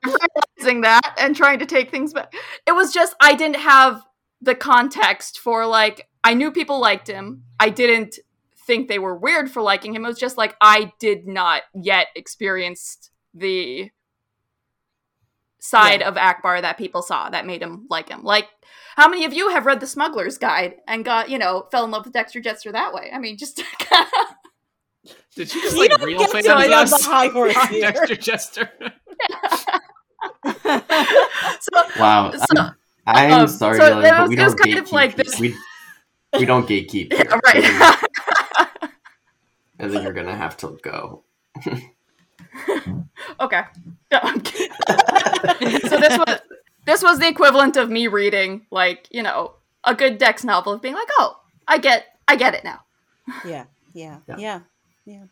realizing 0.04 0.82
that 0.82 1.14
and 1.18 1.34
trying 1.34 1.58
to 1.58 1.66
take 1.66 1.90
things 1.90 2.12
back. 2.12 2.32
It 2.66 2.72
was 2.72 2.92
just 2.92 3.14
I 3.20 3.34
didn't 3.34 3.56
have 3.56 4.02
the 4.40 4.54
context 4.54 5.40
for 5.40 5.66
like 5.66 6.08
I 6.22 6.34
knew 6.34 6.52
people 6.52 6.78
liked 6.78 7.08
him. 7.08 7.42
I 7.58 7.70
didn't 7.70 8.18
think 8.68 8.86
they 8.86 9.00
were 9.00 9.16
weird 9.16 9.50
for 9.50 9.60
liking 9.62 9.92
him. 9.96 10.04
It 10.04 10.08
was 10.08 10.18
just 10.18 10.36
like 10.38 10.54
I 10.60 10.92
did 11.00 11.26
not 11.26 11.62
yet 11.74 12.06
experienced 12.14 13.10
the 13.34 13.90
side 15.58 16.00
Yeah. 16.02 16.08
of 16.08 16.14
Ackbar 16.14 16.60
that 16.62 16.78
people 16.78 17.02
saw 17.02 17.28
that 17.30 17.44
made 17.46 17.62
him 17.62 17.86
like 17.90 18.08
him. 18.08 18.22
Like 18.22 18.46
how 18.94 19.08
many 19.08 19.24
of 19.24 19.32
you 19.32 19.48
have 19.50 19.66
read 19.66 19.80
the 19.80 19.86
Smuggler's 19.86 20.38
Guide 20.38 20.74
and 20.86 21.04
got, 21.04 21.30
you 21.30 21.38
know, 21.38 21.66
fell 21.72 21.84
in 21.84 21.90
love 21.90 22.04
with 22.04 22.12
Dexter 22.14 22.40
Jettster 22.40 22.70
that 22.70 22.92
way? 22.94 23.10
I 23.12 23.18
mean, 23.18 23.36
just 23.36 23.56
Did 25.34 25.54
you 25.54 25.62
just 25.62 25.74
We 25.76 25.88
like 25.88 25.90
don't 25.98 26.06
real 26.06 26.18
get 26.18 26.30
fan 26.30 26.42
to 26.44 26.56
be 26.68 26.72
on 26.74 26.82
us? 26.84 26.90
the 26.98 27.10
high 27.10 27.28
horse. 27.28 27.54
Dexter 27.70 28.16
Jester. 28.16 28.70
so 31.60 31.82
Wow. 31.98 32.32
So, 32.32 32.60
I'm, 32.60 32.74
I'm 33.06 33.32
um, 33.42 33.48
sorry, 33.48 33.78
so 33.78 33.84
Dylan, 33.84 34.02
but 34.02 34.20
was- 34.20 34.28
we 34.28 34.36
don't 34.36 34.58
kind 34.58 34.78
of 34.78 34.84
gatekeep. 34.84 34.92
like 34.92 35.16
this- 35.16 35.38
We, 35.40 35.56
we 36.38 36.44
don't 36.44 36.68
gatekeep. 36.68 37.12
here. 37.16 37.40
right. 37.46 37.64
I 39.78 39.88
think 39.88 40.02
you're 40.02 40.12
gonna 40.12 40.36
have 40.36 40.56
to 40.58 40.78
go. 40.82 41.22
okay. 43.40 43.62
No, 44.12 44.18
I'm 44.22 44.40
kidding. 44.40 44.76
so 45.88 45.96
this 45.96 46.18
was 46.18 46.40
this 46.86 47.02
was 47.02 47.18
the 47.18 47.28
equivalent 47.28 47.76
of 47.76 47.90
me 47.90 48.08
reading 48.08 48.66
like 48.70 49.08
you 49.10 49.22
know 49.22 49.54
a 49.84 49.94
good 49.94 50.18
Dex 50.18 50.44
novel 50.44 50.72
of 50.72 50.82
being 50.82 50.94
like, 50.94 51.08
oh, 51.18 51.40
I 51.66 51.78
get 51.78 52.06
I 52.26 52.36
get 52.36 52.54
it 52.54 52.64
now. 52.64 52.80
Yeah, 53.44 53.64
yeah, 53.92 54.18
Yeah. 54.26 54.36
yeah, 54.38 54.60
yeah. 55.04 55.24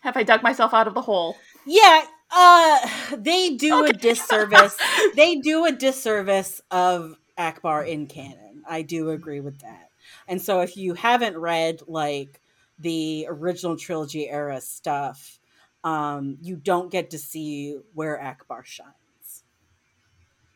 Have 0.00 0.16
I 0.16 0.22
dug 0.22 0.42
myself 0.42 0.74
out 0.74 0.88
of 0.88 0.94
the 0.94 1.02
hole? 1.02 1.36
Yeah, 1.66 2.04
uh 2.30 2.88
they 3.16 3.54
do 3.56 3.84
a 3.84 3.92
disservice. 3.92 4.76
they 5.16 5.36
do 5.36 5.64
a 5.66 5.72
disservice 5.72 6.60
of 6.70 7.16
Ackbar 7.38 7.86
in 7.88 8.06
canon. 8.06 8.62
I 8.68 8.82
do 8.82 9.10
agree 9.10 9.40
with 9.40 9.60
that. 9.60 9.88
And 10.28 10.40
so 10.40 10.60
if 10.60 10.76
you 10.76 10.94
haven't 10.94 11.36
read 11.38 11.80
like 11.86 12.39
the 12.80 13.26
original 13.28 13.76
trilogy 13.76 14.28
era 14.28 14.60
stuff, 14.60 15.38
um 15.84 16.36
you 16.42 16.56
don't 16.56 16.90
get 16.90 17.10
to 17.10 17.18
see 17.18 17.78
where 17.94 18.18
Ackbar 18.18 18.64
shines. 18.64 19.44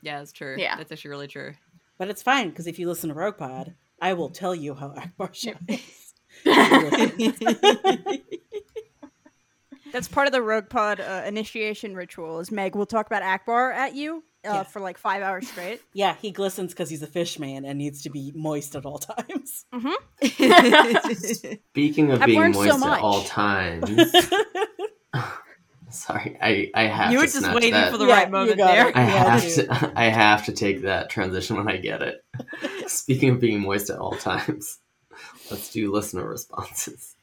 Yeah, 0.02 0.18
that's 0.18 0.32
true. 0.32 0.56
Yeah. 0.58 0.76
that's 0.76 0.92
actually 0.92 1.10
really 1.10 1.28
true. 1.28 1.54
But 1.96 2.08
it's 2.08 2.22
fine 2.22 2.50
because 2.50 2.66
if 2.66 2.78
you 2.78 2.88
listen 2.88 3.08
to 3.08 3.14
Rogue 3.14 3.38
Pod, 3.38 3.74
I 4.00 4.12
will 4.14 4.30
tell 4.30 4.54
you 4.54 4.74
how 4.74 4.90
Ackbar 4.90 5.34
shines. 5.34 6.14
That's 9.92 10.08
part 10.08 10.26
of 10.26 10.32
the 10.32 10.42
Rogue 10.42 10.68
Pod 10.68 10.98
uh, 10.98 11.22
initiation 11.24 11.94
ritual. 11.94 12.40
Is 12.40 12.50
Meg 12.50 12.74
will 12.74 12.84
talk 12.84 13.06
about 13.06 13.22
Ackbar 13.22 13.72
at 13.72 13.94
you 13.94 14.24
uh, 14.46 14.52
Yeah. 14.54 14.62
for 14.64 14.80
like 14.80 14.98
five 14.98 15.22
hours 15.22 15.48
straight. 15.48 15.80
yeah, 15.92 16.16
he 16.20 16.30
glistens 16.30 16.72
because 16.72 16.90
he's 16.90 17.02
a 17.02 17.06
fish 17.06 17.38
man 17.38 17.64
and 17.64 17.78
needs 17.78 18.02
to 18.02 18.10
be 18.10 18.32
moist 18.34 18.74
at 18.76 18.84
all 18.86 18.98
times. 19.00 19.64
Speaking 21.70 22.10
of 22.12 22.20
I've 22.22 22.26
being 22.26 22.40
learned 22.40 22.54
so 22.54 22.60
moist 22.78 22.84
at 22.86 23.00
all 23.00 23.22
times. 23.24 23.90
sorry, 25.90 26.36
I, 26.40 26.70
I 26.74 26.82
have 26.86 27.12
you 27.12 27.18
to 27.18 27.22
were 27.22 27.26
just 27.26 27.38
snatch 27.38 27.54
waiting 27.54 27.72
that. 27.72 27.90
for 27.92 27.98
the 27.98 28.06
Yeah, 28.06 28.14
right 28.14 28.30
moment 28.30 28.56
there. 28.58 28.88
it. 28.88 28.96
I 28.96 29.02
Yeah, 29.06 29.24
have 29.38 29.42
dude. 29.42 29.54
to 29.68 29.92
I 29.96 30.04
have 30.06 30.44
to 30.46 30.52
take 30.52 30.82
that 30.82 31.10
transition 31.10 31.56
when 31.56 31.68
I 31.68 31.76
get 31.76 32.02
it. 32.02 32.24
Speaking 32.88 33.30
of 33.30 33.40
being 33.40 33.60
moist 33.60 33.90
at 33.90 33.98
all 33.98 34.12
times, 34.16 34.78
let's 35.50 35.70
do 35.72 35.92
listener 35.92 36.26
responses. 36.28 37.14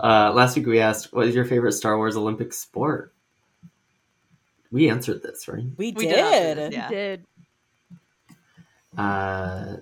uh, 0.00 0.32
last 0.32 0.56
week 0.56 0.66
we 0.66 0.80
asked, 0.80 1.12
"What 1.12 1.26
is 1.26 1.34
your 1.34 1.44
favorite 1.44 1.72
Star 1.72 1.96
Wars 1.96 2.16
Olympic 2.16 2.52
sport?" 2.52 3.14
We 4.72 4.88
answered 4.88 5.22
this, 5.22 5.48
right? 5.48 5.64
We, 5.76 5.92
We 5.92 6.06
did. 6.06 6.14
did 6.14 6.18
answer 6.18 6.54
this, 6.54 6.74
yeah. 6.74 6.88
Did 6.88 7.26
Uh, 8.96 9.76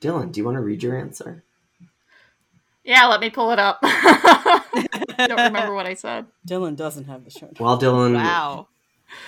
Dylan, 0.00 0.32
do 0.32 0.40
you 0.40 0.44
want 0.44 0.56
to 0.56 0.60
read 0.60 0.82
your 0.82 0.96
answer? 0.98 1.42
Yeah, 2.84 3.06
let 3.06 3.20
me 3.20 3.28
pull 3.30 3.50
it 3.50 3.58
up. 3.58 3.80
I 3.82 5.26
don't 5.26 5.36
remember 5.46 5.74
what 5.74 5.86
I 5.86 5.94
said. 5.94 6.26
Dylan 6.46 6.76
doesn't 6.76 7.04
have 7.04 7.24
the 7.24 7.30
show. 7.30 7.50
While 7.58 7.78
Dylan 7.78 8.14
Wow. 8.14 8.68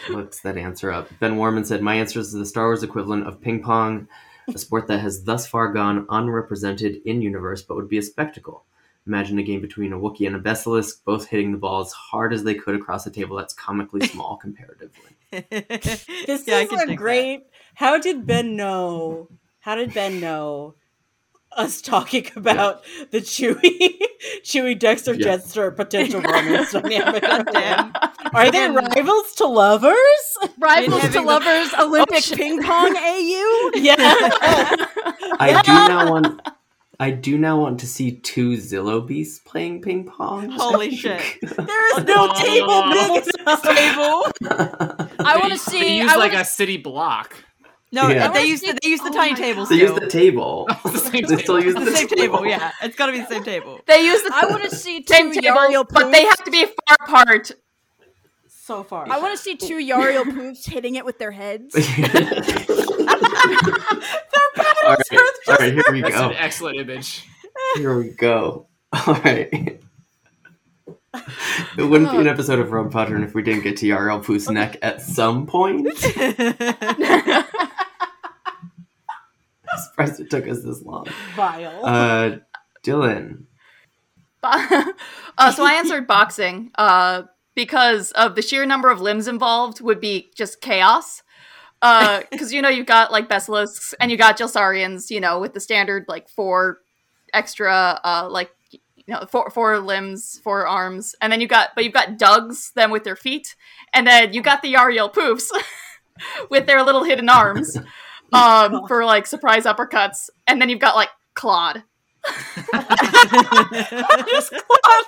looks 0.09 0.41
that 0.41 0.57
answer 0.57 0.91
up, 0.91 1.09
Ben 1.19 1.37
Warman 1.37 1.65
said, 1.65 1.82
"My 1.82 1.97
answer 1.97 2.20
is 2.20 2.32
the 2.32 2.47
Star 2.47 2.66
Wars 2.66 2.82
equivalent 2.82 3.27
of 3.27 3.41
ping 3.41 3.62
pong, 3.62 4.09
a 4.49 4.57
sport 4.59 4.87
that 4.87 5.01
has 5.01 5.24
thus 5.24 5.47
far 5.47 5.73
gone 5.73 6.07
unrepresented 6.09 7.03
in 7.05 7.20
universe, 7.23 7.62
but 7.62 7.74
would 7.77 7.89
be 7.89 7.99
a 7.99 8.03
spectacle. 8.03 8.65
Imagine 9.06 9.39
a 9.39 9.43
game 9.43 9.60
between 9.60 9.93
a 9.93 9.98
Wookiee 9.98 10.27
and 10.27 10.36
a 10.36 10.40
Besalisk, 10.40 11.02
both 11.05 11.27
hitting 11.27 11.52
the 11.52 11.59
ball 11.59 11.81
as 11.81 11.90
hard 11.93 12.32
as 12.32 12.44
they 12.44 12.55
could 12.55 12.74
across 12.74 13.06
a 13.06 13.10
table 13.10 13.36
that's 13.36 13.55
comically 13.55 14.06
small 14.06 14.36
comparatively. 14.36 15.16
This 15.32 16.47
Yeah, 16.47 16.56
I 16.56 16.60
is 16.62 16.68
can 16.68 16.78
a 16.81 16.86
dig 16.86 16.89
that. 16.89 16.97
great. 16.97 17.47
How 17.74 17.98
did 17.98 18.27
Ben 18.27 18.56
know? 18.56 19.28
How 19.60 19.74
did 19.77 19.94
Ben 19.94 20.20
know 20.20 20.74
us 21.56 21.81
talking 21.81 22.27
about 22.36 22.82
the 23.10 23.18
Chewie, 23.20 23.98
Chewie 24.44 24.78
Dexter 24.78 25.14
Yeah. 25.14 25.36
Jettster 25.39 25.74
potential 25.74 26.20
romance 26.20 26.72
dynamic? 26.72 27.24
Are 28.35 28.51
they 28.51 28.66
And- 28.66 28.77
rivals 28.77 29.32
to 29.36 29.47
lovers? 29.47 29.97
Rivals 30.59 31.09
to 31.10 31.20
lovers, 31.22 31.70
oh, 31.77 31.86
Olympic 31.89 32.22
shit. 32.24 32.36
ping 32.39 32.62
pong 32.62 32.94
AU. 32.97 33.70
Yeah. 33.77 33.97
I 35.40 35.62
do 35.64 35.72
not 35.72 36.10
want. 36.10 36.40
I 37.01 37.10
do 37.10 37.39
now 37.39 37.59
want 37.59 37.81
to 37.81 37.86
see 37.86 38.12
two 38.12 38.59
Zillo 38.59 39.05
beasts 39.05 39.39
playing 39.39 39.81
ping 39.81 40.05
pong. 40.05 40.51
Holy 40.52 40.94
shit. 40.94 41.22
There 41.40 41.98
is 41.98 42.05
no 42.05 42.28
oh. 42.31 42.43
table 42.44 42.82
big 43.24 43.35
enough. 43.40 43.62
Table. 43.62 45.16
I 45.18 45.39
want 45.40 45.52
to 45.55 45.59
see. 45.59 45.81
They 45.81 45.86
see. 45.86 45.98
use 46.01 46.12
I 46.12 46.16
like 46.16 46.32
wanna 46.32 46.43
a 46.43 46.44
city 46.44 46.77
block. 46.77 47.35
No, 47.90 48.09
Yeah. 48.09 48.28
they 48.31 48.44
use 48.44 48.60
the 48.60 48.78
they 48.82 48.90
use 48.90 49.01
the 49.01 49.09
Oh 49.09 49.14
tiny 49.14 49.32
my 49.32 49.39
tables 49.39 49.70
they 49.70 49.78
too. 49.78 49.86
use 49.86 49.94
the 49.98 50.09
table. 50.09 50.68
the 50.85 50.98
same 50.98 51.24
they 51.27 51.36
still 51.39 51.64
use 51.64 51.74
the 51.74 51.81
the 51.81 51.90
same 51.90 52.06
table, 52.06 52.47
yeah. 52.47 52.70
It's 52.82 52.97
gotta 52.97 53.12
be 53.12 53.20
the 53.20 53.27
same 53.27 53.44
table. 53.44 53.81
They 53.86 54.05
use 54.05 54.22
the 54.22 54.32
I 54.35 54.44
want 54.44 54.64
to 54.64 54.77
see 54.77 55.01
two 55.01 55.14
same 55.14 55.32
table, 55.32 55.48
Yarael 55.48 55.86
but 55.89 56.12
they 56.12 56.27
have 56.27 56.44
to 56.44 56.51
be 56.51 56.66
far 56.66 56.97
apart. 57.01 57.52
So 58.47 58.85
far. 58.85 59.10
I 59.10 59.18
want 59.18 59.36
to 59.36 59.43
see 59.43 59.56
two 59.56 59.78
Yarael 59.78 60.24
poofs 60.24 60.68
hitting 60.68 60.97
it 60.97 61.05
with 61.05 61.18
their 61.18 61.32
heads. 61.32 61.74
All 63.90 64.96
right, 64.96 64.98
all 65.48 65.56
right, 65.56 65.72
here 65.72 65.82
we 65.92 66.00
That's 66.00 66.14
go. 66.14 66.30
an 66.30 66.36
excellent 66.36 66.78
image. 66.78 67.26
Here 67.76 67.96
we 67.96 68.10
go. 68.10 68.66
All 69.06 69.14
right. 69.14 69.80
It 71.78 71.82
wouldn't 71.82 72.10
be 72.10 72.18
an 72.18 72.26
episode 72.26 72.58
of 72.58 72.72
Rogue 72.72 72.92
Podron 72.92 73.24
if 73.24 73.34
we 73.34 73.42
didn't 73.42 73.62
get 73.62 73.76
to 73.78 73.86
Yarael 73.86 74.24
Poof's 74.24 74.48
neck 74.48 74.76
at 74.82 75.02
some 75.02 75.46
point. 75.46 75.88
I'm 79.72 79.78
surprised 79.78 80.20
it 80.20 80.30
took 80.30 80.48
us 80.48 80.62
this 80.62 80.82
long. 80.82 81.06
Vile. 81.36 81.84
Uh, 81.84 82.36
Dylan. 82.84 83.44
uh, 84.42 85.52
so 85.52 85.64
I 85.64 85.74
answered 85.74 86.06
boxing 86.06 86.70
uh, 86.76 87.24
because 87.54 88.10
of 88.12 88.34
the 88.34 88.42
sheer 88.42 88.64
number 88.64 88.90
of 88.90 89.00
limbs 89.00 89.28
involved 89.28 89.80
would 89.80 90.00
be 90.00 90.30
just 90.36 90.60
chaos. 90.60 91.22
Because 91.81 92.52
you 92.52 92.62
know 92.62 92.69
you've 92.69 92.86
got 92.86 93.11
like 93.11 93.28
Besalisks 93.28 93.94
and 94.01 94.11
you 94.11 94.16
got 94.16 94.39
Jelsarians, 94.39 95.11
you 95.11 95.20
know, 95.20 95.40
with 95.40 95.55
the 95.55 95.61
standard 95.61 96.05
like 96.09 96.28
four 96.28 96.81
extra 97.32 98.01
uh, 98.05 98.28
like 98.31 98.51
you 98.70 98.81
know 99.09 99.24
four 99.27 99.51
four 99.51 99.78
limbs, 99.78 100.40
four 100.43 100.66
arms, 100.66 101.15
and 101.20 101.32
then 101.32 101.40
you 101.40 101.48
got 101.48 101.70
but 101.74 101.85
you've 101.85 101.93
got 101.93 102.19
Dugs 102.19 102.73
them 102.74 102.90
with 102.90 103.05
their 103.05 103.16
feet, 103.16 103.57
and 103.93 104.07
then 104.07 104.32
you 104.32 104.43
got 104.43 104.62
the 104.62 104.74
Yarael 104.74 105.12
poofs 105.12 105.48
with 106.51 106.66
their 106.66 106.82
little 106.82 107.05
hidden 107.05 107.28
arms 107.28 107.77
um, 108.32 108.86
for 108.86 109.05
like 109.05 109.27
surprise 109.27 109.65
uppercuts, 109.65 110.31
and 110.47 110.61
then 110.61 110.69
you've 110.69 110.81
got 110.81 110.97
like 110.97 111.11
Claude. 111.35 111.82
Just 114.28 114.52
Claude. 114.52 115.05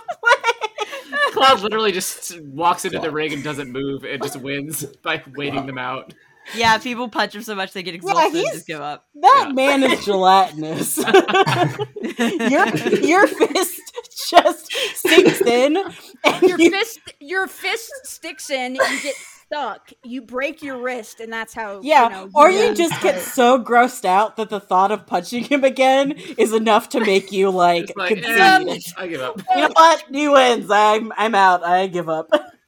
Claude 1.33 1.61
literally 1.61 1.93
just 1.93 2.41
walks 2.41 2.87
into 2.87 2.99
the 2.99 3.11
ring 3.11 3.35
and 3.35 3.45
doesn't 3.45 3.71
move 3.71 4.05
and 4.05 4.23
just 4.23 4.37
wins 4.37 4.85
by 5.03 5.23
waiting 5.35 5.67
them 5.67 5.77
out. 5.77 6.15
Yeah, 6.55 6.79
people 6.79 7.09
punch 7.09 7.35
him 7.35 7.43
so 7.43 7.55
much 7.55 7.73
they 7.73 7.83
get 7.83 7.95
exhausted 7.95 8.35
and 8.45 8.47
just 8.53 8.67
give 8.67 8.81
up. 8.81 9.07
That 9.21 9.45
Yeah. 9.49 9.53
man 9.53 9.83
is 9.85 10.05
gelatinous. 10.05 10.97
your 12.51 12.67
your 13.03 13.27
fist 13.27 13.81
just 14.29 14.73
sinks 14.97 15.41
in, 15.43 15.77
and 16.25 16.43
Your 16.43 16.59
you, 16.59 16.71
fist, 16.71 17.01
your 17.21 17.47
fist 17.47 17.91
sticks 18.05 18.51
in. 18.51 18.75
You 18.77 19.03
get 19.03 19.15
stuck. 19.17 19.91
You 20.05 20.23
break 20.23 20.63
your 20.63 20.79
wrist, 20.79 21.21
and 21.21 21.33
that's 21.33 21.53
how. 21.55 21.81
yeah, 21.83 22.05
you 22.05 22.11
know, 22.11 22.31
or 22.35 22.51
you 22.51 22.59
you 22.61 22.69
lose 22.69 22.79
just 22.79 23.03
get 23.03 23.21
so 23.21 23.63
grossed 23.63 24.05
out 24.05 24.37
that 24.37 24.49
the 24.51 24.61
thought 24.61 24.91
of 24.91 25.07
punching 25.07 25.45
him 25.45 25.65
again 25.65 26.13
is 26.39 26.53
enough 26.53 26.89
to 26.91 27.01
make 27.01 27.31
you 27.33 27.51
like, 27.51 27.85
It's 27.91 27.97
like, 27.97 28.15
concede. 28.23 28.69
eh, 28.69 28.79
I 28.97 29.07
give 29.09 29.21
up. 29.21 29.41
you 29.55 29.57
know 29.63 29.71
what? 29.75 30.05
He 30.11 30.29
wins. 30.29 30.71
I'm 30.71 31.13
I'm 31.17 31.35
out. 31.35 31.65
I 31.65 31.87
give 31.87 32.09
up. 32.09 32.29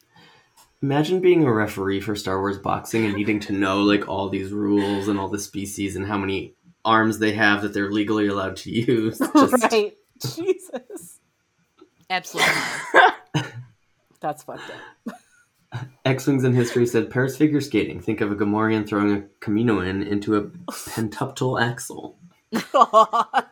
Imagine 0.84 1.20
being 1.20 1.46
a 1.46 1.50
referee 1.50 2.02
for 2.02 2.14
Star 2.14 2.38
Wars 2.38 2.58
boxing 2.58 3.06
and 3.06 3.14
needing 3.14 3.40
to 3.40 3.54
know 3.54 3.80
like 3.80 4.06
all 4.06 4.28
these 4.28 4.52
rules 4.52 5.08
and 5.08 5.18
all 5.18 5.28
the 5.28 5.38
species 5.38 5.96
and 5.96 6.06
how 6.06 6.18
many 6.18 6.52
arms 6.84 7.18
they 7.18 7.32
have 7.32 7.62
that 7.62 7.72
they're 7.72 7.90
legally 7.90 8.26
allowed 8.26 8.54
to 8.58 8.70
use. 8.70 9.18
Just, 9.34 9.72
right? 9.72 9.96
Jesus, 10.20 11.20
Absolutely. 12.10 12.52
that's 14.20 14.42
fucked 14.42 14.70
up. 15.72 15.88
X-Wings 16.04 16.44
in 16.44 16.52
history 16.52 16.86
said 16.86 17.10
Paris 17.10 17.38
figure 17.38 17.62
skating. 17.62 18.02
Think 18.02 18.20
of 18.20 18.30
a 18.30 18.36
Gamorrean 18.36 18.86
throwing 18.86 19.16
a 19.16 19.22
Kaminoan 19.40 20.06
into 20.06 20.36
a 20.36 20.42
pentuptal 20.70 21.58
axle. 21.58 22.18
God. 22.72 23.46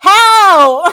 How? 0.00 0.92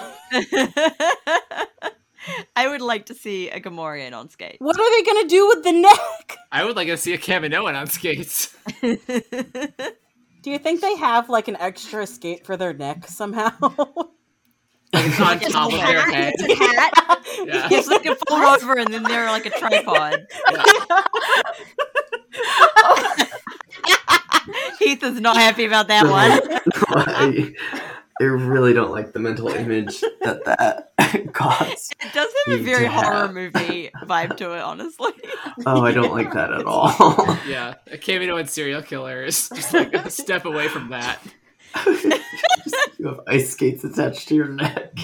I 2.55 2.67
would 2.67 2.81
like 2.81 3.07
to 3.07 3.13
see 3.13 3.49
a 3.49 3.59
Gamorrean 3.59 4.13
on 4.13 4.29
skates. 4.29 4.57
What 4.59 4.79
are 4.79 4.97
they 4.97 5.03
gonna 5.03 5.27
do 5.27 5.47
with 5.47 5.63
the 5.63 5.71
neck? 5.71 6.37
I 6.51 6.63
would 6.65 6.75
like 6.75 6.87
to 6.87 6.97
see 6.97 7.13
a 7.13 7.17
Kaminoan 7.17 7.75
on 7.75 7.87
skates. 7.87 8.55
Do 8.81 10.51
you 10.51 10.57
think 10.57 10.81
they 10.81 10.95
have 10.97 11.29
like 11.29 11.47
an 11.47 11.55
extra 11.57 12.05
skate 12.05 12.45
for 12.45 12.57
their 12.57 12.73
neck 12.73 13.07
somehow? 13.07 13.51
Like 14.95 15.19
on 15.19 15.39
top 15.39 15.73
of 15.73 15.79
their 15.79 16.11
head. 16.11 16.33
Hat. 16.39 17.25
Yeah. 17.47 17.67
yes, 17.71 17.89
they 17.89 17.97
can 17.97 18.15
fold 18.27 18.43
over 18.43 18.77
and 18.77 18.93
then 18.93 19.01
they're 19.01 19.25
like 19.25 19.47
a 19.47 19.49
tripod. 19.49 20.27
Heath 24.77 25.01
is 25.01 25.19
not 25.19 25.35
happy 25.35 25.65
about 25.65 25.87
that 25.87 26.05
one. 26.05 27.53
I, 28.19 28.23
I 28.23 28.27
really 28.27 28.73
don't 28.73 28.91
like 28.91 29.13
the 29.13 29.19
mental 29.19 29.47
image 29.49 30.01
that 30.21 30.43
that 30.45 30.89
caused. 31.33 31.95
It 31.99 32.13
does 32.13 32.31
have 32.47 32.59
a 32.59 32.63
very 32.63 32.85
horror 32.85 33.27
have. 33.27 33.33
movie 33.33 33.89
vibe 34.03 34.37
to 34.37 34.53
it, 34.53 34.61
honestly. 34.61 35.11
Oh, 35.65 35.83
I 35.83 35.91
don't 35.91 36.11
like 36.11 36.33
that 36.33 36.51
at 36.51 36.65
all. 36.65 36.89
Yeah, 37.47 37.75
a 37.91 37.97
Kaminoan 37.97 38.47
serial 38.49 38.81
killer 38.81 39.23
is 39.23 39.49
just 39.49 39.73
like 39.73 39.93
a 39.93 40.09
step 40.09 40.45
away 40.45 40.67
from 40.67 40.89
that. 40.89 41.19
you 42.97 43.07
have 43.07 43.19
ice 43.27 43.51
skates 43.51 43.83
attached 43.83 44.27
to 44.29 44.35
your 44.35 44.47
neck. 44.47 44.97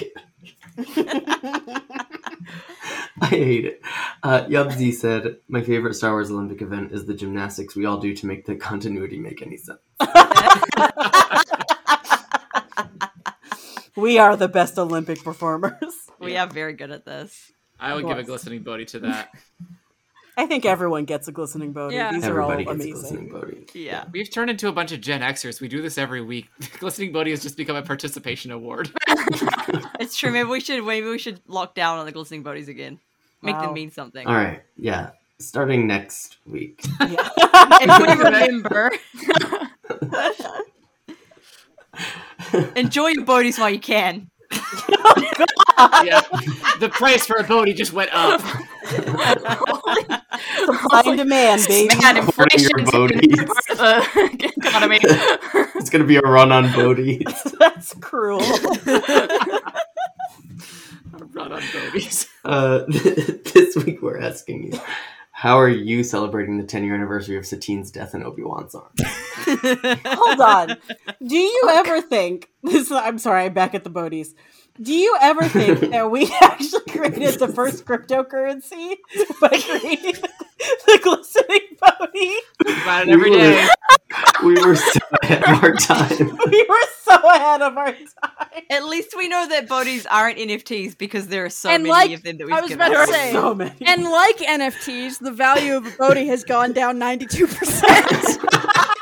I 3.20 3.26
hate 3.26 3.64
it. 3.66 3.82
Uh, 4.22 4.44
Yubsy 4.44 4.92
said, 4.92 5.36
My 5.48 5.62
favorite 5.62 5.94
Star 5.94 6.12
Wars 6.12 6.30
Olympic 6.30 6.62
event 6.62 6.92
is 6.92 7.04
the 7.06 7.14
gymnastics 7.14 7.76
we 7.76 7.84
all 7.84 7.98
do 7.98 8.14
to 8.16 8.26
make 8.26 8.46
the 8.46 8.56
continuity 8.56 9.18
make 9.18 9.42
any 9.42 9.56
sense. 9.56 9.78
we 13.96 14.18
are 14.18 14.36
the 14.36 14.48
best 14.48 14.78
Olympic 14.78 15.22
performers. 15.22 15.94
We 16.18 16.36
are 16.36 16.46
very 16.46 16.72
good 16.74 16.90
at 16.90 17.04
this. 17.04 17.50
I 17.78 17.94
would 17.94 18.06
give 18.06 18.18
a 18.18 18.22
glistening 18.22 18.62
body 18.62 18.84
to 18.86 19.00
that. 19.00 19.30
I 20.36 20.46
think 20.46 20.64
everyone 20.64 21.04
gets 21.04 21.28
a 21.28 21.32
glistening 21.32 21.72
body. 21.72 21.96
Yeah. 21.96 22.12
These 22.12 22.24
Everybody 22.24 22.64
are 22.64 22.68
all 22.68 22.74
gets 22.74 22.86
a 22.86 22.88
amazing. 22.90 22.92
glistening 22.92 23.28
Bodhi. 23.28 23.66
Yeah. 23.74 24.04
We've 24.12 24.30
turned 24.30 24.48
into 24.50 24.68
a 24.68 24.72
bunch 24.72 24.92
of 24.92 25.00
Gen 25.00 25.20
Xers. 25.20 25.60
We 25.60 25.68
do 25.68 25.82
this 25.82 25.98
every 25.98 26.22
week. 26.22 26.48
glistening 26.78 27.12
body 27.12 27.30
has 27.30 27.42
just 27.42 27.56
become 27.56 27.76
a 27.76 27.82
participation 27.82 28.50
award. 28.50 28.90
It's 30.00 30.16
true. 30.16 30.30
Maybe 30.30 30.48
we 30.48 30.60
should 30.60 30.82
maybe 30.84 31.06
we 31.08 31.18
should 31.18 31.40
lock 31.46 31.74
down 31.74 31.98
on 31.98 32.06
the 32.06 32.12
glistening 32.12 32.42
bodies 32.42 32.68
again. 32.68 32.98
Make 33.42 33.56
Wow. 33.56 33.66
them 33.66 33.74
mean 33.74 33.90
something. 33.90 34.26
All 34.26 34.34
right, 34.34 34.62
yeah. 34.76 35.10
Starting 35.38 35.86
next 35.86 36.38
week. 36.46 36.80
If 37.00 37.98
we 38.00 38.24
remember. 38.24 38.92
Enjoy 42.76 43.08
your 43.08 43.24
bodies 43.24 43.58
while 43.58 43.70
you 43.70 43.80
can. 43.80 44.30
yeah. 46.02 46.20
The 46.80 46.88
price 46.90 47.26
for 47.26 47.36
a 47.36 47.44
Bodhi 47.44 47.72
just 47.72 47.92
went 47.92 48.10
up. 48.12 48.40
Supply 50.64 51.02
and 51.06 51.16
demand, 51.18 51.64
baby. 51.68 51.94
Man, 52.00 52.16
Hoarding 52.16 52.60
your 52.60 52.78
inflation 52.80 52.86
part 52.86 53.10
of 53.12 53.20
the 53.20 54.52
economy. 54.66 54.98
It's 55.76 55.90
gonna 55.90 56.04
be 56.04 56.16
a 56.16 56.20
run 56.22 56.50
on 56.52 56.64
Bodhies. 56.72 57.54
That's 57.58 57.94
cruel. 58.00 58.40
a 58.42 59.60
Run 61.32 61.52
on 61.52 61.60
Bodhies. 61.62 62.26
Uh, 62.44 62.84
this 62.88 63.76
week 63.76 64.02
we're 64.02 64.18
asking 64.20 64.72
you, 64.72 64.80
how 65.40 65.58
are 65.58 65.70
you 65.70 66.04
celebrating 66.04 66.58
the 66.58 66.64
10 66.64 66.84
year 66.84 66.94
anniversary 66.94 67.38
of 67.38 67.46
Satine's 67.46 67.90
death 67.90 68.14
in 68.14 68.22
Obi 68.22 68.42
Wan's 68.42 68.74
arms? 68.74 69.00
Hold 70.04 70.38
on. 70.38 70.76
Do 71.26 71.34
you 71.34 71.68
ever 71.70 72.02
think 72.02 72.50
this? 72.62 72.92
I'm 72.92 73.16
sorry. 73.16 73.44
I'm 73.44 73.54
back 73.54 73.74
at 73.74 73.82
the 73.82 73.88
Bodhies. 73.88 74.34
Do 74.82 74.92
you 74.94 75.16
ever 75.20 75.44
think 75.48 75.80
that 75.90 76.10
we 76.10 76.30
actually 76.42 76.84
created 76.90 77.38
the 77.38 77.48
first 77.48 77.84
cryptocurrency 77.84 78.96
by 79.40 79.48
creating 79.68 80.14
the 80.86 81.00
glistening 81.02 81.76
Bodhi? 81.80 82.34
About 82.82 83.08
it 83.08 83.12
every 83.12 83.30
We 83.30 83.36
were- 83.36 83.68
We 84.42 84.54
were 84.64 84.74
so 84.76 84.98
ahead 85.22 85.42
of 85.44 85.62
our 85.62 85.74
time. 85.76 86.38
We 86.50 86.66
were 86.68 86.86
so 87.02 87.14
ahead 87.28 87.62
of 87.62 87.76
our 87.76 87.92
time. 87.92 88.64
At 88.70 88.84
least 88.86 89.14
we 89.16 89.28
know 89.28 89.46
that 89.48 89.68
bodies 89.68 90.06
aren't 90.06 90.38
NFTs 90.38 90.96
because 90.98 91.28
there 91.28 91.44
are 91.44 91.50
so 91.50 91.68
And 91.70 91.82
many 91.84 91.90
like- 91.92 92.10
of 92.12 92.22
them 92.22 92.38
that 92.38 92.46
we've 92.46 92.54
I 92.54 92.60
was 92.60 92.70
given 92.70 92.86
about 92.86 92.94
to 92.94 93.00
out. 93.02 93.06
There 93.08 93.16
are 93.16 93.22
say, 93.28 93.32
so 93.32 93.54
many. 93.54 93.74
And 93.86 94.04
like 94.04 94.36
NFTs, 94.38 95.18
the 95.20 95.30
value 95.32 95.76
of 95.76 95.86
a 95.86 95.90
body 95.96 96.26
has 96.28 96.42
gone 96.44 96.72
down 96.72 96.98
92%. 96.98 98.96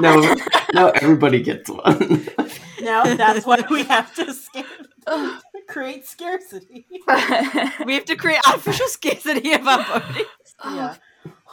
No, 0.00 0.34
no, 0.74 0.88
everybody 0.90 1.42
gets 1.42 1.68
one. 1.70 2.28
now 2.82 3.14
that's 3.14 3.44
why 3.46 3.62
we 3.70 3.84
have 3.84 4.14
to 4.14 4.32
sca- 4.32 4.64
create 5.68 6.06
scarcity. 6.06 6.86
We 7.86 7.94
have 7.94 8.04
to 8.06 8.16
create 8.16 8.40
artificial 8.46 8.86
scarcity 8.88 9.52
of 9.52 9.66
our 9.66 9.84
bodies. 9.84 10.24
yeah. 10.64 10.94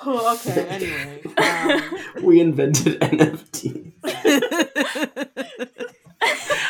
Oh, 0.06 0.36
okay. 0.36 0.68
Anyway, 0.68 1.24
um, 1.38 2.24
we 2.24 2.40
invented 2.40 3.00
NFT. 3.00 3.92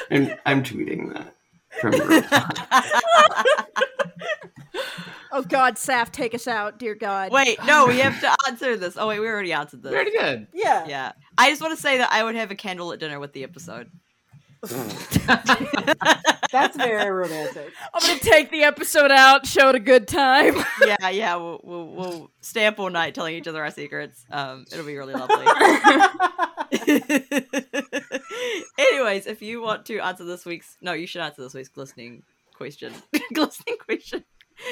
I'm, 0.09 0.33
I'm 0.45 0.63
tweeting 0.63 1.13
that 1.13 1.35
from 1.36 1.36
oh 5.31 5.41
god, 5.47 5.75
Saf, 5.75 6.11
take 6.11 6.33
us 6.33 6.47
out, 6.47 6.79
dear 6.79 6.95
god. 6.95 7.31
Wait, 7.31 7.57
no, 7.65 7.87
we 7.87 7.99
have 7.99 8.19
to 8.21 8.35
answer 8.47 8.77
this. 8.77 8.97
Oh 8.97 9.07
wait, 9.07 9.19
we 9.19 9.27
already 9.27 9.53
answered 9.53 9.83
this. 9.83 9.91
Very 9.91 10.11
good. 10.11 10.47
yeah. 10.53 10.85
Yeah. 10.87 11.11
I 11.37 11.49
just 11.49 11.61
want 11.61 11.75
to 11.75 11.81
say 11.81 11.99
that 11.99 12.11
I 12.11 12.23
would 12.23 12.35
have 12.35 12.51
a 12.51 12.55
candle 12.55 12.91
at 12.93 12.99
dinner 12.99 13.19
with 13.19 13.33
the 13.33 13.43
episode. 13.43 13.89
That's 16.51 16.75
very 16.77 17.11
romantic. 17.11 17.71
I'm 17.93 18.07
gonna 18.07 18.19
take 18.19 18.49
the 18.49 18.63
episode 18.63 19.11
out, 19.11 19.45
show 19.45 19.69
it 19.69 19.75
a 19.75 19.79
good 19.79 20.07
time. 20.07 20.55
yeah, 20.85 21.09
yeah, 21.09 21.35
we'll, 21.35 21.61
we'll, 21.63 21.87
we'll 21.87 22.31
stay 22.41 22.65
up 22.65 22.79
all 22.79 22.89
night 22.89 23.13
telling 23.13 23.35
each 23.35 23.47
other 23.47 23.63
our 23.63 23.69
secrets. 23.69 24.25
Um, 24.31 24.65
it'll 24.71 24.85
be 24.85 24.97
really 24.97 25.13
lovely. 25.13 25.45
Anyways, 28.77 29.27
if 29.27 29.41
you 29.41 29.61
want 29.61 29.85
to 29.87 29.99
answer 29.99 30.23
this 30.23 30.45
week's, 30.45 30.77
no, 30.81 30.93
you 30.93 31.07
should 31.07 31.21
answer 31.21 31.41
this 31.41 31.53
week's 31.53 31.69
glistening 31.69 32.23
question. 32.53 32.93
glistening 33.33 33.77
question. 33.77 34.23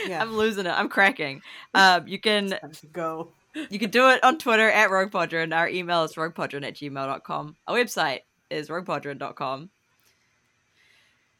yeah. 0.07 0.21
I'm 0.21 0.35
losing 0.35 0.65
it. 0.65 0.71
I'm 0.71 0.89
cracking. 0.89 1.41
Um, 1.73 2.07
you 2.07 2.19
can 2.19 2.57
go. 2.91 3.31
you 3.69 3.79
can 3.79 3.89
do 3.89 4.09
it 4.09 4.23
on 4.23 4.37
Twitter 4.37 4.69
at 4.69 4.89
Rogue 4.89 5.11
RoguePodron. 5.11 5.55
Our 5.55 5.69
email 5.69 6.03
is 6.03 6.13
roguepodron 6.13 6.65
at 6.65 6.75
gmail.com. 6.75 7.55
Our 7.67 7.77
website 7.77 8.21
is 8.49 8.69
roguepodron.com. 8.69 9.69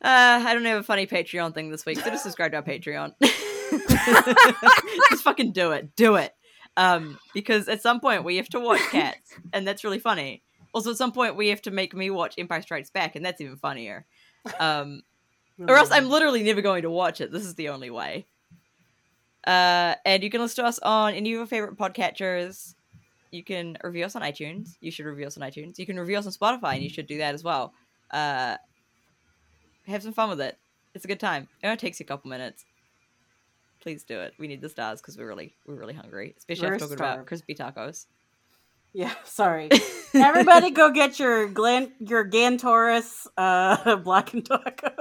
Uh, 0.02 0.44
I 0.46 0.54
don't 0.54 0.66
have 0.66 0.80
a 0.80 0.84
funny 0.84 1.08
Patreon 1.08 1.54
thing 1.54 1.72
this 1.72 1.86
week, 1.86 2.00
so 2.00 2.10
just 2.10 2.24
subscribe 2.24 2.52
to 2.52 2.58
our 2.58 2.64
Patreon. 2.64 3.14
just 5.10 5.24
fucking 5.24 5.52
do 5.52 5.72
it. 5.72 5.96
Do 5.96 6.16
it. 6.16 6.36
Um, 6.78 7.18
because 7.34 7.68
at 7.70 7.82
some 7.82 8.00
point 8.00 8.24
we 8.24 8.36
have 8.36 8.50
to 8.50 8.60
watch 8.60 8.82
Cats, 8.92 9.34
and 9.54 9.68
that's 9.68 9.84
really 9.84 10.00
funny. 10.00 10.44
Also, 10.76 10.92
at 10.92 10.98
some 10.98 11.14
point 11.14 11.38
we 11.38 11.48
have 11.48 11.62
to 11.62 11.72
make 11.72 11.96
me 11.96 12.10
watch 12.10 12.36
Empire 12.38 12.62
Strikes 12.62 12.90
Back, 12.90 13.16
and 13.16 13.26
that's 13.26 13.40
even 13.42 13.56
funnier. 13.56 14.06
Um, 14.60 15.02
or 15.58 15.76
else 15.76 15.90
I'm 15.90 16.08
literally 16.08 16.44
never 16.44 16.62
going 16.62 16.84
to 16.84 16.92
watch 16.92 17.20
it. 17.20 17.32
This 17.32 17.46
is 17.46 17.56
the 17.56 17.70
only 17.70 17.90
way. 17.90 18.28
Uh, 19.48 19.96
and 20.06 20.22
you 20.22 20.30
can 20.30 20.40
listen 20.40 20.64
to 20.64 20.68
us 20.68 20.78
on 20.84 21.16
any 21.16 21.32
of 21.32 21.38
your 21.38 21.46
favorite 21.48 21.78
podcatchers. 21.78 22.76
You 23.32 23.44
can 23.44 23.76
review 23.84 24.06
us 24.06 24.16
on 24.16 24.22
iTunes. 24.22 24.76
You 24.82 24.92
should 24.92 25.08
review 25.08 25.26
us 25.26 25.36
on 25.36 25.42
iTunes. 25.42 25.80
You 25.80 25.88
can 25.88 26.00
review 26.00 26.20
us 26.20 26.28
on 26.28 26.32
Spotify, 26.32 26.76
and 26.76 26.84
you 26.84 26.90
should 26.90 27.08
do 27.08 27.18
that 27.18 27.34
as 27.34 27.44
well. 27.44 27.74
Uh, 28.12 28.58
have 29.88 30.04
some 30.04 30.14
fun 30.14 30.30
with 30.30 30.42
it. 30.42 30.60
It's 30.94 31.06
a 31.06 31.08
good 31.08 31.20
time. 31.20 31.48
It 31.64 31.66
only 31.66 31.78
takes 31.78 32.00
you 32.00 32.04
a 32.04 32.08
couple 32.08 32.30
minutes. 32.30 32.66
Please 33.82 34.04
do 34.04 34.20
it. 34.20 34.36
We 34.38 34.48
need 34.48 34.62
the 34.62 34.70
stars 34.70 35.02
because 35.02 35.18
we're 35.18 35.28
really 35.28 35.56
we're 35.66 35.74
really 35.74 35.96
hungry, 35.96 36.36
especially 36.38 36.68
We're 36.68 36.76
after 36.76 36.86
talking 36.86 37.00
about 37.00 37.26
crispy 37.26 37.56
tacos. 37.56 38.06
Yeah, 38.96 39.14
sorry. 39.26 39.70
Everybody 40.14 40.72
go 40.72 40.90
get 40.90 41.20
your 41.20 41.50
Glen 41.50 41.92
your 42.00 42.24
Gantoris 42.28 43.28
uh 43.38 43.96
blackened 44.04 44.48
tacos. 44.50 44.94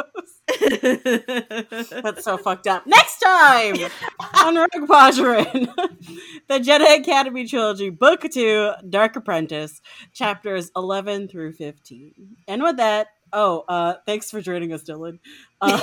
That's 2.03 2.25
so 2.25 2.37
fucked 2.37 2.67
up. 2.67 2.89
Next 2.89 3.21
time 3.21 3.77
on 4.35 4.57
Rogue 4.57 4.89
Podron, 4.89 5.69
the 6.49 6.59
Jedi 6.59 6.99
Academy 6.99 7.47
trilogy, 7.47 7.91
Book 7.91 8.27
Two, 8.33 8.73
Dark 8.91 9.15
Apprentice, 9.15 9.81
chapters 10.13 10.73
eleven 10.75 11.29
through 11.29 11.53
fifteen. 11.53 12.37
And 12.49 12.65
with 12.65 12.79
that, 12.79 13.07
oh, 13.33 13.65
uh, 13.69 13.95
thanks 14.07 14.29
for 14.29 14.41
joining 14.41 14.73
us, 14.73 14.83
Dylan. 14.83 15.21
Uh, 15.61 15.81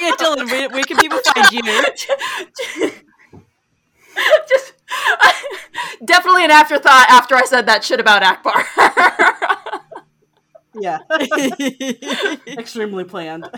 yeah, 0.00 0.10
Dylan, 0.18 0.46
where, 0.50 0.68
where 0.68 0.82
can 0.82 0.96
people 0.96 1.20
find 1.20 1.52
you? 1.52 1.62
Just 4.48 4.73
definitely 6.04 6.44
an 6.44 6.50
afterthought 6.50 7.06
after 7.08 7.34
I 7.34 7.44
said 7.44 7.66
that 7.66 7.84
shit 7.84 8.00
about 8.00 8.22
Ackbar. 8.22 8.64
yeah, 10.74 10.98
extremely 12.58 13.04
planned. 13.04 13.48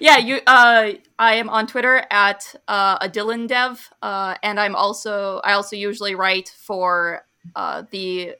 yeah, 0.00 0.18
you. 0.18 0.40
Uh, 0.46 0.92
I 1.18 1.34
am 1.34 1.48
on 1.48 1.66
Twitter 1.66 2.04
at 2.10 2.54
uh, 2.68 2.98
a 3.00 3.08
Dylan 3.08 3.48
Dev, 3.48 3.90
uh, 4.02 4.34
and 4.42 4.60
I'm 4.60 4.74
also 4.74 5.40
I 5.44 5.52
also 5.52 5.76
usually 5.76 6.14
write 6.14 6.48
for 6.48 7.24
uh, 7.54 7.84
the 7.90 8.34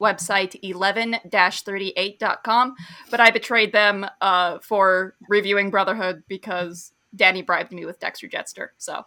website 0.00 0.54
11-38.com 0.62 2.74
but 3.10 3.18
i 3.18 3.32
betrayed 3.32 3.72
them 3.72 4.06
uh, 4.20 4.60
for 4.60 5.16
reviewing 5.28 5.70
brotherhood 5.70 6.22
because 6.28 6.92
danny 7.16 7.42
bribed 7.42 7.72
me 7.72 7.84
with 7.84 7.98
Dexter 7.98 8.28
Jettster 8.28 8.68
so 8.78 9.04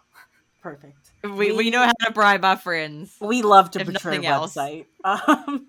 Perfect. 0.62 1.10
We, 1.24 1.30
we, 1.30 1.52
we 1.52 1.70
know 1.70 1.82
how 1.82 1.92
to 2.06 2.12
bribe 2.12 2.44
our 2.44 2.56
friends. 2.56 3.16
We 3.20 3.42
love 3.42 3.72
to 3.72 3.84
betray 3.84 4.18
website. 4.18 4.86
Um. 5.02 5.66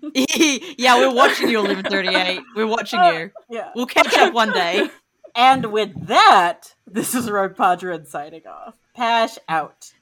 yeah, 0.78 0.98
we're 0.98 1.12
watching 1.12 1.48
you, 1.48 1.58
Eleven 1.58 1.84
Thirty 1.84 2.14
Eight. 2.14 2.40
We're 2.54 2.68
watching 2.68 3.00
uh, 3.00 3.10
you. 3.10 3.30
Yeah, 3.50 3.70
we'll 3.74 3.86
catch 3.86 4.16
up 4.16 4.32
one 4.32 4.52
day. 4.52 4.88
And 5.34 5.72
with 5.72 6.06
that, 6.06 6.74
this 6.86 7.12
is 7.12 7.28
Rogue 7.28 7.56
Podron 7.56 8.06
signing 8.06 8.46
off. 8.46 8.76
Pash 8.94 9.36
out. 9.48 9.92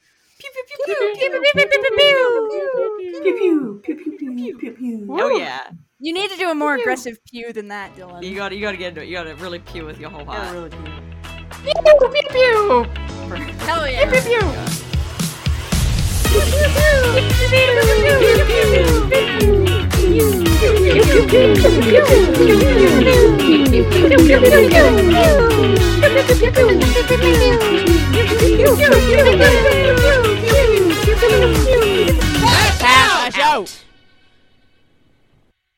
Oh 5.08 5.36
yeah. 5.38 5.70
You 6.00 6.12
need 6.12 6.30
to 6.30 6.36
do 6.36 6.50
a 6.50 6.54
more 6.54 6.74
aggressive 6.74 7.18
pew 7.24 7.52
than 7.52 7.68
that, 7.68 7.96
Dylan. 7.96 8.22
You 8.22 8.36
got 8.36 8.52
you 8.52 8.60
got 8.60 8.72
to 8.72 8.76
get 8.76 8.88
into 8.88 9.02
it. 9.02 9.08
You 9.08 9.14
got 9.14 9.22
to 9.24 9.34
really 9.36 9.60
pew 9.60 9.86
with 9.86 9.98
your 9.98 10.10
whole 10.10 10.26
heart. 10.26 10.74
Pew 11.62 11.72
pew 11.84 12.22
pew. 12.30 12.84
Hell 13.60 13.88
yeah. 13.88 14.10
Pew 14.10 14.20
pew 14.20 14.30
pew. 14.30 14.72
That's 32.40 32.80
how 32.80 33.20
I 33.20 33.30
shout. 33.32 33.91